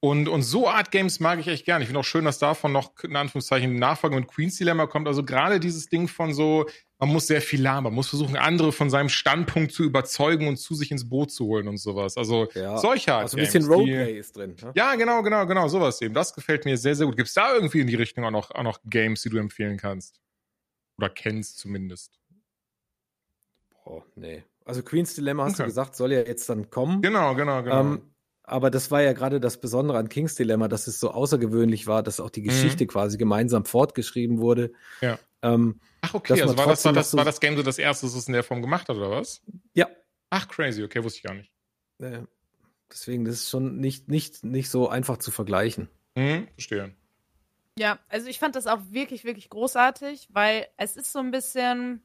Und, 0.02 0.30
und 0.30 0.44
so 0.44 0.70
Art 0.70 0.92
Games 0.92 1.20
mag 1.20 1.40
ich 1.40 1.48
echt 1.50 1.66
gerne. 1.66 1.84
Ich 1.84 1.88
finde 1.90 2.00
auch 2.00 2.06
schön, 2.06 2.24
dass 2.24 2.40
davon 2.40 2.72
noch, 2.72 2.94
in 3.04 3.18
Anführungszeichen, 3.18 3.76
Nachfolger 3.76 4.16
mit 4.16 4.30
Queen's 4.30 4.56
Dilemma 4.56 4.88
kommt. 4.88 5.08
Also 5.10 5.26
gerade 5.26 5.60
dieses 5.60 5.88
Ding 5.90 6.08
von 6.08 6.34
so, 6.34 6.66
man 7.00 7.10
muss 7.10 7.28
sehr 7.28 7.42
viel 7.42 7.62
lernen, 7.62 7.84
man 7.84 7.94
muss 7.94 8.08
versuchen, 8.08 8.38
andere 8.38 8.72
von 8.72 8.90
seinem 8.90 9.10
Standpunkt 9.10 9.74
zu 9.74 9.84
überzeugen 9.84 10.48
und 10.48 10.56
zu 10.56 10.74
sich 10.74 10.92
ins 10.92 11.10
Boot 11.10 11.32
zu 11.32 11.46
holen 11.48 11.68
und 11.68 11.78
sowas. 11.80 12.16
Also 12.16 12.48
Ja, 12.56 12.78
solche 12.78 13.14
Art 13.14 13.24
Also 13.24 13.36
ein 13.38 13.42
bisschen 13.44 13.64
die- 13.64 13.70
Roleplay 13.70 14.18
ist 14.20 14.38
drin. 14.38 14.56
Ne? 14.62 14.72
Ja, 14.74 14.96
genau, 14.96 15.22
genau, 15.22 15.46
genau, 15.46 15.68
sowas 15.68 16.00
eben. 16.02 16.14
Das 16.14 16.34
gefällt 16.34 16.64
mir 16.64 16.78
sehr, 16.78 16.96
sehr 16.96 17.06
gut. 17.06 17.18
Gibt's 17.18 17.34
da 17.34 17.54
irgendwie 17.54 17.82
in 17.82 17.88
die 17.88 17.96
Richtung 17.96 18.24
auch 18.24 18.32
noch, 18.32 18.52
auch 18.52 18.64
noch 18.64 18.80
Games, 18.86 19.22
die 19.24 19.30
du 19.30 19.38
empfehlen 19.38 19.76
kannst? 19.78 20.22
Oder 20.98 21.10
kennst 21.10 21.58
zumindest? 21.60 22.18
Boah, 23.84 24.06
nee. 24.16 24.44
Also 24.64 24.82
Queen's 24.84 25.14
Dilemma 25.16 25.46
hast 25.46 25.60
du 25.60 25.64
Okay. 25.64 25.70
gesagt, 25.70 25.96
soll 25.96 26.14
ja 26.14 26.20
jetzt 26.20 26.48
dann 26.50 26.70
kommen. 26.70 27.02
Genau, 27.02 27.36
genau, 27.36 27.64
genau. 27.64 27.80
Ähm, 27.82 28.02
aber 28.52 28.70
das 28.72 28.92
war 28.92 29.02
ja 29.02 29.14
gerade 29.14 29.40
das 29.40 29.60
Besondere 29.60 29.98
an 29.98 30.10
King's 30.10 30.36
Dilemma, 30.36 30.68
dass 30.68 30.88
es 30.88 31.00
so 31.00 31.12
außergewöhnlich 31.12 31.88
war, 31.88 32.04
dass 32.04 32.20
auch 32.20 32.30
die 32.30 32.42
Geschichte 32.42 32.86
quasi 32.88 33.18
gemeinsam 33.18 33.66
fortgeschrieben 33.66 34.40
wurde. 34.40 34.70
Mhm. 35.02 35.08
Ja. 35.08 35.20
Ähm, 35.42 35.80
Ach, 36.02 36.14
okay, 36.14 36.42
also 36.42 36.58
war 36.58 36.68
das, 36.68 36.84
war, 36.86 36.94
das, 36.94 37.12
so- 37.12 37.18
war 37.18 37.26
das 37.26 37.40
Game 37.40 37.56
so 37.56 37.64
das 37.64 37.78
erste, 37.78 38.06
das 38.06 38.16
es 38.16 38.28
in 38.28 38.34
der 38.34 38.44
Form 38.44 38.62
gemacht 38.62 38.90
hat, 38.90 38.98
oder 38.98 39.12
was? 39.12 39.42
ja. 39.74 39.88
Ach, 40.32 40.48
crazy, 40.48 40.84
okay, 40.84 41.04
wusste 41.04 41.18
ich 41.18 41.24
gar 41.24 41.34
nicht. 41.34 41.52
Äh, 42.00 42.22
deswegen, 42.92 43.26
das 43.26 43.36
ist 43.36 43.50
schon 43.50 43.78
nicht, 43.78 44.10
nicht, 44.10 44.44
nicht 44.44 44.70
so 44.70 44.88
einfach 44.88 45.18
zu 45.18 45.32
vergleichen. 45.32 45.90
Hm, 46.16 46.48
verstehe. 46.54 46.94
Ja, 47.80 47.98
also 48.10 48.28
ich 48.28 48.38
fand 48.40 48.56
das 48.56 48.68
auch 48.68 48.80
wirklich, 48.92 49.24
wirklich 49.24 49.50
großartig, 49.50 50.28
weil 50.32 50.68
es 50.78 50.98
ist 50.98 51.12
so 51.14 51.20
ein 51.20 51.32
bisschen, 51.32 52.04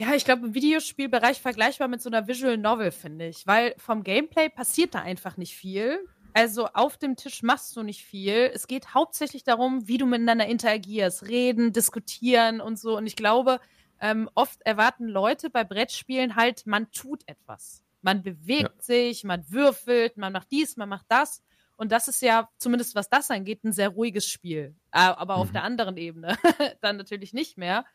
ja, 0.00 0.14
ich 0.14 0.24
glaube, 0.24 0.46
im 0.46 0.54
Videospielbereich 0.54 1.40
vergleichbar 1.40 1.88
mit 1.88 2.02
so 2.02 2.10
einer 2.10 2.26
Visual 2.28 2.56
Novel, 2.58 2.90
finde 2.90 3.28
ich, 3.28 3.46
weil 3.46 3.74
vom 3.78 4.02
Gameplay 4.02 4.48
passiert 4.48 4.94
da 4.94 5.00
einfach 5.00 5.36
nicht 5.36 5.56
viel. 5.56 5.98
Also 6.34 6.66
auf 6.74 6.98
dem 6.98 7.16
Tisch 7.16 7.42
machst 7.42 7.74
du 7.76 7.82
nicht 7.82 8.04
viel. 8.04 8.50
Es 8.52 8.66
geht 8.66 8.92
hauptsächlich 8.92 9.42
darum, 9.42 9.88
wie 9.88 9.96
du 9.96 10.04
miteinander 10.04 10.46
interagierst, 10.46 11.28
reden, 11.28 11.72
diskutieren 11.72 12.60
und 12.60 12.78
so. 12.78 12.96
Und 12.98 13.06
ich 13.06 13.16
glaube, 13.16 13.58
ähm, 14.00 14.28
oft 14.34 14.60
erwarten 14.66 15.06
Leute 15.06 15.48
bei 15.48 15.64
Brettspielen 15.64 16.36
halt, 16.36 16.66
man 16.66 16.90
tut 16.92 17.22
etwas. 17.26 17.82
Man 18.02 18.22
bewegt 18.22 18.82
sich, 18.84 19.24
man 19.24 19.50
würfelt, 19.50 20.18
man 20.18 20.34
macht 20.34 20.50
dies, 20.50 20.76
man 20.76 20.90
macht 20.90 21.06
das. 21.08 21.42
Und 21.78 21.90
das 21.90 22.06
ist 22.06 22.20
ja, 22.20 22.50
zumindest 22.58 22.94
was 22.94 23.08
das 23.08 23.30
angeht, 23.30 23.64
ein 23.64 23.72
sehr 23.72 23.88
ruhiges 23.88 24.28
Spiel. 24.28 24.74
Aber 24.90 25.36
auf 25.36 25.48
Mhm. 25.48 25.52
der 25.54 25.62
anderen 25.62 25.96
Ebene 25.96 26.36
dann 26.82 26.98
natürlich 26.98 27.32
nicht 27.32 27.56
mehr. 27.56 27.86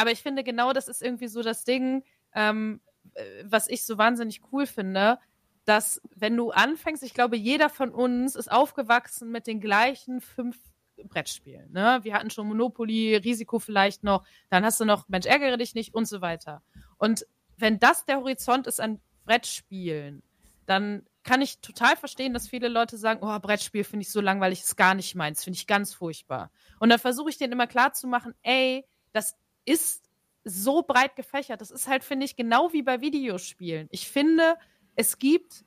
Aber 0.00 0.12
ich 0.12 0.22
finde, 0.22 0.42
genau 0.42 0.72
das 0.72 0.88
ist 0.88 1.02
irgendwie 1.02 1.28
so 1.28 1.42
das 1.42 1.62
Ding, 1.64 2.02
ähm, 2.34 2.80
äh, 3.12 3.22
was 3.44 3.68
ich 3.68 3.84
so 3.84 3.98
wahnsinnig 3.98 4.40
cool 4.50 4.64
finde, 4.64 5.18
dass 5.66 6.00
wenn 6.16 6.34
du 6.38 6.52
anfängst, 6.52 7.02
ich 7.02 7.12
glaube, 7.12 7.36
jeder 7.36 7.68
von 7.68 7.90
uns 7.90 8.34
ist 8.34 8.50
aufgewachsen 8.50 9.30
mit 9.30 9.46
den 9.46 9.60
gleichen 9.60 10.22
fünf 10.22 10.56
Brettspielen. 11.04 11.70
Ne? 11.70 12.00
Wir 12.00 12.14
hatten 12.14 12.30
schon 12.30 12.48
Monopoly, 12.48 13.16
Risiko 13.16 13.58
vielleicht 13.58 14.02
noch, 14.02 14.24
dann 14.48 14.64
hast 14.64 14.80
du 14.80 14.86
noch 14.86 15.06
Mensch, 15.10 15.26
ärgere 15.26 15.58
dich 15.58 15.74
nicht 15.74 15.92
und 15.92 16.06
so 16.06 16.22
weiter. 16.22 16.62
Und 16.96 17.26
wenn 17.58 17.78
das 17.78 18.06
der 18.06 18.16
Horizont 18.20 18.66
ist 18.66 18.80
an 18.80 19.02
Brettspielen, 19.26 20.22
dann 20.64 21.04
kann 21.24 21.42
ich 21.42 21.60
total 21.60 21.94
verstehen, 21.94 22.32
dass 22.32 22.48
viele 22.48 22.68
Leute 22.68 22.96
sagen, 22.96 23.20
oh, 23.22 23.38
Brettspiel 23.38 23.84
finde 23.84 24.04
ich 24.04 24.10
so 24.10 24.22
langweilig, 24.22 24.60
ist 24.60 24.78
gar 24.78 24.94
nicht 24.94 25.14
meins, 25.14 25.44
finde 25.44 25.58
ich 25.58 25.66
ganz 25.66 25.92
furchtbar. 25.92 26.50
Und 26.78 26.88
dann 26.88 26.98
versuche 26.98 27.28
ich 27.28 27.36
denen 27.36 27.52
immer 27.52 27.66
klar 27.66 27.92
zu 27.92 28.06
machen, 28.06 28.34
ey, 28.40 28.86
das 29.12 29.36
ist 29.70 30.02
so 30.44 30.82
breit 30.82 31.16
gefächert. 31.16 31.60
Das 31.60 31.70
ist 31.70 31.86
halt, 31.86 32.02
finde 32.02 32.26
ich, 32.26 32.34
genau 32.34 32.72
wie 32.72 32.82
bei 32.82 33.00
Videospielen. 33.00 33.88
Ich 33.90 34.08
finde, 34.08 34.56
es 34.96 35.18
gibt 35.18 35.64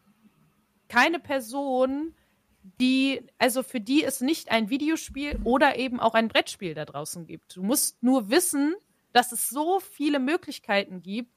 keine 0.90 1.20
Person, 1.20 2.14
die, 2.80 3.22
also 3.38 3.64
für 3.64 3.80
die 3.80 4.04
es 4.04 4.22
nicht 4.22 4.52
ein 4.52 4.70
Videospiel 4.70 5.40
oder 5.44 5.78
eben 5.78 6.00
auch 6.00 6.14
ein 6.14 6.28
Brettspiel 6.28 6.74
da 6.74 6.86
draußen 6.86 7.26
gibt. 7.26 7.56
Du 7.56 7.64
musst 7.64 8.02
nur 8.04 8.30
wissen, 8.30 8.76
dass 9.12 9.32
es 9.32 9.50
so 9.50 9.80
viele 9.80 10.20
Möglichkeiten 10.20 11.02
gibt 11.02 11.32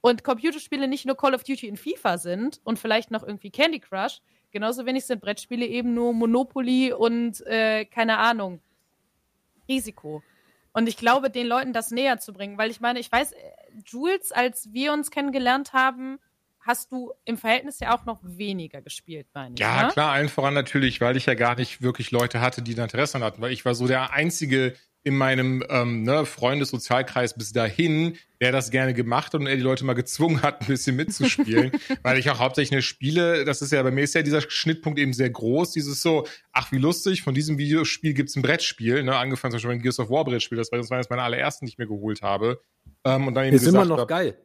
und 0.00 0.22
Computerspiele 0.22 0.88
nicht 0.88 1.06
nur 1.06 1.16
Call 1.16 1.34
of 1.34 1.44
Duty 1.44 1.70
und 1.70 1.78
FIFA 1.78 2.18
sind 2.18 2.60
und 2.64 2.78
vielleicht 2.78 3.10
noch 3.10 3.22
irgendwie 3.22 3.50
Candy 3.50 3.80
Crush. 3.80 4.20
Genauso 4.50 4.84
wenig 4.84 5.06
sind 5.06 5.22
Brettspiele 5.22 5.66
eben 5.66 5.94
nur 5.94 6.12
Monopoly 6.12 6.92
und 6.92 7.40
äh, 7.46 7.86
keine 7.86 8.18
Ahnung, 8.18 8.60
Risiko. 9.68 10.22
Und 10.72 10.88
ich 10.88 10.96
glaube, 10.96 11.30
den 11.30 11.46
Leuten 11.46 11.72
das 11.72 11.90
näher 11.90 12.18
zu 12.18 12.32
bringen, 12.32 12.56
weil 12.58 12.70
ich 12.70 12.80
meine, 12.80 12.98
ich 12.98 13.10
weiß, 13.10 13.34
Jules, 13.86 14.32
als 14.32 14.72
wir 14.72 14.92
uns 14.92 15.10
kennengelernt 15.10 15.72
haben, 15.72 16.18
hast 16.60 16.92
du 16.92 17.12
im 17.24 17.36
Verhältnis 17.36 17.80
ja 17.80 17.94
auch 17.94 18.04
noch 18.04 18.20
weniger 18.22 18.80
gespielt, 18.80 19.26
meine 19.34 19.54
ich. 19.54 19.60
Ja, 19.60 19.84
ne? 19.84 19.92
klar, 19.92 20.12
allen 20.12 20.28
voran 20.28 20.54
natürlich, 20.54 21.00
weil 21.00 21.16
ich 21.16 21.26
ja 21.26 21.34
gar 21.34 21.56
nicht 21.56 21.82
wirklich 21.82 22.10
Leute 22.10 22.40
hatte, 22.40 22.62
die 22.62 22.74
da 22.74 22.84
Interesse 22.84 23.16
an 23.16 23.24
hatten, 23.24 23.42
weil 23.42 23.52
ich 23.52 23.64
war 23.64 23.74
so 23.74 23.86
der 23.86 24.12
Einzige 24.12 24.74
in 25.04 25.16
meinem 25.16 25.64
ähm, 25.68 26.02
ne, 26.04 26.24
Freundessozialkreis 26.24 27.34
bis 27.34 27.52
dahin, 27.52 28.16
der 28.40 28.52
das 28.52 28.70
gerne 28.70 28.94
gemacht 28.94 29.34
hat 29.34 29.40
und 29.40 29.46
er 29.46 29.56
die 29.56 29.62
Leute 29.62 29.84
mal 29.84 29.94
gezwungen 29.94 30.42
hat, 30.42 30.60
ein 30.60 30.66
bisschen 30.68 30.96
mitzuspielen, 30.96 31.72
weil 32.02 32.18
ich 32.18 32.30
auch 32.30 32.38
hauptsächlich 32.38 32.72
eine 32.72 32.82
Spiele, 32.82 33.44
das 33.44 33.62
ist 33.62 33.72
ja 33.72 33.82
bei 33.82 33.90
mir 33.90 34.02
ist 34.02 34.14
ja 34.14 34.22
dieser 34.22 34.40
Schnittpunkt 34.40 34.98
eben 34.98 35.12
sehr 35.12 35.30
groß, 35.30 35.72
dieses 35.72 36.02
so, 36.02 36.26
ach 36.52 36.70
wie 36.70 36.78
lustig, 36.78 37.22
von 37.22 37.34
diesem 37.34 37.58
Videospiel 37.58 38.14
gibt's 38.14 38.36
ein 38.36 38.42
Brettspiel, 38.42 39.02
ne, 39.02 39.16
angefangen 39.16 39.50
zum 39.50 39.58
Beispiel 39.58 39.74
mit 39.74 39.82
Gears 39.82 39.98
of 39.98 40.10
War 40.10 40.24
Brettspiel, 40.24 40.58
das 40.58 40.70
war 40.70 40.78
das 40.78 40.90
eines 40.90 41.10
meiner 41.10 41.24
allerersten, 41.24 41.66
die 41.66 41.72
ich 41.72 41.78
mir 41.78 41.88
geholt 41.88 42.22
habe. 42.22 42.60
Ähm, 43.04 43.26
und 43.26 43.34
dann 43.34 43.46
eben 43.46 43.56
Ist 43.56 43.62
immer 43.62 43.80
gesagt 43.80 43.88
noch 43.88 43.98
hab, 43.98 44.08
geil. 44.08 44.36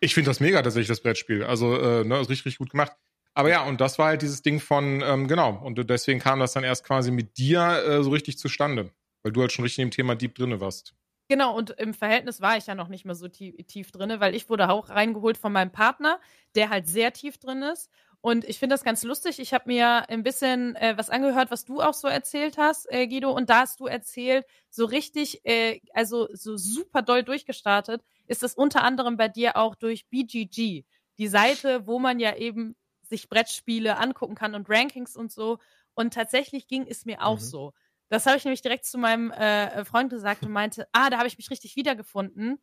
ich 0.00 0.12
finde 0.12 0.30
das 0.30 0.40
mega 0.40 0.60
tatsächlich, 0.60 0.88
das 0.88 1.00
Brettspiel. 1.00 1.42
Also, 1.42 1.78
äh, 1.78 2.04
ne, 2.04 2.20
ist 2.20 2.28
richtig, 2.28 2.46
richtig 2.46 2.58
gut 2.58 2.70
gemacht. 2.70 2.92
Aber 3.32 3.50
ja, 3.50 3.64
und 3.64 3.80
das 3.82 3.98
war 3.98 4.08
halt 4.08 4.22
dieses 4.22 4.42
Ding 4.42 4.60
von, 4.60 5.02
ähm, 5.02 5.28
genau, 5.28 5.60
und 5.62 5.90
deswegen 5.90 6.20
kam 6.20 6.40
das 6.40 6.52
dann 6.54 6.64
erst 6.64 6.84
quasi 6.84 7.10
mit 7.10 7.36
dir 7.36 7.82
äh, 7.86 8.02
so 8.02 8.10
richtig 8.10 8.38
zustande. 8.38 8.90
Weil 9.22 9.32
du 9.32 9.42
halt 9.42 9.52
schon 9.52 9.64
richtig 9.64 9.82
im 9.82 9.90
Thema 9.90 10.14
Deep 10.16 10.34
drinne 10.34 10.60
warst. 10.60 10.94
Genau, 11.28 11.56
und 11.56 11.70
im 11.70 11.92
Verhältnis 11.92 12.40
war 12.40 12.56
ich 12.56 12.66
ja 12.66 12.76
noch 12.76 12.86
nicht 12.86 13.04
mehr 13.04 13.16
so 13.16 13.26
tief, 13.26 13.56
tief 13.66 13.90
drin, 13.90 14.20
weil 14.20 14.34
ich 14.36 14.48
wurde 14.48 14.70
auch 14.70 14.90
reingeholt 14.90 15.36
von 15.36 15.52
meinem 15.52 15.72
Partner, 15.72 16.20
der 16.54 16.70
halt 16.70 16.86
sehr 16.86 17.12
tief 17.12 17.38
drin 17.38 17.62
ist. 17.62 17.90
Und 18.20 18.44
ich 18.44 18.58
finde 18.60 18.74
das 18.74 18.84
ganz 18.84 19.02
lustig. 19.02 19.40
Ich 19.40 19.52
habe 19.52 19.64
mir 19.68 20.08
ein 20.08 20.22
bisschen 20.22 20.76
äh, 20.76 20.94
was 20.96 21.10
angehört, 21.10 21.50
was 21.50 21.64
du 21.64 21.80
auch 21.80 21.94
so 21.94 22.06
erzählt 22.08 22.58
hast, 22.58 22.86
äh, 22.92 23.06
Guido. 23.08 23.30
Und 23.32 23.50
da 23.50 23.60
hast 23.60 23.80
du 23.80 23.86
erzählt, 23.86 24.46
so 24.70 24.84
richtig, 24.84 25.44
äh, 25.44 25.80
also 25.94 26.28
so 26.32 26.56
super 26.56 27.02
doll 27.02 27.24
durchgestartet, 27.24 28.02
ist 28.26 28.42
es 28.44 28.54
unter 28.54 28.82
anderem 28.84 29.16
bei 29.16 29.28
dir 29.28 29.56
auch 29.56 29.74
durch 29.74 30.08
BGG, 30.08 30.84
die 31.18 31.28
Seite, 31.28 31.86
wo 31.88 31.98
man 31.98 32.20
ja 32.20 32.36
eben 32.36 32.76
sich 33.02 33.28
Brettspiele 33.28 33.98
angucken 33.98 34.34
kann 34.36 34.54
und 34.54 34.68
Rankings 34.70 35.16
und 35.16 35.32
so. 35.32 35.58
Und 35.94 36.14
tatsächlich 36.14 36.68
ging 36.68 36.86
es 36.88 37.04
mir 37.04 37.22
auch 37.24 37.38
Mhm. 37.38 37.40
so. 37.40 37.72
Das 38.08 38.26
habe 38.26 38.36
ich 38.36 38.44
nämlich 38.44 38.62
direkt 38.62 38.84
zu 38.84 38.98
meinem 38.98 39.30
äh, 39.32 39.84
Freund 39.84 40.10
gesagt 40.10 40.42
und 40.44 40.52
meinte, 40.52 40.88
ah, 40.92 41.10
da 41.10 41.18
habe 41.18 41.28
ich 41.28 41.38
mich 41.38 41.50
richtig 41.50 41.76
wiedergefunden, 41.76 42.58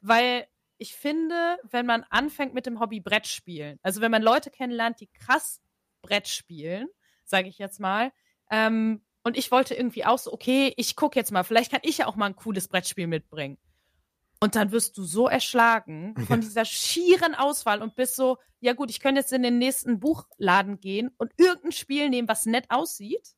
weil 0.00 0.46
ich 0.78 0.94
finde, 0.94 1.58
wenn 1.70 1.86
man 1.86 2.04
anfängt 2.10 2.54
mit 2.54 2.66
dem 2.66 2.80
Hobby 2.80 3.00
Brettspielen, 3.00 3.78
also 3.82 4.00
wenn 4.00 4.10
man 4.10 4.22
Leute 4.22 4.50
kennenlernt, 4.50 5.00
die 5.00 5.08
krass 5.08 5.60
Brett 6.02 6.28
spielen, 6.28 6.88
sage 7.24 7.48
ich 7.48 7.58
jetzt 7.58 7.80
mal, 7.80 8.12
ähm, 8.50 9.02
und 9.22 9.36
ich 9.36 9.50
wollte 9.50 9.74
irgendwie 9.74 10.04
auch 10.04 10.18
so, 10.18 10.32
okay, 10.32 10.72
ich 10.76 10.94
gucke 10.94 11.18
jetzt 11.18 11.32
mal, 11.32 11.42
vielleicht 11.42 11.72
kann 11.72 11.80
ich 11.82 11.98
ja 11.98 12.06
auch 12.06 12.14
mal 12.14 12.26
ein 12.26 12.36
cooles 12.36 12.68
Brettspiel 12.68 13.08
mitbringen. 13.08 13.58
Und 14.38 14.54
dann 14.54 14.70
wirst 14.70 14.96
du 14.98 15.02
so 15.02 15.26
erschlagen 15.28 16.14
von 16.28 16.40
dieser 16.40 16.64
schieren 16.64 17.34
Auswahl 17.34 17.82
und 17.82 17.96
bist 17.96 18.14
so, 18.14 18.38
ja 18.60 18.72
gut, 18.72 18.90
ich 18.90 19.00
könnte 19.00 19.20
jetzt 19.20 19.32
in 19.32 19.42
den 19.42 19.58
nächsten 19.58 19.98
Buchladen 19.98 20.78
gehen 20.80 21.10
und 21.18 21.32
irgendein 21.38 21.72
Spiel 21.72 22.08
nehmen, 22.08 22.28
was 22.28 22.46
nett 22.46 22.66
aussieht. 22.68 23.34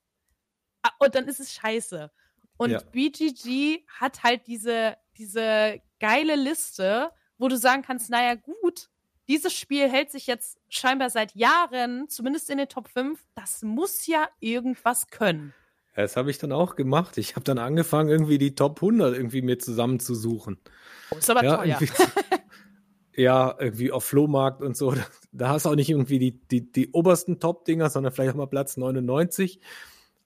Ah, 0.82 0.90
Und 0.98 1.14
dann 1.14 1.26
ist 1.28 1.40
es 1.40 1.52
scheiße. 1.52 2.10
Und 2.56 2.70
Ja. 2.70 2.80
BGG 2.92 3.84
hat 4.00 4.22
halt 4.22 4.46
diese, 4.46 4.96
diese 5.16 5.80
geile 6.00 6.34
Liste, 6.36 7.10
wo 7.38 7.48
du 7.48 7.56
sagen 7.56 7.82
kannst, 7.82 8.10
naja, 8.10 8.34
gut, 8.34 8.88
dieses 9.28 9.52
Spiel 9.52 9.88
hält 9.90 10.10
sich 10.10 10.26
jetzt 10.26 10.58
scheinbar 10.68 11.10
seit 11.10 11.34
Jahren, 11.34 12.08
zumindest 12.08 12.50
in 12.50 12.58
den 12.58 12.68
Top 12.68 12.88
5. 12.88 13.20
Das 13.34 13.62
muss 13.62 14.06
ja 14.06 14.28
irgendwas 14.40 15.08
können. 15.08 15.52
Das 15.94 16.16
habe 16.16 16.30
ich 16.30 16.38
dann 16.38 16.52
auch 16.52 16.76
gemacht. 16.76 17.18
Ich 17.18 17.34
habe 17.34 17.44
dann 17.44 17.58
angefangen, 17.58 18.08
irgendwie 18.08 18.38
die 18.38 18.54
Top 18.54 18.78
100 18.82 19.14
irgendwie 19.16 19.42
mir 19.42 19.58
zusammenzusuchen. 19.58 20.58
Oh, 21.10 21.16
ist 21.16 21.28
aber 21.28 21.44
ja, 21.44 21.56
teuer. 21.56 21.64
irgendwie 21.66 21.86
zu- 21.92 22.02
ja, 23.16 23.54
irgendwie 23.58 23.90
auf 23.92 24.04
Flohmarkt 24.04 24.62
und 24.62 24.76
so. 24.76 24.94
Da 25.32 25.48
hast 25.48 25.64
du 25.66 25.70
auch 25.70 25.74
nicht 25.74 25.90
irgendwie 25.90 26.18
die, 26.18 26.32
die, 26.48 26.70
die 26.72 26.90
obersten 26.92 27.40
Top-Dinger, 27.40 27.90
sondern 27.90 28.12
vielleicht 28.12 28.32
auch 28.32 28.36
mal 28.38 28.46
Platz 28.46 28.76
99. 28.76 29.60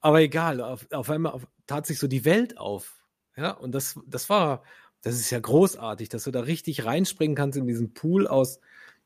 Aber 0.02 0.20
egal, 0.20 0.60
auf, 0.60 0.86
auf 0.90 1.08
einmal 1.08 1.32
auf, 1.32 1.46
tat 1.66 1.86
sich 1.86 1.98
so 1.98 2.08
die 2.08 2.24
Welt 2.24 2.58
auf. 2.58 3.02
Ja, 3.36 3.52
und 3.52 3.72
das, 3.72 3.98
das 4.06 4.28
war, 4.28 4.62
das 5.00 5.14
ist 5.14 5.30
ja 5.30 5.40
großartig, 5.40 6.10
dass 6.10 6.24
du 6.24 6.30
da 6.30 6.40
richtig 6.40 6.84
reinspringen 6.84 7.36
kannst 7.36 7.56
in 7.56 7.66
diesen 7.66 7.94
Pool 7.94 8.26
aus 8.26 8.60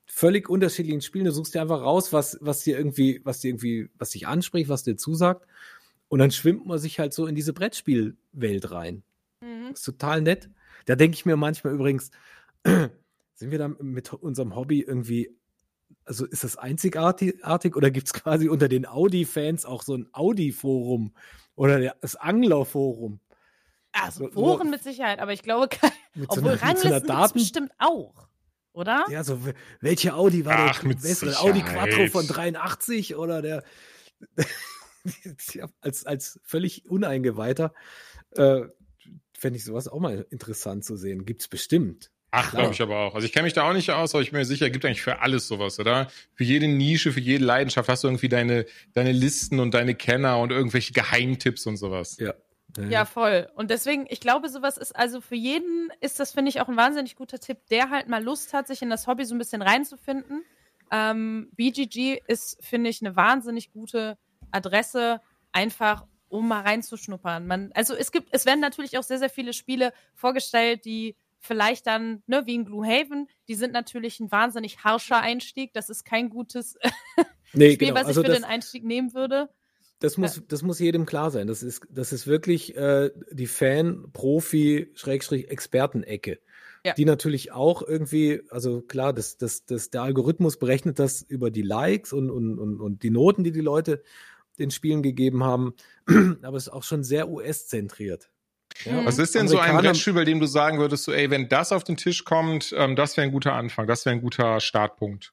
völlig 0.07 0.49
unterschiedlichen 0.49 1.03
Spielen. 1.03 1.26
Du 1.26 1.32
suchst 1.32 1.55
dir 1.55 1.62
einfach 1.62 1.82
raus, 1.82 2.12
was, 2.12 2.38
was 2.40 2.64
dir 2.64 2.78
irgendwie, 2.78 3.20
was 3.24 3.40
dir 3.40 3.49
irgendwie, 3.49 3.90
was 3.99 4.11
dich 4.11 4.26
anspricht, 4.26 4.68
was 4.68 4.82
dir 4.82 4.97
zusagt. 4.97 5.47
Und 6.09 6.18
dann 6.18 6.30
schwimmt 6.30 6.66
man 6.66 6.78
sich 6.78 6.99
halt 6.99 7.12
so 7.12 7.26
in 7.26 7.34
diese 7.34 7.53
Brettspielwelt 7.53 8.70
rein. 8.70 9.03
Mhm. 9.42 9.70
Das 9.70 9.80
ist 9.80 9.84
total 9.84 10.22
nett. 10.22 10.49
Da 10.86 10.97
denke 10.97 11.14
ich 11.14 11.26
mir 11.26 11.36
manchmal 11.36 11.74
übrigens, 11.74 12.11
sind 12.64 13.51
wir 13.51 13.59
dann 13.59 13.76
mit 13.80 14.12
unserem 14.12 14.57
Hobby 14.57 14.80
irgendwie, 14.80 15.36
also 16.05 16.24
ist 16.24 16.45
das 16.45 16.57
einzigartig 16.57 17.76
oder 17.76 17.91
gibt 17.91 18.07
es 18.07 18.12
quasi 18.12 18.49
unter 18.49 18.68
den 18.68 18.87
Audi-Fans 18.87 19.64
auch 19.64 19.82
so 19.82 19.97
ein 19.97 20.09
Audi-Forum 20.12 21.14
oder 21.55 21.95
das 22.01 22.16
Angler-Forum? 22.16 23.20
Also 23.93 24.28
Foren 24.30 24.70
mit 24.70 24.82
Sicherheit, 24.82 25.18
aber 25.20 25.32
ich 25.32 25.43
glaube, 25.43 25.68
obwohl 26.28 26.59
so 26.59 26.64
Ranglisten 26.64 27.07
Daten 27.07 27.39
bestimmt 27.39 27.72
auch, 27.78 28.28
oder? 28.72 29.05
Ja, 29.11 29.24
so 29.24 29.41
welche 29.80 30.14
Audi 30.14 30.45
war 30.45 30.70
Ach, 30.70 30.80
der 30.80 30.89
bessere? 30.91 31.30
Sicherheit. 31.30 31.37
Audi 31.39 31.62
Quattro 31.62 32.07
von 32.09 32.26
83 32.26 33.16
oder 33.16 33.43
der 33.43 33.64
als, 35.80 36.05
als 36.05 36.41
völlig 36.45 36.89
Uneingeweihter 36.91 37.72
äh, 38.32 38.62
fände 39.37 39.57
ich 39.57 39.64
sowas 39.64 39.89
auch 39.89 40.01
mal 40.01 40.26
interessant 40.30 40.84
zu 40.84 40.97
sehen. 40.97 41.24
Gibt 41.24 41.43
es 41.43 41.49
bestimmt. 41.49 42.11
Ach, 42.39 42.51
glaube 42.51 42.72
ich 42.72 42.82
aber 42.82 42.99
auch. 42.99 43.14
Also 43.14 43.26
ich 43.26 43.32
kenne 43.32 43.45
mich 43.45 43.55
da 43.55 43.68
auch 43.68 43.72
nicht 43.72 43.91
aus, 43.91 44.14
aber 44.14 44.22
ich 44.22 44.30
bin 44.30 44.39
mir 44.39 44.45
sicher, 44.45 44.66
es 44.66 44.72
gibt 44.72 44.84
eigentlich 44.84 45.01
für 45.01 45.20
alles 45.20 45.49
sowas, 45.49 45.80
oder? 45.80 46.09
Für 46.34 46.45
jede 46.45 46.68
Nische, 46.68 47.12
für 47.12 47.20
jede 47.20 47.45
Leidenschaft 47.45 47.89
hast 47.89 48.05
du 48.05 48.09
irgendwie 48.09 48.28
deine, 48.28 48.66
deine 48.93 49.12
Listen 49.12 49.59
und 49.59 49.72
deine 49.72 49.95
Kenner 49.95 50.39
und 50.39 50.53
irgendwelche 50.53 50.93
Geheimtipps 50.93 51.66
und 51.66 51.78
sowas. 51.78 52.18
Ja. 52.18 52.34
Ja, 52.91 53.07
voll. 53.07 53.49
Und 53.55 53.70
deswegen, 53.70 54.05
ich 54.11 54.20
glaube, 54.20 54.51
sowas 54.51 54.76
ist 54.76 54.95
also 54.95 55.22
für 55.22 55.34
jeden 55.34 55.91
ist 56.01 56.20
das, 56.20 56.32
finde 56.32 56.51
ich, 56.51 56.61
auch 56.61 56.68
ein 56.68 56.76
wahnsinnig 56.76 57.16
guter 57.16 57.39
Tipp, 57.39 57.59
der 57.70 57.89
halt 57.89 58.09
mal 58.09 58.22
Lust 58.22 58.53
hat, 58.53 58.66
sich 58.66 58.82
in 58.82 58.91
das 58.91 59.07
Hobby 59.07 59.24
so 59.24 59.34
ein 59.34 59.39
bisschen 59.39 59.62
reinzufinden. 59.62 60.45
Ähm, 60.93 61.49
BGG 61.57 62.20
ist, 62.26 62.62
finde 62.62 62.91
ich, 62.91 63.01
eine 63.01 63.16
wahnsinnig 63.16 63.72
gute 63.72 64.18
Adresse, 64.51 65.22
einfach 65.53 66.05
um 66.28 66.49
mal 66.49 66.62
reinzuschnuppern. 66.62 67.47
Man, 67.47 67.72
also 67.72 67.95
es 67.95 68.12
gibt, 68.12 68.28
es 68.32 68.45
werden 68.45 68.61
natürlich 68.61 68.99
auch 68.99 69.03
sehr, 69.03 69.18
sehr 69.18 69.30
viele 69.30 69.55
Spiele 69.55 69.95
vorgestellt, 70.14 70.84
die 70.84 71.16
vielleicht 71.39 71.87
dann, 71.87 72.22
ne, 72.26 72.43
wie 72.47 72.55
in 72.55 72.64
Gloomhaven, 72.64 73.28
die 73.49 73.55
sind 73.55 73.72
natürlich 73.72 74.20
ein 74.20 74.30
wahnsinnig 74.30 74.84
harscher 74.84 75.20
Einstieg. 75.20 75.72
Das 75.72 75.91
ist 75.91 76.05
kein 76.05 76.30
gutes 76.30 76.78
nee, 77.53 77.72
Spiel, 77.72 77.89
genau. 77.89 78.01
was 78.01 78.03
ich 78.03 78.09
also 78.09 78.22
für 78.22 78.28
das, 78.28 78.39
den 78.39 78.45
Einstieg 78.45 78.84
nehmen 78.84 79.14
würde. 79.14 79.49
Das 79.99 80.18
muss, 80.18 80.43
das 80.47 80.61
muss 80.62 80.78
jedem 80.78 81.07
klar 81.07 81.30
sein. 81.30 81.47
Das 81.47 81.62
ist, 81.62 81.87
das 81.91 82.12
ist 82.12 82.26
wirklich 82.26 82.76
äh, 82.76 83.11
die 83.30 83.47
Fan-Profi-Experten-Ecke. 83.47 86.39
Ja. 86.84 86.93
Die 86.95 87.07
natürlich 87.07 87.53
auch 87.53 87.82
irgendwie, 87.82 88.43
also 88.51 88.82
klar, 88.82 89.12
das, 89.12 89.37
das, 89.39 89.64
das, 89.64 89.91
der 89.91 90.03
Algorithmus 90.03 90.59
berechnet 90.59 91.01
das 91.01 91.22
über 91.22 91.51
die 91.51 91.62
Likes 91.62 92.12
und, 92.12 92.30
und, 92.30 92.59
und, 92.59 92.80
und 92.80 93.03
die 93.03 93.11
Noten, 93.11 93.43
die 93.43 93.53
die 93.53 93.61
Leute 93.61 94.03
den 94.59 94.70
Spielen 94.70 95.03
gegeben 95.03 95.43
haben, 95.43 95.74
aber 96.43 96.57
es 96.57 96.68
ist 96.68 96.72
auch 96.72 96.84
schon 96.84 97.03
sehr 97.03 97.28
US-zentriert. 97.28 98.30
Ja, 98.84 99.04
Was 99.04 99.18
ist 99.18 99.34
denn 99.34 99.48
so 99.48 99.58
ein 99.58 99.76
Brettspiel, 99.76 100.12
bei 100.12 100.24
dem 100.24 100.40
du 100.40 100.46
sagen 100.46 100.78
würdest, 100.78 101.04
so, 101.04 101.12
ey, 101.12 101.30
wenn 101.30 101.48
das 101.48 101.72
auf 101.72 101.84
den 101.84 101.96
Tisch 101.96 102.24
kommt, 102.24 102.74
ähm, 102.76 102.96
das 102.96 103.16
wäre 103.16 103.26
ein 103.26 103.32
guter 103.32 103.54
Anfang, 103.54 103.86
das 103.86 104.04
wäre 104.04 104.14
ein 104.14 104.22
guter 104.22 104.60
Startpunkt? 104.60 105.32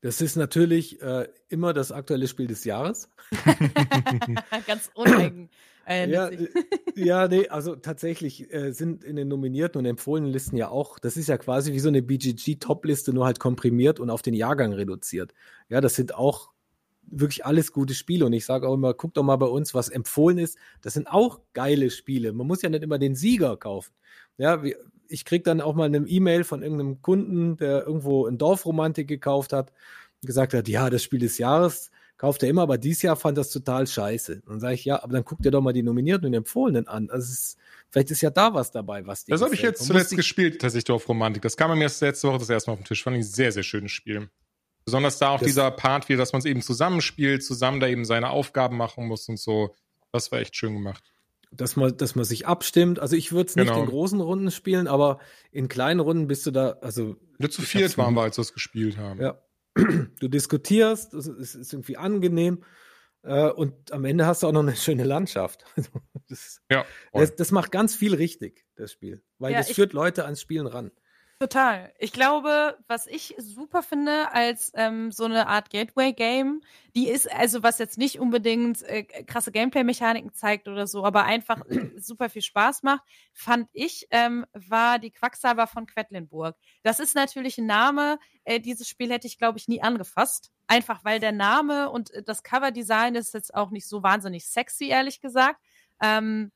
Das 0.00 0.20
ist 0.20 0.36
natürlich 0.36 1.00
äh, 1.00 1.28
immer 1.48 1.72
das 1.72 1.92
aktuelle 1.92 2.26
Spiel 2.26 2.48
des 2.48 2.64
Jahres. 2.64 3.08
Ganz 4.66 4.90
uneigen. 4.94 5.48
Äh, 5.86 6.10
ja, 6.10 6.28
äh, 6.28 6.48
ja, 6.94 7.28
nee, 7.28 7.48
also 7.48 7.76
tatsächlich 7.76 8.52
äh, 8.52 8.72
sind 8.72 9.04
in 9.04 9.16
den 9.16 9.28
nominierten 9.28 9.78
und 9.78 9.84
empfohlenen 9.84 10.30
Listen 10.30 10.56
ja 10.56 10.68
auch, 10.68 10.98
das 10.98 11.16
ist 11.16 11.28
ja 11.28 11.38
quasi 11.38 11.72
wie 11.72 11.80
so 11.80 11.88
eine 11.88 12.02
BGG-Top-Liste, 12.02 13.12
nur 13.12 13.26
halt 13.26 13.40
komprimiert 13.40 13.98
und 13.98 14.10
auf 14.10 14.22
den 14.22 14.34
Jahrgang 14.34 14.72
reduziert. 14.72 15.34
Ja, 15.68 15.80
das 15.80 15.94
sind 15.94 16.14
auch 16.14 16.51
wirklich 17.02 17.44
alles 17.44 17.72
gute 17.72 17.94
Spiele. 17.94 18.26
Und 18.26 18.32
ich 18.32 18.44
sage 18.44 18.68
auch 18.68 18.74
immer, 18.74 18.94
guckt 18.94 19.16
doch 19.16 19.22
mal 19.22 19.36
bei 19.36 19.46
uns, 19.46 19.74
was 19.74 19.88
empfohlen 19.88 20.38
ist. 20.38 20.56
Das 20.80 20.94
sind 20.94 21.06
auch 21.06 21.40
geile 21.52 21.90
Spiele. 21.90 22.32
Man 22.32 22.46
muss 22.46 22.62
ja 22.62 22.68
nicht 22.68 22.82
immer 22.82 22.98
den 22.98 23.14
Sieger 23.14 23.56
kaufen. 23.56 23.92
Ja, 24.38 24.62
ich 25.08 25.24
kriege 25.24 25.42
dann 25.42 25.60
auch 25.60 25.74
mal 25.74 25.84
eine 25.84 25.98
E-Mail 25.98 26.44
von 26.44 26.62
irgendeinem 26.62 27.02
Kunden, 27.02 27.56
der 27.58 27.86
irgendwo 27.86 28.26
ein 28.26 28.38
Dorfromantik 28.38 29.08
gekauft 29.08 29.52
hat, 29.52 29.72
und 30.22 30.26
gesagt 30.26 30.54
hat, 30.54 30.68
ja, 30.68 30.88
das 30.88 31.02
Spiel 31.02 31.20
des 31.20 31.38
Jahres 31.38 31.90
kauft 32.16 32.42
er 32.44 32.48
immer, 32.48 32.62
aber 32.62 32.78
dieses 32.78 33.02
Jahr 33.02 33.16
fand 33.16 33.36
das 33.36 33.50
total 33.50 33.86
scheiße. 33.86 34.42
Dann 34.46 34.60
sage 34.60 34.74
ich, 34.74 34.84
ja, 34.84 35.02
aber 35.02 35.12
dann 35.12 35.24
guckt 35.24 35.44
ihr 35.44 35.50
doch 35.50 35.60
mal 35.60 35.72
die 35.72 35.82
Nominierten 35.82 36.28
und 36.28 36.34
Empfohlenen 36.34 36.86
an. 36.86 37.10
Also 37.10 37.32
ist, 37.32 37.58
vielleicht 37.90 38.12
ist 38.12 38.20
ja 38.20 38.30
da 38.30 38.54
was 38.54 38.70
dabei, 38.70 39.04
was 39.06 39.24
die. 39.24 39.32
Das 39.32 39.42
habe 39.42 39.54
ich 39.54 39.62
jetzt 39.62 39.84
zuletzt 39.84 40.14
gespielt, 40.14 40.60
tatsächlich 40.60 40.84
Dorfromantik. 40.84 41.42
Das 41.42 41.56
kam 41.56 41.76
mir 41.76 41.82
erst 41.82 42.00
letzte 42.00 42.28
Woche 42.28 42.38
das 42.38 42.48
erste 42.48 42.70
Mal 42.70 42.74
auf 42.74 42.80
den 42.80 42.86
Tisch. 42.86 43.02
Fand 43.02 43.16
ich 43.16 43.24
ein 43.24 43.28
sehr, 43.28 43.50
sehr 43.50 43.64
schönes 43.64 43.90
Spiel. 43.90 44.28
Besonders 44.84 45.18
da 45.18 45.30
auch 45.30 45.38
das, 45.38 45.46
dieser 45.46 45.70
Part, 45.70 46.08
wie 46.08 46.16
dass 46.16 46.32
man 46.32 46.40
es 46.40 46.44
eben 46.44 46.62
zusammenspielt, 46.62 47.44
zusammen 47.44 47.80
da 47.80 47.88
eben 47.88 48.04
seine 48.04 48.30
Aufgaben 48.30 48.76
machen 48.76 49.06
muss 49.06 49.28
und 49.28 49.38
so. 49.38 49.74
Das 50.10 50.32
war 50.32 50.40
echt 50.40 50.56
schön 50.56 50.74
gemacht. 50.74 51.02
Dass 51.50 51.76
man, 51.76 51.96
dass 51.96 52.14
man 52.14 52.24
sich 52.24 52.46
abstimmt. 52.46 52.98
Also 52.98 53.14
ich 53.14 53.32
würde 53.32 53.48
es 53.48 53.56
nicht 53.56 53.68
genau. 53.68 53.82
in 53.82 53.88
großen 53.88 54.20
Runden 54.20 54.50
spielen, 54.50 54.88
aber 54.88 55.18
in 55.50 55.68
kleinen 55.68 56.00
Runden 56.00 56.26
bist 56.26 56.46
du 56.46 56.50
da, 56.50 56.78
also. 56.80 57.16
Nur 57.38 57.50
zu 57.50 57.62
viert 57.62 57.96
waren 57.98 58.14
wir, 58.14 58.22
als 58.22 58.38
wir 58.38 58.42
es 58.42 58.52
gespielt 58.52 58.96
haben. 58.96 59.20
Ja. 59.20 59.40
Du 60.20 60.28
diskutierst, 60.28 61.14
es 61.14 61.26
ist 61.54 61.72
irgendwie 61.72 61.96
angenehm. 61.96 62.62
Äh, 63.22 63.50
und 63.50 63.92
am 63.92 64.04
Ende 64.04 64.26
hast 64.26 64.42
du 64.42 64.48
auch 64.48 64.52
noch 64.52 64.62
eine 64.62 64.76
schöne 64.76 65.04
Landschaft. 65.04 65.64
das, 66.28 66.60
ja, 66.70 66.84
das, 67.12 67.36
das, 67.36 67.50
macht 67.52 67.70
ganz 67.70 67.94
viel 67.94 68.14
richtig, 68.14 68.66
das 68.74 68.92
Spiel. 68.92 69.22
Weil 69.38 69.52
ja, 69.52 69.58
das 69.58 69.70
führt 69.70 69.92
Leute 69.92 70.24
ans 70.24 70.40
Spielen 70.40 70.66
ran. 70.66 70.90
Total. 71.42 71.92
Ich 71.98 72.12
glaube, 72.12 72.78
was 72.86 73.08
ich 73.08 73.34
super 73.36 73.82
finde 73.82 74.30
als 74.30 74.70
ähm, 74.76 75.10
so 75.10 75.24
eine 75.24 75.48
Art 75.48 75.70
Gateway-Game, 75.70 76.62
die 76.94 77.08
ist, 77.08 77.28
also 77.32 77.64
was 77.64 77.80
jetzt 77.80 77.98
nicht 77.98 78.20
unbedingt 78.20 78.80
äh, 78.82 79.02
krasse 79.02 79.50
Gameplay-Mechaniken 79.50 80.32
zeigt 80.34 80.68
oder 80.68 80.86
so, 80.86 81.04
aber 81.04 81.24
einfach 81.24 81.60
super 81.96 82.30
viel 82.30 82.42
Spaß 82.42 82.84
macht, 82.84 83.02
fand 83.32 83.68
ich, 83.72 84.06
ähm, 84.12 84.46
war 84.52 85.00
die 85.00 85.10
Quacksalber 85.10 85.66
von 85.66 85.86
Quedlinburg. 85.86 86.54
Das 86.84 87.00
ist 87.00 87.16
natürlich 87.16 87.58
ein 87.58 87.66
Name, 87.66 88.20
äh, 88.44 88.60
dieses 88.60 88.86
Spiel 88.86 89.10
hätte 89.10 89.26
ich, 89.26 89.36
glaube 89.36 89.58
ich, 89.58 89.66
nie 89.66 89.82
angefasst. 89.82 90.52
Einfach 90.68 91.04
weil 91.04 91.18
der 91.18 91.32
Name 91.32 91.90
und 91.90 92.12
äh, 92.12 92.22
das 92.22 92.44
Cover-Design 92.44 93.16
ist 93.16 93.34
jetzt 93.34 93.52
auch 93.52 93.70
nicht 93.70 93.88
so 93.88 94.04
wahnsinnig 94.04 94.46
sexy, 94.46 94.90
ehrlich 94.90 95.20
gesagt. 95.20 95.60
Ähm, 96.00 96.52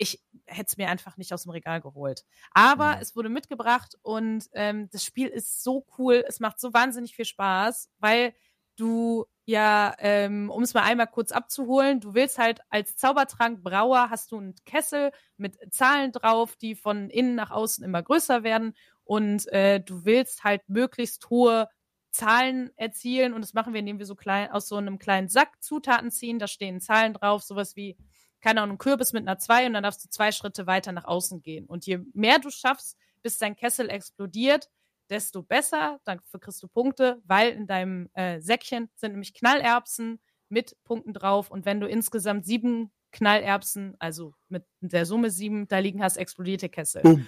ich 0.00 0.18
hätte 0.46 0.66
es 0.66 0.76
mir 0.78 0.88
einfach 0.88 1.18
nicht 1.18 1.32
aus 1.34 1.42
dem 1.42 1.52
Regal 1.52 1.80
geholt. 1.82 2.24
Aber 2.52 2.96
mhm. 2.96 3.02
es 3.02 3.14
wurde 3.14 3.28
mitgebracht 3.28 3.96
und 4.02 4.48
ähm, 4.54 4.88
das 4.90 5.04
Spiel 5.04 5.28
ist 5.28 5.62
so 5.62 5.86
cool, 5.98 6.24
es 6.26 6.40
macht 6.40 6.58
so 6.58 6.72
wahnsinnig 6.72 7.14
viel 7.14 7.26
Spaß, 7.26 7.90
weil 7.98 8.34
du 8.76 9.26
ja, 9.44 9.94
ähm, 9.98 10.48
um 10.48 10.62
es 10.62 10.74
mal 10.74 10.84
einmal 10.84 11.08
kurz 11.08 11.32
abzuholen, 11.32 12.00
du 12.00 12.14
willst 12.14 12.38
halt 12.38 12.60
als 12.70 12.96
Zaubertrankbrauer 12.96 14.08
hast 14.08 14.32
du 14.32 14.38
einen 14.38 14.54
Kessel 14.64 15.10
mit 15.36 15.58
Zahlen 15.72 16.12
drauf, 16.12 16.56
die 16.56 16.76
von 16.76 17.10
innen 17.10 17.34
nach 17.34 17.50
außen 17.50 17.84
immer 17.84 18.02
größer 18.02 18.42
werden 18.42 18.74
und 19.04 19.48
äh, 19.48 19.80
du 19.80 20.04
willst 20.04 20.44
halt 20.44 20.62
möglichst 20.68 21.28
hohe 21.28 21.68
Zahlen 22.10 22.70
erzielen 22.76 23.34
und 23.34 23.42
das 23.42 23.52
machen 23.52 23.74
wir, 23.74 23.80
indem 23.80 23.98
wir 23.98 24.06
so 24.06 24.14
klein 24.14 24.50
aus 24.50 24.66
so 24.66 24.76
einem 24.76 24.98
kleinen 24.98 25.28
Sack 25.28 25.62
Zutaten 25.62 26.10
ziehen, 26.10 26.38
da 26.38 26.46
stehen 26.46 26.80
Zahlen 26.80 27.12
drauf, 27.12 27.42
sowas 27.42 27.76
wie 27.76 27.98
keine 28.40 28.62
Ahnung, 28.62 28.78
Kürbis 28.78 29.12
mit 29.12 29.26
einer 29.26 29.38
2 29.38 29.66
und 29.66 29.74
dann 29.74 29.82
darfst 29.82 30.04
du 30.04 30.08
zwei 30.08 30.32
Schritte 30.32 30.66
weiter 30.66 30.92
nach 30.92 31.04
außen 31.04 31.42
gehen. 31.42 31.66
Und 31.66 31.86
je 31.86 32.00
mehr 32.14 32.38
du 32.38 32.50
schaffst, 32.50 32.96
bis 33.22 33.38
dein 33.38 33.56
Kessel 33.56 33.90
explodiert, 33.90 34.70
desto 35.10 35.42
besser. 35.42 36.00
Dafür 36.04 36.40
kriegst 36.40 36.62
du 36.62 36.68
Punkte, 36.68 37.20
weil 37.24 37.50
in 37.50 37.66
deinem 37.66 38.08
äh, 38.14 38.40
Säckchen 38.40 38.88
sind 38.94 39.12
nämlich 39.12 39.34
Knallerbsen 39.34 40.20
mit 40.48 40.76
Punkten 40.84 41.12
drauf. 41.12 41.50
Und 41.50 41.66
wenn 41.66 41.80
du 41.80 41.86
insgesamt 41.86 42.46
sieben 42.46 42.90
Knallerbsen, 43.12 43.96
also 43.98 44.34
mit 44.48 44.64
der 44.80 45.04
Summe 45.04 45.30
sieben, 45.30 45.68
da 45.68 45.78
liegen 45.78 46.02
hast, 46.02 46.16
explodiert 46.16 46.62
der 46.62 46.68
Kessel. 46.68 47.02
Boom. 47.02 47.26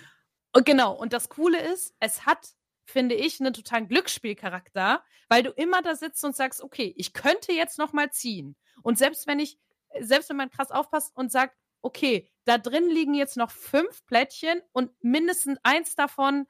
Und 0.53 0.67
genau, 0.67 0.95
und 0.95 1.13
das 1.13 1.29
Coole 1.29 1.61
ist, 1.61 1.95
es 1.99 2.27
hat, 2.27 2.51
finde 2.85 3.15
ich, 3.15 3.41
einen 3.41 3.53
totalen 3.53 3.89
Glücksspielcharakter, 3.89 5.03
weil 5.29 5.43
du 5.43 5.51
immer 5.51 5.83
da 5.83 5.95
sitzt 5.95 6.25
und 6.25 6.37
sagst, 6.37 6.63
okay, 6.63 6.93
ich 6.97 7.13
könnte 7.13 7.53
jetzt 7.53 7.79
noch 7.79 7.93
mal 7.93 8.11
ziehen. 8.11 8.55
Und 8.83 8.99
selbst 8.99 9.27
wenn 9.27 9.41
ich 9.41 9.59
selbst 10.01 10.29
wenn 10.29 10.37
man 10.37 10.51
krass 10.51 10.71
aufpasst 10.71 11.13
und 11.15 11.31
sagt, 11.33 11.57
okay, 11.83 12.31
da 12.45 12.59
drin 12.59 12.89
liegen 12.89 13.15
jetzt 13.15 13.37
noch 13.37 13.51
fünf 13.51 14.05
Plättchen 14.07 14.61
und 14.73 14.91
mindestens 15.03 15.59
eins 15.63 15.95
davon 15.97 16.47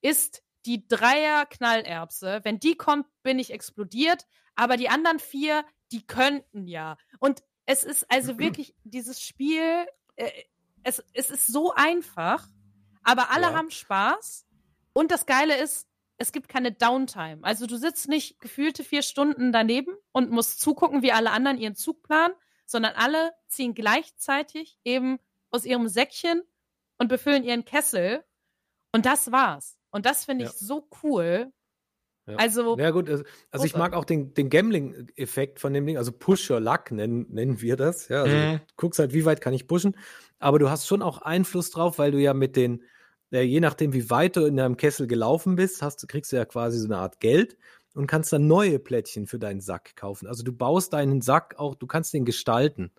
ist 0.00 0.42
die 0.66 0.86
Dreier 0.86 1.46
Knallerbse. 1.46 2.40
Wenn 2.44 2.60
die 2.60 2.76
kommt, 2.76 3.06
bin 3.22 3.38
ich 3.38 3.52
explodiert. 3.52 4.26
Aber 4.54 4.76
die 4.76 4.88
anderen 4.88 5.18
vier, 5.18 5.64
die 5.92 6.06
könnten 6.06 6.66
ja. 6.66 6.96
Und 7.20 7.42
es 7.66 7.84
ist 7.84 8.10
also 8.10 8.38
wirklich 8.38 8.74
dieses 8.84 9.20
Spiel, 9.20 9.86
äh, 10.16 10.30
es, 10.82 11.02
es 11.12 11.30
ist 11.30 11.46
so 11.46 11.72
einfach, 11.74 12.46
aber 13.02 13.30
alle 13.30 13.46
ja. 13.46 13.54
haben 13.54 13.70
Spaß. 13.70 14.46
Und 14.92 15.10
das 15.10 15.26
Geile 15.26 15.56
ist, 15.56 15.88
es 16.18 16.32
gibt 16.32 16.48
keine 16.48 16.72
Downtime. 16.72 17.38
Also 17.42 17.66
du 17.66 17.76
sitzt 17.76 18.08
nicht 18.08 18.40
gefühlte 18.40 18.82
vier 18.82 19.02
Stunden 19.02 19.52
daneben 19.52 19.94
und 20.12 20.30
musst 20.30 20.60
zugucken, 20.60 21.02
wie 21.02 21.12
alle 21.12 21.30
anderen 21.30 21.58
ihren 21.58 21.76
Zug 21.76 22.02
planen, 22.02 22.34
sondern 22.68 22.92
alle 22.94 23.32
ziehen 23.48 23.74
gleichzeitig 23.74 24.78
eben 24.84 25.18
aus 25.50 25.64
ihrem 25.64 25.88
Säckchen 25.88 26.42
und 26.98 27.08
befüllen 27.08 27.42
ihren 27.42 27.64
Kessel. 27.64 28.22
Und 28.92 29.06
das 29.06 29.32
war's. 29.32 29.78
Und 29.90 30.06
das 30.06 30.26
finde 30.26 30.44
ich 30.44 30.50
ja. 30.50 30.56
so 30.56 30.88
cool. 31.02 31.50
Ja. 32.26 32.36
Also, 32.36 32.76
ja 32.76 32.90
gut, 32.90 33.08
also, 33.08 33.24
also 33.50 33.64
ich 33.64 33.74
mag 33.74 33.94
auch 33.94 34.04
den, 34.04 34.34
den 34.34 34.50
Gambling-Effekt 34.50 35.60
von 35.60 35.72
dem 35.72 35.86
Ding, 35.86 35.96
also 35.96 36.12
Push 36.12 36.50
Your 36.50 36.60
Luck 36.60 36.90
nennen, 36.90 37.26
nennen 37.30 37.62
wir 37.62 37.76
das. 37.76 38.08
Ja, 38.08 38.22
also 38.22 38.36
mhm. 38.36 38.58
du 38.58 38.74
guckst 38.76 38.98
halt, 38.98 39.14
wie 39.14 39.24
weit 39.24 39.40
kann 39.40 39.54
ich 39.54 39.66
pushen, 39.66 39.96
aber 40.38 40.58
du 40.58 40.68
hast 40.68 40.86
schon 40.86 41.00
auch 41.00 41.22
Einfluss 41.22 41.70
drauf, 41.70 41.98
weil 41.98 42.10
du 42.10 42.18
ja 42.18 42.34
mit 42.34 42.54
den, 42.54 42.84
ja, 43.30 43.40
je 43.40 43.60
nachdem, 43.60 43.94
wie 43.94 44.10
weit 44.10 44.36
du 44.36 44.44
in 44.44 44.58
deinem 44.58 44.76
Kessel 44.76 45.06
gelaufen 45.06 45.56
bist, 45.56 45.80
hast, 45.80 46.06
kriegst 46.06 46.30
du 46.30 46.36
ja 46.36 46.44
quasi 46.44 46.78
so 46.78 46.84
eine 46.84 46.98
Art 46.98 47.18
Geld 47.18 47.56
und 47.98 48.06
kannst 48.06 48.32
dann 48.32 48.46
neue 48.46 48.78
Plättchen 48.78 49.26
für 49.26 49.40
deinen 49.40 49.60
Sack 49.60 49.96
kaufen. 49.96 50.28
Also 50.28 50.44
du 50.44 50.52
baust 50.52 50.92
deinen 50.92 51.20
Sack 51.20 51.56
auch, 51.58 51.74
du 51.74 51.88
kannst 51.88 52.14
den 52.14 52.24
gestalten, 52.24 52.92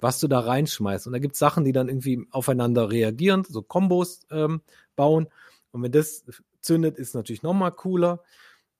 was 0.00 0.18
du 0.18 0.28
da 0.28 0.40
reinschmeißt. 0.40 1.06
Und 1.06 1.12
da 1.12 1.18
gibt 1.18 1.34
es 1.34 1.38
Sachen, 1.38 1.62
die 1.62 1.72
dann 1.72 1.90
irgendwie 1.90 2.26
aufeinander 2.30 2.90
reagieren, 2.90 3.44
so 3.46 3.60
Kombos 3.60 4.22
ähm, 4.30 4.62
bauen. 4.96 5.26
Und 5.72 5.82
wenn 5.82 5.92
das 5.92 6.24
zündet, 6.62 6.96
ist 6.96 7.14
natürlich 7.14 7.42
noch 7.42 7.52
mal 7.52 7.70
cooler. 7.70 8.22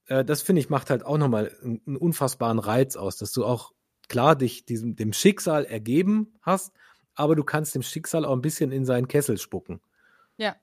Äh, 0.07 0.25
das 0.25 0.41
finde 0.41 0.61
ich 0.61 0.71
macht 0.71 0.89
halt 0.89 1.05
auch 1.05 1.19
noch 1.19 1.27
mal 1.27 1.55
einen, 1.61 1.79
einen, 1.85 1.97
unfassbaren 1.97 2.57
Reiz 2.57 2.95
aus, 2.95 3.17
dass 3.17 3.31
du 3.31 3.45
auch 3.45 3.71
klar 4.09 4.35
dich 4.35 4.65
diesem 4.65 4.95
dem 4.95 5.13
Schicksal 5.13 5.63
ergeben 5.63 6.33
hast, 6.41 6.73
aber 7.13 7.35
du 7.35 7.43
kannst 7.43 7.75
dem 7.75 7.83
Schicksal 7.83 8.25
auch 8.25 8.33
ein 8.33 8.41
bisschen 8.41 8.71
in 8.71 8.83
seinen 8.83 9.07
Kessel 9.07 9.37
spucken. 9.37 9.79
Ja. 10.37 10.55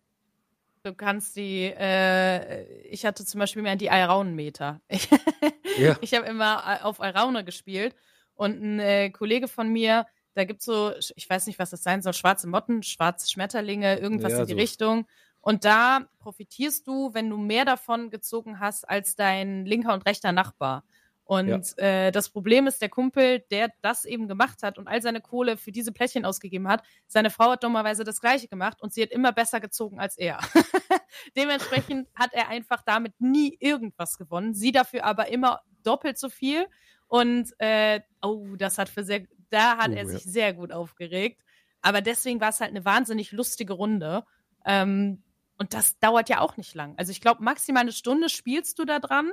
Du 0.84 0.92
kannst 0.92 1.34
die, 1.36 1.62
äh, 1.64 2.64
ich 2.82 3.06
hatte 3.06 3.24
zum 3.24 3.38
Beispiel 3.38 3.62
mehr 3.62 3.76
die 3.76 3.88
Alraunenmeter. 3.88 4.82
Ich, 4.88 5.08
ja. 5.78 5.96
ich 6.02 6.12
habe 6.12 6.26
immer 6.26 6.62
äh, 6.66 6.82
auf 6.82 7.00
Alraune 7.00 7.42
gespielt 7.42 7.96
und 8.34 8.62
ein 8.62 8.80
äh, 8.80 9.08
Kollege 9.08 9.48
von 9.48 9.72
mir, 9.72 10.06
da 10.34 10.44
gibt 10.44 10.60
es 10.60 10.66
so, 10.66 10.92
ich 11.16 11.30
weiß 11.30 11.46
nicht, 11.46 11.58
was 11.58 11.70
das 11.70 11.82
sein 11.82 12.02
soll, 12.02 12.12
schwarze 12.12 12.46
Motten, 12.46 12.82
schwarze 12.82 13.30
Schmetterlinge, 13.30 13.98
irgendwas 13.98 14.32
ja, 14.32 14.40
in 14.40 14.46
die 14.46 14.52
so. 14.52 14.58
Richtung. 14.58 15.06
Und 15.40 15.64
da 15.64 16.06
profitierst 16.18 16.86
du, 16.86 17.14
wenn 17.14 17.30
du 17.30 17.38
mehr 17.38 17.64
davon 17.64 18.10
gezogen 18.10 18.60
hast 18.60 18.86
als 18.86 19.16
dein 19.16 19.64
linker 19.64 19.94
und 19.94 20.04
rechter 20.04 20.32
Nachbar. 20.32 20.84
Und 21.24 21.48
ja. 21.48 21.82
äh, 21.82 22.12
das 22.12 22.28
Problem 22.28 22.66
ist, 22.66 22.82
der 22.82 22.90
Kumpel, 22.90 23.40
der 23.50 23.72
das 23.80 24.04
eben 24.04 24.28
gemacht 24.28 24.62
hat 24.62 24.76
und 24.76 24.86
all 24.86 25.00
seine 25.00 25.22
Kohle 25.22 25.56
für 25.56 25.72
diese 25.72 25.90
Plättchen 25.90 26.26
ausgegeben 26.26 26.68
hat, 26.68 26.82
seine 27.06 27.30
Frau 27.30 27.52
hat 27.52 27.64
dummerweise 27.64 28.04
das 28.04 28.20
gleiche 28.20 28.46
gemacht 28.46 28.82
und 28.82 28.92
sie 28.92 29.02
hat 29.02 29.10
immer 29.10 29.32
besser 29.32 29.60
gezogen 29.60 29.98
als 29.98 30.18
er. 30.18 30.38
Dementsprechend 31.36 32.08
hat 32.14 32.34
er 32.34 32.48
einfach 32.48 32.82
damit 32.82 33.18
nie 33.20 33.56
irgendwas 33.58 34.18
gewonnen, 34.18 34.52
sie 34.52 34.70
dafür 34.70 35.04
aber 35.04 35.28
immer 35.28 35.62
doppelt 35.82 36.18
so 36.18 36.28
viel. 36.28 36.66
Und 37.06 37.52
äh, 37.58 38.00
oh, 38.22 38.56
das 38.56 38.76
hat 38.76 38.88
für 38.88 39.04
sehr, 39.04 39.22
da 39.50 39.78
hat 39.78 39.90
uh, 39.90 39.94
er 39.94 40.06
sich 40.06 40.24
sehr 40.24 40.52
gut 40.52 40.72
aufgeregt. 40.72 41.42
Aber 41.80 42.00
deswegen 42.00 42.40
war 42.40 42.48
es 42.48 42.60
halt 42.60 42.70
eine 42.70 42.84
wahnsinnig 42.84 43.32
lustige 43.32 43.74
Runde. 43.74 44.24
Ähm, 44.64 45.22
und 45.58 45.74
das 45.74 45.98
dauert 46.00 46.28
ja 46.28 46.40
auch 46.40 46.56
nicht 46.56 46.74
lang. 46.74 46.94
Also 46.96 47.12
ich 47.12 47.20
glaube, 47.20 47.44
maximal 47.44 47.82
eine 47.82 47.92
Stunde 47.92 48.28
spielst 48.28 48.78
du 48.78 48.84
da 48.84 48.98
dran. 48.98 49.30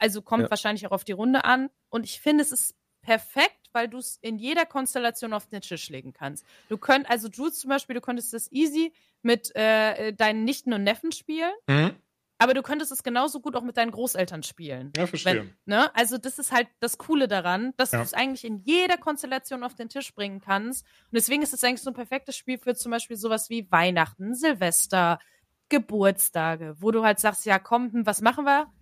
Also 0.00 0.22
kommt 0.22 0.44
ja. 0.44 0.50
wahrscheinlich 0.50 0.86
auch 0.86 0.92
auf 0.92 1.04
die 1.04 1.12
Runde 1.12 1.44
an. 1.44 1.70
Und 1.88 2.04
ich 2.04 2.20
finde, 2.20 2.42
es 2.42 2.50
ist 2.50 2.74
perfekt, 3.02 3.68
weil 3.72 3.88
du 3.88 3.98
es 3.98 4.18
in 4.20 4.38
jeder 4.38 4.66
Konstellation 4.66 5.32
auf 5.32 5.46
den 5.46 5.60
Tisch 5.60 5.88
legen 5.88 6.12
kannst. 6.12 6.44
Du 6.68 6.78
könnt, 6.78 7.08
also 7.08 7.28
Jules 7.28 7.58
zum 7.58 7.68
Beispiel, 7.70 7.94
du 7.94 8.00
könntest 8.00 8.32
das 8.32 8.50
easy 8.50 8.92
mit 9.22 9.54
äh, 9.54 10.12
deinen 10.12 10.44
Nichten 10.44 10.72
und 10.72 10.82
Neffen 10.82 11.12
spielen. 11.12 11.52
Mhm. 11.68 11.96
Aber 12.38 12.54
du 12.54 12.62
könntest 12.62 12.90
es 12.90 13.02
genauso 13.02 13.40
gut 13.40 13.54
auch 13.54 13.62
mit 13.62 13.76
deinen 13.76 13.90
Großeltern 13.90 14.42
spielen. 14.42 14.94
Ja, 14.96 15.06
verstehe. 15.06 15.34
Wenn, 15.34 15.54
ne? 15.66 15.94
Also, 15.94 16.16
das 16.16 16.38
ist 16.38 16.52
halt 16.52 16.68
das 16.80 16.96
Coole 16.96 17.28
daran, 17.28 17.74
dass 17.76 17.92
ja. 17.92 17.98
du 17.98 18.04
es 18.04 18.14
eigentlich 18.14 18.46
in 18.46 18.60
jeder 18.60 18.96
Konstellation 18.96 19.62
auf 19.62 19.74
den 19.74 19.90
Tisch 19.90 20.14
bringen 20.14 20.40
kannst. 20.40 20.86
Und 20.86 21.16
deswegen 21.16 21.42
ist 21.42 21.52
es 21.52 21.62
eigentlich 21.62 21.82
so 21.82 21.90
ein 21.90 21.94
perfektes 21.94 22.36
Spiel 22.36 22.56
für 22.56 22.74
zum 22.74 22.92
Beispiel 22.92 23.18
sowas 23.18 23.50
wie 23.50 23.70
Weihnachten, 23.70 24.34
Silvester, 24.34 25.18
Geburtstage, 25.68 26.76
wo 26.78 26.90
du 26.90 27.04
halt 27.04 27.18
sagst, 27.20 27.44
ja, 27.44 27.58
komm, 27.58 27.92
hm, 27.92 28.06
was 28.06 28.22
machen 28.22 28.46
wir? 28.46 28.72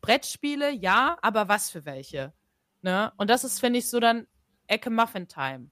Brettspiele, 0.00 0.72
ja, 0.72 1.18
aber 1.22 1.48
was 1.48 1.70
für 1.70 1.84
welche? 1.84 2.32
Ne? 2.82 3.12
Und 3.16 3.30
das 3.30 3.44
ist, 3.44 3.60
finde 3.60 3.78
ich, 3.78 3.90
so 3.90 4.00
dann 4.00 4.26
Ecke 4.66 4.90
Muffin 4.90 5.28
Time. 5.28 5.70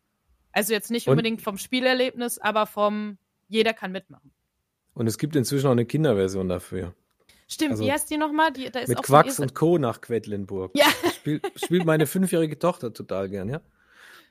Also 0.52 0.72
jetzt 0.72 0.90
nicht 0.90 1.08
Und? 1.08 1.12
unbedingt 1.12 1.42
vom 1.42 1.58
Spielerlebnis, 1.58 2.38
aber 2.38 2.66
vom 2.66 3.18
jeder 3.48 3.74
kann 3.74 3.92
mitmachen. 3.92 4.32
Und 4.94 5.06
es 5.06 5.18
gibt 5.18 5.36
inzwischen 5.36 5.66
auch 5.66 5.72
eine 5.72 5.86
Kinderversion 5.86 6.48
dafür. 6.48 6.94
Stimmt, 7.48 7.72
also, 7.72 7.84
wie 7.84 7.92
heißt 7.92 8.10
die 8.10 8.16
nochmal? 8.16 8.52
Die, 8.52 8.70
da 8.70 8.80
ist 8.80 8.88
mit 8.88 9.02
Quacks 9.02 9.38
und 9.38 9.54
Co. 9.54 9.78
nach 9.78 10.00
Quedlinburg. 10.00 10.72
Ja. 10.76 10.86
Spielt, 11.14 11.44
spielt 11.56 11.84
meine 11.84 12.06
fünfjährige 12.06 12.58
Tochter 12.58 12.92
total 12.92 13.28
gern, 13.28 13.48
ja? 13.48 13.60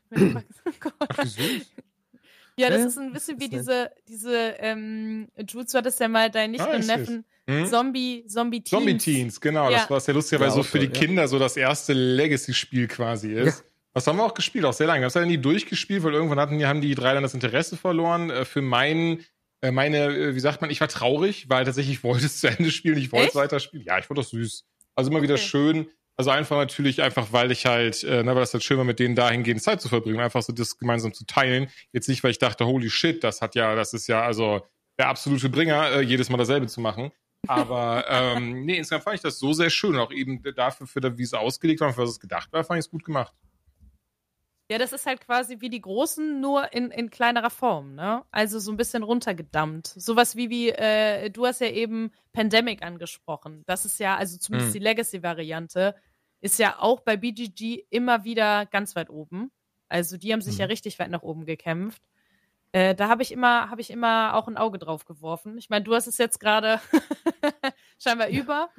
Mit 0.10 0.32
Quacks 0.32 0.62
und 0.66 0.82
Co. 0.82 0.90
Ach, 1.00 1.26
süß. 1.26 1.72
Ja, 2.58 2.70
das 2.70 2.80
ja, 2.80 2.86
ist 2.86 2.98
ein 3.00 3.14
bisschen 3.14 3.40
wie 3.40 3.50
diese, 3.50 3.92
diese, 4.08 4.36
ähm, 4.60 5.28
Jules, 5.48 5.72
du 5.72 5.78
hattest 5.80 6.00
ja 6.00 6.08
mal 6.08 6.30
deinen 6.30 6.52
Nichten 6.52 6.70
ah, 6.70 6.76
und 6.76 6.86
Neffen 6.86 7.26
hm? 7.50 7.66
Zombie, 7.66 8.26
Zombie-Teens. 8.26 8.70
Zombie-Teens, 8.70 9.42
genau. 9.42 9.70
Ja. 9.70 9.80
Das 9.80 9.90
war 9.90 10.00
sehr 10.00 10.14
lustig, 10.14 10.40
weil 10.40 10.48
ja, 10.48 10.54
so 10.54 10.64
für 10.64 10.80
die 10.80 10.90
Kinder 10.90 11.28
so 11.28 11.40
das 11.40 11.58
erste 11.58 11.94
Legacy-Spiel 11.94 12.88
quasi 12.88 13.34
ist. 13.34 13.60
Ja. 13.60 13.66
Das 13.94 14.08
haben 14.08 14.18
wir 14.18 14.24
auch 14.24 14.34
gespielt, 14.34 14.66
auch 14.66 14.74
sehr 14.74 14.88
lange. 14.88 15.02
Das 15.02 15.16
haben 15.16 15.24
wir 15.24 15.28
nie 15.28 15.38
durchgespielt, 15.38 16.04
weil 16.04 16.14
irgendwann 16.14 16.40
hatten, 16.40 16.66
haben 16.66 16.82
die 16.82 16.96
drei 16.96 17.14
dann 17.14 17.22
das 17.22 17.34
Interesse 17.34 17.78
verloren. 17.78 18.30
Äh, 18.30 18.46
für 18.46 18.62
meinen 18.62 19.24
äh, 19.64 19.72
meine, 19.72 20.08
äh, 20.08 20.36
wie 20.36 20.40
sagt 20.42 20.60
man, 20.60 20.70
ich 20.70 20.82
war 20.82 20.90
traurig, 20.90 21.50
weil 21.50 21.64
tatsächlich 21.64 21.98
ich 21.98 22.04
wollte 22.04 22.26
es 22.26 22.42
zu 22.42 22.48
Ende 22.48 22.70
spielen, 22.70 22.98
ich 22.98 23.14
wollte 23.14 23.30
es 23.30 23.36
weiterspielen. 23.36 23.86
Ja, 23.86 23.98
ich 23.98 24.06
fand 24.06 24.18
das 24.18 24.30
süß. 24.30 24.66
Also 24.94 25.10
immer 25.10 25.22
wieder 25.22 25.36
okay. 25.36 25.44
schön. 25.44 25.88
Also 26.18 26.32
einfach 26.32 26.58
natürlich 26.58 27.02
einfach, 27.02 27.32
weil 27.32 27.50
ich 27.52 27.66
halt, 27.66 28.04
äh, 28.04 28.24
ne, 28.24 28.36
weil 28.36 28.42
das 28.42 28.54
halt 28.54 28.64
schön 28.64 28.78
war, 28.78 28.84
mit 28.84 29.00
denen 29.00 29.16
dahingehend 29.16 29.64
Zeit 29.64 29.82
zu 29.82 29.88
verbringen, 29.88 30.20
einfach 30.20 30.44
so 30.44 30.52
das 30.52 30.78
gemeinsam 30.78 31.14
zu 31.14 31.26
teilen. 31.26 31.70
Jetzt 31.94 32.10
nicht, 32.10 32.24
weil 32.24 32.32
ich 32.32 32.40
dachte, 32.40 32.66
holy 32.66 32.90
shit, 32.90 33.24
das 33.24 33.42
hat 33.42 33.56
ja, 33.56 33.74
das 33.74 33.94
ist 33.94 34.08
ja 34.08 34.22
also 34.22 34.68
der 35.00 35.08
absolute 35.08 35.50
Bringer, 35.50 35.92
äh, 35.92 36.02
jedes 36.02 36.30
Mal 36.30 36.38
dasselbe 36.38 36.68
zu 36.68 36.82
machen. 36.82 37.12
Aber 37.48 38.06
ähm, 38.08 38.66
nee, 38.66 38.78
insgesamt 38.78 39.04
fand 39.04 39.16
ich 39.16 39.22
das 39.22 39.40
so 39.40 39.54
sehr 39.54 39.70
schön. 39.70 39.98
Auch 39.98 40.12
eben 40.12 40.42
dafür, 40.56 40.88
für, 40.88 41.18
wie 41.18 41.24
es 41.24 41.34
ausgelegt 41.34 41.82
war, 41.82 41.94
für 41.94 42.04
was 42.04 42.12
es 42.12 42.20
gedacht 42.20 42.52
war, 42.54 42.64
fand 42.64 42.80
ich 42.80 42.86
es 42.86 42.92
gut 42.92 43.04
gemacht. 43.04 43.34
Ja, 44.72 44.78
das 44.78 44.94
ist 44.94 45.06
halt 45.06 45.20
quasi 45.20 45.60
wie 45.60 45.70
die 45.70 45.82
Großen, 45.82 46.40
nur 46.40 46.72
in, 46.74 46.90
in 46.90 47.10
kleinerer 47.10 47.50
Form, 47.50 47.96
ne? 47.96 48.24
Also 48.32 48.60
so 48.60 48.72
ein 48.72 48.78
bisschen 48.78 49.04
runtergedammt. 49.04 49.88
Sowas 49.88 50.38
wie, 50.38 50.50
wie, 50.50 50.70
äh, 50.70 51.30
du 51.30 51.46
hast 51.46 51.60
ja 51.60 51.68
eben 51.68 52.12
Pandemic 52.32 52.82
angesprochen. 52.82 53.64
Das 53.66 53.84
ist 53.84 54.00
ja, 54.00 54.16
also 54.16 54.38
zumindest 54.38 54.72
mhm. 54.72 54.80
die 54.80 54.84
Legacy-Variante, 54.84 55.96
ist 56.40 56.60
ja 56.60 56.80
auch 56.80 57.02
bei 57.02 57.18
BGG 57.18 57.86
immer 57.90 58.24
wieder 58.24 58.66
ganz 58.66 58.96
weit 58.96 59.10
oben. 59.10 59.52
Also 59.90 60.18
die 60.18 60.32
haben 60.34 60.42
sich 60.42 60.56
mhm. 60.56 60.62
ja 60.62 60.66
richtig 60.68 60.98
weit 60.98 61.12
nach 61.12 61.24
oben 61.24 61.46
gekämpft. 61.46 62.02
Äh, 62.74 62.96
da 62.96 63.08
habe 63.08 63.22
ich 63.22 63.32
immer, 63.32 63.70
habe 63.70 63.82
ich 63.82 63.92
immer 63.92 64.34
auch 64.34 64.48
ein 64.48 64.58
Auge 64.58 64.80
drauf 64.80 65.06
geworfen. 65.06 65.58
Ich 65.60 65.70
meine, 65.70 65.86
du 65.86 65.94
hast 65.94 66.08
es 66.08 66.18
jetzt 66.18 66.40
gerade 66.40 66.82
scheinbar 68.00 68.30
über. 68.30 68.70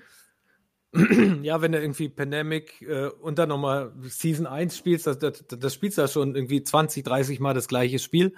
ja, 1.42 1.62
wenn 1.62 1.70
du 1.70 1.80
irgendwie 1.80 2.08
Pandemic 2.08 2.82
äh, 2.82 3.06
und 3.06 3.38
dann 3.38 3.48
nochmal 3.48 3.92
Season 4.02 4.48
1 4.48 4.76
spielst, 4.76 5.06
das, 5.06 5.20
das, 5.20 5.44
das 5.46 5.72
spielst 5.72 5.96
du 5.96 6.02
ja 6.02 6.08
schon 6.08 6.34
irgendwie 6.34 6.64
20, 6.64 7.04
30 7.04 7.38
Mal 7.38 7.54
das 7.54 7.68
gleiche 7.68 8.00
Spiel. 8.00 8.34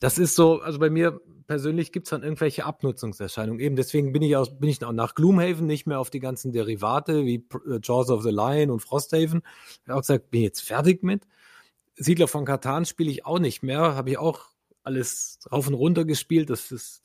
Das 0.00 0.18
ist 0.18 0.34
so, 0.34 0.60
also 0.60 0.80
bei 0.80 0.90
mir 0.90 1.20
persönlich 1.46 1.92
gibt 1.92 2.06
es 2.06 2.10
dann 2.10 2.24
irgendwelche 2.24 2.64
Abnutzungserscheinungen. 2.64 3.60
Eben 3.60 3.76
deswegen 3.76 4.12
bin 4.12 4.22
ich, 4.22 4.34
aus, 4.34 4.58
bin 4.58 4.68
ich 4.68 4.80
nach 4.80 5.14
Gloomhaven 5.14 5.66
nicht 5.66 5.86
mehr 5.86 6.00
auf 6.00 6.10
die 6.10 6.18
ganzen 6.18 6.50
Derivate 6.50 7.24
wie 7.24 7.46
äh, 7.68 7.78
Jaws 7.80 8.10
of 8.10 8.24
the 8.24 8.30
Lion 8.30 8.70
und 8.70 8.80
Frosthaven. 8.80 9.42
Ich 9.44 9.88
habe 9.88 9.98
auch 9.98 10.02
gesagt, 10.02 10.30
bin 10.30 10.42
jetzt 10.42 10.62
fertig 10.62 11.04
mit. 11.04 11.28
Siedler 11.94 12.26
von 12.26 12.44
Katan 12.44 12.84
spiele 12.84 13.12
ich 13.12 13.26
auch 13.26 13.38
nicht 13.38 13.62
mehr. 13.62 13.94
Habe 13.94 14.10
ich 14.10 14.18
auch 14.18 14.51
alles 14.82 15.38
rauf 15.50 15.66
und 15.66 15.74
runter 15.74 16.04
gespielt. 16.04 16.50
Das 16.50 16.72
ist, 16.72 17.02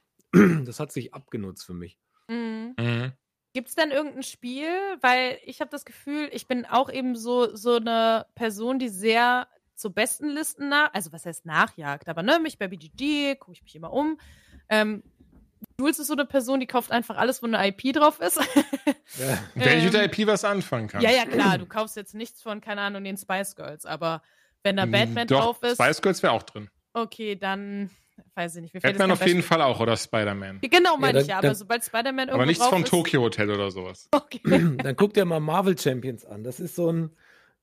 das 0.32 0.80
hat 0.80 0.92
sich 0.92 1.14
abgenutzt 1.14 1.64
für 1.64 1.74
mich. 1.74 1.98
Mhm. 2.28 2.74
Mhm. 2.78 3.12
Gibt 3.52 3.68
es 3.68 3.74
denn 3.74 3.90
irgendein 3.90 4.22
Spiel? 4.22 4.68
Weil 5.00 5.38
ich 5.44 5.60
habe 5.60 5.70
das 5.70 5.84
Gefühl, 5.84 6.28
ich 6.32 6.46
bin 6.46 6.66
auch 6.66 6.90
eben 6.90 7.16
so, 7.16 7.54
so 7.54 7.76
eine 7.76 8.26
Person, 8.34 8.78
die 8.78 8.88
sehr 8.88 9.48
zu 9.74 9.90
besten 9.92 10.28
Listen 10.28 10.68
nach, 10.68 10.92
also 10.92 11.12
was 11.12 11.26
heißt 11.26 11.46
nachjagt, 11.46 12.08
aber 12.08 12.22
ne, 12.22 12.38
mich 12.38 12.58
bei 12.58 12.68
BGG 12.68 13.36
gucke 13.36 13.52
ich 13.52 13.62
mich 13.62 13.74
immer 13.74 13.92
um. 13.92 14.20
Ähm, 14.68 15.02
Jules 15.80 15.98
ist 15.98 16.08
so 16.08 16.12
eine 16.12 16.26
Person, 16.26 16.60
die 16.60 16.66
kauft 16.66 16.92
einfach 16.92 17.16
alles, 17.16 17.42
wo 17.42 17.46
eine 17.46 17.66
IP 17.66 17.94
drauf 17.94 18.20
ist. 18.20 18.38
Ja. 19.18 19.38
Wenn 19.56 19.78
ich 19.78 19.84
mit 19.84 19.94
der 19.94 20.04
IP 20.04 20.24
was 20.28 20.44
anfangen 20.44 20.86
kann. 20.86 21.02
Ja, 21.02 21.10
ja, 21.10 21.24
klar, 21.24 21.58
du 21.58 21.66
kaufst 21.66 21.96
jetzt 21.96 22.14
nichts 22.14 22.42
von, 22.42 22.60
keine 22.60 22.80
Ahnung, 22.80 23.02
den 23.02 23.16
Spice 23.16 23.56
Girls, 23.56 23.84
aber 23.84 24.22
wenn 24.62 24.76
da 24.76 24.84
hm, 24.84 24.92
Batman 24.92 25.26
Doch, 25.26 25.40
drauf 25.40 25.62
ist. 25.64 25.74
Spice 25.74 26.00
Girls 26.00 26.22
wäre 26.22 26.32
auch 26.32 26.44
drin. 26.44 26.70
Okay, 26.92 27.36
dann 27.36 27.90
weiß 28.34 28.56
ich 28.56 28.62
nicht. 28.62 28.74
Mir 28.74 28.80
Batman 28.80 29.12
auf 29.12 29.26
jeden 29.26 29.42
Fall 29.42 29.62
auch 29.62 29.80
oder 29.80 29.96
Spider-Man. 29.96 30.60
Genau, 30.62 30.96
meine 30.96 31.18
ja, 31.18 31.22
ich 31.22 31.28
ja, 31.28 31.38
aber 31.38 31.54
sobald 31.54 31.84
Spider-Man 31.84 32.28
irgendwo 32.28 32.34
Aber 32.34 32.46
nichts 32.46 32.66
vom 32.66 32.84
Tokyo 32.84 33.22
Hotel 33.22 33.50
oder 33.50 33.70
sowas. 33.70 34.08
Okay. 34.14 34.40
dann 34.78 34.96
guck 34.96 35.14
dir 35.14 35.24
mal 35.24 35.40
Marvel 35.40 35.78
Champions 35.78 36.24
an. 36.24 36.44
Das 36.44 36.60
ist 36.60 36.74
so 36.76 36.92
ein 36.92 37.10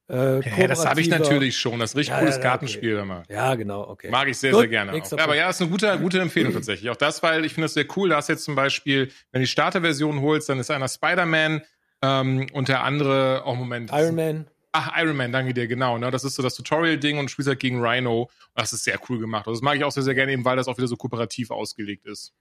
Äh, 0.09 0.39
ja, 0.59 0.67
das 0.67 0.85
habe 0.85 1.01
ich 1.01 1.09
natürlich 1.09 1.57
schon. 1.57 1.79
Das 1.79 1.91
ist 1.91 1.97
richtig 1.97 2.13
Ja, 2.13 2.19
cooles 2.19 2.37
ja, 2.37 2.41
ja, 2.41 2.49
Kartenspiel 2.49 2.97
immer. 2.97 3.23
Ja, 3.29 3.55
genau, 3.55 3.89
okay. 3.89 4.09
Mag 4.09 4.29
ich 4.29 4.37
sehr, 4.37 4.51
Gut, 4.51 4.61
sehr 4.61 4.69
gerne. 4.69 4.93
Auch. 4.93 5.17
aber 5.17 5.35
ja, 5.35 5.49
ist 5.49 5.61
eine 5.61 5.69
gute, 5.69 5.97
gute 5.99 6.21
Empfehlung 6.21 6.53
tatsächlich. 6.53 6.89
Auch 6.89 6.95
das, 6.95 7.21
weil 7.23 7.43
ich 7.43 7.53
finde 7.53 7.65
das 7.65 7.73
sehr 7.73 7.85
cool. 7.97 8.09
Da 8.09 8.15
hast 8.15 8.29
jetzt 8.29 8.45
zum 8.45 8.55
Beispiel, 8.55 9.11
wenn 9.31 9.41
du 9.41 9.45
die 9.45 9.47
Starterversion 9.47 10.21
holst, 10.21 10.47
dann 10.47 10.59
ist 10.59 10.71
einer 10.71 10.87
Spider-Man 10.87 11.61
ähm, 12.01 12.47
und 12.53 12.69
der 12.69 12.83
andere, 12.83 13.43
oh 13.45 13.55
Moment. 13.55 13.91
Iron 13.91 14.15
Man. 14.15 14.47
Ach, 14.79 14.91
Iron 14.95 15.17
Man, 15.17 15.31
danke 15.31 15.55
dir, 15.55 15.65
genau. 15.65 15.97
Ne? 15.97 16.11
Das 16.11 16.23
ist 16.23 16.35
so 16.35 16.43
das 16.43 16.53
Tutorial-Ding 16.53 17.17
und 17.17 17.25
du 17.25 17.29
spielst 17.29 17.49
halt 17.49 17.59
gegen 17.59 17.83
Rhino. 17.83 18.21
Und 18.21 18.29
das 18.53 18.73
ist 18.73 18.83
sehr 18.83 18.99
cool 19.09 19.17
gemacht. 19.17 19.47
Also 19.47 19.59
das 19.59 19.63
mag 19.63 19.75
ich 19.75 19.83
auch 19.83 19.91
sehr, 19.91 20.03
sehr 20.03 20.13
gerne, 20.13 20.31
eben 20.31 20.45
weil 20.45 20.55
das 20.55 20.67
auch 20.67 20.77
wieder 20.77 20.87
so 20.87 20.97
kooperativ 20.97 21.49
ausgelegt 21.49 22.05
ist. 22.05 22.31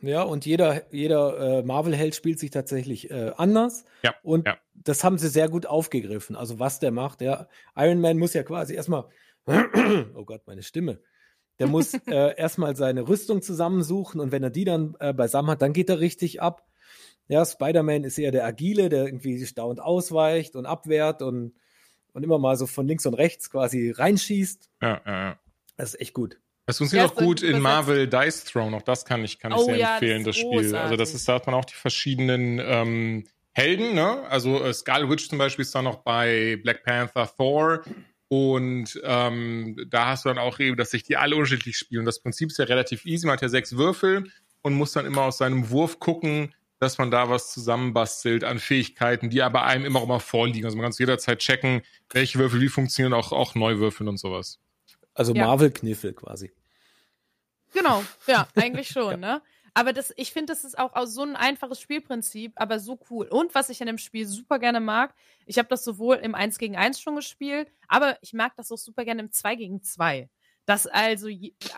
Ja, 0.00 0.22
und 0.22 0.44
jeder, 0.44 0.92
jeder 0.92 1.60
äh, 1.60 1.62
Marvel-Held 1.62 2.16
spielt 2.16 2.40
sich 2.40 2.50
tatsächlich 2.50 3.12
äh, 3.12 3.30
anders. 3.36 3.84
Ja, 4.02 4.12
Und 4.24 4.44
ja. 4.48 4.58
das 4.74 5.04
haben 5.04 5.18
sie 5.18 5.28
sehr 5.28 5.48
gut 5.48 5.66
aufgegriffen. 5.66 6.34
Also 6.34 6.58
was 6.58 6.80
der 6.80 6.90
macht, 6.90 7.20
ja. 7.20 7.46
Iron 7.76 8.00
Man 8.00 8.18
muss 8.18 8.34
ja 8.34 8.42
quasi 8.42 8.74
erstmal, 8.74 9.04
oh 9.46 10.24
Gott, 10.24 10.42
meine 10.48 10.64
Stimme. 10.64 11.00
Der 11.60 11.68
muss 11.68 11.94
äh, 12.08 12.36
erstmal 12.36 12.74
seine 12.74 13.06
Rüstung 13.06 13.40
zusammensuchen 13.40 14.20
und 14.20 14.32
wenn 14.32 14.42
er 14.42 14.50
die 14.50 14.64
dann 14.64 14.96
äh, 14.98 15.12
beisammen 15.12 15.50
hat, 15.50 15.62
dann 15.62 15.72
geht 15.72 15.90
er 15.90 16.00
richtig 16.00 16.42
ab. 16.42 16.66
Ja, 17.28 17.46
Spider-Man 17.46 18.02
ist 18.02 18.18
eher 18.18 18.32
der 18.32 18.46
Agile, 18.46 18.88
der 18.88 19.04
irgendwie 19.04 19.46
stauend 19.46 19.78
ausweicht 19.78 20.56
und 20.56 20.66
abwehrt 20.66 21.22
und, 21.22 21.54
und 22.18 22.24
immer 22.24 22.38
mal 22.38 22.56
so 22.56 22.66
von 22.66 22.86
links 22.86 23.06
und 23.06 23.14
rechts 23.14 23.50
quasi 23.50 23.90
reinschießt. 23.90 24.68
Ja, 24.82 25.00
ja, 25.06 25.12
ja. 25.12 25.38
Das 25.76 25.94
ist 25.94 26.00
echt 26.00 26.12
gut. 26.12 26.38
Das 26.66 26.78
funktioniert 26.78 27.10
Ja, 27.10 27.16
auch 27.16 27.18
gut 27.24 27.42
in. 27.42 27.60
Marvel 27.60 28.08
Dice 28.08 28.44
Throne. 28.44 28.76
Auch 28.76 28.82
das 28.82 29.04
kann 29.06 29.24
ich, 29.24 29.38
kann 29.38 29.52
ich 29.52 29.58
Oh 29.58 29.64
sehr 29.64 29.76
ja, 29.76 29.86
das 29.86 30.02
empfehlen, 30.02 30.20
ist 30.20 30.26
das, 30.26 30.36
Spiel. 30.36 30.58
Also 30.58 30.72
das 30.72 30.88
großartig. 30.88 31.14
ist, 31.14 31.28
da 31.28 31.34
hat 31.34 31.46
man 31.46 31.54
auch 31.54 31.64
die 31.64 31.74
verschiedenen 31.74 32.60
ähm, 32.62 33.24
Helden, 33.52 33.94
ne? 33.94 34.22
Also 34.28 34.62
äh, 34.62 34.74
Skull 34.74 35.08
Witch 35.08 35.28
zum 35.28 35.38
Beispiel 35.38 35.62
ist 35.62 35.74
da 35.74 35.80
noch 35.80 36.02
bei 36.02 36.58
Black 36.62 36.84
Panther, 36.84 37.30
Thor. 37.36 37.82
Und 38.28 39.00
ähm, 39.04 39.76
da 39.88 40.08
hast 40.08 40.24
du 40.24 40.28
dann 40.28 40.38
auch 40.38 40.58
eben, 40.58 40.76
dass 40.76 40.90
sich 40.90 41.04
die 41.04 41.16
alle 41.16 41.36
unterschiedlich 41.36 41.78
spielen. 41.78 42.04
Das 42.04 42.20
Prinzip 42.20 42.50
ist 42.50 42.58
ja 42.58 42.66
relativ 42.66 43.06
easy. 43.06 43.26
Man 43.26 43.34
hat 43.34 43.42
ja 43.42 43.48
sechs 43.48 43.76
Würfel 43.76 44.30
und 44.62 44.74
muss 44.74 44.92
dann 44.92 45.06
immer 45.06 45.22
aus 45.22 45.38
seinem 45.38 45.70
Wurf 45.70 45.98
gucken, 46.00 46.52
dass 46.80 46.98
man 46.98 47.10
da 47.10 47.28
was 47.28 47.52
zusammenbastelt 47.52 48.44
an 48.44 48.58
Fähigkeiten, 48.58 49.30
die 49.30 49.42
aber 49.42 49.64
einem 49.64 49.84
immer 49.84 50.00
auch 50.00 50.06
mal 50.06 50.18
vorliegen. 50.20 50.64
Also 50.64 50.76
man 50.76 50.84
kann 50.84 50.90
es 50.92 50.98
jederzeit 50.98 51.38
checken, 51.40 51.82
welche 52.10 52.38
Würfel 52.38 52.60
wie 52.60 52.68
funktionieren, 52.68 53.12
auch, 53.14 53.32
auch 53.32 53.54
neu 53.54 53.78
würfeln 53.78 54.08
und 54.08 54.18
sowas. 54.18 54.60
Also 55.14 55.34
Ja. 55.34 55.46
Marvel-Kniffel 55.46 56.12
quasi. 56.12 56.52
Genau, 57.72 58.02
ja, 58.26 58.48
eigentlich 58.54 58.88
schon, 58.88 59.20
ne? 59.20 59.42
Aber 59.74 59.92
das, 59.92 60.12
ich 60.16 60.32
finde, 60.32 60.52
das 60.52 60.64
ist 60.64 60.76
auch 60.78 60.94
aus- 60.94 61.14
so 61.14 61.22
ein 61.22 61.36
einfaches 61.36 61.80
Spielprinzip, 61.80 62.52
aber 62.56 62.80
so 62.80 62.98
cool. 63.10 63.26
Und 63.26 63.54
was 63.54 63.68
ich 63.68 63.80
an 63.80 63.86
dem 63.86 63.98
Spiel 63.98 64.26
super 64.26 64.58
gerne 64.58 64.80
mag, 64.80 65.14
ich 65.46 65.58
habe 65.58 65.68
das 65.68 65.84
sowohl 65.84 66.16
im 66.16 66.34
1 66.34 66.58
gegen 66.58 66.76
1 66.76 67.00
schon 67.00 67.14
gespielt, 67.14 67.70
aber 67.86 68.16
ich 68.22 68.32
mag 68.32 68.54
das 68.56 68.72
auch 68.72 68.78
super 68.78 69.04
gerne 69.04 69.22
im 69.22 69.30
2 69.30 69.54
gegen 69.54 69.82
2. 69.82 70.28
Dass 70.68 70.86
also 70.86 71.28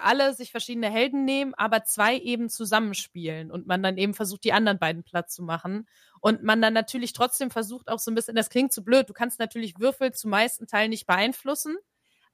alle 0.02 0.34
sich 0.34 0.50
verschiedene 0.50 0.90
Helden 0.90 1.24
nehmen, 1.24 1.54
aber 1.54 1.84
zwei 1.84 2.18
eben 2.18 2.48
zusammenspielen 2.48 3.52
und 3.52 3.68
man 3.68 3.84
dann 3.84 3.96
eben 3.96 4.14
versucht, 4.14 4.42
die 4.42 4.52
anderen 4.52 4.80
beiden 4.80 5.04
platt 5.04 5.30
zu 5.30 5.44
machen. 5.44 5.86
Und 6.20 6.42
man 6.42 6.60
dann 6.60 6.74
natürlich 6.74 7.12
trotzdem 7.12 7.52
versucht, 7.52 7.88
auch 7.88 8.00
so 8.00 8.10
ein 8.10 8.16
bisschen, 8.16 8.34
das 8.34 8.50
klingt 8.50 8.72
zu 8.72 8.82
blöd, 8.82 9.08
du 9.08 9.12
kannst 9.12 9.38
natürlich 9.38 9.78
Würfel 9.78 10.12
zu 10.12 10.26
meisten 10.26 10.66
Teilen 10.66 10.90
nicht 10.90 11.06
beeinflussen, 11.06 11.76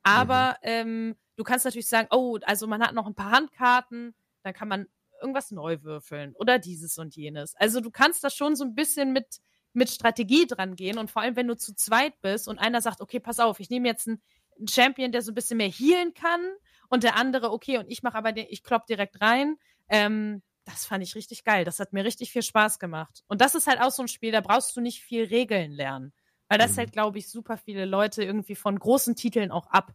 aber 0.02 0.56
ähm, 0.62 1.14
du 1.36 1.44
kannst 1.44 1.66
natürlich 1.66 1.90
sagen, 1.90 2.08
oh, 2.10 2.38
also 2.46 2.66
man 2.66 2.82
hat 2.82 2.94
noch 2.94 3.06
ein 3.06 3.14
paar 3.14 3.32
Handkarten, 3.32 4.14
dann 4.42 4.54
kann 4.54 4.68
man 4.68 4.86
irgendwas 5.20 5.50
neu 5.50 5.82
würfeln 5.82 6.34
oder 6.36 6.58
dieses 6.58 6.96
und 6.96 7.16
jenes. 7.16 7.54
Also 7.56 7.80
du 7.80 7.90
kannst 7.90 8.24
da 8.24 8.30
schon 8.30 8.56
so 8.56 8.64
ein 8.64 8.74
bisschen 8.74 9.12
mit, 9.12 9.40
mit 9.74 9.90
Strategie 9.90 10.46
dran 10.46 10.74
gehen 10.74 10.96
und 10.96 11.10
vor 11.10 11.20
allem, 11.20 11.36
wenn 11.36 11.48
du 11.48 11.56
zu 11.56 11.74
zweit 11.74 12.18
bist 12.22 12.48
und 12.48 12.58
einer 12.58 12.80
sagt, 12.80 13.02
okay, 13.02 13.20
pass 13.20 13.40
auf, 13.40 13.60
ich 13.60 13.68
nehme 13.68 13.88
jetzt 13.88 14.08
einen, 14.08 14.22
einen 14.58 14.68
Champion, 14.68 15.12
der 15.12 15.22
so 15.22 15.32
ein 15.32 15.34
bisschen 15.34 15.56
mehr 15.58 15.70
healen 15.70 16.14
kann 16.14 16.40
und 16.88 17.02
der 17.02 17.16
andere, 17.16 17.50
okay, 17.52 17.78
und 17.78 17.90
ich 17.90 18.02
mache 18.02 18.16
aber, 18.16 18.32
den, 18.32 18.46
ich 18.48 18.62
klopp 18.62 18.86
direkt 18.86 19.20
rein. 19.20 19.56
Ähm, 19.88 20.42
das 20.64 20.84
fand 20.84 21.02
ich 21.04 21.14
richtig 21.14 21.44
geil. 21.44 21.64
Das 21.64 21.78
hat 21.78 21.92
mir 21.92 22.04
richtig 22.04 22.32
viel 22.32 22.42
Spaß 22.42 22.78
gemacht. 22.78 23.22
Und 23.28 23.40
das 23.40 23.54
ist 23.54 23.66
halt 23.66 23.80
auch 23.80 23.90
so 23.92 24.02
ein 24.02 24.08
Spiel, 24.08 24.32
da 24.32 24.40
brauchst 24.40 24.76
du 24.76 24.80
nicht 24.80 25.02
viel 25.02 25.24
Regeln 25.24 25.72
lernen. 25.72 26.12
Weil 26.48 26.58
das 26.58 26.76
Mhm. 26.76 26.80
hält, 26.80 26.92
glaube 26.92 27.18
ich, 27.18 27.28
super 27.28 27.56
viele 27.56 27.84
Leute 27.84 28.22
irgendwie 28.22 28.56
von 28.56 28.78
großen 28.78 29.14
Titeln 29.16 29.50
auch 29.50 29.66
ab. 29.68 29.94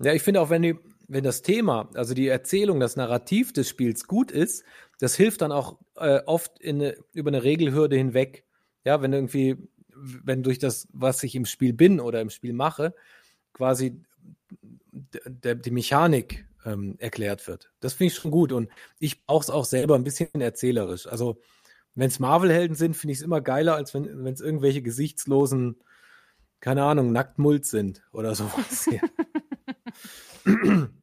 Ja, 0.00 0.12
ich 0.12 0.22
finde 0.22 0.40
auch, 0.40 0.50
wenn, 0.50 0.62
die, 0.62 0.78
wenn 1.08 1.24
das 1.24 1.42
Thema, 1.42 1.90
also 1.94 2.14
die 2.14 2.28
Erzählung, 2.28 2.78
das 2.78 2.96
Narrativ 2.96 3.52
des 3.52 3.68
Spiels 3.68 4.06
gut 4.06 4.30
ist, 4.30 4.64
das 5.00 5.16
hilft 5.16 5.42
dann 5.42 5.50
auch 5.52 5.78
äh, 5.96 6.20
oft 6.26 6.58
in 6.60 6.92
über 7.12 7.28
eine 7.28 7.42
Regelhürde 7.42 7.96
hinweg. 7.96 8.44
Ja, 8.84 9.02
wenn 9.02 9.12
irgendwie, 9.12 9.56
wenn 9.96 10.42
durch 10.42 10.58
das, 10.58 10.86
was 10.92 11.22
ich 11.24 11.34
im 11.34 11.46
Spiel 11.46 11.72
bin 11.72 12.00
oder 12.00 12.20
im 12.20 12.30
Spiel 12.30 12.52
mache, 12.52 12.94
quasi 13.52 14.00
der, 14.80 15.54
die 15.54 15.70
Mechanik 15.70 16.46
ähm, 16.64 16.96
erklärt 16.98 17.46
wird. 17.46 17.70
Das 17.80 17.94
finde 17.94 18.12
ich 18.12 18.18
schon 18.18 18.30
gut 18.30 18.52
und 18.52 18.70
ich 18.98 19.24
brauche 19.24 19.42
es 19.42 19.50
auch 19.50 19.64
selber 19.64 19.94
ein 19.94 20.04
bisschen 20.04 20.28
erzählerisch. 20.40 21.06
Also, 21.06 21.40
wenn 21.94 22.08
es 22.08 22.18
Marvel-Helden 22.20 22.76
sind, 22.76 22.94
finde 22.96 23.12
ich 23.12 23.18
es 23.18 23.24
immer 23.24 23.40
geiler, 23.40 23.74
als 23.74 23.92
wenn 23.94 24.04
es 24.26 24.40
irgendwelche 24.40 24.82
gesichtslosen, 24.82 25.80
keine 26.60 26.84
Ahnung, 26.84 27.12
Nacktmult 27.12 27.66
sind 27.66 28.02
oder 28.12 28.34
sowas. 28.36 28.86
ich 28.88 29.00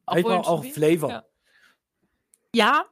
Obwohl 0.06 0.34
auch 0.34 0.64
Spiel- 0.64 0.74
Flavor. 0.74 1.10
Ja. 1.10 1.26
Ja, 2.56 2.86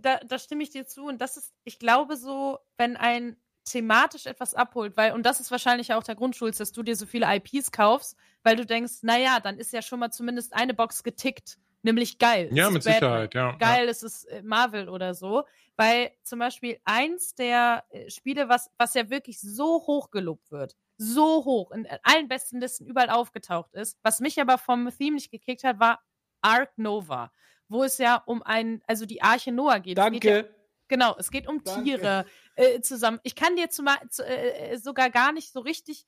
da, 0.00 0.18
da 0.18 0.38
stimme 0.40 0.64
ich 0.64 0.70
dir 0.70 0.86
zu. 0.86 1.04
Und 1.06 1.20
das 1.20 1.36
ist, 1.36 1.52
ich 1.62 1.78
glaube 1.78 2.16
so, 2.16 2.58
wenn 2.76 2.96
ein 2.96 3.36
thematisch 3.64 4.26
etwas 4.26 4.54
abholt, 4.54 4.96
weil, 4.96 5.12
und 5.12 5.24
das 5.24 5.40
ist 5.40 5.50
wahrscheinlich 5.50 5.92
auch 5.92 6.02
der 6.02 6.14
Grund, 6.14 6.36
Schulz, 6.36 6.58
dass 6.58 6.72
du 6.72 6.82
dir 6.82 6.96
so 6.96 7.06
viele 7.06 7.26
IPs 7.34 7.72
kaufst, 7.72 8.16
weil 8.42 8.56
du 8.56 8.66
denkst, 8.66 9.02
naja, 9.02 9.40
dann 9.40 9.58
ist 9.58 9.72
ja 9.72 9.82
schon 9.82 10.00
mal 10.00 10.10
zumindest 10.10 10.54
eine 10.54 10.74
Box 10.74 11.02
getickt, 11.02 11.58
nämlich 11.82 12.18
geil. 12.18 12.50
Ja, 12.52 12.68
Es 12.68 12.72
mit 12.72 12.84
Batman. 12.84 12.94
Sicherheit, 12.94 13.34
ja. 13.34 13.52
Geil, 13.56 13.88
es 13.88 14.02
ist 14.02 14.24
äh, 14.26 14.42
Marvel 14.42 14.88
oder 14.88 15.14
so. 15.14 15.44
Weil 15.76 16.12
zum 16.22 16.38
Beispiel 16.38 16.78
eins 16.84 17.34
der 17.34 17.84
äh, 17.90 18.08
Spiele, 18.08 18.48
was, 18.48 18.70
was 18.78 18.94
ja 18.94 19.10
wirklich 19.10 19.40
so 19.40 19.84
hoch 19.86 20.10
gelobt 20.10 20.52
wird, 20.52 20.76
so 20.96 21.44
hoch, 21.44 21.72
in 21.72 21.86
allen 22.04 22.28
besten 22.28 22.60
Listen 22.60 22.86
überall 22.86 23.10
aufgetaucht 23.10 23.72
ist, 23.74 23.98
was 24.02 24.20
mich 24.20 24.40
aber 24.40 24.58
vom 24.58 24.88
Theme 24.96 25.14
nicht 25.14 25.32
gekickt 25.32 25.64
hat, 25.64 25.80
war 25.80 26.00
Ark 26.40 26.72
Nova, 26.76 27.32
wo 27.68 27.82
es 27.82 27.98
ja 27.98 28.22
um 28.26 28.42
ein, 28.42 28.82
also 28.86 29.04
die 29.06 29.22
Arche 29.22 29.50
Noah 29.50 29.80
geht. 29.80 29.98
Es 29.98 30.10
geht 30.10 30.24
ja, 30.24 30.42
Danke. 30.42 30.54
Genau, 30.94 31.16
es 31.18 31.30
geht 31.32 31.48
um 31.48 31.62
Danke. 31.64 31.82
Tiere 31.82 32.24
äh, 32.54 32.80
zusammen. 32.80 33.18
Ich 33.24 33.34
kann 33.34 33.56
dir 33.56 33.68
zumal, 33.68 33.96
zu, 34.10 34.24
äh, 34.24 34.78
sogar 34.78 35.10
gar 35.10 35.32
nicht 35.32 35.52
so 35.52 35.58
richtig, 35.60 36.06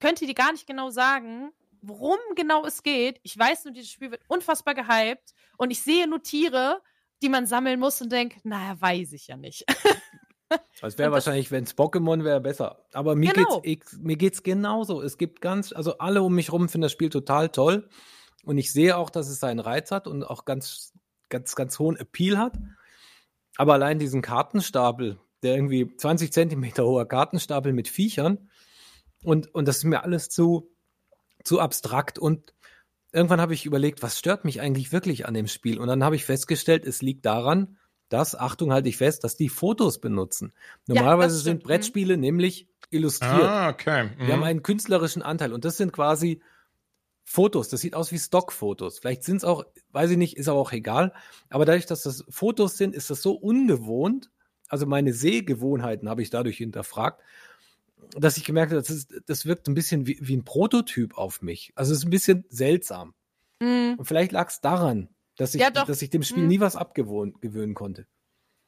könnte 0.00 0.26
dir 0.26 0.34
gar 0.34 0.50
nicht 0.50 0.66
genau 0.66 0.90
sagen, 0.90 1.52
worum 1.82 2.18
genau 2.34 2.66
es 2.66 2.82
geht. 2.82 3.20
Ich 3.22 3.38
weiß 3.38 3.64
nur, 3.64 3.74
dieses 3.74 3.90
Spiel 3.90 4.10
wird 4.10 4.22
unfassbar 4.26 4.74
gehypt 4.74 5.34
und 5.56 5.70
ich 5.70 5.82
sehe 5.82 6.08
nur 6.08 6.20
Tiere, 6.22 6.82
die 7.22 7.28
man 7.28 7.46
sammeln 7.46 7.78
muss 7.78 8.00
und 8.02 8.10
denke, 8.10 8.40
naja, 8.42 8.80
weiß 8.80 9.12
ich 9.12 9.28
ja 9.28 9.36
nicht. 9.36 9.64
Es 10.82 10.98
wäre 10.98 11.10
wahrscheinlich, 11.10 11.50
wenn 11.50 11.64
es 11.64 11.76
Pokémon 11.76 12.22
wäre, 12.22 12.40
besser. 12.40 12.84
Aber 12.92 13.16
mir 13.16 13.32
Genau. 13.32 13.60
geht's 13.62 13.96
mir 13.98 14.16
geht's 14.16 14.42
genauso. 14.44 15.02
Es 15.02 15.18
gibt 15.18 15.40
ganz, 15.40 15.72
also 15.72 15.98
alle 15.98 16.22
um 16.22 16.32
mich 16.32 16.52
rum 16.52 16.68
finden 16.68 16.82
das 16.82 16.92
Spiel 16.92 17.08
total 17.08 17.48
toll. 17.48 17.88
Und 18.44 18.58
ich 18.58 18.72
sehe 18.72 18.96
auch, 18.96 19.10
dass 19.10 19.28
es 19.28 19.40
seinen 19.40 19.58
Reiz 19.58 19.90
hat 19.90 20.06
und 20.06 20.22
auch 20.22 20.44
ganz, 20.44 20.92
ganz, 21.28 21.56
ganz 21.56 21.78
hohen 21.80 21.96
Appeal 21.96 22.38
hat. 22.38 22.56
Aber 23.56 23.74
allein 23.74 23.98
diesen 23.98 24.22
Kartenstapel, 24.22 25.18
der 25.42 25.54
irgendwie 25.54 25.94
20 25.96 26.32
Zentimeter 26.32 26.84
hoher 26.84 27.06
Kartenstapel 27.06 27.72
mit 27.72 27.88
Viechern 27.88 28.50
und, 29.22 29.54
und 29.54 29.68
das 29.68 29.78
ist 29.78 29.84
mir 29.84 30.02
alles 30.02 30.28
zu, 30.28 30.70
zu 31.44 31.60
abstrakt 31.60 32.18
und 32.18 32.54
irgendwann 33.12 33.40
habe 33.40 33.54
ich 33.54 33.64
überlegt, 33.64 34.02
was 34.02 34.18
stört 34.18 34.44
mich 34.44 34.60
eigentlich 34.60 34.92
wirklich 34.92 35.26
an 35.26 35.34
dem 35.34 35.46
Spiel? 35.46 35.78
Und 35.78 35.86
dann 35.86 36.02
habe 36.02 36.16
ich 36.16 36.24
festgestellt, 36.24 36.84
es 36.84 37.00
liegt 37.00 37.24
daran, 37.24 37.78
dass, 38.08 38.38
Achtung, 38.38 38.72
halte 38.72 38.88
ich 38.88 38.96
fest, 38.96 39.24
dass 39.24 39.36
die 39.36 39.48
Fotos 39.48 40.00
benutzen. 40.00 40.52
Ja, 40.86 40.96
Normalerweise 40.96 41.36
das 41.36 41.44
sind. 41.44 41.62
Mhm. 41.62 41.68
Brettspiele 41.68 42.16
nämlich 42.16 42.68
illustriert. 42.90 43.42
Ah, 43.42 43.70
okay. 43.70 44.04
Mhm. 44.04 44.26
Wir 44.26 44.34
haben 44.34 44.44
einen 44.44 44.62
künstlerischen 44.62 45.22
Anteil 45.22 45.52
und 45.52 45.64
das 45.64 45.76
sind 45.76 45.92
quasi 45.92 46.42
Fotos. 47.24 47.68
Das 47.68 47.80
sieht 47.80 47.94
aus 47.94 48.12
wie 48.12 48.18
Stockfotos. 48.18 48.98
Vielleicht 48.98 49.24
sind 49.24 49.38
es 49.38 49.44
auch, 49.44 49.64
weiß 49.92 50.10
ich 50.10 50.16
nicht, 50.18 50.36
ist 50.36 50.48
aber 50.48 50.60
auch 50.60 50.72
egal. 50.72 51.12
Aber 51.48 51.64
dadurch, 51.64 51.86
dass 51.86 52.02
das 52.02 52.24
Fotos 52.28 52.76
sind, 52.76 52.94
ist 52.94 53.10
das 53.10 53.22
so 53.22 53.32
ungewohnt. 53.32 54.30
Also 54.68 54.86
meine 54.86 55.12
Sehgewohnheiten 55.12 56.08
habe 56.08 56.22
ich 56.22 56.30
dadurch 56.30 56.58
hinterfragt, 56.58 57.20
dass 58.16 58.36
ich 58.36 58.44
gemerkt 58.44 58.72
habe, 58.72 58.80
das, 58.82 58.90
ist, 58.90 59.14
das 59.26 59.46
wirkt 59.46 59.68
ein 59.68 59.74
bisschen 59.74 60.06
wie, 60.06 60.18
wie 60.20 60.36
ein 60.36 60.44
Prototyp 60.44 61.16
auf 61.16 61.42
mich. 61.42 61.72
Also 61.74 61.92
es 61.92 61.98
ist 61.98 62.04
ein 62.04 62.10
bisschen 62.10 62.44
seltsam. 62.48 63.14
Mm, 63.60 63.94
Und 63.96 64.04
vielleicht 64.04 64.32
lag 64.32 64.48
es 64.50 64.60
daran, 64.60 65.08
dass 65.36 65.54
ich, 65.54 65.60
Ja, 65.62 65.70
dass 65.70 66.02
ich 66.02 66.10
dem 66.10 66.22
Spiel 66.22 66.42
Mhm. 66.42 66.48
nie 66.48 66.60
was 66.60 66.76
abgewöhnen 66.76 67.34
gewöhnen 67.40 67.74
konnte. 67.74 68.06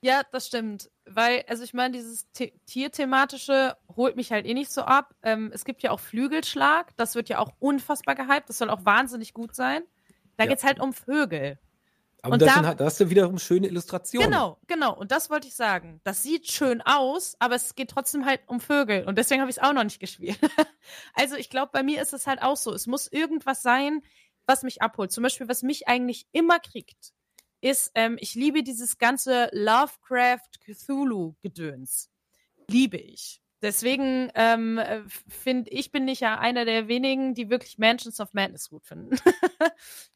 Ja, 0.06 0.22
das 0.30 0.46
stimmt. 0.46 0.88
Weil, 1.04 1.44
also 1.48 1.64
ich 1.64 1.74
meine, 1.74 1.96
dieses 1.96 2.28
The 2.36 2.52
Tierthematische 2.66 3.76
holt 3.96 4.14
mich 4.14 4.30
halt 4.30 4.46
eh 4.46 4.54
nicht 4.54 4.70
so 4.70 4.82
ab. 4.82 5.14
Ähm, 5.22 5.50
es 5.52 5.64
gibt 5.64 5.82
ja 5.82 5.90
auch 5.90 5.98
Flügelschlag, 6.00 6.96
das 6.96 7.14
wird 7.16 7.28
ja 7.28 7.38
auch 7.40 7.52
unfassbar 7.58 8.14
gehypt, 8.14 8.48
das 8.48 8.58
soll 8.58 8.70
auch 8.70 8.84
wahnsinnig 8.84 9.34
gut 9.34 9.54
sein. 9.54 9.82
Da 10.36 10.44
Ja. 10.44 10.50
geht's 10.50 10.62
halt 10.64 10.78
um 10.80 10.92
Vögel. 10.92 11.58
Aber 12.22 12.34
Und 12.34 12.42
das 12.42 12.48
da- 12.48 12.54
sind 12.54 12.66
halt, 12.66 12.80
da 12.80 12.84
hast 12.84 13.00
du 13.00 13.10
wiederum 13.10 13.38
schöne 13.38 13.66
Illustrationen. 13.68 14.30
Genau, 14.30 14.58
genau. 14.66 14.94
Und 14.96 15.10
das 15.12 15.28
wollte 15.28 15.48
ich 15.48 15.54
sagen. 15.54 16.00
Das 16.04 16.22
sieht 16.22 16.46
schön 16.50 16.82
aus, 16.82 17.36
aber 17.40 17.54
es 17.56 17.74
geht 17.74 17.90
trotzdem 17.90 18.24
halt 18.26 18.40
um 18.46 18.60
Vögel. 18.60 19.04
Und 19.06 19.18
deswegen 19.18 19.40
habe 19.40 19.50
ich 19.50 19.56
es 19.58 19.62
auch 19.62 19.72
noch 19.72 19.84
nicht 19.84 20.00
gespielt. 20.00 20.38
also 21.14 21.34
ich 21.36 21.50
glaube, 21.50 21.70
bei 21.72 21.82
mir 21.82 22.00
ist 22.00 22.12
es 22.12 22.26
halt 22.26 22.42
auch 22.42 22.56
so. 22.56 22.72
Es 22.72 22.86
muss 22.86 23.06
irgendwas 23.10 23.62
sein, 23.62 24.02
was 24.46 24.62
mich 24.62 24.82
abholt. 24.82 25.10
Zum 25.12 25.22
Beispiel, 25.22 25.48
was 25.48 25.62
mich 25.62 25.88
eigentlich 25.88 26.26
immer 26.32 26.58
kriegt, 26.60 27.12
ist, 27.60 27.90
ähm, 27.94 28.16
ich 28.20 28.34
liebe 28.34 28.62
dieses 28.62 28.98
ganze 28.98 29.48
Lovecraft-Cthulhu-Gedöns. 29.52 32.10
Liebe 32.68 32.96
ich. 32.96 33.42
Deswegen 33.62 34.30
ähm, 34.34 34.80
finde 35.28 35.70
ich, 35.70 35.90
bin 35.90 36.06
ich 36.08 36.20
ja 36.20 36.38
einer 36.38 36.66
der 36.66 36.88
wenigen, 36.88 37.34
die 37.34 37.48
wirklich 37.48 37.78
Mansions 37.78 38.20
of 38.20 38.34
Madness 38.34 38.68
gut 38.68 38.84
finden. 38.84 39.10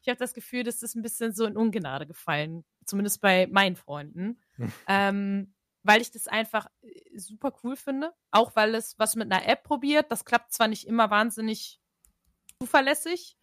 ich 0.01 0.07
habe 0.07 0.19
das 0.19 0.33
Gefühl, 0.33 0.63
dass 0.63 0.79
das 0.79 0.95
ein 0.95 1.01
bisschen 1.01 1.33
so 1.33 1.45
in 1.45 1.57
Ungnade 1.57 2.05
gefallen, 2.05 2.63
zumindest 2.85 3.19
bei 3.19 3.47
meinen 3.47 3.75
Freunden. 3.75 4.39
Hm. 4.57 4.71
ähm, 4.87 5.53
weil 5.83 6.01
ich 6.01 6.11
das 6.11 6.27
einfach 6.27 6.67
äh, 6.81 7.17
super 7.17 7.51
cool 7.63 7.75
finde. 7.75 8.13
Auch 8.29 8.55
weil 8.55 8.75
es 8.75 8.99
was 8.99 9.15
mit 9.15 9.31
einer 9.31 9.47
App 9.47 9.63
probiert. 9.63 10.11
Das 10.11 10.23
klappt 10.23 10.53
zwar 10.53 10.67
nicht 10.67 10.85
immer 10.85 11.09
wahnsinnig 11.09 11.81
zuverlässig, 12.59 13.37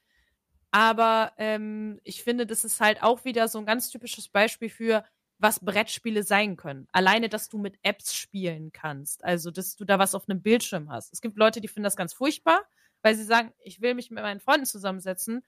aber 0.71 1.33
ähm, 1.39 2.01
ich 2.05 2.23
finde, 2.23 2.47
das 2.47 2.65
ist 2.65 2.81
halt 2.81 3.03
auch 3.03 3.25
wieder 3.25 3.49
so 3.49 3.59
ein 3.59 3.67
ganz 3.67 3.91
typisches 3.91 4.29
Beispiel 4.29 4.69
für, 4.69 5.05
was 5.39 5.61
Brettspiele 5.61 6.23
sein 6.23 6.57
können. 6.57 6.89
Alleine, 6.93 7.29
dass 7.29 7.49
du 7.49 7.59
mit 7.59 7.79
Apps 7.83 8.15
spielen 8.15 8.73
kannst. 8.73 9.25
Also, 9.25 9.51
dass 9.51 9.77
du 9.77 9.85
da 9.85 9.99
was 9.99 10.15
auf 10.15 10.29
einem 10.29 10.43
Bildschirm 10.43 10.91
hast. 10.91 11.13
Es 11.13 11.21
gibt 11.21 11.37
Leute, 11.37 11.61
die 11.61 11.69
finden 11.69 11.85
das 11.85 11.97
ganz 11.97 12.13
furchtbar, 12.13 12.61
weil 13.03 13.15
sie 13.15 13.25
sagen, 13.25 13.53
ich 13.61 13.81
will 13.81 13.95
mich 13.95 14.11
mit 14.11 14.23
meinen 14.23 14.41
Freunden 14.41 14.67
zusammensetzen 14.67 15.45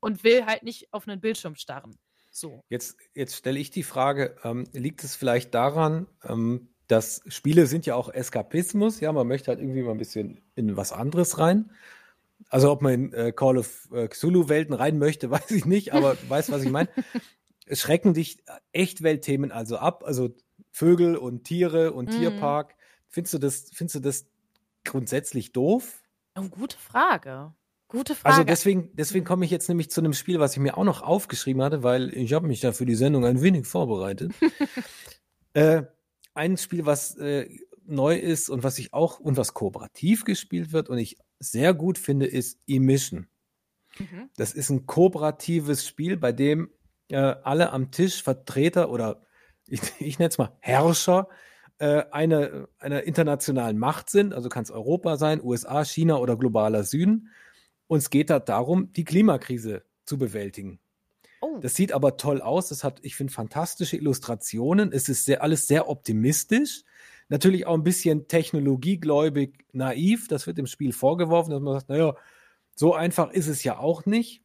und 0.00 0.24
will 0.24 0.44
halt 0.44 0.64
nicht 0.64 0.92
auf 0.92 1.06
einen 1.06 1.20
Bildschirm 1.20 1.54
starren. 1.54 1.96
So. 2.30 2.62
Jetzt, 2.68 2.96
jetzt 3.14 3.36
stelle 3.36 3.60
ich 3.60 3.70
die 3.70 3.82
Frage, 3.82 4.36
ähm, 4.42 4.64
liegt 4.72 5.04
es 5.04 5.14
vielleicht 5.14 5.54
daran, 5.54 6.06
ähm, 6.24 6.68
dass 6.88 7.22
Spiele 7.28 7.66
sind 7.66 7.86
ja 7.86 7.94
auch 7.94 8.08
Eskapismus, 8.08 9.00
ja, 9.00 9.12
man 9.12 9.28
möchte 9.28 9.50
halt 9.50 9.60
irgendwie 9.60 9.82
mal 9.82 9.92
ein 9.92 9.98
bisschen 9.98 10.42
in 10.54 10.76
was 10.76 10.92
anderes 10.92 11.38
rein. 11.38 11.70
Also 12.48 12.70
ob 12.70 12.82
man 12.82 12.92
in 12.92 13.12
äh, 13.12 13.32
Call 13.32 13.58
of 13.58 13.88
äh, 13.92 14.08
Cthulhu-Welten 14.08 14.74
rein 14.74 14.98
möchte, 14.98 15.30
weiß 15.30 15.50
ich 15.52 15.64
nicht, 15.64 15.92
aber 15.92 16.16
weiß, 16.28 16.50
was 16.50 16.62
ich 16.62 16.70
meine. 16.70 16.88
Es 17.66 17.80
schrecken 17.80 18.12
dich 18.12 18.42
Echtweltthemen 18.72 19.52
also 19.52 19.78
ab, 19.78 20.02
also 20.04 20.30
Vögel 20.70 21.16
und 21.16 21.44
Tiere 21.44 21.92
und 21.92 22.06
Mhm. 22.06 22.18
Tierpark. 22.18 22.74
Findest 23.08 23.34
du 23.34 23.38
das, 23.38 23.70
findest 23.72 23.96
du 23.96 24.00
das 24.00 24.26
grundsätzlich 24.84 25.52
doof? 25.52 26.02
Oh, 26.36 26.48
gute 26.48 26.76
Frage. 26.78 27.54
Gute 27.88 28.14
Frage. 28.14 28.34
Also 28.34 28.44
deswegen, 28.44 28.88
deswegen 28.94 29.26
komme 29.26 29.44
ich 29.44 29.50
jetzt 29.50 29.68
nämlich 29.68 29.90
zu 29.90 30.00
einem 30.00 30.14
Spiel, 30.14 30.40
was 30.40 30.54
ich 30.54 30.60
mir 30.60 30.78
auch 30.78 30.84
noch 30.84 31.02
aufgeschrieben 31.02 31.62
hatte, 31.62 31.82
weil 31.82 32.08
ich 32.16 32.32
habe 32.32 32.46
mich 32.46 32.60
da 32.60 32.72
für 32.72 32.86
die 32.86 32.94
Sendung 32.94 33.26
ein 33.26 33.42
wenig 33.42 33.66
vorbereitet. 33.66 34.32
äh, 35.52 35.82
ein 36.32 36.56
Spiel, 36.56 36.86
was 36.86 37.16
äh, 37.16 37.48
neu 37.84 38.16
ist 38.16 38.48
und 38.48 38.62
was 38.62 38.78
ich 38.78 38.94
auch 38.94 39.20
und 39.20 39.36
was 39.36 39.52
kooperativ 39.52 40.24
gespielt 40.24 40.72
wird 40.72 40.88
und 40.88 40.96
ich 40.96 41.18
sehr 41.42 41.74
gut 41.74 41.98
finde, 41.98 42.26
ist 42.26 42.58
Emission. 42.66 43.26
Mhm. 43.98 44.30
Das 44.36 44.52
ist 44.52 44.70
ein 44.70 44.86
kooperatives 44.86 45.86
Spiel, 45.86 46.16
bei 46.16 46.32
dem 46.32 46.70
äh, 47.08 47.16
alle 47.16 47.72
am 47.72 47.90
Tisch 47.90 48.22
Vertreter 48.22 48.90
oder 48.90 49.22
ich, 49.66 49.80
ich 49.98 50.18
nenne 50.18 50.30
es 50.30 50.38
mal 50.38 50.56
Herrscher 50.60 51.28
äh, 51.78 52.04
einer, 52.10 52.68
einer 52.78 53.02
internationalen 53.04 53.78
Macht 53.78 54.10
sind. 54.10 54.34
Also 54.34 54.48
kann 54.48 54.62
es 54.62 54.70
Europa 54.70 55.16
sein, 55.16 55.42
USA, 55.42 55.84
China 55.84 56.16
oder 56.18 56.36
globaler 56.36 56.84
Süden. 56.84 57.30
Und 57.86 57.98
es 57.98 58.10
geht 58.10 58.30
da 58.30 58.38
darum, 58.38 58.92
die 58.92 59.04
Klimakrise 59.04 59.84
zu 60.04 60.16
bewältigen. 60.18 60.80
Oh. 61.40 61.58
Das 61.60 61.74
sieht 61.74 61.92
aber 61.92 62.16
toll 62.16 62.40
aus. 62.40 62.68
Das 62.68 62.84
hat, 62.84 63.00
ich 63.02 63.16
finde, 63.16 63.32
fantastische 63.32 63.96
Illustrationen. 63.96 64.92
Es 64.92 65.08
ist 65.08 65.24
sehr, 65.24 65.42
alles 65.42 65.66
sehr 65.66 65.88
optimistisch. 65.88 66.84
Natürlich 67.28 67.66
auch 67.66 67.74
ein 67.74 67.84
bisschen 67.84 68.28
technologiegläubig 68.28 69.64
naiv. 69.72 70.28
Das 70.28 70.46
wird 70.46 70.58
im 70.58 70.66
Spiel 70.66 70.92
vorgeworfen, 70.92 71.50
dass 71.50 71.60
man 71.60 71.74
sagt, 71.74 71.88
naja, 71.88 72.14
so 72.74 72.94
einfach 72.94 73.30
ist 73.30 73.48
es 73.48 73.64
ja 73.64 73.78
auch 73.78 74.06
nicht. 74.06 74.42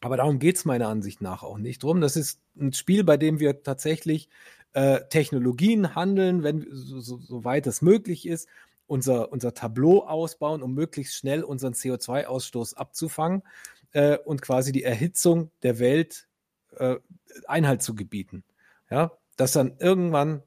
Aber 0.00 0.16
darum 0.16 0.38
geht 0.38 0.56
es 0.56 0.64
meiner 0.64 0.88
Ansicht 0.88 1.22
nach 1.22 1.42
auch 1.42 1.58
nicht 1.58 1.82
drum. 1.82 2.00
Das 2.00 2.16
ist 2.16 2.40
ein 2.58 2.72
Spiel, 2.72 3.04
bei 3.04 3.16
dem 3.16 3.40
wir 3.40 3.62
tatsächlich 3.62 4.28
äh, 4.74 5.00
Technologien 5.08 5.94
handeln, 5.94 6.42
wenn 6.42 6.66
so, 6.70 7.00
so, 7.00 7.18
soweit 7.18 7.66
es 7.66 7.80
möglich 7.80 8.26
ist, 8.26 8.48
unser, 8.86 9.32
unser 9.32 9.54
Tableau 9.54 10.00
ausbauen, 10.06 10.62
um 10.62 10.74
möglichst 10.74 11.16
schnell 11.16 11.42
unseren 11.42 11.72
CO2-Ausstoß 11.72 12.74
abzufangen 12.74 13.42
äh, 13.92 14.18
und 14.18 14.42
quasi 14.42 14.72
die 14.72 14.82
Erhitzung 14.82 15.50
der 15.62 15.78
Welt 15.78 16.28
äh, 16.76 16.96
Einhalt 17.46 17.82
zu 17.82 17.94
gebieten. 17.94 18.44
Ja, 18.90 19.12
dass 19.36 19.52
dann 19.52 19.76
irgendwann, 19.78 20.42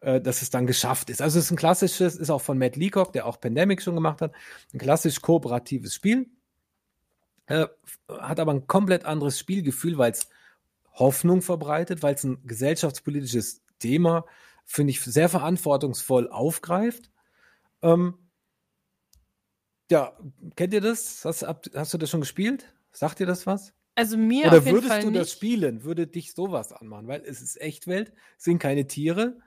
äh, 0.00 0.20
dass 0.20 0.42
es 0.42 0.50
dann 0.50 0.66
geschafft 0.66 1.10
ist. 1.10 1.22
Also 1.22 1.38
es 1.38 1.46
ist 1.46 1.50
ein 1.50 1.56
klassisches, 1.56 2.16
ist 2.16 2.30
auch 2.30 2.42
von 2.42 2.58
Matt 2.58 2.76
Leacock, 2.76 3.12
der 3.12 3.26
auch 3.26 3.40
Pandemic 3.40 3.82
schon 3.82 3.94
gemacht 3.94 4.20
hat, 4.20 4.32
ein 4.72 4.78
klassisch 4.78 5.20
kooperatives 5.20 5.94
Spiel. 5.94 6.28
Äh, 7.46 7.66
hat 8.08 8.40
aber 8.40 8.52
ein 8.52 8.66
komplett 8.66 9.04
anderes 9.04 9.38
Spielgefühl, 9.38 9.98
weil 9.98 10.12
es 10.12 10.28
Hoffnung 10.92 11.42
verbreitet, 11.42 12.02
weil 12.02 12.14
es 12.14 12.24
ein 12.24 12.38
gesellschaftspolitisches 12.46 13.62
Thema, 13.78 14.24
finde 14.64 14.90
ich, 14.90 15.00
sehr 15.00 15.28
verantwortungsvoll 15.28 16.28
aufgreift. 16.28 17.10
Ähm, 17.82 18.14
ja, 19.90 20.16
kennt 20.56 20.74
ihr 20.74 20.80
das? 20.80 21.24
Hast, 21.24 21.46
hast 21.46 21.94
du 21.94 21.98
das 21.98 22.10
schon 22.10 22.20
gespielt? 22.20 22.72
Sagt 22.92 23.20
dir 23.20 23.26
das 23.26 23.46
was? 23.46 23.72
Also 23.94 24.16
mir 24.16 24.46
Oder 24.46 24.58
auf 24.58 24.64
jeden 24.64 24.76
würdest 24.76 24.92
Fall 24.92 25.02
du 25.02 25.10
nicht. 25.10 25.20
das 25.20 25.32
spielen? 25.32 25.84
Würde 25.84 26.06
dich 26.06 26.34
sowas 26.34 26.72
anmachen? 26.72 27.06
Weil 27.06 27.22
es 27.24 27.40
ist 27.40 27.60
Echtwelt, 27.60 28.12
es 28.36 28.44
sind 28.44 28.58
keine 28.58 28.86
Tiere. 28.86 29.38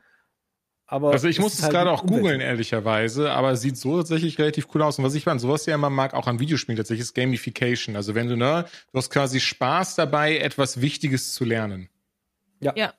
Aber 0.92 1.12
Also 1.12 1.28
ich 1.28 1.40
muss 1.40 1.54
es 1.54 1.62
halt 1.62 1.74
gerade 1.74 1.92
auch 1.92 2.04
googeln, 2.04 2.42
ehrlicherweise, 2.42 3.32
aber 3.32 3.52
es 3.52 3.62
sieht 3.62 3.78
so 3.78 3.98
tatsächlich 3.98 4.40
relativ 4.40 4.68
cool 4.74 4.82
aus. 4.82 4.98
Und 4.98 5.06
was 5.06 5.14
ich 5.14 5.28
an 5.28 5.38
sowas 5.38 5.68
ja 5.68 5.76
immer 5.76 5.92
mag, 5.92 6.16
auch 6.16 6.26
an 6.26 6.40
Videospielen 6.40 6.78
tatsächlich, 6.78 7.04
ist 7.04 7.14
Gamification. 7.14 7.96
Also 7.96 8.16
wenn 8.16 8.28
du, 8.28 8.36
ne, 8.36 8.66
du 8.92 8.98
hast 8.98 9.12
quasi 9.12 9.40
Spaß 9.40 9.94
dabei, 9.96 10.40
etwas 10.40 10.82
Wichtiges 10.82 11.36
zu 11.36 11.46
lernen. 11.46 11.90
Ja. 12.60 12.94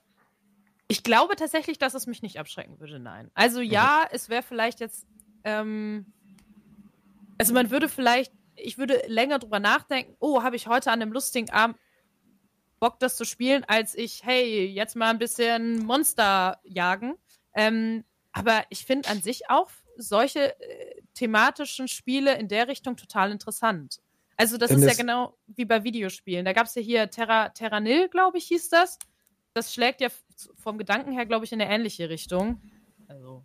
Ich 0.87 1.03
glaube 1.03 1.35
tatsächlich, 1.35 1.79
dass 1.79 1.93
es 1.93 2.07
mich 2.07 2.21
nicht 2.21 2.39
abschrecken 2.39 2.79
würde, 2.79 2.97
nein. 2.97 3.29
Also 3.33 3.59
ja, 3.59 4.05
es 4.09 4.29
wäre 4.29 4.41
vielleicht 4.41 4.79
jetzt, 4.79 5.05
ähm, 5.43 6.05
also 7.37 7.53
man 7.53 7.71
würde 7.71 7.89
vielleicht, 7.89 8.31
ich 8.55 8.77
würde 8.77 9.01
länger 9.07 9.39
drüber 9.39 9.59
nachdenken, 9.59 10.15
oh, 10.19 10.43
habe 10.43 10.55
ich 10.55 10.67
heute 10.67 10.91
an 10.91 11.01
einem 11.01 11.11
lustigen 11.11 11.49
Abend 11.49 11.77
Bock, 12.79 12.99
das 12.99 13.15
zu 13.15 13.25
spielen, 13.25 13.63
als 13.65 13.95
ich, 13.95 14.21
hey, 14.23 14.65
jetzt 14.65 14.95
mal 14.95 15.09
ein 15.11 15.19
bisschen 15.19 15.85
Monster 15.85 16.59
jagen. 16.63 17.15
Ähm, 17.53 18.03
aber 18.31 18.63
ich 18.69 18.85
finde 18.85 19.09
an 19.09 19.21
sich 19.21 19.49
auch 19.49 19.69
solche 19.97 20.59
äh, 20.59 21.01
thematischen 21.13 21.87
Spiele 21.87 22.37
in 22.37 22.47
der 22.47 22.67
Richtung 22.67 22.95
total 22.95 23.31
interessant. 23.31 24.01
Also 24.37 24.57
das 24.57 24.69
Denn 24.69 24.79
ist 24.81 24.87
ja 24.87 24.93
genau 24.93 25.37
wie 25.47 25.65
bei 25.65 25.83
Videospielen. 25.83 26.45
Da 26.45 26.53
gab 26.53 26.65
es 26.65 26.75
ja 26.75 26.81
hier 26.81 27.09
Terra, 27.09 27.49
Terranil, 27.49 28.09
glaube 28.09 28.37
ich, 28.37 28.45
hieß 28.45 28.69
das. 28.69 28.97
Das 29.53 29.73
schlägt 29.73 30.01
ja 30.01 30.07
vom 30.55 30.77
Gedanken 30.77 31.11
her, 31.11 31.25
glaube 31.25 31.45
ich, 31.45 31.51
in 31.51 31.61
eine 31.61 31.71
ähnliche 31.71 32.09
Richtung. 32.09 32.61
Also 33.07 33.43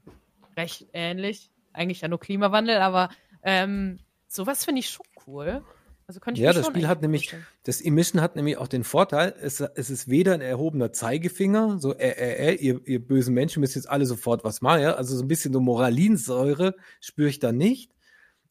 recht 0.56 0.86
ähnlich. 0.92 1.50
Eigentlich 1.72 2.00
ja 2.00 2.08
nur 2.08 2.20
Klimawandel, 2.20 2.78
aber 2.78 3.10
ähm, 3.42 3.98
sowas 4.28 4.64
finde 4.64 4.78
ich 4.78 4.88
schon 4.88 5.04
cool. 5.26 5.62
Also 6.06 6.20
könnte 6.20 6.40
ich 6.40 6.44
Ja, 6.44 6.52
das 6.52 6.66
Spiel 6.66 6.86
hat 6.86 7.02
nämlich, 7.02 7.30
vorstellen. 7.30 7.46
das 7.64 7.80
Emission 7.80 8.20
hat 8.20 8.36
nämlich 8.36 8.58
auch 8.58 8.68
den 8.68 8.84
Vorteil, 8.84 9.34
es, 9.40 9.60
es 9.60 9.90
ist 9.90 10.08
weder 10.08 10.34
ein 10.34 10.40
erhobener 10.40 10.92
Zeigefinger, 10.92 11.78
so 11.80 11.94
äh, 11.94 12.10
äh, 12.10 12.50
äh, 12.50 12.54
ihr, 12.54 12.80
ihr 12.86 13.04
bösen 13.04 13.34
Menschen 13.34 13.60
müsst 13.60 13.74
jetzt 13.74 13.88
alle 13.88 14.06
sofort 14.06 14.44
was 14.44 14.60
machen, 14.60 14.82
ja? 14.82 14.94
also 14.94 15.16
so 15.16 15.24
ein 15.24 15.28
bisschen 15.28 15.52
so 15.52 15.60
Moralinsäure 15.60 16.76
spüre 17.00 17.28
ich 17.28 17.40
da 17.40 17.50
nicht. 17.50 17.92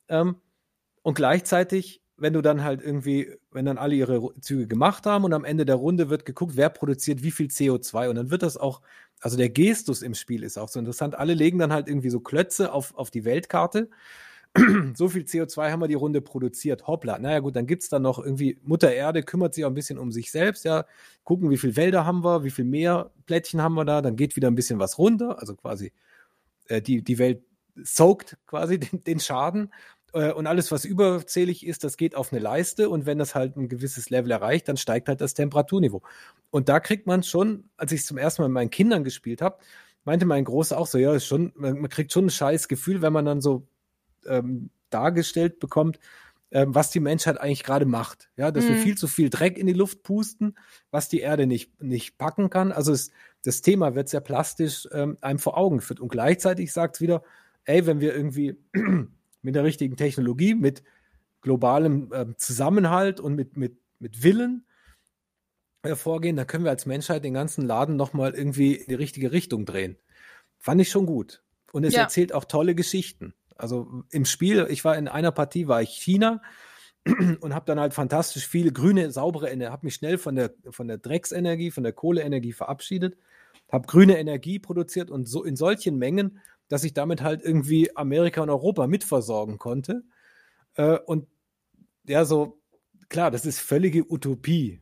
Ähm, 0.09 0.35
und 1.01 1.13
gleichzeitig, 1.13 2.01
wenn 2.17 2.33
du 2.33 2.41
dann 2.41 2.63
halt 2.63 2.81
irgendwie, 2.81 3.31
wenn 3.51 3.65
dann 3.65 3.77
alle 3.77 3.95
ihre 3.95 4.33
Züge 4.41 4.67
gemacht 4.67 5.05
haben 5.05 5.23
und 5.23 5.33
am 5.33 5.45
Ende 5.45 5.65
der 5.65 5.75
Runde 5.75 6.09
wird 6.09 6.25
geguckt, 6.25 6.57
wer 6.57 6.69
produziert 6.69 7.23
wie 7.23 7.31
viel 7.31 7.47
CO2 7.47 8.09
und 8.09 8.15
dann 8.15 8.31
wird 8.31 8.43
das 8.43 8.57
auch, 8.57 8.81
also 9.21 9.37
der 9.37 9.49
Gestus 9.49 10.01
im 10.01 10.13
Spiel 10.13 10.43
ist 10.43 10.57
auch 10.57 10.67
so 10.69 10.79
interessant. 10.79 11.15
Alle 11.15 11.33
legen 11.33 11.59
dann 11.59 11.71
halt 11.71 11.87
irgendwie 11.87 12.09
so 12.09 12.19
Klötze 12.19 12.73
auf, 12.73 12.95
auf 12.95 13.11
die 13.11 13.23
Weltkarte 13.23 13.89
so 14.95 15.09
viel 15.09 15.23
CO2 15.23 15.71
haben 15.71 15.81
wir 15.81 15.87
die 15.87 15.95
Runde 15.95 16.21
produziert. 16.21 16.87
Hoppla. 16.87 17.19
Naja, 17.19 17.39
gut, 17.39 17.55
dann 17.55 17.67
gibt's 17.67 17.89
da 17.89 17.99
noch 17.99 18.19
irgendwie, 18.19 18.57
Mutter 18.63 18.93
Erde 18.93 19.23
kümmert 19.23 19.53
sich 19.53 19.65
auch 19.65 19.69
ein 19.69 19.75
bisschen 19.75 19.97
um 19.97 20.11
sich 20.11 20.31
selbst, 20.31 20.63
ja. 20.63 20.85
Gucken, 21.23 21.49
wie 21.49 21.57
viel 21.57 21.75
Wälder 21.75 22.05
haben 22.05 22.23
wir, 22.23 22.43
wie 22.43 22.51
viel 22.51 22.65
Meerplättchen 22.65 23.61
haben 23.61 23.73
wir 23.73 23.85
da, 23.85 24.01
dann 24.01 24.15
geht 24.15 24.35
wieder 24.35 24.49
ein 24.49 24.55
bisschen 24.55 24.79
was 24.79 24.97
runter, 24.97 25.39
also 25.39 25.55
quasi 25.55 25.91
äh, 26.67 26.81
die, 26.81 27.01
die 27.01 27.17
Welt 27.17 27.43
soakt 27.83 28.37
quasi 28.47 28.79
den, 28.79 29.03
den 29.03 29.19
Schaden. 29.19 29.73
Äh, 30.13 30.31
und 30.31 30.47
alles, 30.47 30.71
was 30.71 30.85
überzählig 30.85 31.65
ist, 31.65 31.83
das 31.83 31.97
geht 31.97 32.15
auf 32.15 32.31
eine 32.31 32.41
Leiste 32.41 32.89
und 32.89 33.05
wenn 33.05 33.17
das 33.17 33.35
halt 33.35 33.57
ein 33.57 33.67
gewisses 33.67 34.09
Level 34.09 34.31
erreicht, 34.31 34.69
dann 34.69 34.77
steigt 34.77 35.09
halt 35.09 35.19
das 35.19 35.33
Temperaturniveau. 35.33 36.01
Und 36.49 36.69
da 36.69 36.79
kriegt 36.79 37.07
man 37.07 37.23
schon, 37.23 37.69
als 37.75 37.91
ich 37.91 38.01
es 38.01 38.05
zum 38.05 38.17
ersten 38.17 38.41
Mal 38.41 38.47
mit 38.47 38.53
meinen 38.53 38.69
Kindern 38.69 39.03
gespielt 39.03 39.41
habe, 39.41 39.57
meinte 40.05 40.25
mein 40.25 40.45
Großer 40.45 40.77
auch 40.77 40.87
so, 40.87 40.97
ja, 40.97 41.13
ist 41.13 41.25
schon, 41.25 41.51
man 41.55 41.89
kriegt 41.89 42.13
schon 42.13 42.27
ein 42.27 42.29
scheiß 42.29 42.69
Gefühl, 42.69 43.01
wenn 43.01 43.11
man 43.11 43.25
dann 43.25 43.41
so 43.41 43.67
ähm, 44.27 44.69
dargestellt 44.89 45.59
bekommt, 45.59 45.99
äh, 46.51 46.65
was 46.67 46.91
die 46.91 46.99
Menschheit 46.99 47.39
eigentlich 47.39 47.63
gerade 47.63 47.85
macht. 47.85 48.29
Ja, 48.37 48.51
dass 48.51 48.67
wir 48.67 48.75
Mhm. 48.75 48.79
viel 48.79 48.97
zu 48.97 49.07
viel 49.07 49.29
Dreck 49.29 49.57
in 49.57 49.67
die 49.67 49.73
Luft 49.73 50.03
pusten, 50.03 50.57
was 50.91 51.09
die 51.09 51.19
Erde 51.19 51.47
nicht, 51.47 51.81
nicht 51.81 52.17
packen 52.17 52.49
kann. 52.49 52.71
Also 52.71 52.91
es, 52.93 53.11
das 53.43 53.61
Thema 53.61 53.95
wird 53.95 54.09
sehr 54.09 54.21
plastisch 54.21 54.87
ähm, 54.91 55.17
einem 55.21 55.39
vor 55.39 55.57
Augen 55.57 55.77
geführt. 55.77 55.99
Und 55.99 56.09
gleichzeitig 56.09 56.71
sagt 56.71 56.95
es 56.97 57.01
wieder, 57.01 57.23
ey, 57.65 57.85
wenn 57.85 57.99
wir 57.99 58.15
irgendwie 58.15 58.55
mit 59.41 59.55
der 59.55 59.63
richtigen 59.63 59.97
Technologie, 59.97 60.55
mit 60.55 60.83
globalem 61.41 62.11
ähm, 62.13 62.35
Zusammenhalt 62.37 63.19
und 63.19 63.35
mit, 63.35 63.57
mit, 63.57 63.77
mit 63.99 64.23
Willen 64.23 64.65
äh, 65.83 65.95
vorgehen, 65.95 66.35
dann 66.35 66.47
können 66.47 66.63
wir 66.63 66.71
als 66.71 66.85
Menschheit 66.85 67.23
den 67.23 67.33
ganzen 67.33 67.65
Laden 67.65 67.95
nochmal 67.95 68.33
irgendwie 68.33 68.75
in 68.75 68.87
die 68.87 68.95
richtige 68.95 69.31
Richtung 69.31 69.65
drehen. 69.65 69.97
Fand 70.57 70.81
ich 70.81 70.89
schon 70.89 71.05
gut. 71.05 71.43
Und 71.71 71.83
es 71.83 71.93
Ja. 71.93 72.03
erzählt 72.03 72.33
auch 72.33 72.45
tolle 72.45 72.73
Geschichten. 72.75 73.33
Also 73.55 74.03
im 74.11 74.25
Spiel, 74.25 74.67
ich 74.69 74.83
war 74.85 74.97
in 74.97 75.07
einer 75.07 75.31
Partie, 75.31 75.67
war 75.67 75.81
ich 75.81 75.91
China 75.91 76.41
und 77.39 77.53
habe 77.53 77.65
dann 77.65 77.79
halt 77.79 77.93
fantastisch 77.93 78.47
viele 78.47 78.71
grüne, 78.71 79.11
saubere 79.11 79.49
Energie, 79.49 79.71
habe 79.71 79.85
mich 79.85 79.95
schnell 79.95 80.17
von 80.17 80.35
der, 80.35 80.53
von 80.71 80.87
der 80.87 80.97
Drecksenergie, 80.97 81.71
von 81.71 81.83
der 81.83 81.93
Kohleenergie 81.93 82.53
verabschiedet, 82.53 83.17
habe 83.71 83.87
grüne 83.87 84.17
Energie 84.17 84.59
produziert 84.59 85.11
und 85.11 85.27
so 85.27 85.43
in 85.43 85.55
solchen 85.55 85.97
Mengen, 85.97 86.39
dass 86.67 86.83
ich 86.83 86.93
damit 86.93 87.21
halt 87.21 87.43
irgendwie 87.43 87.95
Amerika 87.95 88.41
und 88.41 88.49
Europa 88.49 88.87
mitversorgen 88.87 89.57
konnte. 89.59 90.03
Äh, 90.75 90.99
und 91.05 91.27
ja, 92.07 92.25
so, 92.25 92.61
klar, 93.09 93.31
das 93.31 93.45
ist 93.45 93.59
völlige 93.59 94.11
Utopie. 94.11 94.81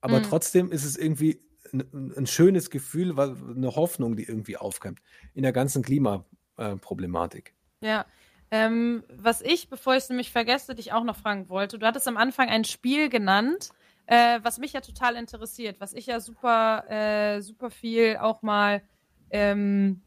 Aber 0.00 0.18
Mhm. 0.18 0.22
trotzdem 0.22 0.72
ist 0.72 0.84
es 0.84 0.96
irgendwie 0.96 1.42
ein, 1.72 2.14
ein 2.16 2.26
schönes 2.26 2.70
Gefühl, 2.70 3.18
eine 3.18 3.76
Hoffnung, 3.76 4.16
die 4.16 4.24
irgendwie 4.24 4.56
aufkommt 4.56 5.00
in 5.34 5.42
der 5.42 5.52
ganzen 5.52 5.82
Klimaproblematik. 5.82 7.54
Ja. 7.82 8.06
Ähm, 8.50 9.04
was 9.10 9.42
ich, 9.42 9.68
bevor 9.68 9.94
ich 9.94 10.04
es 10.04 10.08
nämlich 10.08 10.32
vergesse, 10.32 10.74
dich 10.74 10.92
auch 10.92 11.04
noch 11.04 11.16
fragen 11.16 11.48
wollte, 11.48 11.78
du 11.78 11.86
hattest 11.86 12.08
am 12.08 12.16
Anfang 12.16 12.48
ein 12.48 12.64
Spiel 12.64 13.10
genannt, 13.10 13.70
äh, 14.06 14.40
was 14.42 14.58
mich 14.58 14.72
ja 14.72 14.80
total 14.80 15.16
interessiert, 15.16 15.80
was 15.80 15.92
ich 15.92 16.06
ja 16.06 16.18
super, 16.18 16.84
äh, 16.90 17.42
super 17.42 17.70
viel 17.70 18.16
auch 18.16 18.40
mal 18.40 18.82
ähm, 19.30 20.00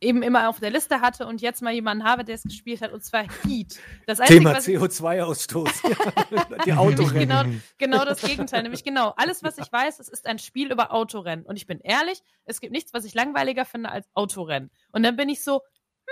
eben 0.00 0.22
immer 0.22 0.48
auf 0.48 0.60
der 0.60 0.70
Liste 0.70 1.00
hatte 1.00 1.26
und 1.26 1.42
jetzt 1.42 1.60
mal 1.62 1.72
jemanden 1.72 2.04
habe, 2.04 2.24
der 2.24 2.34
es 2.34 2.42
gespielt 2.42 2.80
hat, 2.80 2.92
und 2.92 3.04
zwar 3.04 3.24
Heat. 3.44 3.78
Das 4.06 4.20
Einzige, 4.20 4.38
Thema 4.40 4.56
was 4.56 4.66
ich, 4.66 4.78
CO2-Ausstoß. 4.78 6.64
die 6.64 6.72
Autorennen. 6.72 7.28
genau, 7.28 7.44
genau 7.78 8.04
das 8.04 8.22
Gegenteil. 8.22 8.62
Nämlich 8.62 8.82
genau, 8.82 9.12
alles, 9.16 9.42
was 9.42 9.58
ich 9.58 9.70
weiß, 9.70 10.00
es 10.00 10.08
ist 10.08 10.26
ein 10.26 10.38
Spiel 10.38 10.72
über 10.72 10.92
Autorennen. 10.92 11.44
Und 11.44 11.56
ich 11.56 11.66
bin 11.66 11.80
ehrlich, 11.80 12.22
es 12.46 12.60
gibt 12.60 12.72
nichts, 12.72 12.94
was 12.94 13.04
ich 13.04 13.14
langweiliger 13.14 13.64
finde 13.64 13.90
als 13.90 14.08
Autorennen. 14.14 14.70
Und 14.92 15.02
dann 15.02 15.16
bin 15.16 15.28
ich 15.28 15.42
so, 15.42 15.60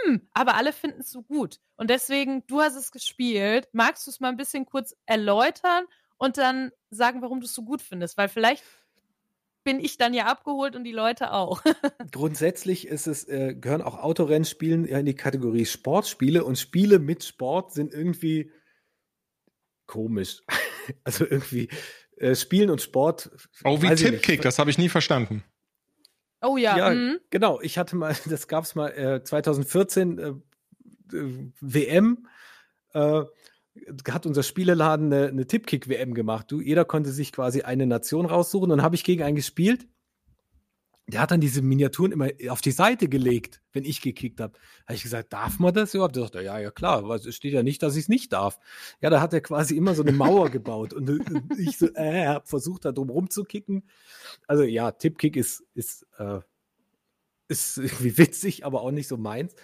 hm, 0.04 0.28
aber 0.32 0.54
alle 0.54 0.72
finden 0.72 1.00
es 1.00 1.10
so 1.10 1.22
gut. 1.22 1.60
Und 1.76 1.90
deswegen, 1.90 2.46
du 2.46 2.60
hast 2.60 2.76
es 2.76 2.90
gespielt. 2.92 3.68
Magst 3.72 4.06
du 4.06 4.10
es 4.10 4.20
mal 4.20 4.28
ein 4.28 4.36
bisschen 4.36 4.66
kurz 4.66 4.96
erläutern 5.06 5.84
und 6.16 6.38
dann 6.38 6.70
sagen, 6.90 7.22
warum 7.22 7.40
du 7.40 7.46
es 7.46 7.54
so 7.54 7.62
gut 7.62 7.82
findest? 7.82 8.16
Weil 8.16 8.28
vielleicht 8.28 8.64
bin 9.64 9.80
ich 9.80 9.98
dann 9.98 10.14
ja 10.14 10.26
abgeholt 10.26 10.76
und 10.76 10.84
die 10.84 10.92
Leute 10.92 11.32
auch. 11.32 11.62
Grundsätzlich 12.12 12.86
ist 12.86 13.06
es, 13.06 13.28
äh, 13.28 13.54
gehören 13.54 13.82
auch 13.82 13.98
Autorennspielen 13.98 14.86
ja 14.86 14.98
in 14.98 15.06
die 15.06 15.14
Kategorie 15.14 15.66
Sportspiele 15.66 16.44
und 16.44 16.58
Spiele 16.58 16.98
mit 16.98 17.24
Sport 17.24 17.72
sind 17.72 17.92
irgendwie 17.92 18.50
komisch. 19.86 20.42
Also 21.04 21.26
irgendwie 21.26 21.68
äh, 22.16 22.34
Spielen 22.34 22.70
und 22.70 22.80
Sport. 22.80 23.30
Oh, 23.62 23.82
wie. 23.82 23.94
Tipkick, 23.94 24.40
das 24.40 24.58
habe 24.58 24.70
ich 24.70 24.78
nie 24.78 24.88
verstanden. 24.88 25.44
Oh 26.40 26.56
ja, 26.56 26.76
Ja, 26.76 26.90
mhm. 26.90 27.18
genau. 27.30 27.60
Ich 27.60 27.78
hatte 27.78 27.96
mal, 27.96 28.14
das 28.28 28.48
gab 28.48 28.64
es 28.64 28.74
mal 28.74 28.88
äh, 28.88 29.22
2014 29.22 30.18
äh, 30.18 30.28
äh, 31.16 31.50
WM. 31.60 32.26
Äh, 32.92 33.22
hat 34.10 34.26
unser 34.26 34.42
Spieleladen 34.42 35.12
eine, 35.12 35.28
eine 35.28 35.46
Tippkick-WM 35.46 36.14
gemacht. 36.14 36.50
Du, 36.50 36.60
jeder 36.60 36.84
konnte 36.84 37.10
sich 37.10 37.32
quasi 37.32 37.62
eine 37.62 37.86
Nation 37.86 38.26
raussuchen 38.26 38.72
und 38.72 38.82
habe 38.82 38.96
ich 38.96 39.04
gegen 39.04 39.22
einen 39.22 39.36
gespielt. 39.36 39.86
Der 41.10 41.22
hat 41.22 41.30
dann 41.30 41.40
diese 41.40 41.62
Miniaturen 41.62 42.12
immer 42.12 42.28
auf 42.50 42.60
die 42.60 42.70
Seite 42.70 43.08
gelegt, 43.08 43.62
wenn 43.72 43.84
ich 43.84 44.02
gekickt 44.02 44.40
habe. 44.40 44.58
Habe 44.84 44.94
ich 44.94 45.02
gesagt, 45.02 45.32
darf 45.32 45.58
man 45.58 45.72
das 45.72 45.94
überhaupt? 45.94 46.14
Der 46.16 46.24
sagte, 46.24 46.42
ja, 46.42 46.58
ja 46.58 46.70
klar, 46.70 46.98
aber 46.98 47.14
es 47.14 47.34
steht 47.34 47.54
ja 47.54 47.62
nicht, 47.62 47.82
dass 47.82 47.96
ich 47.96 48.02
es 48.02 48.08
nicht 48.10 48.34
darf. 48.34 48.58
Ja, 49.00 49.08
da 49.08 49.22
hat 49.22 49.32
er 49.32 49.40
quasi 49.40 49.74
immer 49.74 49.94
so 49.94 50.02
eine 50.02 50.12
Mauer 50.12 50.50
gebaut 50.50 50.92
und 50.92 51.08
äh, 51.08 51.18
ich 51.58 51.78
so, 51.78 51.86
äh, 51.94 52.26
hab 52.26 52.46
versucht, 52.48 52.84
da 52.84 52.92
drum 52.92 53.08
rumzukicken. 53.08 53.88
Also 54.46 54.64
ja, 54.64 54.90
Tippkick 54.92 55.36
ist, 55.36 55.64
ist, 55.74 56.06
äh, 56.18 56.40
ist 57.48 57.78
irgendwie 57.78 58.18
witzig, 58.18 58.66
aber 58.66 58.82
auch 58.82 58.90
nicht 58.90 59.08
so 59.08 59.16
meins. 59.16 59.54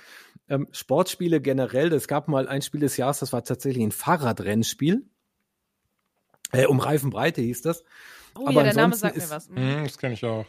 Ähm, 0.48 0.66
Sportspiele 0.72 1.42
generell, 1.42 1.92
es 1.92 2.08
gab 2.08 2.26
mal 2.28 2.48
ein 2.48 2.62
Spiel 2.62 2.80
des 2.80 2.96
Jahres, 2.96 3.18
das 3.18 3.34
war 3.34 3.44
tatsächlich 3.44 3.84
ein 3.84 3.92
Fahrradrennspiel. 3.92 5.04
Äh, 6.52 6.66
um 6.66 6.80
Reifenbreite 6.80 7.42
hieß 7.42 7.60
das. 7.62 7.84
Oh 8.34 8.46
Aber 8.46 8.52
ja, 8.52 8.62
der 8.64 8.74
Name 8.74 8.96
sagt 8.96 9.16
mir 9.16 9.22
ist- 9.22 9.30
was. 9.30 9.48
Mhm. 9.50 9.56
Hm, 9.56 9.84
das 9.84 9.98
kenne 9.98 10.14
ich 10.14 10.24
auch. 10.24 10.46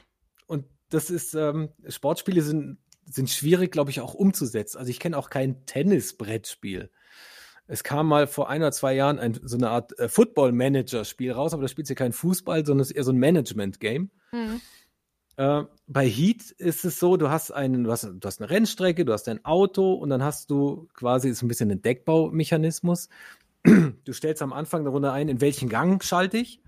Und 0.47 0.65
das 0.89 1.09
ist, 1.09 1.33
ähm, 1.33 1.69
Sportspiele 1.87 2.41
sind, 2.41 2.77
sind 3.05 3.29
schwierig, 3.29 3.71
glaube 3.71 3.91
ich, 3.91 4.01
auch 4.01 4.13
umzusetzen. 4.13 4.77
Also 4.77 4.89
ich 4.89 4.99
kenne 4.99 5.17
auch 5.17 5.29
kein 5.29 5.65
Tennisbrettspiel. 5.65 6.89
Es 7.67 7.83
kam 7.83 8.07
mal 8.07 8.27
vor 8.27 8.49
ein 8.49 8.61
oder 8.61 8.71
zwei 8.71 8.93
Jahren 8.93 9.17
ein, 9.17 9.39
so 9.43 9.57
eine 9.57 9.69
Art 9.69 9.97
äh, 9.97 10.07
Football-Manager-Spiel 10.07 11.31
raus, 11.31 11.53
aber 11.53 11.63
da 11.63 11.67
spielt 11.67 11.89
ja 11.89 11.95
kein 11.95 12.13
Fußball, 12.13 12.65
sondern 12.65 12.81
es 12.81 12.91
ist 12.91 12.97
eher 12.97 13.03
so 13.03 13.11
ein 13.11 13.17
Management-Game. 13.17 14.11
Mhm. 14.31 14.61
Äh, 15.37 15.63
bei 15.87 16.07
Heat 16.07 16.51
ist 16.51 16.85
es 16.85 16.99
so, 16.99 17.17
du 17.17 17.29
hast 17.29 17.51
einen, 17.51 17.83
du 17.83 17.91
hast, 17.91 18.03
du 18.03 18.19
hast 18.23 18.39
eine 18.39 18.49
Rennstrecke, 18.49 19.03
du 19.03 19.13
hast 19.13 19.27
ein 19.27 19.43
Auto 19.43 19.93
und 19.93 20.09
dann 20.09 20.23
hast 20.23 20.49
du 20.51 20.87
quasi 20.93 21.29
ist 21.29 21.41
ein 21.41 21.47
bisschen 21.47 21.71
ein 21.71 21.81
Deckbaumechanismus. 21.81 23.09
Du 23.63 24.13
stellst 24.13 24.43
am 24.43 24.53
Anfang 24.53 24.83
der 24.83 24.93
Runde 24.93 25.11
ein, 25.11 25.27
in 25.27 25.41
welchen 25.41 25.69
Gang 25.69 26.03
schalte 26.03 26.37
ich. 26.37 26.61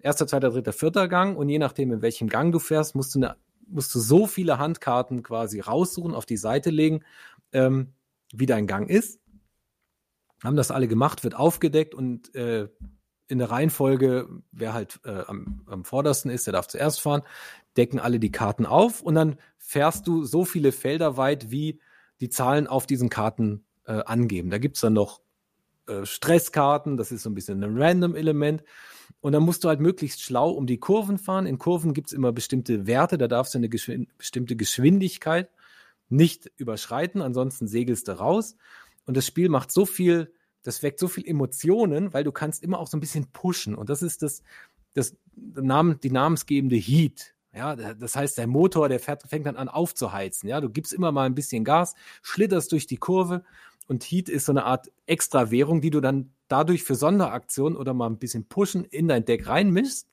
Erster, 0.00 0.26
zweiter, 0.26 0.50
dritter, 0.50 0.72
vierter 0.72 1.06
Gang 1.06 1.38
und 1.38 1.48
je 1.48 1.60
nachdem, 1.60 1.92
in 1.92 2.02
welchem 2.02 2.28
Gang 2.28 2.50
du 2.50 2.58
fährst, 2.58 2.96
musst 2.96 3.14
du, 3.14 3.20
eine, 3.20 3.36
musst 3.70 3.94
du 3.94 4.00
so 4.00 4.26
viele 4.26 4.58
Handkarten 4.58 5.22
quasi 5.22 5.60
raussuchen, 5.60 6.14
auf 6.14 6.26
die 6.26 6.36
Seite 6.36 6.70
legen, 6.70 7.04
ähm, 7.52 7.92
wie 8.32 8.46
dein 8.46 8.66
Gang 8.66 8.88
ist. 8.88 9.20
Haben 10.42 10.56
das 10.56 10.70
alle 10.70 10.88
gemacht, 10.88 11.24
wird 11.24 11.34
aufgedeckt 11.34 11.94
und 11.94 12.34
äh, 12.34 12.68
in 13.28 13.38
der 13.38 13.50
Reihenfolge, 13.50 14.28
wer 14.50 14.74
halt 14.74 15.00
äh, 15.04 15.22
am, 15.26 15.62
am 15.66 15.84
vordersten 15.84 16.30
ist, 16.30 16.46
der 16.46 16.52
darf 16.52 16.66
zuerst 16.66 17.00
fahren, 17.00 17.22
decken 17.76 18.00
alle 18.00 18.18
die 18.18 18.32
Karten 18.32 18.66
auf 18.66 19.02
und 19.02 19.14
dann 19.14 19.36
fährst 19.58 20.06
du 20.06 20.24
so 20.24 20.44
viele 20.44 20.72
Felder 20.72 21.16
weit, 21.16 21.50
wie 21.50 21.80
die 22.20 22.28
Zahlen 22.28 22.66
auf 22.66 22.86
diesen 22.86 23.08
Karten 23.08 23.64
äh, 23.86 24.02
angeben. 24.04 24.50
Da 24.50 24.58
gibt's 24.58 24.80
dann 24.80 24.94
noch 24.94 25.20
äh, 25.86 26.04
Stresskarten, 26.04 26.96
das 26.96 27.12
ist 27.12 27.22
so 27.22 27.30
ein 27.30 27.34
bisschen 27.34 27.62
ein 27.62 27.80
Random-Element. 27.80 28.64
Und 29.20 29.32
dann 29.32 29.42
musst 29.42 29.64
du 29.64 29.68
halt 29.68 29.80
möglichst 29.80 30.22
schlau 30.22 30.50
um 30.50 30.66
die 30.66 30.78
Kurven 30.78 31.18
fahren. 31.18 31.46
In 31.46 31.58
Kurven 31.58 31.92
gibt's 31.92 32.12
immer 32.12 32.32
bestimmte 32.32 32.86
Werte, 32.86 33.18
da 33.18 33.28
darfst 33.28 33.54
du 33.54 33.58
eine 33.58 33.68
geschwin 33.68 34.08
bestimmte 34.16 34.56
Geschwindigkeit 34.56 35.50
nicht 36.08 36.50
überschreiten, 36.56 37.22
ansonsten 37.22 37.68
segelst 37.68 38.08
du 38.08 38.18
raus. 38.18 38.56
Und 39.06 39.16
das 39.16 39.26
Spiel 39.26 39.48
macht 39.48 39.70
so 39.70 39.86
viel, 39.86 40.32
das 40.62 40.82
weckt 40.82 40.98
so 40.98 41.08
viel 41.08 41.26
Emotionen, 41.26 42.12
weil 42.12 42.24
du 42.24 42.32
kannst 42.32 42.62
immer 42.62 42.78
auch 42.78 42.88
so 42.88 42.96
ein 42.96 43.00
bisschen 43.00 43.30
pushen. 43.32 43.74
Und 43.74 43.90
das 43.90 44.02
ist 44.02 44.22
das, 44.22 44.42
das 44.94 45.16
Namen, 45.36 46.00
die 46.00 46.10
namensgebende 46.10 46.76
Heat. 46.76 47.34
Ja, 47.52 47.74
das 47.74 48.14
heißt, 48.14 48.38
der 48.38 48.46
Motor, 48.46 48.88
der 48.88 49.00
fährt, 49.00 49.24
fängt 49.24 49.46
dann 49.46 49.56
an 49.56 49.68
aufzuheizen. 49.68 50.48
Ja, 50.48 50.60
du 50.60 50.70
gibst 50.70 50.92
immer 50.92 51.10
mal 51.10 51.26
ein 51.26 51.34
bisschen 51.34 51.64
Gas, 51.64 51.94
schlitterst 52.22 52.70
durch 52.70 52.86
die 52.86 52.98
Kurve 52.98 53.44
und 53.88 54.04
Heat 54.04 54.28
ist 54.28 54.46
so 54.46 54.52
eine 54.52 54.64
Art 54.64 54.92
Extrawährung, 55.06 55.80
die 55.80 55.90
du 55.90 56.00
dann 56.00 56.32
dadurch 56.50 56.82
für 56.82 56.94
Sonderaktionen 56.94 57.76
oder 57.76 57.94
mal 57.94 58.08
ein 58.08 58.18
bisschen 58.18 58.46
pushen 58.46 58.84
in 58.84 59.08
dein 59.08 59.24
Deck 59.24 59.46
reinmischst. 59.46 60.08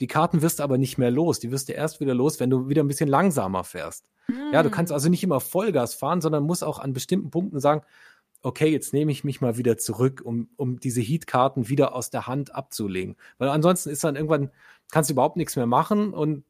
Die 0.00 0.06
Karten 0.06 0.42
wirst 0.42 0.58
du 0.58 0.62
aber 0.62 0.78
nicht 0.78 0.98
mehr 0.98 1.10
los. 1.10 1.38
Die 1.38 1.50
wirst 1.50 1.68
du 1.68 1.72
erst 1.74 2.00
wieder 2.00 2.14
los, 2.14 2.40
wenn 2.40 2.50
du 2.50 2.68
wieder 2.68 2.82
ein 2.82 2.88
bisschen 2.88 3.08
langsamer 3.08 3.64
fährst. 3.64 4.06
Ja, 4.52 4.62
du 4.62 4.70
kannst 4.70 4.92
also 4.92 5.08
nicht 5.08 5.22
immer 5.22 5.40
Vollgas 5.40 5.94
fahren, 5.94 6.20
sondern 6.20 6.44
musst 6.44 6.64
auch 6.64 6.78
an 6.78 6.92
bestimmten 6.92 7.30
Punkten 7.30 7.60
sagen, 7.60 7.82
okay, 8.42 8.68
jetzt 8.68 8.92
nehme 8.92 9.12
ich 9.12 9.24
mich 9.24 9.40
mal 9.40 9.56
wieder 9.56 9.78
zurück, 9.78 10.22
um, 10.24 10.48
um 10.56 10.80
diese 10.80 11.00
Heat-Karten 11.00 11.68
wieder 11.68 11.94
aus 11.94 12.10
der 12.10 12.26
Hand 12.26 12.54
abzulegen. 12.54 13.16
Weil 13.38 13.48
ansonsten 13.48 13.90
ist 13.90 14.04
dann 14.04 14.16
irgendwann, 14.16 14.50
kannst 14.90 15.10
du 15.10 15.14
überhaupt 15.14 15.36
nichts 15.36 15.56
mehr 15.56 15.66
machen 15.66 16.12
und 16.12 16.44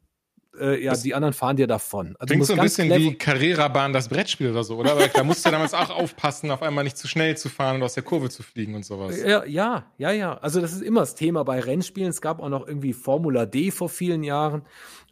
äh, 0.58 0.82
ja, 0.84 0.90
Das 0.90 1.02
die 1.02 1.14
anderen 1.14 1.32
fahren 1.32 1.56
dir 1.56 1.66
davon. 1.66 2.14
Also 2.18 2.32
Klingt 2.32 2.46
so 2.46 2.54
ein 2.54 2.60
bisschen 2.60 2.90
wie 2.94 3.14
Carrera-Bahn, 3.14 3.92
das 3.92 4.08
Brettspiel 4.08 4.50
oder 4.50 4.64
so, 4.64 4.76
oder? 4.76 4.92
Aber 4.92 5.08
da 5.08 5.24
musst 5.24 5.46
du 5.46 5.50
damals 5.50 5.74
auch 5.74 5.90
aufpassen, 5.90 6.50
auf 6.50 6.62
einmal 6.62 6.84
nicht 6.84 6.98
zu 6.98 7.08
schnell 7.08 7.36
zu 7.36 7.48
fahren 7.48 7.76
und 7.76 7.82
aus 7.82 7.94
der 7.94 8.02
Kurve 8.02 8.28
zu 8.28 8.42
fliegen 8.42 8.74
und 8.74 8.84
sowas. 8.84 9.18
Ja, 9.18 9.44
ja, 9.44 9.86
ja, 9.98 10.10
ja. 10.10 10.38
Also 10.38 10.60
das 10.60 10.72
ist 10.72 10.82
immer 10.82 11.00
das 11.00 11.14
Thema 11.14 11.44
bei 11.44 11.60
Rennspielen. 11.60 12.10
Es 12.10 12.20
gab 12.20 12.40
auch 12.40 12.48
noch 12.48 12.66
irgendwie 12.66 12.92
Formula 12.92 13.46
D 13.46 13.70
vor 13.70 13.88
vielen 13.88 14.22
Jahren 14.22 14.62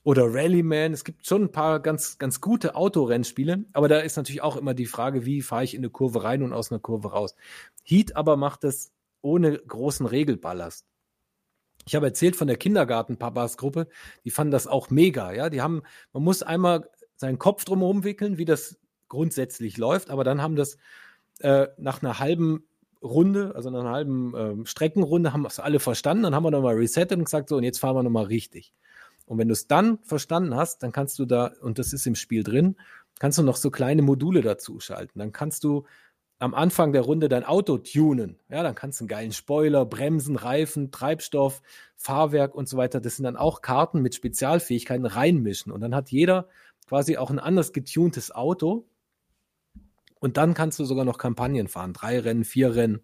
oder 0.03 0.25
Rallyman. 0.27 0.93
Es 0.93 1.05
gibt 1.05 1.27
schon 1.27 1.45
ein 1.45 1.53
paar 1.53 1.81
ganz, 1.81 2.19
ganz 2.19 2.41
gute 2.41 2.75
Autorennspiele, 2.75 3.65
aber 3.73 3.89
da 3.89 4.01
ist 4.01 4.17
natürlich 4.17 4.43
auch 4.43 4.57
immer 4.57 4.75
die 4.75 4.87
Frage, 4.87 5.25
wie 5.25 5.43
fahre 5.43 5.65
ich 5.65 5.75
in 5.75 5.81
eine 5.81 5.91
Kurve 5.91 6.23
rein 6.23 6.43
und 6.43 6.53
aus 6.53 6.71
einer 6.71 6.81
Kurve 6.81 7.13
raus. 7.13 7.35
Heat 7.85 8.17
aber 8.17 8.37
macht 8.37 8.65
das 8.65 8.93
ohne 9.23 9.59
großen 9.59 10.07
Regelballast. 10.07 10.87
Ich 11.87 11.95
habe 11.95 12.07
erzählt 12.07 12.37
von 12.37 12.47
der 12.47 12.57
Kindergarten-Papas-Gruppe, 12.57 13.89
die 14.25 14.31
fanden 14.31 14.53
das 14.53 14.67
auch 14.67 14.91
mega, 14.91 15.33
ja. 15.33 15.51
Die 15.51 15.63
haben, 15.63 15.83
man 16.13 16.23
muss 16.23 16.43
einmal 16.43 16.89
seinen 17.17 17.39
Kopf 17.39 17.65
drumherum 17.65 18.05
wickeln, 18.05 18.39
wie 18.39 18.45
das 18.45 18.79
grundsätzlich 19.09 19.77
läuft, 19.77 20.11
aber 20.11 20.25
dann 20.25 20.41
haben 20.41 20.57
das 20.57 20.79
äh, 21.41 21.69
nach 21.79 22.03
einer 22.03 22.19
halben 22.19 22.65
Runde, 23.03 23.55
also 23.55 23.71
nach 23.71 23.81
einer 23.81 23.91
halben 23.91 24.35
ähm, 24.37 24.67
Streckenrunde, 24.67 25.33
haben 25.33 25.45
es 25.47 25.59
alle 25.59 25.81
verstanden, 25.81 26.25
dann 26.25 26.35
haben 26.35 26.45
wir 26.45 26.51
nochmal 26.51 26.77
resettet 26.77 27.19
und 27.19 27.25
gesagt, 27.25 27.49
so, 27.49 27.57
und 27.57 27.65
jetzt 27.65 27.79
fahren 27.79 27.97
wir 27.97 28.03
nochmal 28.03 28.27
richtig. 28.27 28.73
Und 29.27 29.39
wenn 29.39 29.49
du 29.49 29.53
es 29.53 29.67
dann 29.67 29.99
verstanden 30.03 30.55
hast, 30.55 30.83
dann 30.83 30.93
kannst 30.93 31.19
du 31.19 31.25
da, 31.25 31.53
und 31.61 31.79
das 31.79 31.93
ist 31.93 32.07
im 32.07 32.15
Spiel 32.15 32.43
drin, 32.43 32.77
kannst 33.21 33.39
du 33.39 33.43
noch 33.43 33.57
so 33.57 33.71
kleine 33.71 34.03
Module 34.03 34.41
dazu 34.41 34.81
schalten. 34.81 35.19
Dann 35.19 35.33
kannst 35.33 35.63
du 35.65 35.85
am 36.41 36.55
Anfang 36.55 36.93
der 36.93 37.03
Runde 37.03 37.29
dein 37.29 37.45
Auto 37.45 37.79
tunen. 37.79 38.37
Ja, 38.49 38.63
dann 38.63 38.75
kannst 38.75 38.99
du 38.99 39.05
einen 39.05 39.09
geilen 39.09 39.33
Spoiler, 39.33 39.85
Bremsen, 39.85 40.37
Reifen, 40.37 40.91
Treibstoff, 40.91 41.61
Fahrwerk 41.97 42.55
und 42.55 42.67
so 42.67 42.79
weiter. 42.79 42.99
Das 42.99 43.17
sind 43.17 43.25
dann 43.25 43.37
auch 43.37 43.61
Karten 43.61 44.01
mit 44.01 44.15
Spezialfähigkeiten 44.15 45.05
reinmischen. 45.05 45.71
Und 45.71 45.83
dann 45.83 45.95
hat 45.95 46.11
jeder 46.11 46.49
quasi 46.89 47.19
auch 47.19 47.31
ein 47.31 47.39
anders 47.39 47.75
getuntes 47.75 48.35
Auto. 48.35 48.87
Und 50.19 50.39
dann 50.39 50.55
kannst 50.55 50.79
du 50.79 50.85
sogar 50.85 51.05
noch 51.05 51.19
Kampagnen 51.19 51.69
fahren. 51.69 51.93
Drei 51.93 52.19
Rennen, 52.19 52.45
vier 52.45 52.75
Rennen 52.75 53.03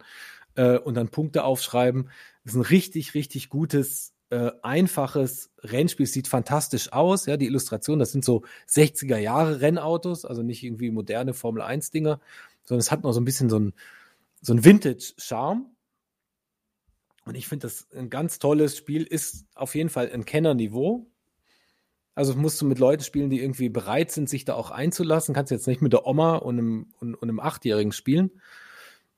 äh, 0.55 0.79
und 0.79 0.95
dann 0.95 1.11
Punkte 1.11 1.45
aufschreiben. 1.45 2.09
Das 2.43 2.55
ist 2.55 2.59
ein 2.59 2.63
richtig, 2.63 3.13
richtig 3.13 3.51
gutes, 3.51 4.15
äh, 4.31 4.51
einfaches 4.63 5.51
Rennspiel. 5.61 6.07
Sieht 6.07 6.27
fantastisch 6.27 6.91
aus. 6.91 7.27
Ja, 7.27 7.37
die 7.37 7.47
Illustration, 7.47 7.99
das 7.99 8.13
sind 8.13 8.25
so 8.25 8.45
60er 8.67 9.19
Jahre 9.19 9.61
Rennautos, 9.61 10.25
also 10.25 10.43
nicht 10.43 10.63
irgendwie 10.63 10.91
moderne 10.91 11.35
Formel 11.35 11.61
1 11.61 11.91
Dinger, 11.91 12.19
sondern 12.67 12.81
es 12.81 12.91
hat 12.91 13.03
noch 13.03 13.13
so 13.13 13.21
ein 13.21 13.25
bisschen 13.25 13.49
so 13.49 13.59
ein, 13.59 13.73
so 14.43 14.53
ein 14.53 14.65
Vintage-Charme. 14.65 15.67
Und 17.25 17.35
ich 17.35 17.49
finde 17.49 17.67
das 17.67 17.89
ein 17.93 18.11
ganz 18.11 18.39
tolles 18.39 18.77
Spiel, 18.77 19.03
ist 19.03 19.47
auf 19.55 19.75
jeden 19.75 19.89
Fall 19.89 20.11
ein 20.13 20.25
Kennerniveau. 20.25 21.07
Also 22.15 22.35
musst 22.35 22.61
du 22.61 22.67
mit 22.67 22.79
Leuten 22.79 23.03
spielen, 23.03 23.31
die 23.31 23.41
irgendwie 23.41 23.69
bereit 23.69 24.11
sind, 24.11 24.29
sich 24.29 24.45
da 24.45 24.55
auch 24.55 24.71
einzulassen. 24.71 25.35
Kannst 25.35 25.51
jetzt 25.51 25.67
nicht 25.67 25.83
mit 25.83 25.93
der 25.93 26.07
Oma 26.07 26.37
und 26.37 26.59
einem, 26.59 26.95
und, 27.01 27.15
und 27.15 27.29
einem 27.29 27.41
Achtjährigen 27.41 27.93
spielen. 27.93 28.31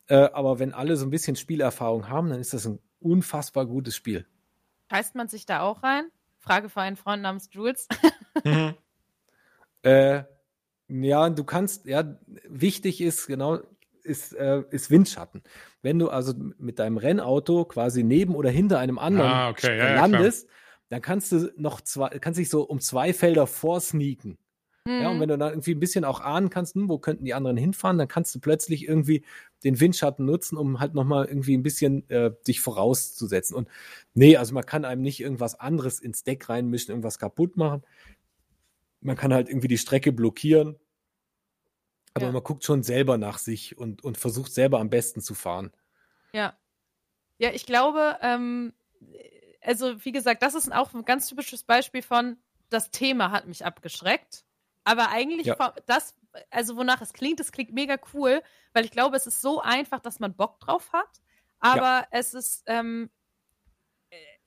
Äh, 0.06 0.30
aber 0.32 0.58
wenn 0.58 0.72
alle 0.72 0.96
so 0.96 1.06
ein 1.06 1.10
bisschen 1.10 1.36
Spielerfahrung 1.36 2.08
haben, 2.08 2.30
dann 2.30 2.40
ist 2.40 2.54
das 2.54 2.66
ein 2.66 2.80
unfassbar 3.00 3.66
gutes 3.66 3.94
Spiel. 3.94 4.26
Heißt 4.90 5.14
man 5.14 5.28
sich 5.28 5.46
da 5.46 5.60
auch 5.60 5.82
rein? 5.82 6.10
Frage 6.38 6.68
für 6.68 6.80
einen 6.80 6.96
Freund 6.96 7.22
namens 7.22 7.50
Jules. 7.52 7.88
mhm. 8.44 8.74
äh, 9.82 10.24
ja, 10.88 11.30
du 11.30 11.44
kannst, 11.44 11.86
ja, 11.86 12.16
wichtig 12.48 13.00
ist, 13.00 13.26
genau, 13.26 13.60
ist, 14.02 14.32
äh, 14.34 14.62
ist 14.70 14.90
Windschatten. 14.90 15.42
Wenn 15.82 15.98
du 15.98 16.08
also 16.08 16.32
mit 16.58 16.78
deinem 16.78 16.96
Rennauto 16.96 17.64
quasi 17.66 18.02
neben 18.02 18.34
oder 18.34 18.50
hinter 18.50 18.78
einem 18.78 18.98
anderen 18.98 19.30
ah, 19.30 19.48
okay. 19.50 19.76
ja, 19.76 19.94
landest, 19.94 20.48
ja, 20.48 20.54
dann 20.90 21.02
kannst 21.02 21.32
du 21.32 21.52
noch 21.56 21.82
zwei, 21.82 22.08
kannst 22.18 22.38
dich 22.38 22.48
so 22.48 22.62
um 22.62 22.80
zwei 22.80 23.12
Felder 23.12 23.46
vorsneaken. 23.46 24.38
Mhm. 24.86 25.02
Ja, 25.02 25.10
und 25.10 25.16
mhm. 25.16 25.20
wenn 25.20 25.28
du 25.28 25.38
dann 25.38 25.50
irgendwie 25.50 25.74
ein 25.74 25.80
bisschen 25.80 26.04
auch 26.06 26.20
ahnen 26.20 26.48
kannst, 26.48 26.74
hm, 26.74 26.88
wo 26.88 26.98
könnten 26.98 27.26
die 27.26 27.34
anderen 27.34 27.58
hinfahren, 27.58 27.98
dann 27.98 28.08
kannst 28.08 28.34
du 28.34 28.40
plötzlich 28.40 28.88
irgendwie 28.88 29.24
den 29.64 29.78
Windschatten 29.78 30.24
nutzen, 30.24 30.56
um 30.56 30.80
halt 30.80 30.94
nochmal 30.94 31.26
irgendwie 31.26 31.56
ein 31.56 31.62
bisschen 31.62 32.08
äh, 32.08 32.30
dich 32.46 32.62
vorauszusetzen. 32.62 33.54
Und 33.54 33.68
nee, 34.14 34.38
also 34.38 34.54
man 34.54 34.64
kann 34.64 34.86
einem 34.86 35.02
nicht 35.02 35.20
irgendwas 35.20 35.60
anderes 35.60 36.00
ins 36.00 36.24
Deck 36.24 36.48
reinmischen, 36.48 36.92
irgendwas 36.92 37.18
kaputt 37.18 37.58
machen 37.58 37.82
man 39.00 39.16
kann 39.16 39.32
halt 39.32 39.48
irgendwie 39.48 39.68
die 39.68 39.78
Strecke 39.78 40.12
blockieren. 40.12 40.78
Aber 42.14 42.26
ja. 42.26 42.32
man 42.32 42.42
guckt 42.42 42.64
schon 42.64 42.82
selber 42.82 43.18
nach 43.18 43.38
sich 43.38 43.78
und, 43.78 44.02
und 44.02 44.18
versucht 44.18 44.52
selber 44.52 44.80
am 44.80 44.90
besten 44.90 45.20
zu 45.20 45.34
fahren. 45.34 45.72
Ja. 46.32 46.58
Ja, 47.38 47.52
ich 47.52 47.66
glaube, 47.66 48.18
ähm, 48.22 48.72
also 49.62 50.04
wie 50.04 50.12
gesagt, 50.12 50.42
das 50.42 50.54
ist 50.54 50.72
auch 50.72 50.92
ein 50.94 51.04
ganz 51.04 51.28
typisches 51.28 51.62
Beispiel 51.62 52.02
von, 52.02 52.36
das 52.70 52.90
Thema 52.90 53.30
hat 53.30 53.46
mich 53.46 53.64
abgeschreckt. 53.64 54.44
Aber 54.84 55.10
eigentlich 55.10 55.46
ja. 55.46 55.74
das, 55.86 56.16
also 56.50 56.76
wonach 56.76 57.00
es 57.00 57.12
klingt, 57.12 57.40
es 57.40 57.52
klingt 57.52 57.72
mega 57.72 57.96
cool, 58.14 58.42
weil 58.72 58.84
ich 58.84 58.90
glaube, 58.90 59.16
es 59.16 59.26
ist 59.26 59.40
so 59.40 59.60
einfach, 59.60 60.00
dass 60.00 60.18
man 60.18 60.34
Bock 60.34 60.58
drauf 60.60 60.92
hat. 60.92 61.20
Aber 61.60 62.00
ja. 62.00 62.08
es 62.10 62.34
ist, 62.34 62.64
ähm, 62.66 63.10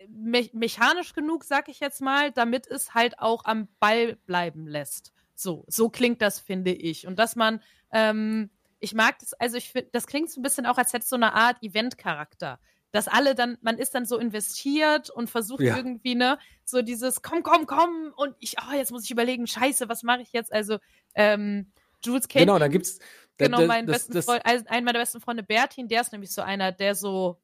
me 0.10 0.50
mechanisch 0.54 1.14
genug, 1.14 1.44
sag 1.44 1.70
ich 1.70 1.80
jetzt 1.80 2.02
mal, 2.02 2.32
damit 2.32 2.68
es 2.68 2.94
halt 2.94 3.20
auch 3.20 3.46
am 3.46 3.68
Ball 3.80 4.16
bleiben 4.26 4.68
lässt. 4.68 5.14
So, 5.36 5.66
so 5.68 5.90
klingt 5.90 6.22
das, 6.22 6.40
finde 6.40 6.72
ich. 6.72 7.08
Und 7.08 7.18
dass 7.18 7.36
man, 7.36 7.62
ähm, 7.92 8.50
ich 8.80 8.94
mag 8.94 9.20
das, 9.20 9.34
also 9.34 9.58
ich 9.58 9.72
finde, 9.72 9.90
das 9.92 10.08
klingt 10.08 10.30
so 10.30 10.40
ein 10.40 10.44
bisschen 10.44 10.66
auch, 10.66 10.78
als 10.78 10.94
hätte 10.94 11.04
es 11.04 11.10
so 11.10 11.16
eine 11.16 11.34
Art 11.34 11.62
Event-Charakter. 11.62 12.60
Dass 12.92 13.08
alle 13.08 13.36
dann, 13.36 13.58
man 13.62 13.78
ist 13.78 13.96
dann 13.96 14.06
so 14.06 14.18
investiert 14.18 15.10
und 15.10 15.30
versucht 15.30 15.62
ja. 15.62 15.78
irgendwie, 15.78 16.16
ne, 16.16 16.38
so 16.66 16.82
dieses, 16.82 17.22
komm, 17.22 17.42
komm, 17.42 17.66
komm, 17.66 18.14
und 18.18 18.36
ich, 18.40 18.56
oh, 18.60 18.76
jetzt 18.76 18.92
muss 18.92 19.06
ich 19.06 19.12
überlegen, 19.12 19.48
scheiße, 19.48 19.88
was 19.88 20.04
mache 20.04 20.22
ich 20.22 20.34
jetzt? 20.34 20.52
Also, 20.52 20.78
ähm, 21.16 21.72
Jules 22.04 22.28
kennt. 22.28 22.48
Genau, 22.48 22.60
da 22.60 22.68
gibt's. 22.68 23.00
Genau, 23.38 23.66
mein 23.66 23.88
das, 23.88 23.96
besten 23.96 24.14
das, 24.14 24.26
Freund, 24.26 24.46
einen 24.46 24.86
meiner 24.86 25.00
besten 25.00 25.22
Freunde, 25.22 25.42
Bertin, 25.42 25.88
der 25.88 26.02
ist 26.02 26.12
nämlich 26.12 26.32
so 26.32 26.42
einer, 26.42 26.72
der 26.72 26.94
so 26.96 27.40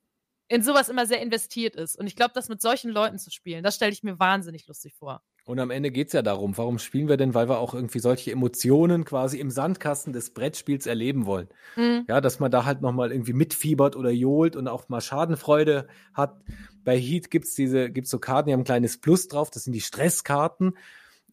in 0.47 0.63
sowas 0.63 0.89
immer 0.89 1.05
sehr 1.05 1.21
investiert 1.21 1.75
ist. 1.75 1.97
Und 1.97 2.07
ich 2.07 2.15
glaube, 2.15 2.31
das 2.33 2.49
mit 2.49 2.61
solchen 2.61 2.91
Leuten 2.91 3.19
zu 3.19 3.31
spielen, 3.31 3.63
das 3.63 3.75
stelle 3.75 3.91
ich 3.91 4.03
mir 4.03 4.19
wahnsinnig 4.19 4.67
lustig 4.67 4.93
vor. 4.95 5.21
Und 5.45 5.59
am 5.59 5.71
Ende 5.71 5.91
geht 5.91 6.07
es 6.07 6.13
ja 6.13 6.21
darum, 6.21 6.57
warum 6.57 6.77
spielen 6.77 7.07
wir 7.07 7.15
denn? 7.15 7.33
Weil 7.33 7.47
wir 7.47 7.59
auch 7.59 7.73
irgendwie 7.73 7.99
solche 7.99 8.31
Emotionen 8.31 9.05
quasi 9.05 9.39
im 9.39 9.49
Sandkasten 9.49 10.11
des 10.11 10.33
Brettspiels 10.33 10.85
erleben 10.87 11.25
wollen. 11.25 11.47
Mhm. 11.77 12.03
Ja, 12.09 12.19
dass 12.19 12.39
man 12.39 12.51
da 12.51 12.65
halt 12.65 12.81
nochmal 12.81 13.11
irgendwie 13.11 13.33
mitfiebert 13.33 13.95
oder 13.95 14.09
johlt 14.09 14.57
und 14.57 14.67
auch 14.67 14.89
mal 14.89 14.99
Schadenfreude 14.99 15.87
hat. 16.13 16.41
Bei 16.83 16.97
Heat 16.99 17.31
gibt 17.31 17.45
es 17.45 17.55
diese, 17.55 17.89
gibt's 17.89 18.09
so 18.09 18.19
Karten, 18.19 18.47
die 18.47 18.53
haben 18.53 18.61
ein 18.61 18.65
kleines 18.65 18.99
Plus 18.99 19.29
drauf, 19.29 19.49
das 19.49 19.63
sind 19.63 19.73
die 19.73 19.81
Stresskarten 19.81 20.73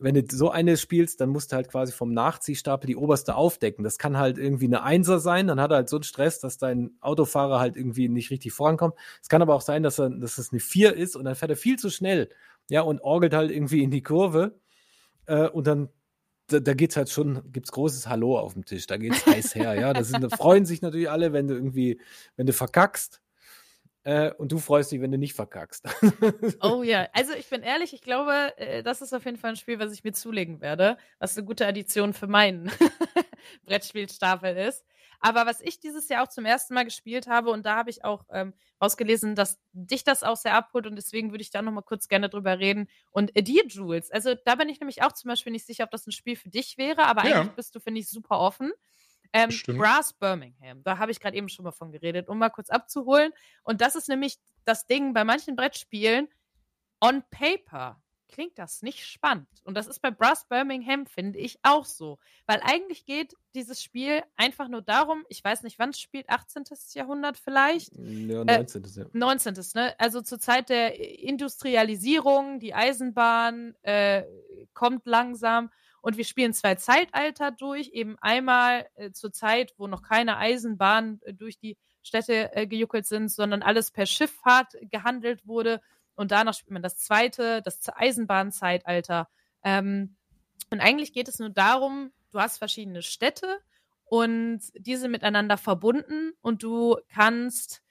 wenn 0.05 0.15
du 0.15 0.37
so 0.37 0.51
eine 0.51 0.77
spielst, 0.77 1.23
dann 1.23 1.31
musst 1.31 1.51
du 1.51 1.57
halt 1.57 1.71
quasi 1.71 1.91
vom 1.91 2.13
Nachziehstapel 2.13 2.87
die 2.87 2.97
oberste 2.97 3.37
aufdecken. 3.37 3.85
Das 3.85 3.97
kann 3.97 4.19
halt 4.19 4.37
irgendwie 4.37 4.67
eine 4.67 4.83
Einser 4.83 5.19
sein, 5.19 5.47
dann 5.47 5.59
hat 5.61 5.71
er 5.71 5.77
halt 5.77 5.89
so 5.89 5.97
einen 5.97 6.03
Stress, 6.03 6.41
dass 6.41 6.59
dein 6.59 6.91
Autofahrer 7.01 7.59
halt 7.59 7.77
irgendwie 7.77 8.11
nicht 8.11 8.31
richtig 8.31 8.53
vorankommt. 8.53 8.95
Es 9.23 9.31
kann 9.31 9.41
aber 9.41 9.55
auch 9.55 9.63
sein, 9.63 9.83
dass, 9.83 9.99
er, 9.99 10.11
dass 10.11 10.37
es 10.37 10.53
eine 10.53 10.61
Vier 10.61 10.95
ist 10.95 11.17
und 11.17 11.25
dann 11.25 11.35
fährt 11.35 11.51
er 11.51 11.57
viel 11.57 11.79
zu 11.79 11.89
schnell, 11.89 12.29
ja, 12.69 12.83
und 12.83 13.01
orgelt 13.01 13.33
halt 13.33 13.51
irgendwie 13.51 13.83
in 13.83 13.91
die 13.91 14.03
Kurve 14.03 14.61
äh, 15.25 15.49
und 15.49 15.67
dann 15.67 15.89
da, 16.49 16.61
da 16.61 16.75
geht's 16.75 16.99
halt 16.99 17.09
schon, 17.09 17.41
gibt's 17.51 17.73
großes 17.73 18.07
Hallo 18.07 18.39
auf 18.39 18.53
dem 18.53 18.67
Tisch, 18.67 18.87
da 18.87 18.99
geht's 18.99 19.25
heiß 19.25 19.55
her, 19.55 19.75
ja. 19.75 19.95
Da, 19.95 20.05
sind, 20.05 20.23
da 20.23 20.29
freuen 20.29 20.67
sich 20.67 20.83
natürlich 20.83 21.11
alle, 21.11 21.33
wenn 21.33 21.49
du 21.49 21.55
irgendwie, 21.55 21.99
wenn 22.37 22.47
du 22.47 22.53
verkackst. 22.53 23.23
Äh, 24.05 24.33
und 24.33 24.53
du 24.53 24.59
freust 24.59 24.93
dich, 24.93 25.01
wenn 25.01 25.11
du 25.11 25.19
nicht 25.19 25.35
verkackst. 25.35 25.89
oh 26.61 26.83
ja, 26.83 27.09
also 27.13 27.33
ich 27.33 27.49
bin 27.49 27.63
ehrlich, 27.63 27.95
ich 27.95 28.03
glaube, 28.03 28.57
äh, 28.59 28.83
das 28.83 29.01
ist 29.01 29.15
auf 29.15 29.25
jeden 29.25 29.39
Fall 29.39 29.51
ein 29.51 29.57
Spiel, 29.57 29.79
was 29.79 29.93
ich 29.93 30.05
mir 30.05 30.13
zulegen 30.13 30.61
werde, 30.61 30.99
was 31.19 31.37
eine 31.37 31.47
gute 31.47 31.67
Addition 31.67 32.13
für 32.13 32.27
meinen 32.27 32.71
Brettspielstapel 33.65 34.57
ist. 34.57 34.85
Aber 35.21 35.47
was 35.47 35.63
ich 35.63 35.81
dieses 35.81 36.11
Jahr 36.11 36.23
auch 36.23 36.29
zum 36.29 36.45
ersten 36.45 36.75
Mal 36.75 36.85
gespielt 36.85 37.29
habe, 37.29 37.49
und 37.51 37.65
da 37.65 37.77
habe 37.77 37.89
ich 37.89 38.05
auch 38.05 38.27
ähm, 38.31 38.53
rausgelesen, 38.83 39.35
dass 39.35 39.59
dich 39.73 40.05
das 40.05 40.23
auch 40.23 40.37
sehr 40.37 40.53
abholt 40.53 40.87
und 40.87 40.97
deswegen 40.97 41.31
würde 41.31 41.41
ich 41.41 41.51
da 41.51 41.63
nochmal 41.63 41.83
kurz 41.83 42.09
gerne 42.09 42.29
drüber 42.29 42.59
reden. 42.59 42.89
Und 43.11 43.35
äh, 43.35 43.43
dir, 43.43 43.67
Jules, 43.67 44.11
also 44.11 44.35
da 44.45 44.55
bin 44.57 44.69
ich 44.69 44.81
nämlich 44.81 45.03
auch 45.03 45.13
zum 45.13 45.31
Beispiel 45.31 45.53
nicht 45.53 45.65
sicher, 45.65 45.85
ob 45.85 45.91
das 45.91 46.07
ein 46.07 46.13
Spiel 46.13 46.37
für 46.37 46.51
dich 46.51 46.77
wäre, 46.77 47.07
aber 47.07 47.27
ja. 47.27 47.41
eigentlich 47.41 47.57
bist 47.57 47.75
du, 47.75 47.81
finde 47.81 48.01
ich, 48.01 48.11
super 48.11 48.39
offen. 48.39 48.71
Ähm, 49.35 49.51
Brass 49.67 50.13
Birmingham, 50.13 50.83
da 50.85 50.99
habe 50.99 51.11
ich 51.11 51.19
gerade 51.19 51.37
eben 51.37 51.49
schon 51.49 51.65
mal 51.65 51.73
von 51.73 51.91
geredet, 51.91 52.29
um 52.29 52.39
mal 52.39 52.51
kurz 52.51 52.71
abzuholen. 52.71 53.33
Und 53.65 53.81
das 53.81 53.97
ist 53.97 54.09
nämlich 54.09 54.39
das 54.65 54.87
Ding 54.87 55.13
bei 55.13 55.25
manchen 55.25 55.57
Brettspielen. 55.57 56.29
On 57.01 57.23
paper 57.31 58.01
klingt 58.29 58.59
das 58.59 58.83
nicht 58.83 59.07
spannend. 59.07 59.49
Und 59.65 59.77
das 59.77 59.87
ist 59.87 60.01
bei 60.01 60.11
Brass 60.11 60.47
Birmingham, 60.47 61.07
finde 61.07 61.39
ich, 61.39 61.59
auch 61.63 61.85
so. 61.85 62.19
Weil 62.47 62.61
eigentlich 62.63 63.07
geht 63.07 63.35
dieses 63.55 63.83
Spiel 63.83 64.23
einfach 64.37 64.69
nur 64.69 64.83
darum, 64.83 65.25
ich 65.29 65.43
weiß 65.43 65.63
nicht, 65.63 65.79
wann 65.79 65.91
es 65.91 66.01
spielt, 66.01 66.29
18. 66.29 66.65
Jahrhundert 66.95 67.37
vielleicht? 67.37 67.93
Ja, 67.97 68.45
19. 68.45 68.85
Äh, 68.85 68.89
ja. 69.01 69.07
19. 69.13 69.55
Ne? 69.75 69.95
Also 69.99 70.21
zur 70.21 70.39
Zeit 70.39 70.69
der 70.69 70.99
Industrialisierung, 71.21 72.61
die 72.61 72.75
Eisenbahn 72.75 73.75
äh, 73.83 74.25
kommt 74.75 75.07
langsam 75.07 75.71
und 76.05 76.19
wir 76.19 76.25
spielen 76.25 76.53
zwei 76.53 76.75
Zeitalter 76.75 77.51
durch, 77.51 77.89
eben 77.89 78.19
einmal 78.21 78.87
äh, 78.95 79.13
zur 79.13 79.33
Zeit, 79.33 79.73
wo 79.79 79.87
noch 79.87 80.03
keine 80.03 80.37
Eisenbahnen 80.37 81.19
äh, 81.23 81.33
durch 81.33 81.59
die 81.59 81.79
Städte 82.03 82.55
äh, 82.55 82.67
gejuckelt 82.67 83.07
sind, 83.07 83.31
sondern 83.31 83.63
alles 83.63 83.91
per 83.91 84.05
Schifffahrt 84.05 84.75
gehandelt 84.91 85.47
wurde. 85.47 85.81
Und 86.15 86.31
danach 86.31 86.53
spielt 86.53 86.73
man 86.73 86.83
das 86.83 86.99
zweite, 86.99 87.63
das 87.63 87.81
Eisenbahnzeitalter. 87.89 89.31
Ähm, 89.63 90.17
und 90.71 90.81
eigentlich 90.81 91.15
geht 91.15 91.29
es 91.29 91.39
nur 91.39 91.49
darum, 91.49 92.13
du 92.33 92.39
hast 92.39 92.59
verschiedene 92.59 93.01
Städte 93.01 93.61
und 94.05 94.61
diese 94.77 95.09
miteinander 95.09 95.57
verbunden 95.57 96.35
und 96.43 96.63
du 96.63 96.99
kannst 97.09 97.83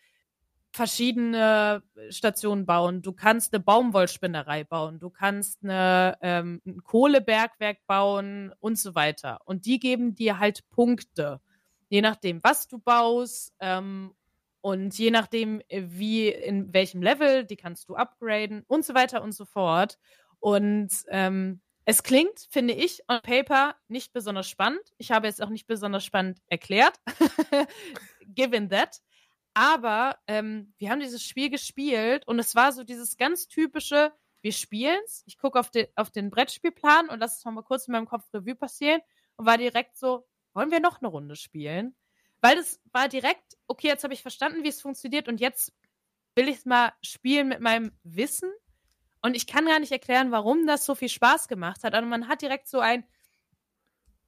verschiedene 0.74 1.84
Stationen 2.10 2.66
bauen. 2.66 3.04
Du 3.04 3.14
kannst 3.14 3.54
eine 3.54 3.64
Baumwollspinnerei 3.64 4.64
bauen, 4.64 5.00
du 5.00 5.12
kannst 5.12 5.64
eine, 5.64 6.18
ähm, 6.22 6.62
ein 6.66 6.84
Kohlebergwerk 6.84 7.78
bauen 7.86 8.52
und 8.60 8.80
so 8.80 8.96
weiter. 8.96 9.40
Und 9.46 9.66
die 9.66 9.80
geben 9.80 10.16
dir 10.16 10.40
halt 10.40 10.68
Punkte, 10.72 11.40
je 11.90 12.02
nachdem, 12.02 12.44
was 12.44 12.68
du 12.68 12.80
baust 12.80 13.54
ähm, 13.60 14.16
und 14.62 14.98
je 14.98 15.12
nachdem, 15.12 15.62
wie 15.70 16.30
in 16.30 16.74
welchem 16.74 17.04
Level, 17.04 17.46
die 17.46 17.58
kannst 17.58 17.88
du 17.88 17.96
upgraden 17.96 18.64
und 18.68 18.84
so 18.84 18.96
weiter 18.96 19.22
und 19.22 19.34
so 19.34 19.46
fort. 19.46 20.00
Und 20.40 20.90
ähm, 21.10 21.62
es 21.86 22.02
klingt, 22.02 22.48
finde 22.50 22.74
ich, 22.74 23.02
on 23.08 23.20
paper 23.22 23.76
nicht 23.88 24.12
besonders 24.12 24.50
spannend. 24.50 24.82
Ich 24.98 25.12
habe 25.12 25.28
es 25.28 25.40
auch 25.40 25.50
nicht 25.50 25.68
besonders 25.68 26.04
spannend 26.04 26.40
erklärt. 26.48 26.96
Given 28.28 28.70
that. 28.70 29.02
Aber 29.54 30.18
ähm, 30.28 30.74
wir 30.78 30.90
haben 30.90 31.00
dieses 31.00 31.24
Spiel 31.24 31.50
gespielt 31.50 32.28
und 32.28 32.40
es 32.40 32.56
war 32.56 32.72
so 32.72 32.84
dieses 32.84 33.18
ganz 33.18 33.48
typische, 33.48 34.12
wir 34.42 34.52
spielen's. 34.52 35.24
Ich 35.26 35.38
gucke 35.38 35.60
auf, 35.60 35.70
den, 35.70 35.88
auf 35.96 36.10
den 36.12 36.30
Brettspielplan 36.32 37.10
und 37.10 37.20
lasse 37.20 37.38
es 37.38 37.46
mal 37.46 37.62
kurz 37.62 37.88
in 37.88 37.92
meinem 37.92 38.08
Kopf 38.08 38.26
Revue 38.34 38.56
passieren 38.56 39.02
und 39.36 39.46
war 39.46 39.58
direkt 39.58 39.98
so, 39.98 40.26
wollen 40.54 40.72
wir 40.72 40.80
noch 40.80 41.02
eine 41.02 41.08
Runde 41.08 41.36
spielen? 41.36 41.96
Weil 42.42 42.56
das 42.58 42.80
war 42.92 43.08
direkt, 43.08 43.58
okay, 43.68 43.88
jetzt 43.88 44.04
habe 44.04 44.14
ich 44.14 44.22
verstanden, 44.22 44.64
wie 44.64 44.70
es 44.70 44.82
funktioniert 44.82 45.28
und 45.28 45.40
jetzt 45.40 45.72
will 46.36 46.50
ich 46.50 46.58
es 46.58 46.66
mal 46.66 46.92
spielen 47.02 47.48
mit 47.48 47.62
meinem 47.62 47.92
Wissen. 48.04 48.52
Und 49.22 49.36
ich 49.36 49.48
kann 49.48 49.66
gar 49.66 49.80
nicht 49.80 49.92
erklären, 49.92 50.32
warum 50.32 50.68
das 50.68 50.84
so 50.84 50.96
viel 50.96 51.10
Spaß 51.10 51.48
gemacht 51.48 51.84
hat. 51.84 51.94
Also 51.94 52.08
man 52.08 52.28
hat 52.28 52.42
direkt 52.42 52.68
so 52.68 52.80
ein, 52.80 53.06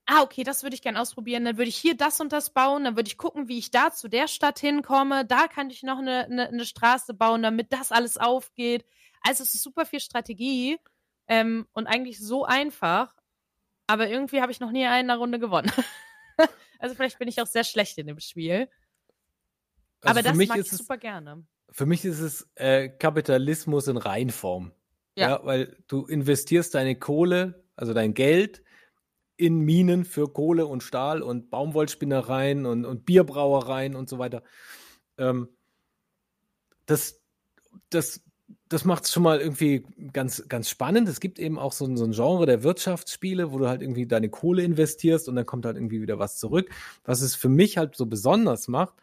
ah, 0.05 0.21
okay, 0.21 0.43
das 0.43 0.63
würde 0.63 0.75
ich 0.75 0.81
gerne 0.81 0.99
ausprobieren, 1.01 1.45
dann 1.45 1.57
würde 1.57 1.69
ich 1.69 1.77
hier 1.77 1.97
das 1.97 2.19
und 2.19 2.31
das 2.31 2.51
bauen, 2.51 2.83
dann 2.83 2.95
würde 2.95 3.07
ich 3.07 3.17
gucken, 3.17 3.47
wie 3.47 3.57
ich 3.57 3.71
da 3.71 3.91
zu 3.91 4.07
der 4.07 4.27
Stadt 4.27 4.59
hinkomme, 4.59 5.25
da 5.25 5.47
kann 5.47 5.69
ich 5.69 5.83
noch 5.83 5.97
eine, 5.97 6.25
eine, 6.25 6.47
eine 6.47 6.65
Straße 6.65 7.13
bauen, 7.13 7.41
damit 7.41 7.73
das 7.73 7.91
alles 7.91 8.17
aufgeht. 8.17 8.85
Also 9.21 9.43
es 9.43 9.55
ist 9.55 9.63
super 9.63 9.85
viel 9.85 9.99
Strategie 9.99 10.77
ähm, 11.27 11.67
und 11.73 11.87
eigentlich 11.87 12.19
so 12.19 12.45
einfach, 12.45 13.15
aber 13.87 14.07
irgendwie 14.07 14.41
habe 14.41 14.51
ich 14.51 14.59
noch 14.59 14.71
nie 14.71 14.85
eine 14.85 15.17
Runde 15.17 15.39
gewonnen. 15.39 15.71
also 16.79 16.95
vielleicht 16.95 17.17
bin 17.17 17.27
ich 17.27 17.41
auch 17.41 17.47
sehr 17.47 17.63
schlecht 17.63 17.97
in 17.97 18.07
dem 18.07 18.19
Spiel. 18.19 18.69
Also 20.01 20.19
aber 20.19 20.21
das 20.21 20.35
mag 20.35 20.59
ich 20.59 20.69
super 20.69 20.97
gerne. 20.97 21.45
Für 21.71 21.85
mich 21.85 22.05
ist 22.05 22.19
es 22.19 22.47
äh, 22.55 22.89
Kapitalismus 22.89 23.87
in 23.87 23.97
Reinform. 23.97 24.71
Ja. 25.17 25.29
ja, 25.29 25.45
weil 25.45 25.77
du 25.87 26.05
investierst 26.05 26.75
deine 26.75 26.99
Kohle, 26.99 27.63
also 27.75 27.93
dein 27.93 28.13
Geld 28.13 28.64
in 29.37 29.59
Minen 29.59 30.05
für 30.05 30.31
Kohle 30.31 30.65
und 30.65 30.83
Stahl 30.83 31.21
und 31.21 31.49
Baumwollspinnereien 31.49 32.65
und, 32.65 32.85
und 32.85 33.05
Bierbrauereien 33.05 33.95
und 33.95 34.09
so 34.09 34.17
weiter. 34.19 34.43
Ähm, 35.17 35.49
das, 36.85 37.21
das, 37.89 38.21
das 38.69 38.85
macht 38.85 39.05
es 39.05 39.11
schon 39.11 39.23
mal 39.23 39.39
irgendwie 39.39 39.85
ganz, 40.13 40.47
ganz 40.47 40.69
spannend. 40.69 41.07
Es 41.09 41.19
gibt 41.19 41.39
eben 41.39 41.59
auch 41.59 41.71
so, 41.71 41.93
so 41.95 42.05
ein 42.05 42.11
Genre 42.11 42.45
der 42.45 42.63
Wirtschaftsspiele, 42.63 43.51
wo 43.51 43.57
du 43.57 43.67
halt 43.67 43.81
irgendwie 43.81 44.07
deine 44.07 44.29
Kohle 44.29 44.63
investierst 44.63 45.27
und 45.27 45.35
dann 45.35 45.45
kommt 45.45 45.65
halt 45.65 45.77
irgendwie 45.77 46.01
wieder 46.01 46.19
was 46.19 46.37
zurück. 46.37 46.69
Was 47.03 47.21
es 47.21 47.35
für 47.35 47.49
mich 47.49 47.77
halt 47.77 47.95
so 47.95 48.05
besonders 48.05 48.67
macht, 48.67 48.95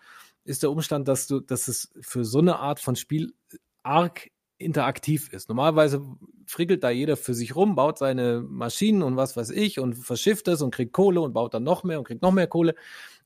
ist 0.44 0.62
der 0.62 0.70
Umstand, 0.70 1.08
dass 1.08 1.26
du, 1.26 1.40
dass 1.40 1.68
es 1.68 1.92
für 2.00 2.24
so 2.24 2.38
eine 2.38 2.58
Art 2.58 2.80
von 2.80 2.96
Spiel 2.96 3.34
arg 3.82 4.30
interaktiv 4.62 5.32
ist. 5.32 5.48
Normalerweise 5.48 6.02
frickelt 6.46 6.82
da 6.84 6.90
jeder 6.90 7.16
für 7.16 7.34
sich 7.34 7.56
rum, 7.56 7.74
baut 7.74 7.98
seine 7.98 8.40
Maschinen 8.40 9.02
und 9.02 9.16
was 9.16 9.36
weiß 9.36 9.50
ich 9.50 9.78
und 9.78 9.94
verschifft 9.94 10.48
es 10.48 10.62
und 10.62 10.74
kriegt 10.74 10.92
Kohle 10.92 11.20
und 11.20 11.32
baut 11.32 11.54
dann 11.54 11.64
noch 11.64 11.84
mehr 11.84 11.98
und 11.98 12.06
kriegt 12.06 12.22
noch 12.22 12.32
mehr 12.32 12.46
Kohle. 12.46 12.74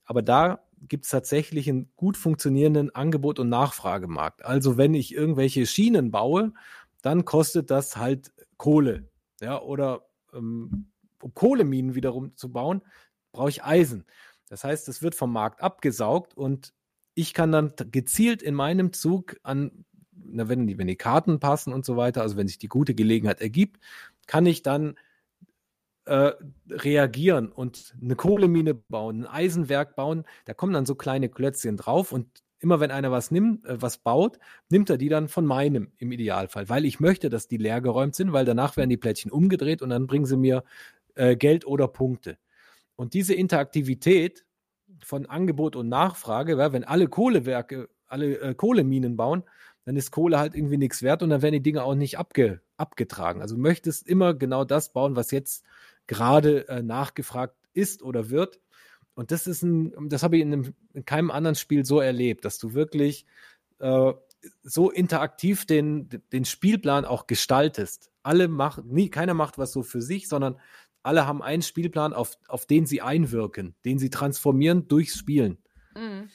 Aber 0.05 0.23
da 0.23 0.61
gibt 0.89 1.05
es 1.05 1.11
tatsächlich 1.11 1.69
einen 1.69 1.91
gut 1.97 2.17
funktionierenden 2.17 2.95
Angebot- 2.95 3.39
und 3.39 3.49
Nachfragemarkt. 3.49 4.45
Also 4.45 4.77
wenn 4.77 4.95
ich 4.95 5.15
irgendwelche 5.15 5.67
Schienen 5.67 6.11
baue, 6.11 6.53
dann 7.03 7.25
kostet 7.25 7.71
das 7.71 7.97
halt 7.97 8.33
Kohle. 8.57 9.09
Ja, 9.41 9.61
oder 9.61 10.07
ähm, 10.33 10.89
um 11.23 11.35
Kohleminen 11.35 11.95
wiederum 11.95 12.37
zu 12.37 12.53
bauen, 12.53 12.83
brauche 13.33 13.51
ich 13.51 13.65
Eisen. 13.65 14.05
Das 14.49 14.65
heißt, 14.65 14.89
es 14.89 15.03
wird 15.03 15.15
vom 15.15 15.33
Markt 15.33 15.61
abgesaugt 15.63 16.37
und 16.37 16.73
ich 17.15 17.35
kann 17.35 17.51
dann 17.51 17.73
gezielt 17.91 18.43
in 18.43 18.55
meinem 18.55 18.93
Zug 18.93 19.37
an 19.43 19.85
na, 20.33 20.49
wenn, 20.49 20.67
die, 20.67 20.79
wenn 20.79 20.87
die 20.87 20.97
Karten 20.97 21.41
passen 21.41 21.73
und 21.73 21.85
so 21.85 21.97
weiter, 21.97 22.23
also 22.23 22.37
wenn 22.37 22.49
sich 22.49 22.59
die 22.59 22.69
gute 22.69 22.95
Gelegenheit 22.95 23.41
ergibt, 23.41 23.79
kann 24.27 24.47
ich 24.47 24.63
dann 24.63 24.97
äh, 26.07 26.33
reagieren 26.71 27.51
und 27.51 27.95
eine 28.01 28.17
Kohlemine 28.17 28.75
bauen, 28.75 29.23
ein 29.23 29.27
Eisenwerk 29.27 29.97
bauen. 29.97 30.25
Da 30.45 30.55
kommen 30.55 30.73
dann 30.73 30.87
so 30.87 30.95
kleine 30.95 31.29
Klötzchen 31.29 31.77
drauf 31.77 32.13
und 32.13 32.29
immer 32.59 32.81
wenn 32.81 32.91
einer 32.91 33.11
was 33.11 33.31
nimmt, 33.31 33.67
äh, 33.67 33.81
was 33.81 33.99
baut, 33.99 34.39
nimmt 34.71 34.89
er 34.91 34.99
die 34.99 35.09
dann 35.09 35.29
von 35.29 35.45
meinem 35.45 35.93
im 35.99 36.13
Idealfall, 36.13 36.69
weil 36.69 36.85
ich 36.85 37.01
möchte, 37.01 37.29
dass 37.29 37.49
die 37.49 37.57
leer 37.59 37.81
geräumt 37.81 38.15
sind, 38.15 38.33
weil 38.33 38.45
danach 38.45 38.77
werden 38.77 38.91
die 38.91 38.97
Plättchen 38.97 39.31
umgedreht 39.31 39.83
und 39.83 39.91
dann 39.91 40.07
bringen 40.07 40.27
sie 40.27 40.37
mir 40.37 40.65
äh, 41.15 41.37
Geld 41.37 41.67
oder 41.67 41.89
Punkte. 41.89 42.39
Und 42.95 43.15
diese 43.15 43.35
Interaktivität 43.35 44.47
von 45.03 45.27
Angebot 45.27 45.77
und 45.77 45.89
Nachfrage, 45.89 46.57
ja, 46.57 46.73
wenn 46.73 46.85
alle 46.85 47.09
Kohlewerke, 47.09 47.89
alle 48.07 48.39
äh, 48.39 48.55
Kohleminen 48.55 49.17
bauen, 49.17 49.43
dann 49.87 49.97
ist 49.97 50.11
Kohle 50.11 50.39
halt 50.39 50.55
irgendwie 50.55 50.77
nichts 50.77 51.01
wert 51.03 51.23
und 51.23 51.31
dann 51.31 51.43
werden 51.43 51.55
die 51.55 51.63
Dinge 51.63 51.85
auch 51.85 51.95
nicht 51.95 52.19
abge, 52.19 52.61
abgetragen. 52.77 53.41
Also 53.41 53.55
du 53.55 53.63
möchtest 53.63 54.07
immer 54.07 54.35
genau 54.35 54.65
das 54.65 54.93
bauen, 54.93 55.15
was 55.15 55.31
jetzt 55.31 55.65
gerade 56.09 56.69
äh, 56.69 56.83
nachgefragt 56.83 57.57
ist 57.73 58.03
oder 58.03 58.29
wird. 58.29 58.61
Und 59.15 59.31
das 59.31 59.47
ist 59.47 59.63
ein, 59.63 60.09
das 60.09 60.25
habe 60.25 60.37
ich 60.37 60.43
in, 60.43 60.53
einem, 60.53 60.75
in, 60.93 61.05
keinem 61.05 61.31
anderen 61.31 61.55
Spiel 61.55 61.87
so 61.87 62.01
erlebt, 62.01 62.45
dass 62.45 62.59
du 62.59 62.75
wirklich 62.75 63.27
äh, 63.79 64.13
so 64.65 64.91
interaktiv 64.91 65.67
den, 65.67 66.09
den 66.33 66.45
Spielplan 66.45 67.05
auch 67.05 67.29
gestaltest. 67.29 68.11
Alle 68.25 68.49
machen, 68.49 68.89
nie, 68.89 69.09
keiner 69.09 69.35
macht 69.35 69.57
was 69.57 69.73
so 69.73 69.85
für 69.85 70.03
sich, 70.03 70.29
sondern 70.29 70.61
alle 71.05 71.29
haben 71.29 71.43
einen 71.43 71.63
Spielplan, 71.63 72.13
auf, 72.13 72.37
auf 72.49 72.67
den 72.67 72.87
sie 72.87 73.03
einwirken, 73.03 73.77
den 73.85 74.01
sie 74.01 74.11
transformieren 74.11 74.89
durchs 74.89 75.17
Spielen. 75.17 75.59
Mhm. 75.95 76.29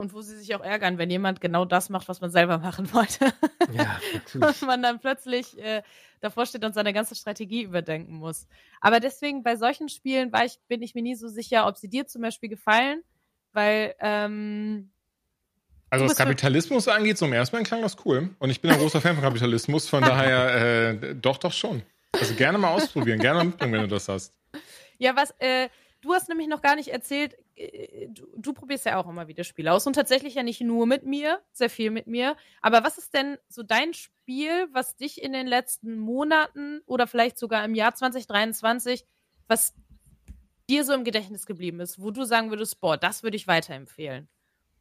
Und 0.00 0.14
wo 0.14 0.22
sie 0.22 0.38
sich 0.38 0.54
auch 0.54 0.62
ärgern, 0.62 0.96
wenn 0.96 1.10
jemand 1.10 1.42
genau 1.42 1.66
das 1.66 1.90
macht, 1.90 2.08
was 2.08 2.22
man 2.22 2.30
selber 2.30 2.56
machen 2.56 2.90
wollte. 2.94 3.34
Ja, 3.70 4.00
natürlich. 4.14 4.62
und 4.62 4.62
man 4.66 4.82
dann 4.82 4.98
plötzlich 4.98 5.58
äh, 5.58 5.82
davor 6.20 6.46
steht 6.46 6.64
und 6.64 6.72
seine 6.72 6.94
ganze 6.94 7.14
Strategie 7.14 7.64
überdenken 7.64 8.14
muss. 8.14 8.46
Aber 8.80 8.98
deswegen 8.98 9.42
bei 9.42 9.56
solchen 9.56 9.90
Spielen 9.90 10.32
ich, 10.42 10.58
bin 10.68 10.80
ich 10.80 10.94
mir 10.94 11.02
nie 11.02 11.16
so 11.16 11.28
sicher, 11.28 11.66
ob 11.66 11.76
sie 11.76 11.90
dir 11.90 12.06
zum 12.06 12.22
Beispiel 12.22 12.48
gefallen, 12.48 13.02
weil 13.52 13.94
ähm, 14.00 14.90
also 15.90 16.06
was 16.06 16.16
Kapitalismus 16.16 16.88
angeht, 16.88 17.18
so 17.18 17.26
im 17.26 17.34
ersten 17.34 17.56
Mal 17.56 17.64
klang 17.64 17.82
das 17.82 17.96
cool. 18.06 18.30
Und 18.38 18.48
ich 18.48 18.62
bin 18.62 18.70
ein 18.70 18.78
großer 18.78 19.02
Fan 19.02 19.16
von 19.16 19.24
Kapitalismus, 19.24 19.86
von 19.86 20.02
daher 20.02 20.92
äh, 20.94 21.14
doch, 21.14 21.36
doch 21.36 21.52
schon. 21.52 21.82
Also 22.12 22.34
gerne 22.36 22.56
mal 22.56 22.70
ausprobieren, 22.70 23.18
gerne 23.18 23.40
mal 23.40 23.44
mitbringen, 23.44 23.74
wenn 23.74 23.82
du 23.82 23.88
das 23.88 24.08
hast. 24.08 24.32
Ja, 24.96 25.14
was, 25.14 25.34
äh, 25.40 25.68
Du 26.00 26.14
hast 26.14 26.28
nämlich 26.28 26.48
noch 26.48 26.62
gar 26.62 26.76
nicht 26.76 26.88
erzählt, 26.88 27.36
äh, 27.56 28.08
du, 28.08 28.26
du, 28.36 28.52
probierst 28.52 28.86
ja 28.86 28.96
auch 28.96 29.08
immer 29.08 29.28
wieder 29.28 29.44
Spiele 29.44 29.72
aus 29.72 29.86
und 29.86 29.92
tatsächlich 29.92 30.34
ja 30.34 30.42
nicht 30.42 30.60
nur 30.60 30.86
mit 30.86 31.04
mir, 31.04 31.40
sehr 31.52 31.68
viel 31.68 31.90
mit 31.90 32.06
mir. 32.06 32.36
Aber 32.62 32.84
was 32.84 32.96
ist 32.96 33.12
denn 33.12 33.36
so 33.48 33.62
dein 33.62 33.92
Spiel, 33.92 34.68
was 34.72 34.96
dich 34.96 35.22
in 35.22 35.32
den 35.32 35.46
letzten 35.46 35.98
Monaten 35.98 36.80
oder 36.86 37.06
vielleicht 37.06 37.38
sogar 37.38 37.64
im 37.64 37.74
Jahr 37.74 37.94
2023, 37.94 39.04
was 39.46 39.74
dir 40.70 40.84
so 40.84 40.94
im 40.94 41.04
Gedächtnis 41.04 41.44
geblieben 41.44 41.80
ist, 41.80 42.00
wo 42.00 42.10
du 42.10 42.24
sagen 42.24 42.50
würdest, 42.50 42.80
boah, 42.80 42.96
das 42.96 43.22
würde 43.22 43.36
ich 43.36 43.46
weiterempfehlen? 43.46 44.28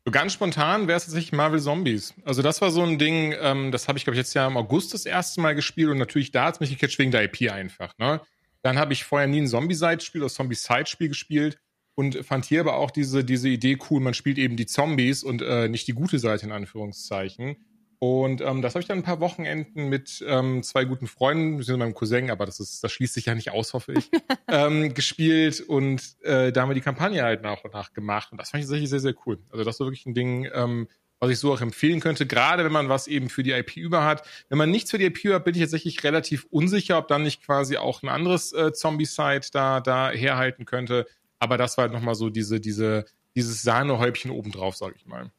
So 0.06 0.12
ganz 0.12 0.32
spontan 0.34 0.88
wäre 0.88 0.98
es 0.98 1.06
tatsächlich 1.06 1.34
Marvel 1.34 1.60
Zombies. 1.60 2.14
Also 2.24 2.42
das 2.42 2.62
war 2.62 2.72
so 2.72 2.82
ein 2.84 2.98
Ding, 2.98 3.36
ähm, 3.42 3.72
das 3.72 3.88
habe 3.88 3.98
ich, 3.98 4.06
glaube 4.06 4.16
ich, 4.16 4.20
jetzt 4.20 4.34
ja 4.34 4.48
im 4.48 4.56
August 4.56 4.94
das 4.94 5.06
erste 5.06 5.42
Mal 5.42 5.56
gespielt 5.56 5.90
und 5.90 5.98
natürlich 5.98 6.32
da 6.32 6.46
hat 6.46 6.56
es 6.56 6.60
mich 6.62 6.70
gecatcht 6.70 6.98
wegen 7.00 7.12
der 7.12 7.24
IP 7.24 7.52
einfach. 7.52 7.98
Ne? 7.98 8.22
Dann 8.62 8.78
habe 8.78 8.94
ich 8.94 9.04
vorher 9.04 9.28
nie 9.28 9.42
ein 9.42 9.48
Zombie-Side-Spiel 9.48 10.22
oder 10.22 10.32
Zombie-Side-Spiel 10.32 11.10
gespielt 11.10 11.60
und 11.96 12.26
fand 12.26 12.46
hier 12.46 12.62
aber 12.62 12.76
auch 12.76 12.92
diese, 12.92 13.24
diese 13.24 13.50
Idee 13.50 13.78
cool, 13.90 14.00
man 14.00 14.14
spielt 14.14 14.38
eben 14.38 14.56
die 14.56 14.66
Zombies 14.66 15.24
und 15.24 15.42
äh, 15.42 15.68
nicht 15.68 15.88
die 15.88 15.94
gute 15.94 16.20
Seite 16.20 16.46
in 16.46 16.52
Anführungszeichen. 16.52 17.58
Und 18.02 18.40
ähm, 18.40 18.62
das 18.62 18.76
habe 18.76 18.82
ich 18.82 18.88
dann 18.88 19.00
ein 19.00 19.04
paar 19.04 19.20
Wochenenden 19.20 19.90
mit 19.90 20.24
ähm, 20.26 20.64
zwei 20.64 20.86
guten 20.86 21.08
Freunden, 21.08 21.62
sind 21.62 21.80
meinem 21.80 21.94
Cousin, 21.94 22.32
aber 22.32 22.46
das 22.46 22.62
ist, 22.62 22.82
das 22.82 22.94
schließt 22.94 23.14
sich 23.14 23.26
ja 23.26 23.36
nicht 23.36 23.52
aus, 23.52 23.74
hoffe 23.74 23.92
ich, 23.92 24.10
ähm, 24.48 24.94
gespielt 24.94 25.60
und 25.60 26.16
äh, 26.22 26.54
da 26.54 26.62
haben 26.62 26.70
wir 26.70 26.76
die 26.76 26.82
Kampagne 26.82 27.22
halt 27.22 27.42
nach 27.42 27.66
und 27.66 27.74
nach 27.74 27.92
gemacht. 27.92 28.32
Und 28.32 28.38
das 28.38 28.52
fand 28.52 28.64
ich 28.64 28.68
tatsächlich 28.68 28.90
sehr, 28.90 29.02
sehr 29.02 29.16
cool. 29.26 29.40
Also 29.50 29.66
das 29.66 29.82
war 29.82 29.88
wirklich 29.88 30.06
ein 30.06 30.14
Ding, 30.14 30.48
ähm, 30.54 30.88
was 31.20 31.30
ich 31.30 31.40
so 31.40 31.54
auch 31.54 31.62
empfehlen 31.62 32.00
könnte, 32.00 32.26
gerade 32.26 32.64
wenn 32.64 32.72
man 32.72 32.90
was 32.90 33.08
eben 33.08 33.30
für 33.30 33.44
die 33.44 33.52
IP 33.52 33.78
über 33.78 34.06
hat. 34.06 34.28
Wenn 34.48 34.58
man 34.58 34.72
nichts 34.72 34.92
für 34.92 34.98
die 34.98 35.06
IP 35.06 35.26
über 35.26 35.36
hat, 35.36 35.46
bin 35.46 35.56
ich 35.56 35.62
tatsächlich 35.62 36.04
relativ 36.04 36.46
unsicher, 36.50 36.98
ob 36.98 37.08
dann 37.08 37.24
nicht 37.24 37.44
quasi 37.44 37.78
auch 37.78 38.04
ein 38.04 38.10
anderes 38.10 38.54
äh, 38.54 38.72
Zombie-Site 38.72 39.50
da, 39.52 39.82
da 39.82 40.12
herhalten 40.12 40.66
könnte. 40.66 41.06
Aber 41.40 41.58
das 41.58 41.78
war 41.78 41.84
halt 41.84 41.94
nochmal 41.94 42.16
so 42.16 42.30
diese, 42.30 42.60
diese, 42.60 43.06
dieses 43.36 43.62
Sahnehäubchen 43.62 44.32
obendrauf, 44.32 44.76
sag 44.76 44.96
ich 44.96 45.06
mal. 45.06 45.32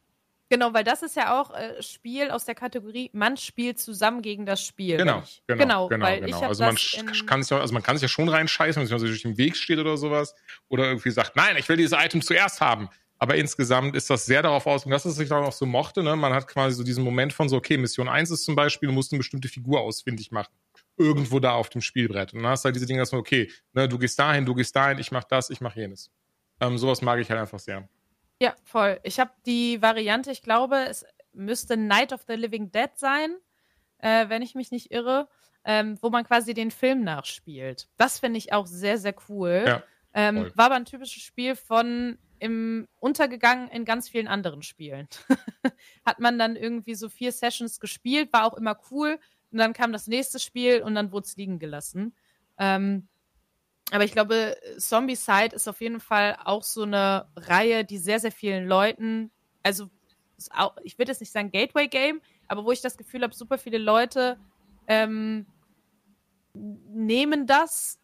Genau, 0.52 0.74
weil 0.74 0.82
das 0.82 1.02
ist 1.02 1.14
ja 1.14 1.40
auch 1.40 1.54
äh, 1.54 1.80
Spiel 1.80 2.32
aus 2.32 2.44
der 2.44 2.56
Kategorie, 2.56 3.08
man 3.12 3.36
spielt 3.36 3.78
zusammen 3.78 4.20
gegen 4.20 4.46
das 4.46 4.66
Spiel. 4.66 4.96
Genau, 4.96 5.22
genau, 5.46 5.86
genau, 5.86 5.88
genau. 5.88 6.26
genau. 6.26 6.40
Also, 6.40 6.64
man 6.64 6.76
kann 7.26 7.42
sich, 7.44 7.52
also 7.52 7.72
man 7.72 7.84
kann 7.84 7.96
sich 7.96 8.02
ja 8.02 8.08
schon 8.08 8.28
reinscheißen, 8.28 8.80
wenn 8.82 8.98
sich 8.98 9.08
durch 9.08 9.22
den 9.22 9.38
Weg 9.38 9.56
steht 9.56 9.78
oder 9.78 9.96
sowas. 9.96 10.34
Oder 10.68 10.86
irgendwie 10.86 11.12
sagt, 11.12 11.36
nein, 11.36 11.56
ich 11.56 11.68
will 11.68 11.76
dieses 11.76 11.96
Item 11.96 12.20
zuerst 12.20 12.60
haben. 12.60 12.88
Aber 13.22 13.34
insgesamt 13.34 13.94
ist 13.94 14.08
das 14.08 14.24
sehr 14.24 14.40
darauf 14.40 14.66
aus, 14.66 14.86
und 14.86 14.90
das 14.92 15.04
ist 15.04 15.16
sich 15.16 15.28
dann 15.28 15.44
auch 15.44 15.52
so 15.52 15.66
mochte. 15.66 16.02
Ne? 16.02 16.16
Man 16.16 16.32
hat 16.32 16.48
quasi 16.48 16.74
so 16.74 16.82
diesen 16.82 17.04
Moment 17.04 17.34
von 17.34 17.50
so, 17.50 17.56
okay, 17.58 17.76
Mission 17.76 18.08
1 18.08 18.30
ist 18.30 18.44
zum 18.44 18.56
Beispiel, 18.56 18.88
du 18.88 18.94
musst 18.94 19.12
eine 19.12 19.18
bestimmte 19.18 19.46
Figur 19.46 19.82
ausfindig 19.82 20.32
machen. 20.32 20.52
Irgendwo 20.96 21.38
da 21.38 21.52
auf 21.52 21.68
dem 21.68 21.82
Spielbrett. 21.82 22.32
Und 22.32 22.42
dann 22.42 22.52
hast 22.52 22.64
du 22.64 22.68
halt 22.68 22.76
diese 22.76 22.86
Dinge, 22.86 23.00
dass 23.00 23.12
man, 23.12 23.20
okay, 23.20 23.50
ne, 23.74 23.86
du 23.86 23.98
gehst 23.98 24.18
dahin, 24.18 24.46
du 24.46 24.54
gehst 24.54 24.74
dahin, 24.74 24.98
ich 24.98 25.12
mach 25.12 25.24
das, 25.24 25.50
ich 25.50 25.60
mach 25.60 25.76
jenes. 25.76 26.10
Ähm, 26.60 26.78
sowas 26.78 27.02
mag 27.02 27.20
ich 27.20 27.28
halt 27.28 27.38
einfach 27.38 27.58
sehr. 27.58 27.86
Ja, 28.40 28.56
voll. 28.64 28.98
Ich 29.02 29.20
habe 29.20 29.32
die 29.44 29.82
Variante, 29.82 30.30
ich 30.30 30.40
glaube, 30.40 30.86
es 30.88 31.04
müsste 31.34 31.76
Night 31.76 32.14
of 32.14 32.22
the 32.26 32.34
Living 32.34 32.72
Dead 32.72 32.88
sein, 32.96 33.36
äh, 33.98 34.30
wenn 34.30 34.40
ich 34.40 34.54
mich 34.54 34.70
nicht 34.70 34.92
irre, 34.92 35.28
ähm, 35.64 35.98
wo 36.00 36.08
man 36.08 36.24
quasi 36.24 36.54
den 36.54 36.70
Film 36.70 37.04
nachspielt. 37.04 37.86
Das 37.98 38.18
finde 38.18 38.38
ich 38.38 38.54
auch 38.54 38.66
sehr, 38.66 38.96
sehr 38.96 39.14
cool. 39.28 39.64
Ja, 39.66 39.82
ähm, 40.14 40.50
war 40.54 40.66
aber 40.66 40.76
ein 40.76 40.86
typisches 40.86 41.22
Spiel 41.22 41.54
von 41.54 42.18
im, 42.40 42.88
untergegangen 42.98 43.68
in 43.68 43.84
ganz 43.84 44.08
vielen 44.08 44.26
anderen 44.26 44.62
Spielen. 44.62 45.08
Hat 46.04 46.18
man 46.18 46.38
dann 46.38 46.56
irgendwie 46.56 46.94
so 46.94 47.08
vier 47.08 47.32
Sessions 47.32 47.78
gespielt, 47.78 48.32
war 48.32 48.44
auch 48.44 48.54
immer 48.54 48.80
cool. 48.90 49.18
Und 49.52 49.58
dann 49.58 49.72
kam 49.72 49.92
das 49.92 50.06
nächste 50.06 50.38
Spiel 50.38 50.82
und 50.82 50.94
dann 50.94 51.12
wurde 51.12 51.26
es 51.26 51.36
liegen 51.36 51.58
gelassen. 51.58 52.14
Ähm, 52.58 53.08
aber 53.90 54.04
ich 54.04 54.12
glaube, 54.12 54.56
Zombie-Side 54.78 55.54
ist 55.54 55.68
auf 55.68 55.80
jeden 55.80 56.00
Fall 56.00 56.36
auch 56.44 56.62
so 56.62 56.82
eine 56.82 57.28
Reihe, 57.36 57.84
die 57.84 57.98
sehr, 57.98 58.20
sehr 58.20 58.32
vielen 58.32 58.66
Leuten, 58.66 59.30
also 59.62 59.90
auch, 60.50 60.76
ich 60.82 60.98
würde 60.98 61.12
jetzt 61.12 61.20
nicht 61.20 61.32
sagen 61.32 61.50
Gateway-Game, 61.50 62.20
aber 62.48 62.64
wo 62.64 62.72
ich 62.72 62.80
das 62.80 62.96
Gefühl 62.96 63.22
habe, 63.22 63.34
super 63.34 63.58
viele 63.58 63.78
Leute 63.78 64.38
ähm, 64.86 65.46
nehmen 66.54 67.46
das 67.46 67.99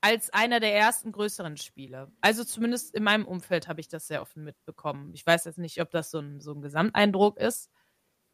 als 0.00 0.30
einer 0.30 0.60
der 0.60 0.74
ersten 0.74 1.12
größeren 1.12 1.56
Spiele. 1.56 2.12
Also 2.20 2.44
zumindest 2.44 2.94
in 2.94 3.02
meinem 3.02 3.26
Umfeld 3.26 3.68
habe 3.68 3.80
ich 3.80 3.88
das 3.88 4.06
sehr 4.06 4.22
offen 4.22 4.44
mitbekommen. 4.44 5.12
Ich 5.14 5.26
weiß 5.26 5.44
jetzt 5.44 5.58
nicht, 5.58 5.80
ob 5.80 5.90
das 5.90 6.10
so 6.10 6.20
ein, 6.20 6.40
so 6.40 6.52
ein 6.52 6.62
Gesamteindruck 6.62 7.36
ist, 7.38 7.70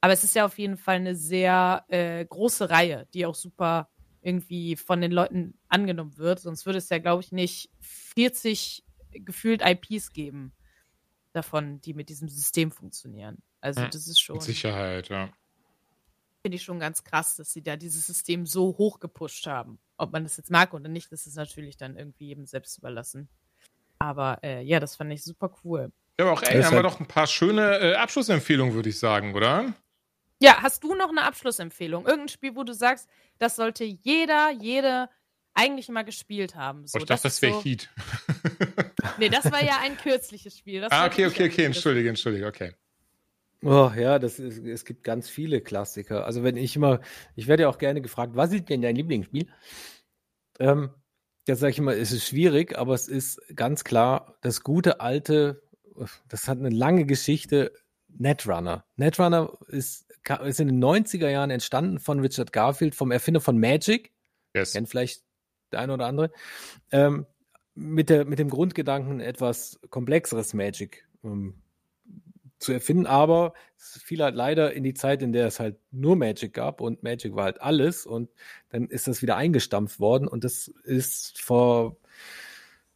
aber 0.00 0.12
es 0.12 0.24
ist 0.24 0.34
ja 0.34 0.44
auf 0.44 0.58
jeden 0.58 0.76
Fall 0.76 0.96
eine 0.96 1.16
sehr 1.16 1.84
äh, 1.88 2.24
große 2.24 2.68
Reihe, 2.68 3.08
die 3.14 3.24
auch 3.24 3.34
super 3.34 3.88
irgendwie 4.20 4.76
von 4.76 5.00
den 5.00 5.12
Leuten 5.12 5.58
angenommen 5.68 6.16
wird. 6.16 6.40
Sonst 6.40 6.66
würde 6.66 6.78
es 6.78 6.88
ja, 6.88 6.98
glaube 6.98 7.22
ich, 7.22 7.32
nicht 7.32 7.70
40 7.80 8.84
gefühlt 9.10 9.62
IPs 9.64 10.12
geben 10.12 10.52
davon, 11.32 11.80
die 11.80 11.94
mit 11.94 12.08
diesem 12.08 12.28
System 12.28 12.70
funktionieren. 12.70 13.42
Also 13.60 13.86
das 13.86 14.06
ist 14.06 14.20
schon. 14.20 14.36
Mit 14.36 14.42
Sicherheit, 14.42 15.08
ja. 15.08 15.30
Finde 16.44 16.56
ich 16.56 16.62
schon 16.62 16.78
ganz 16.78 17.02
krass, 17.04 17.36
dass 17.36 17.54
sie 17.54 17.62
da 17.62 17.74
dieses 17.76 18.06
System 18.06 18.44
so 18.44 18.76
hoch 18.76 19.00
gepusht 19.00 19.46
haben. 19.46 19.78
Ob 19.96 20.12
man 20.12 20.24
das 20.24 20.36
jetzt 20.36 20.50
mag 20.50 20.74
oder 20.74 20.90
nicht, 20.90 21.10
das 21.10 21.26
ist 21.26 21.36
natürlich 21.36 21.78
dann 21.78 21.96
irgendwie 21.96 22.26
jedem 22.26 22.44
selbst 22.44 22.76
überlassen. 22.76 23.30
Aber 23.98 24.40
äh, 24.42 24.60
ja, 24.60 24.78
das 24.78 24.94
fand 24.94 25.10
ich 25.10 25.24
super 25.24 25.56
cool. 25.64 25.90
Ja, 26.20 26.26
aber 26.26 26.34
auch, 26.34 26.42
ey, 26.42 26.62
haben 26.62 26.76
wir 26.76 26.82
doch 26.82 27.00
ein 27.00 27.08
paar 27.08 27.26
schöne 27.26 27.78
äh, 27.78 27.94
Abschlussempfehlungen, 27.94 28.74
würde 28.74 28.90
ich 28.90 28.98
sagen, 28.98 29.34
oder? 29.34 29.72
Ja, 30.38 30.60
hast 30.60 30.84
du 30.84 30.94
noch 30.94 31.08
eine 31.08 31.22
Abschlussempfehlung? 31.22 32.04
Irgendein 32.04 32.28
Spiel, 32.28 32.54
wo 32.54 32.62
du 32.62 32.74
sagst, 32.74 33.08
das 33.38 33.56
sollte 33.56 33.84
jeder, 33.84 34.50
jede 34.50 35.08
eigentlich 35.54 35.88
mal 35.88 36.02
gespielt 36.02 36.56
haben. 36.56 36.86
So, 36.86 36.98
oh, 36.98 37.00
ich 37.00 37.06
dachte, 37.06 37.22
das, 37.22 37.40
das 37.40 37.40
wäre 37.40 37.54
so... 37.54 37.62
Heat. 37.64 37.88
nee, 39.18 39.30
das 39.30 39.50
war 39.50 39.64
ja 39.64 39.78
ein 39.80 39.96
kürzliches 40.02 40.58
Spiel. 40.58 40.82
Das 40.82 40.92
ah, 40.92 41.06
okay, 41.06 41.24
okay, 41.24 41.48
okay, 41.50 41.64
entschuldige, 41.64 42.10
entschuldige, 42.10 42.46
okay. 42.46 42.74
Oh 43.64 43.90
ja, 43.96 44.18
das 44.18 44.38
ist, 44.38 44.58
es 44.64 44.84
gibt 44.84 45.04
ganz 45.04 45.28
viele 45.28 45.62
Klassiker. 45.62 46.26
Also 46.26 46.42
wenn 46.42 46.56
ich 46.56 46.76
immer, 46.76 47.00
ich 47.34 47.46
werde 47.46 47.62
ja 47.62 47.68
auch 47.68 47.78
gerne 47.78 48.02
gefragt, 48.02 48.36
was 48.36 48.52
ist 48.52 48.68
denn 48.68 48.82
dein 48.82 48.94
Lieblingsspiel? 48.94 49.48
Ähm, 50.58 50.90
da 51.46 51.56
sage 51.56 51.70
ich 51.70 51.78
immer, 51.78 51.96
es 51.96 52.12
ist 52.12 52.26
schwierig, 52.26 52.76
aber 52.76 52.94
es 52.94 53.08
ist 53.08 53.40
ganz 53.56 53.84
klar 53.84 54.36
das 54.42 54.62
gute 54.62 55.00
alte, 55.00 55.62
das 56.28 56.46
hat 56.46 56.58
eine 56.58 56.70
lange 56.70 57.06
Geschichte, 57.06 57.72
Netrunner. 58.08 58.84
Netrunner 58.96 59.56
ist, 59.68 60.10
ist 60.44 60.60
in 60.60 60.68
den 60.68 60.84
90er 60.84 61.28
Jahren 61.28 61.50
entstanden 61.50 61.98
von 62.00 62.20
Richard 62.20 62.52
Garfield, 62.52 62.94
vom 62.94 63.10
Erfinder 63.10 63.40
von 63.40 63.58
Magic. 63.58 64.12
Yes. 64.54 64.72
Kennt 64.72 64.88
vielleicht 64.88 65.24
der 65.72 65.80
eine 65.80 65.94
oder 65.94 66.06
andere. 66.06 66.30
Ähm, 66.92 67.26
mit, 67.74 68.10
der, 68.10 68.24
mit 68.24 68.38
dem 68.38 68.50
Grundgedanken, 68.50 69.20
etwas 69.20 69.80
komplexeres 69.90 70.54
Magic 70.54 71.08
ähm, 71.24 71.63
zu 72.64 72.72
erfinden, 72.72 73.06
aber 73.06 73.52
es 73.76 74.02
fiel 74.02 74.22
halt 74.22 74.34
leider 74.34 74.72
in 74.72 74.82
die 74.82 74.94
Zeit, 74.94 75.22
in 75.22 75.32
der 75.32 75.46
es 75.46 75.60
halt 75.60 75.76
nur 75.90 76.16
Magic 76.16 76.52
gab 76.54 76.80
und 76.80 77.02
Magic 77.02 77.34
war 77.34 77.44
halt 77.44 77.60
alles 77.60 78.06
und 78.06 78.30
dann 78.70 78.86
ist 78.86 79.06
das 79.06 79.22
wieder 79.22 79.36
eingestampft 79.36 80.00
worden 80.00 80.26
und 80.26 80.44
das 80.44 80.68
ist 80.68 81.40
vor, 81.40 81.96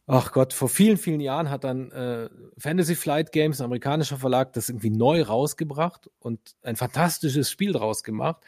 ach 0.07 0.31
Gott, 0.31 0.53
vor 0.53 0.69
vielen, 0.69 0.97
vielen 0.97 1.21
Jahren 1.21 1.49
hat 1.49 1.63
dann 1.63 1.91
äh, 1.91 2.29
Fantasy 2.57 2.95
Flight 2.95 3.31
Games, 3.31 3.61
ein 3.61 3.65
amerikanischer 3.65 4.17
Verlag, 4.17 4.53
das 4.53 4.69
irgendwie 4.69 4.89
neu 4.89 5.21
rausgebracht 5.21 6.09
und 6.19 6.55
ein 6.63 6.75
fantastisches 6.75 7.49
Spiel 7.49 7.73
draus 7.73 8.03
gemacht. 8.03 8.43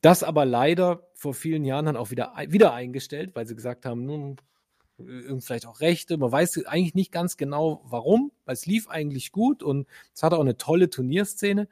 Das 0.00 0.22
aber 0.22 0.44
leider 0.44 1.08
vor 1.14 1.34
vielen 1.34 1.64
Jahren 1.64 1.86
dann 1.86 1.96
auch 1.96 2.10
wieder, 2.10 2.32
wieder 2.48 2.72
eingestellt, 2.74 3.34
weil 3.34 3.46
sie 3.46 3.54
gesagt 3.54 3.86
haben, 3.86 4.04
nun, 4.04 4.36
vielleicht 5.40 5.66
auch 5.66 5.80
Rechte. 5.80 6.16
Man 6.16 6.30
weiß 6.30 6.64
eigentlich 6.66 6.94
nicht 6.94 7.12
ganz 7.12 7.36
genau, 7.36 7.82
warum, 7.84 8.32
weil 8.44 8.54
es 8.54 8.66
lief 8.66 8.88
eigentlich 8.88 9.32
gut 9.32 9.62
und 9.62 9.88
es 10.14 10.22
hatte 10.22 10.36
auch 10.36 10.42
eine 10.42 10.56
tolle 10.56 10.90
Turnierszene. 10.90 11.68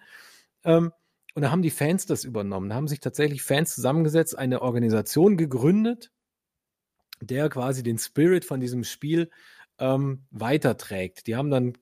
Ähm, 0.65 0.93
und 1.35 1.43
da 1.43 1.51
haben 1.51 1.63
die 1.63 1.71
Fans 1.71 2.07
das 2.07 2.25
übernommen. 2.25 2.71
Da 2.71 2.75
haben 2.75 2.89
sich 2.89 3.01
tatsächlich 3.01 3.43
Fans 3.43 3.75
zusammengesetzt, 3.75 4.37
eine 4.37 4.63
Organisation 4.63 5.37
gegründet, 5.37 6.11
der 7.21 7.49
quasi 7.49 7.83
den 7.83 7.99
Spirit 7.99 8.45
von 8.45 8.61
diesem 8.61 8.85
Spiel 8.85 9.31
ähm, 9.79 10.25
weiterträgt. 10.31 11.27
Die 11.27 11.37
haben 11.37 11.51
dann, 11.51 11.75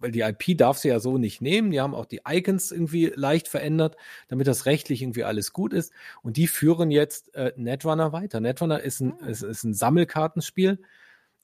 weil 0.00 0.10
die 0.10 0.20
IP 0.20 0.56
darf 0.56 0.78
sie 0.78 0.88
ja 0.88 1.00
so 1.00 1.18
nicht 1.18 1.40
nehmen, 1.40 1.70
die 1.70 1.80
haben 1.80 1.94
auch 1.94 2.06
die 2.06 2.22
Icons 2.26 2.72
irgendwie 2.72 3.12
leicht 3.14 3.48
verändert, 3.48 3.96
damit 4.28 4.46
das 4.46 4.66
rechtlich 4.66 5.02
irgendwie 5.02 5.24
alles 5.24 5.52
gut 5.52 5.72
ist. 5.72 5.92
Und 6.22 6.36
die 6.36 6.46
führen 6.46 6.90
jetzt 6.90 7.34
äh, 7.34 7.52
Netrunner 7.56 8.12
weiter. 8.12 8.40
Netrunner 8.40 8.80
ist 8.80 9.00
ein, 9.00 9.18
ist, 9.20 9.42
ist 9.42 9.64
ein 9.64 9.74
Sammelkartenspiel. 9.74 10.80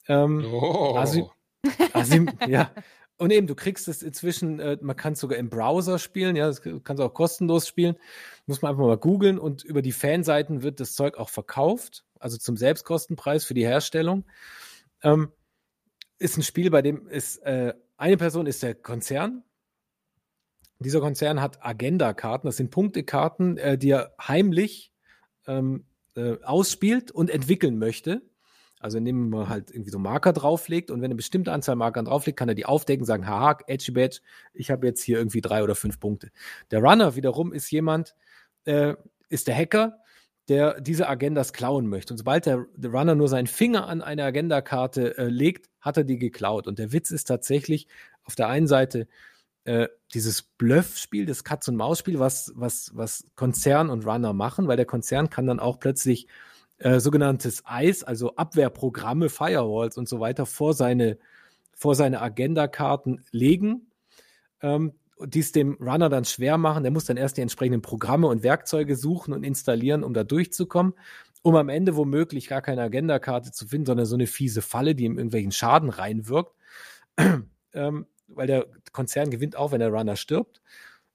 Ähm, 0.07 0.45
oh. 0.51 0.95
Also, 0.95 1.31
also, 1.93 2.25
ja. 2.47 2.71
Und 3.17 3.31
eben, 3.31 3.45
du 3.45 3.53
kriegst 3.53 3.87
es 3.87 4.01
inzwischen, 4.01 4.59
äh, 4.59 4.77
man 4.81 4.95
kann 4.95 5.13
es 5.13 5.19
sogar 5.19 5.37
im 5.37 5.49
Browser 5.49 5.99
spielen, 5.99 6.35
ja, 6.35 6.47
das 6.47 6.61
kannst 6.61 6.99
du 6.99 7.03
auch 7.03 7.13
kostenlos 7.13 7.67
spielen. 7.67 7.95
Muss 8.47 8.63
man 8.63 8.71
einfach 8.71 8.83
mal 8.83 8.97
googeln 8.97 9.37
und 9.37 9.63
über 9.63 9.83
die 9.83 9.91
Fanseiten 9.91 10.63
wird 10.63 10.79
das 10.79 10.93
Zeug 10.93 11.17
auch 11.17 11.29
verkauft, 11.29 12.03
also 12.19 12.37
zum 12.37 12.57
Selbstkostenpreis 12.57 13.45
für 13.45 13.53
die 13.53 13.65
Herstellung. 13.65 14.25
Ähm, 15.03 15.31
ist 16.17 16.37
ein 16.37 16.43
Spiel, 16.43 16.71
bei 16.71 16.81
dem 16.81 17.07
ist 17.07 17.37
äh, 17.43 17.73
eine 18.01 18.17
Person 18.17 18.47
ist 18.47 18.63
der 18.63 18.73
Konzern. 18.73 19.43
Dieser 20.79 21.01
Konzern 21.01 21.39
hat 21.39 21.63
Agenda-Karten, 21.63 22.47
das 22.47 22.57
sind 22.57 22.71
Punktekarten, 22.71 23.57
äh, 23.57 23.77
die 23.77 23.91
er 23.91 24.15
heimlich 24.19 24.91
ähm, 25.45 25.85
äh, 26.15 26.37
ausspielt 26.43 27.11
und 27.11 27.29
entwickeln 27.29 27.77
möchte. 27.77 28.23
Also 28.79 28.97
indem 28.97 29.29
man 29.29 29.49
halt 29.49 29.69
irgendwie 29.69 29.91
so 29.91 29.99
Marker 29.99 30.33
drauflegt 30.33 30.89
und 30.89 31.01
wenn 31.01 31.11
eine 31.11 31.15
bestimmte 31.15 31.51
Anzahl 31.51 31.75
Marker 31.75 32.01
drauflegt, 32.01 32.39
kann 32.39 32.49
er 32.49 32.55
die 32.55 32.65
aufdecken, 32.65 33.05
sagen, 33.05 33.27
haha, 33.27 33.59
Edgy 33.67 33.91
Badge, 33.91 34.21
ich 34.55 34.71
habe 34.71 34.87
jetzt 34.87 35.03
hier 35.03 35.19
irgendwie 35.19 35.41
drei 35.41 35.63
oder 35.63 35.75
fünf 35.75 35.99
Punkte. 35.99 36.31
Der 36.71 36.79
Runner 36.79 37.15
wiederum 37.15 37.53
ist 37.53 37.69
jemand, 37.69 38.15
äh, 38.65 38.95
ist 39.29 39.47
der 39.47 39.55
Hacker, 39.55 40.00
der 40.51 40.81
diese 40.81 41.07
Agendas 41.07 41.53
klauen 41.53 41.87
möchte. 41.87 42.13
Und 42.13 42.17
sobald 42.17 42.45
der, 42.45 42.65
der 42.75 42.91
Runner 42.91 43.15
nur 43.15 43.29
seinen 43.29 43.47
Finger 43.47 43.87
an 43.87 44.01
eine 44.01 44.25
Agendakarte 44.25 45.17
äh, 45.17 45.27
legt, 45.27 45.69
hat 45.79 45.95
er 45.95 46.03
die 46.03 46.19
geklaut. 46.19 46.67
Und 46.67 46.77
der 46.77 46.91
Witz 46.91 47.09
ist 47.09 47.23
tatsächlich 47.23 47.87
auf 48.25 48.35
der 48.35 48.49
einen 48.49 48.67
Seite 48.67 49.07
äh, 49.63 49.87
dieses 50.13 50.41
Bluff-Spiel, 50.41 51.25
das 51.25 51.45
Katz-und-Maus-Spiel, 51.45 52.19
was, 52.19 52.51
was, 52.53 52.91
was 52.93 53.23
Konzern 53.35 53.89
und 53.89 54.05
Runner 54.05 54.33
machen, 54.33 54.67
weil 54.67 54.75
der 54.75 54.85
Konzern 54.85 55.29
kann 55.29 55.47
dann 55.47 55.61
auch 55.61 55.79
plötzlich 55.79 56.27
äh, 56.79 56.99
sogenanntes 56.99 57.63
Eis, 57.65 58.03
also 58.03 58.35
Abwehrprogramme, 58.35 59.29
Firewalls 59.29 59.97
und 59.97 60.09
so 60.09 60.19
weiter 60.19 60.45
vor 60.45 60.73
seine, 60.73 61.17
vor 61.73 61.95
seine 61.95 62.21
Agendakarten 62.21 63.23
legen. 63.31 63.87
Ähm, 64.61 64.91
dies 65.25 65.51
dem 65.51 65.77
Runner 65.79 66.09
dann 66.09 66.25
schwer 66.25 66.57
machen. 66.57 66.83
Der 66.83 66.91
muss 66.91 67.05
dann 67.05 67.17
erst 67.17 67.37
die 67.37 67.41
entsprechenden 67.41 67.81
Programme 67.81 68.27
und 68.27 68.43
Werkzeuge 68.43 68.95
suchen 68.95 69.33
und 69.33 69.43
installieren, 69.43 70.03
um 70.03 70.13
da 70.13 70.23
durchzukommen, 70.23 70.93
um 71.41 71.55
am 71.55 71.69
Ende 71.69 71.95
womöglich 71.95 72.47
gar 72.47 72.61
keine 72.61 72.81
Agendakarte 72.83 73.51
zu 73.51 73.67
finden, 73.67 73.85
sondern 73.85 74.05
so 74.05 74.15
eine 74.15 74.27
fiese 74.27 74.61
Falle, 74.61 74.95
die 74.95 75.05
ihm 75.05 75.17
irgendwelchen 75.17 75.51
Schaden 75.51 75.89
reinwirkt. 75.89 76.55
ähm, 77.73 78.05
weil 78.27 78.47
der 78.47 78.67
Konzern 78.91 79.29
gewinnt 79.29 79.55
auch, 79.55 79.71
wenn 79.71 79.79
der 79.79 79.91
Runner 79.91 80.15
stirbt. 80.15 80.61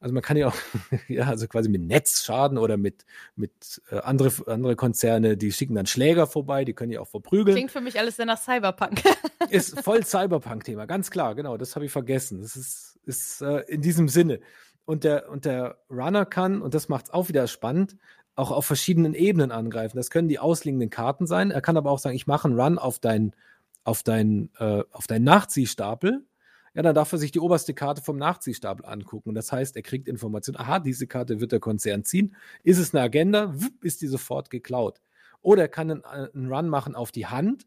Also 0.07 0.15
man 0.15 0.23
kann 0.23 0.37
ja 0.37 0.47
auch, 0.47 0.55
ja, 1.09 1.25
also 1.25 1.49
quasi 1.49 1.69
mit 1.69 1.83
Netzschaden 1.83 2.59
oder 2.59 2.77
mit, 2.77 3.05
mit 3.35 3.83
äh, 3.91 3.97
andere, 3.97 4.31
andere 4.47 4.77
Konzerne, 4.77 5.37
die 5.37 5.51
schicken 5.51 5.75
dann 5.75 5.87
Schläger 5.87 6.29
vorbei, 6.29 6.65
die 6.65 6.75
können 6.75 6.93
ja 6.93 7.01
auch 7.01 7.09
verprügeln. 7.09 7.57
Klingt 7.57 7.73
für 7.73 7.81
mich 7.81 7.99
alles 7.99 8.15
sehr 8.15 8.25
nach 8.25 8.41
Cyberpunk. 8.41 9.03
ist 9.51 9.81
voll 9.81 10.05
Cyberpunk-Thema, 10.05 10.87
ganz 10.87 11.11
klar, 11.11 11.35
genau, 11.35 11.57
das 11.57 11.75
habe 11.75 11.87
ich 11.87 11.91
vergessen. 11.91 12.41
Das 12.41 12.55
ist, 12.55 13.01
ist 13.05 13.41
äh, 13.41 13.63
in 13.63 13.83
diesem 13.83 14.09
Sinne. 14.09 14.39
Und 14.85 15.03
der, 15.03 15.29
und 15.29 15.45
der 15.45 15.79
Runner 15.91 16.25
kann, 16.25 16.63
und 16.63 16.75
das 16.75 16.89
macht 16.89 17.07
es 17.07 17.11
auch 17.13 17.27
wieder 17.27 17.49
spannend, 17.49 17.97
auch 18.37 18.53
auf 18.53 18.65
verschiedenen 18.65 19.15
Ebenen 19.15 19.51
angreifen. 19.51 19.97
Das 19.97 20.11
können 20.11 20.29
die 20.29 20.39
ausliegenden 20.39 20.89
Karten 20.89 21.27
sein. 21.27 21.51
Er 21.51 21.63
kann 21.63 21.77
aber 21.77 21.91
auch 21.91 21.99
sagen, 21.99 22.15
ich 22.15 22.29
mache 22.29 22.47
einen 22.47 22.61
Run 22.61 22.79
auf 22.79 23.01
deinen 23.01 23.35
auf 23.83 24.05
dein, 24.05 24.51
äh, 24.59 24.85
auf 24.93 25.09
deinen 25.09 25.25
Nachziehstapel 25.25 26.25
ja, 26.77 26.83
dann 26.83 26.95
darf 26.95 27.11
er 27.11 27.19
sich 27.19 27.33
die 27.33 27.41
oberste 27.41 27.73
Karte 27.73 28.03
vom 28.03 28.19
Nachziehstapel 28.19 28.85
angucken. 28.85 29.31
Und 29.31 29.35
das 29.35 29.51
heißt, 29.51 29.77
er 29.77 29.83
kriegt 29.83 30.09
Informationen, 30.09 30.59
aha, 30.59 30.79
diese 30.79 31.07
Karte 31.07 31.41
wird 31.41 31.53
der 31.53 31.59
Konzern 31.59 32.05
ziehen. 32.05 32.37
Ist 32.65 32.79
es 32.79 32.95
eine 32.95 33.03
Agenda, 33.03 33.55
ist 33.81 34.03
die 34.03 34.07
sofort 34.07 34.51
geklaut. 34.51 35.01
Oder 35.41 35.63
er 35.63 35.69
kann 35.69 35.91
einen, 35.91 36.05
einen 36.05 36.53
Run 36.53 36.69
machen 36.69 36.95
auf 36.95 37.13
die 37.13 37.27
Hand. 37.27 37.67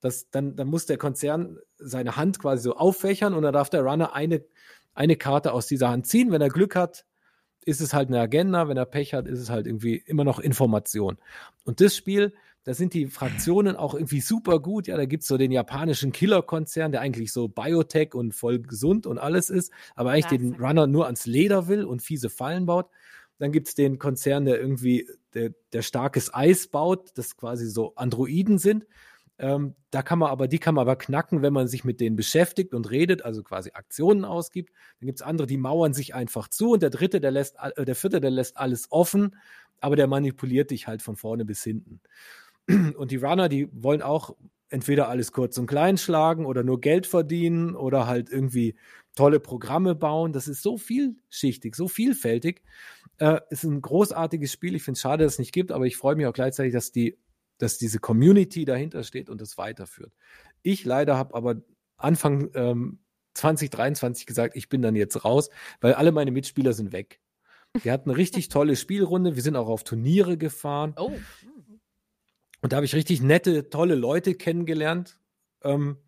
Das, 0.00 0.30
dann, 0.30 0.56
dann 0.56 0.66
muss 0.66 0.86
der 0.86 0.96
Konzern 0.96 1.58
seine 1.76 2.16
Hand 2.16 2.38
quasi 2.38 2.62
so 2.62 2.74
auffächern 2.74 3.34
und 3.34 3.42
dann 3.42 3.52
darf 3.52 3.68
der 3.68 3.82
Runner 3.82 4.14
eine, 4.14 4.42
eine 4.94 5.16
Karte 5.16 5.52
aus 5.52 5.66
dieser 5.66 5.90
Hand 5.90 6.06
ziehen. 6.06 6.30
Wenn 6.32 6.40
er 6.40 6.48
Glück 6.48 6.74
hat, 6.74 7.04
ist 7.66 7.82
es 7.82 7.92
halt 7.92 8.08
eine 8.08 8.18
Agenda, 8.18 8.66
wenn 8.66 8.78
er 8.78 8.86
Pech 8.86 9.12
hat, 9.12 9.26
ist 9.26 9.40
es 9.40 9.50
halt 9.50 9.66
irgendwie 9.66 9.96
immer 9.96 10.24
noch 10.24 10.38
Information. 10.38 11.18
Und 11.64 11.82
das 11.82 11.94
Spiel, 11.94 12.32
da 12.68 12.74
sind 12.74 12.92
die 12.92 13.06
Fraktionen 13.06 13.76
auch 13.76 13.94
irgendwie 13.94 14.20
super 14.20 14.60
gut. 14.60 14.88
Ja, 14.88 14.98
da 14.98 15.06
gibt's 15.06 15.26
so 15.26 15.38
den 15.38 15.50
japanischen 15.50 16.12
Killer-Konzern, 16.12 16.92
der 16.92 17.00
eigentlich 17.00 17.32
so 17.32 17.48
Biotech 17.48 18.14
und 18.14 18.34
voll 18.34 18.58
gesund 18.58 19.06
und 19.06 19.16
alles 19.16 19.48
ist, 19.48 19.72
aber 19.96 20.10
eigentlich 20.10 20.30
Ja, 20.30 20.36
den. 20.36 20.62
Runner 20.62 20.86
nur 20.86 21.06
ans 21.06 21.24
Leder 21.24 21.66
will 21.68 21.82
und 21.82 22.02
fiese 22.02 22.28
Fallen 22.28 22.66
baut. 22.66 22.90
Dann 23.38 23.52
gibt's 23.52 23.74
den 23.74 23.98
Konzern, 23.98 24.44
der 24.44 24.60
irgendwie 24.60 25.08
der, 25.32 25.54
der 25.72 25.80
starkes 25.80 26.34
Eis 26.34 26.68
baut, 26.68 27.12
das 27.14 27.38
quasi 27.38 27.66
so 27.70 27.94
Androiden 27.94 28.58
sind. 28.58 28.84
Ähm, 29.38 29.74
da 29.90 30.02
kann 30.02 30.18
man 30.18 30.28
aber, 30.28 30.46
die 30.46 30.58
kann 30.58 30.74
man 30.74 30.82
aber 30.82 30.96
knacken, 30.96 31.40
wenn 31.40 31.54
man 31.54 31.68
sich 31.68 31.84
mit 31.84 32.00
denen 32.00 32.16
beschäftigt 32.16 32.74
und 32.74 32.90
redet, 32.90 33.24
also 33.24 33.42
quasi 33.42 33.70
Aktionen 33.72 34.26
ausgibt. 34.26 34.74
Dann 35.00 35.06
gibt's 35.06 35.22
andere, 35.22 35.46
die 35.46 35.56
mauern 35.56 35.94
sich 35.94 36.14
einfach 36.14 36.48
zu 36.48 36.72
und 36.72 36.82
der 36.82 36.90
dritte, 36.90 37.18
der 37.18 37.30
lässt, 37.30 37.56
äh, 37.76 37.86
der 37.86 37.94
vierte, 37.94 38.20
der 38.20 38.30
lässt 38.30 38.58
alles 38.58 38.88
offen, 38.90 39.36
aber 39.80 39.96
der 39.96 40.06
manipuliert 40.06 40.70
dich 40.70 40.86
halt 40.86 41.00
von 41.00 41.16
vorne 41.16 41.46
bis 41.46 41.62
hinten. 41.64 42.00
Und 42.68 43.10
die 43.10 43.16
Runner, 43.16 43.48
die 43.48 43.68
wollen 43.72 44.02
auch 44.02 44.36
entweder 44.70 45.08
alles 45.08 45.32
kurz 45.32 45.56
und 45.58 45.66
klein 45.66 45.96
schlagen 45.96 46.44
oder 46.44 46.62
nur 46.62 46.80
Geld 46.80 47.06
verdienen 47.06 47.74
oder 47.74 48.06
halt 48.06 48.30
irgendwie 48.30 48.76
tolle 49.16 49.40
Programme 49.40 49.94
bauen. 49.94 50.32
Das 50.32 50.48
ist 50.48 50.62
so 50.62 50.76
vielschichtig, 50.76 51.74
so 51.74 51.88
vielfältig. 51.88 52.62
Äh, 53.18 53.40
ist 53.50 53.64
ein 53.64 53.80
großartiges 53.80 54.52
Spiel. 54.52 54.74
Ich 54.74 54.82
finde 54.82 54.96
es 54.96 55.00
schade, 55.00 55.24
dass 55.24 55.34
es 55.34 55.38
nicht 55.38 55.52
gibt, 55.52 55.72
aber 55.72 55.86
ich 55.86 55.96
freue 55.96 56.16
mich 56.16 56.26
auch 56.26 56.32
gleichzeitig, 56.32 56.72
dass 56.72 56.92
die, 56.92 57.18
dass 57.56 57.78
diese 57.78 57.98
Community 57.98 58.64
dahinter 58.64 59.02
steht 59.02 59.30
und 59.30 59.40
es 59.40 59.58
weiterführt. 59.58 60.12
Ich 60.62 60.84
leider 60.84 61.16
habe 61.16 61.34
aber 61.34 61.56
Anfang 61.96 62.50
ähm, 62.54 63.00
2023 63.34 64.26
gesagt, 64.26 64.56
ich 64.56 64.68
bin 64.68 64.82
dann 64.82 64.94
jetzt 64.94 65.24
raus, 65.24 65.48
weil 65.80 65.94
alle 65.94 66.12
meine 66.12 66.30
Mitspieler 66.30 66.72
sind 66.72 66.92
weg. 66.92 67.20
Wir 67.82 67.92
hatten 67.92 68.10
eine 68.10 68.18
richtig 68.18 68.48
tolle 68.50 68.76
Spielrunde. 68.76 69.34
Wir 69.34 69.42
sind 69.42 69.56
auch 69.56 69.68
auf 69.68 69.84
Turniere 69.84 70.36
gefahren. 70.36 70.94
Oh. 70.96 71.12
Und 72.60 72.72
da 72.72 72.76
habe 72.76 72.86
ich 72.86 72.94
richtig 72.94 73.22
nette, 73.22 73.70
tolle 73.70 73.94
Leute 73.94 74.34
kennengelernt. 74.34 75.18
Ähm, 75.62 75.98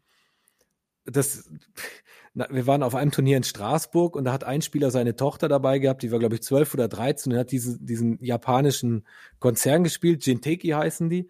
das, 1.04 1.50
na, 2.34 2.46
wir 2.50 2.66
waren 2.66 2.82
auf 2.82 2.94
einem 2.94 3.10
Turnier 3.10 3.36
in 3.36 3.44
Straßburg 3.44 4.16
und 4.16 4.24
da 4.24 4.32
hat 4.32 4.44
ein 4.44 4.62
Spieler 4.62 4.90
seine 4.90 5.16
Tochter 5.16 5.48
dabei 5.48 5.78
gehabt, 5.78 6.02
die 6.02 6.12
war, 6.12 6.18
glaube 6.18 6.36
ich, 6.36 6.42
12 6.42 6.74
oder 6.74 6.88
13 6.88 7.32
und 7.32 7.38
hat 7.38 7.52
diese, 7.52 7.78
diesen 7.78 8.22
japanischen 8.22 9.06
Konzern 9.38 9.84
gespielt, 9.84 10.24
Jinteki 10.26 10.68
heißen 10.68 11.08
die. 11.08 11.28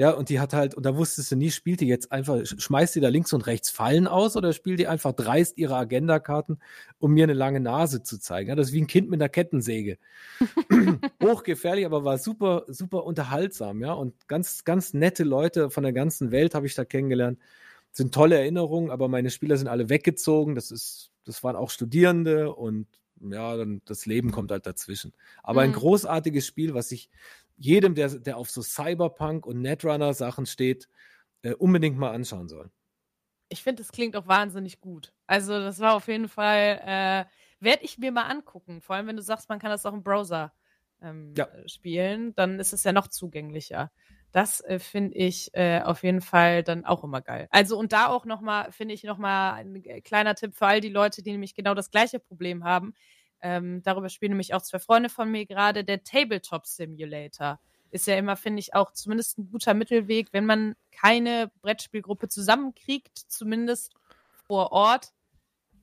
Ja, 0.00 0.12
und 0.12 0.30
die 0.30 0.40
hat 0.40 0.54
halt, 0.54 0.74
und 0.74 0.86
da 0.86 0.96
wusstest 0.96 1.30
du 1.30 1.36
nie, 1.36 1.50
spielt 1.50 1.82
die 1.82 1.86
jetzt 1.86 2.10
einfach, 2.10 2.36
sch- 2.36 2.58
schmeißt 2.58 2.94
die 2.94 3.00
da 3.00 3.08
links 3.08 3.34
und 3.34 3.46
rechts 3.46 3.68
Fallen 3.68 4.06
aus 4.06 4.34
oder 4.34 4.54
spielt 4.54 4.78
die 4.80 4.86
einfach 4.88 5.12
dreist 5.12 5.58
ihre 5.58 5.76
Agendakarten, 5.76 6.58
um 6.98 7.12
mir 7.12 7.24
eine 7.24 7.34
lange 7.34 7.60
Nase 7.60 8.02
zu 8.02 8.18
zeigen. 8.18 8.48
Ja, 8.48 8.54
das 8.54 8.68
ist 8.68 8.72
wie 8.72 8.80
ein 8.80 8.86
Kind 8.86 9.10
mit 9.10 9.20
einer 9.20 9.28
Kettensäge. 9.28 9.98
Hochgefährlich, 11.22 11.84
aber 11.84 12.02
war 12.02 12.16
super, 12.16 12.64
super 12.68 13.04
unterhaltsam, 13.04 13.82
ja. 13.82 13.92
Und 13.92 14.26
ganz, 14.26 14.64
ganz 14.64 14.94
nette 14.94 15.24
Leute 15.24 15.68
von 15.68 15.82
der 15.82 15.92
ganzen 15.92 16.30
Welt 16.30 16.54
habe 16.54 16.66
ich 16.66 16.74
da 16.74 16.86
kennengelernt. 16.86 17.38
Sind 17.92 18.14
tolle 18.14 18.38
Erinnerungen, 18.38 18.90
aber 18.90 19.06
meine 19.08 19.28
Spieler 19.28 19.58
sind 19.58 19.68
alle 19.68 19.90
weggezogen. 19.90 20.54
Das 20.54 20.70
ist, 20.70 21.10
das 21.26 21.44
waren 21.44 21.56
auch 21.56 21.68
Studierende 21.68 22.54
und 22.54 22.86
ja, 23.20 23.54
dann 23.54 23.82
das 23.84 24.06
Leben 24.06 24.30
kommt 24.30 24.50
halt 24.50 24.64
dazwischen. 24.64 25.12
Aber 25.42 25.60
ein 25.60 25.70
Mhm. 25.70 25.74
großartiges 25.74 26.46
Spiel, 26.46 26.72
was 26.72 26.90
ich 26.90 27.10
jedem, 27.60 27.94
der, 27.96 28.10
der 28.20 28.38
auf 28.38 28.50
so 28.50 28.62
Cyberpunk 28.62 29.46
und 29.46 29.62
Netrunner 29.62 30.14
Sachen 30.14 30.46
steht, 30.46 30.88
äh, 31.42 31.54
unbedingt 31.54 31.98
mal 31.98 32.12
anschauen 32.12 32.48
soll. 32.48 32.70
Ich 33.48 33.62
finde, 33.62 33.82
das 33.82 33.92
klingt 33.92 34.16
auch 34.16 34.26
wahnsinnig 34.28 34.80
gut. 34.80 35.12
Also, 35.26 35.58
das 35.58 35.80
war 35.80 35.94
auf 35.94 36.06
jeden 36.08 36.28
Fall, 36.28 36.80
äh, 36.84 37.24
werde 37.64 37.84
ich 37.84 37.98
mir 37.98 38.12
mal 38.12 38.24
angucken. 38.26 38.80
Vor 38.80 38.94
allem, 38.96 39.06
wenn 39.08 39.16
du 39.16 39.22
sagst, 39.22 39.48
man 39.48 39.58
kann 39.58 39.70
das 39.70 39.84
auch 39.86 39.92
im 39.92 40.04
Browser 40.04 40.52
ähm, 41.02 41.36
Ja. 41.36 41.48
äh, 41.52 41.68
spielen, 41.68 42.34
dann 42.36 42.60
ist 42.60 42.72
es 42.72 42.84
ja 42.84 42.92
noch 42.92 43.08
zugänglicher. 43.08 43.90
Das 44.32 44.60
äh, 44.60 44.78
finde 44.78 45.16
ich 45.16 45.50
äh, 45.54 45.80
auf 45.82 46.04
jeden 46.04 46.20
Fall 46.20 46.62
dann 46.62 46.84
auch 46.84 47.02
immer 47.02 47.20
geil. 47.22 47.48
Also 47.50 47.76
und 47.76 47.92
da 47.92 48.06
auch 48.06 48.24
noch 48.24 48.40
mal 48.40 48.70
finde 48.70 48.94
ich 48.94 49.02
noch 49.02 49.18
mal 49.18 49.54
ein 49.54 49.74
äh, 49.84 50.00
kleiner 50.02 50.36
Tipp 50.36 50.54
für 50.54 50.66
all 50.68 50.80
die 50.80 50.88
Leute, 50.88 51.22
die 51.22 51.32
nämlich 51.32 51.54
genau 51.56 51.74
das 51.74 51.90
gleiche 51.90 52.20
Problem 52.20 52.62
haben. 52.62 52.94
Ähm, 53.42 53.82
darüber 53.82 54.08
spielen 54.08 54.32
nämlich 54.32 54.54
auch 54.54 54.62
zwei 54.62 54.78
Freunde 54.78 55.08
von 55.08 55.30
mir 55.30 55.46
gerade. 55.46 55.84
Der 55.84 56.02
Tabletop 56.02 56.66
Simulator 56.66 57.58
ist 57.90 58.06
ja 58.06 58.16
immer, 58.16 58.36
finde 58.36 58.60
ich, 58.60 58.74
auch 58.74 58.92
zumindest 58.92 59.38
ein 59.38 59.50
guter 59.50 59.74
Mittelweg, 59.74 60.32
wenn 60.32 60.46
man 60.46 60.76
keine 60.92 61.50
Brettspielgruppe 61.62 62.28
zusammenkriegt, 62.28 63.16
zumindest 63.16 63.94
vor 64.46 64.72
Ort, 64.72 65.12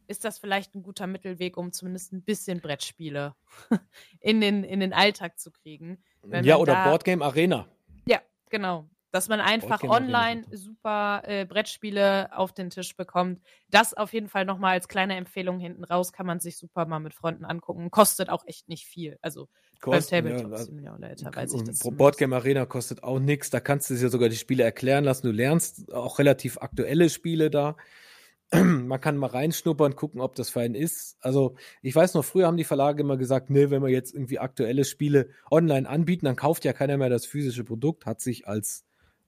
ist 0.07 0.23
das 0.23 0.39
vielleicht 0.39 0.73
ein 0.73 0.83
guter 0.83 1.05
Mittelweg, 1.05 1.57
um 1.57 1.73
zumindest 1.73 2.13
ein 2.13 2.23
bisschen 2.23 2.61
Brettspiele 2.61 3.35
in 4.21 4.39
den, 4.39 4.63
in 4.63 4.79
den 4.79 4.93
Alltag 4.93 5.37
zu 5.37 5.51
kriegen. 5.51 6.01
Ja, 6.23 6.57
oder 6.57 6.83
Boardgame 6.83 7.23
Arena. 7.23 7.67
Ja, 8.05 8.21
genau. 8.49 8.89
Dass 9.11 9.29
man 9.29 9.39
einfach 9.39 9.83
online 9.83 10.43
super 10.51 11.23
äh, 11.25 11.45
Brettspiele 11.45 12.29
auf 12.37 12.51
den 12.53 12.69
Tisch 12.69 12.95
bekommt. 12.95 13.41
Das 13.69 13.93
auf 13.93 14.11
jeden 14.13 14.27
Fall 14.27 14.45
nochmal 14.45 14.73
als 14.73 14.87
kleine 14.87 15.15
Empfehlung 15.15 15.59
hinten 15.59 15.83
raus, 15.85 16.11
kann 16.11 16.25
man 16.25 16.39
sich 16.39 16.57
super 16.57 16.85
mal 16.85 16.99
mit 16.99 17.13
Freunden 17.13 17.45
angucken. 17.45 17.89
Kostet 17.89 18.29
auch 18.29 18.45
echt 18.45 18.67
nicht 18.67 18.85
viel. 18.85 19.17
Also 19.21 19.47
Kosten, 19.79 20.11
beim 20.11 20.27
ja, 20.27 20.37
Tabletop 20.37 20.51
also- 20.51 20.65
Simulator 20.65 21.35
weiß 21.35 21.53
ich 21.53 21.63
das. 21.63 21.79
Boardgame 21.79 22.35
Arena 22.35 22.65
kostet 22.65 23.03
auch 23.03 23.19
nichts. 23.19 23.49
Da 23.49 23.59
kannst 23.59 23.89
du 23.89 23.95
dir 23.95 24.09
sogar 24.09 24.29
die 24.29 24.35
Spiele 24.35 24.63
erklären 24.63 25.03
lassen. 25.03 25.27
Du 25.27 25.33
lernst 25.33 25.93
auch 25.93 26.19
relativ 26.19 26.57
aktuelle 26.57 27.09
Spiele 27.09 27.49
da. 27.49 27.77
Man 28.53 29.01
kann 29.01 29.17
mal 29.17 29.27
reinschnuppern, 29.27 29.95
gucken, 29.95 30.21
ob 30.21 30.35
das 30.35 30.49
für 30.49 30.61
einen 30.61 30.75
ist. 30.75 31.17
Also, 31.19 31.55
ich 31.81 31.93
weiß 31.93 32.13
noch, 32.13 32.23
früher 32.23 32.47
haben 32.47 32.57
die 32.57 32.63
Verlage 32.63 33.03
immer 33.03 33.17
gesagt, 33.17 33.49
nee, 33.49 33.69
wenn 33.69 33.83
wir 33.83 33.89
jetzt 33.89 34.13
irgendwie 34.13 34.39
aktuelle 34.39 34.85
Spiele 34.85 35.29
online 35.51 35.87
anbieten, 35.87 36.25
dann 36.25 36.37
kauft 36.37 36.63
ja 36.63 36.71
keiner 36.71 36.97
mehr 36.97 37.09
das 37.09 37.25
physische 37.25 37.65
Produkt. 37.65 38.05
Hat 38.05 38.21
sich 38.21 38.47
als 38.47 38.85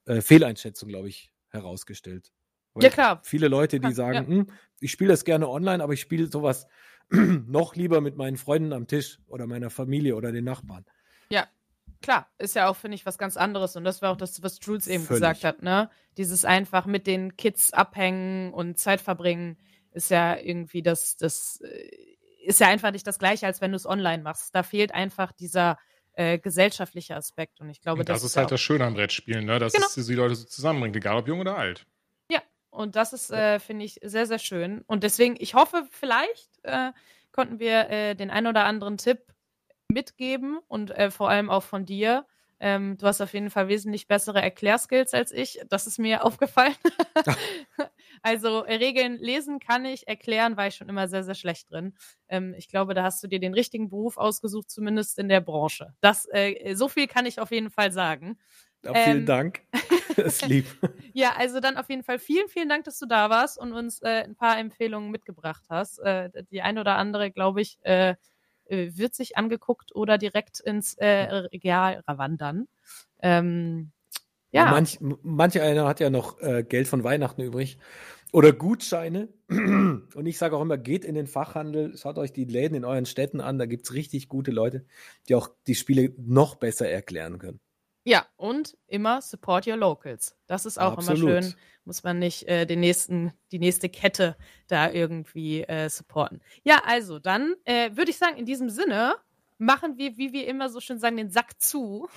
äh, 0.10 0.22
Fehleinschätzung, 0.22 0.90
glaube 0.90 1.10
ich, 1.10 1.32
herausgestellt. 1.50 2.32
Weil 2.74 2.84
Ja, 2.84 2.90
klar. 2.90 3.22
Viele 3.24 3.48
Leute, 3.48 3.80
die 3.80 3.88
Kann- 3.88 3.94
sagen, 3.96 4.32
ja. 4.32 4.38
hm, 4.38 4.48
ich 4.80 4.92
spiele 4.92 5.12
das 5.12 5.26
gerne 5.26 5.48
online, 5.48 5.84
aber 5.84 5.94
ich 5.94 6.02
spiele 6.02 6.28
sowas 6.28 6.68
noch 7.10 7.76
lieber 7.76 8.02
mit 8.02 8.18
meinen 8.18 8.38
Freunden 8.38 8.74
am 8.74 8.88
Tisch 8.88 9.20
oder 9.28 9.48
meiner 9.48 9.70
Familie 9.70 10.16
oder 10.16 10.32
den 10.32 10.46
Nachbarn. 10.46 10.86
Klar, 12.02 12.30
ist 12.38 12.56
ja 12.56 12.70
auch, 12.70 12.76
finde 12.78 12.96
ich, 12.96 13.06
was 13.06 13.18
ganz 13.18 13.36
anderes. 13.36 13.76
Und 13.76 13.84
das 13.84 14.02
war 14.02 14.12
auch 14.12 14.18
das, 14.18 14.42
was 14.42 14.60
Jules 14.62 14.88
eben 14.88 15.04
Völlig. 15.04 15.20
gesagt 15.22 15.44
hat, 15.44 15.62
ne? 15.62 15.90
Dieses 16.18 16.46
einfach 16.46 16.86
mit 16.86 17.08
den 17.08 17.36
Kids 17.36 17.74
abhängen 17.74 18.54
und 18.54 18.78
Zeit 18.80 19.02
verbringen 19.02 19.58
ist 19.92 20.10
ja 20.10 20.38
irgendwie 20.38 20.82
das, 20.82 21.18
das 21.18 21.60
äh, 21.62 21.90
ist 22.46 22.62
ja 22.62 22.68
einfach 22.68 22.92
nicht 22.92 23.06
das 23.06 23.20
Gleiche, 23.20 23.48
als 23.48 23.60
wenn 23.60 23.72
du 23.72 23.76
es 23.76 23.86
online 23.86 24.24
machst. 24.24 24.56
Da 24.56 24.64
fehlt 24.64 24.94
einfach 24.94 25.34
dieser 25.34 25.78
äh, 26.20 26.38
gesellschaftliche 26.38 27.16
Aspekt. 27.16 27.62
Und 27.62 27.70
ich 27.70 27.82
glaube, 27.82 28.02
Und 28.02 28.10
das, 28.10 28.22
das 28.22 28.32
ist 28.32 28.36
ja 28.36 28.42
halt 28.42 28.52
das 28.52 28.62
Schöne 28.62 28.86
am 28.86 28.94
Brettspielen, 28.94 29.46
ne? 29.46 29.58
dass 29.60 29.74
Genau. 29.74 29.88
es 29.88 30.06
die 30.06 30.16
Leute 30.16 30.36
so 30.36 30.46
zusammenbringt, 30.46 30.96
egal 30.96 31.18
ob 31.18 31.28
jung 31.28 31.40
oder 31.40 31.58
alt. 31.58 31.86
Und 32.72 32.96
das 32.96 33.14
ist, 33.14 33.32
äh, 33.32 33.60
finde 33.60 33.84
ich, 33.86 34.00
sehr, 34.04 34.28
sehr 34.28 34.38
schön. 34.40 34.84
Und 34.86 35.04
deswegen, 35.04 35.36
ich 35.40 35.56
hoffe, 35.56 35.88
vielleicht 35.90 36.50
äh, 36.64 36.92
konnten 37.32 37.60
wir 37.60 37.90
äh, 37.90 38.16
den 38.16 38.30
ein 38.30 38.46
oder 38.48 38.66
anderen 38.66 38.98
Tipp 38.98 39.20
mitgeben 39.92 40.60
und 40.68 40.92
äh, 40.92 41.10
vor 41.10 41.30
allem 41.30 41.50
auch 41.50 41.64
von 41.64 41.86
dir. 41.86 42.26
Ähm, 42.60 42.98
du 42.98 43.08
hast 43.08 43.22
auf 43.22 43.34
jeden 43.34 43.50
Fall 43.50 43.68
wesentlich 43.70 44.08
bessere 44.08 44.42
Erklärskills 44.42 45.14
als 45.14 45.32
ich. 45.32 45.60
Das 45.70 45.88
ist 45.88 45.98
mir 46.00 46.24
aufgefallen. 46.26 46.76
also 48.22 48.64
äh, 48.66 48.76
Regeln 48.76 49.18
lesen 49.18 49.60
kann 49.60 49.86
ich, 49.86 50.08
erklären 50.08 50.58
war 50.58 50.68
ich 50.68 50.76
schon 50.76 50.90
immer 50.90 51.08
sehr, 51.08 51.24
sehr 51.24 51.36
schlecht 51.36 51.72
drin. 51.72 51.96
Ähm, 52.28 52.54
ich 52.58 52.68
glaube, 52.68 52.94
da 52.94 53.04
hast 53.04 53.24
du 53.24 53.28
dir 53.28 53.40
den 53.40 53.54
richtigen 53.54 53.90
Beruf 53.90 54.18
ausgesucht, 54.18 54.70
zumindest 54.70 55.20
in 55.20 55.30
der 55.30 55.42
Branche. 55.42 55.94
Das, 56.02 56.28
äh, 56.32 56.76
so 56.76 56.88
viel 56.90 57.08
kann 57.08 57.26
ich 57.26 57.40
auf 57.40 57.52
jeden 57.52 57.70
Fall 57.70 57.92
sagen. 57.92 58.38
Ja, 58.84 58.94
vielen 58.96 59.20
Ähm, 59.20 59.26
Dank. 59.26 59.62
Das 60.16 60.36
ist 60.36 60.46
lieb. 60.46 60.66
Ja, 61.14 61.36
also 61.38 61.60
dann 61.60 61.78
auf 61.78 61.90
jeden 61.90 62.04
Fall 62.04 62.20
vielen, 62.20 62.48
vielen 62.50 62.70
Dank, 62.70 62.84
dass 62.84 63.00
du 63.00 63.06
da 63.06 63.30
warst 63.30 63.58
und 63.58 63.74
uns 63.74 64.02
äh, 64.02 64.24
ein 64.24 64.36
paar 64.36 64.58
Empfehlungen 64.60 65.12
mitgebracht 65.12 65.64
hast. 65.70 66.00
Äh, 66.00 66.30
die 66.52 66.62
eine 66.62 66.82
oder 66.82 66.98
andere, 66.98 67.32
glaube 67.32 67.62
ich, 67.62 67.80
äh, 68.70 68.92
wird 68.96 69.16
sich 69.16 69.38
angeguckt 69.38 69.96
oder 69.96 70.18
direkt 70.18 70.60
ins 70.60 70.94
äh, 70.96 71.08
Regal 71.08 72.04
wandern. 72.06 72.68
Ähm, 73.22 73.92
ja, 74.52 74.72
Manch, 74.72 74.98
manch 75.00 75.60
einer 75.62 75.88
hat 75.88 76.00
ja 76.00 76.10
noch 76.10 76.40
äh, 76.40 76.64
Geld 76.64 76.88
von 76.88 77.04
Weihnachten 77.04 77.42
übrig 77.42 77.78
oder 78.32 78.52
Gutscheine. 78.52 79.30
Und 79.50 80.26
ich 80.26 80.38
sage 80.38 80.56
auch 80.56 80.62
immer, 80.62 80.78
geht 80.78 81.06
in 81.06 81.16
den 81.16 81.28
Fachhandel, 81.28 81.96
schaut 81.98 82.18
euch 82.18 82.34
die 82.34 82.46
Läden 82.46 82.76
in 82.76 82.86
euren 82.86 83.06
Städten 83.06 83.42
an. 83.42 83.60
Da 83.60 83.66
gibt 83.68 83.86
es 83.86 83.94
richtig 83.94 84.28
gute 84.28 84.52
Leute, 84.52 84.86
die 85.28 85.36
auch 85.36 85.50
die 85.68 85.76
Spiele 85.76 86.14
noch 86.18 86.56
besser 86.56 86.90
erklären 86.90 87.38
können. 87.38 87.60
Ja, 88.10 88.26
und 88.38 88.76
immer 88.88 89.22
support 89.22 89.68
your 89.68 89.78
locals. 89.78 90.36
Das 90.48 90.66
ist 90.66 90.80
auch 90.80 90.98
Absolut. 90.98 91.22
immer 91.22 91.42
schön. 91.44 91.54
Muss 91.86 92.04
man 92.04 92.18
nicht 92.18 92.48
äh, 92.48 92.66
den 92.66 92.80
nächsten, 92.80 93.32
die 93.52 93.60
nächste 93.60 93.88
Kette 93.88 94.36
da 94.68 94.90
irgendwie 94.90 95.62
äh, 95.62 95.90
supporten. 95.90 96.42
Ja, 96.64 96.82
also 96.88 97.20
dann 97.20 97.54
äh, 97.66 97.92
würde 97.96 98.10
ich 98.10 98.18
sagen, 98.18 98.36
in 98.38 98.46
diesem 98.48 98.72
Sinne 98.72 99.14
machen 99.60 99.98
wir, 99.98 100.18
wie 100.18 100.34
wir 100.34 100.48
immer 100.48 100.70
so 100.70 100.80
schön 100.80 100.98
sagen, 100.98 101.18
den 101.18 101.30
Sack 101.30 101.62
zu. 101.62 102.10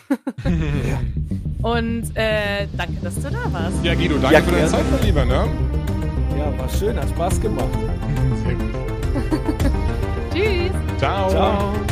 Und 1.63 2.17
äh, 2.17 2.67
danke, 2.75 2.95
dass 3.03 3.17
du 3.17 3.31
da 3.31 3.53
warst. 3.53 3.85
Ja, 3.85 3.95
Guido, 3.95 4.17
danke 4.17 4.35
Ja, 4.35 4.43
für 4.43 4.51
deine. 4.51 4.69
Zeit, 4.69 4.91
mein 4.91 5.03
Lieber, 5.03 5.25
ne? 5.27 5.47
Ja, 6.39 6.59
war 6.59 6.69
schön, 6.71 6.97
hat 6.99 7.11
Spaß 7.11 7.39
gemacht. 7.39 7.69
Sehr 8.45 8.55
gut. 8.55 8.73
Tschüss. 10.33 10.73
Ciao. 10.99 11.29
Ciao. 11.29 11.92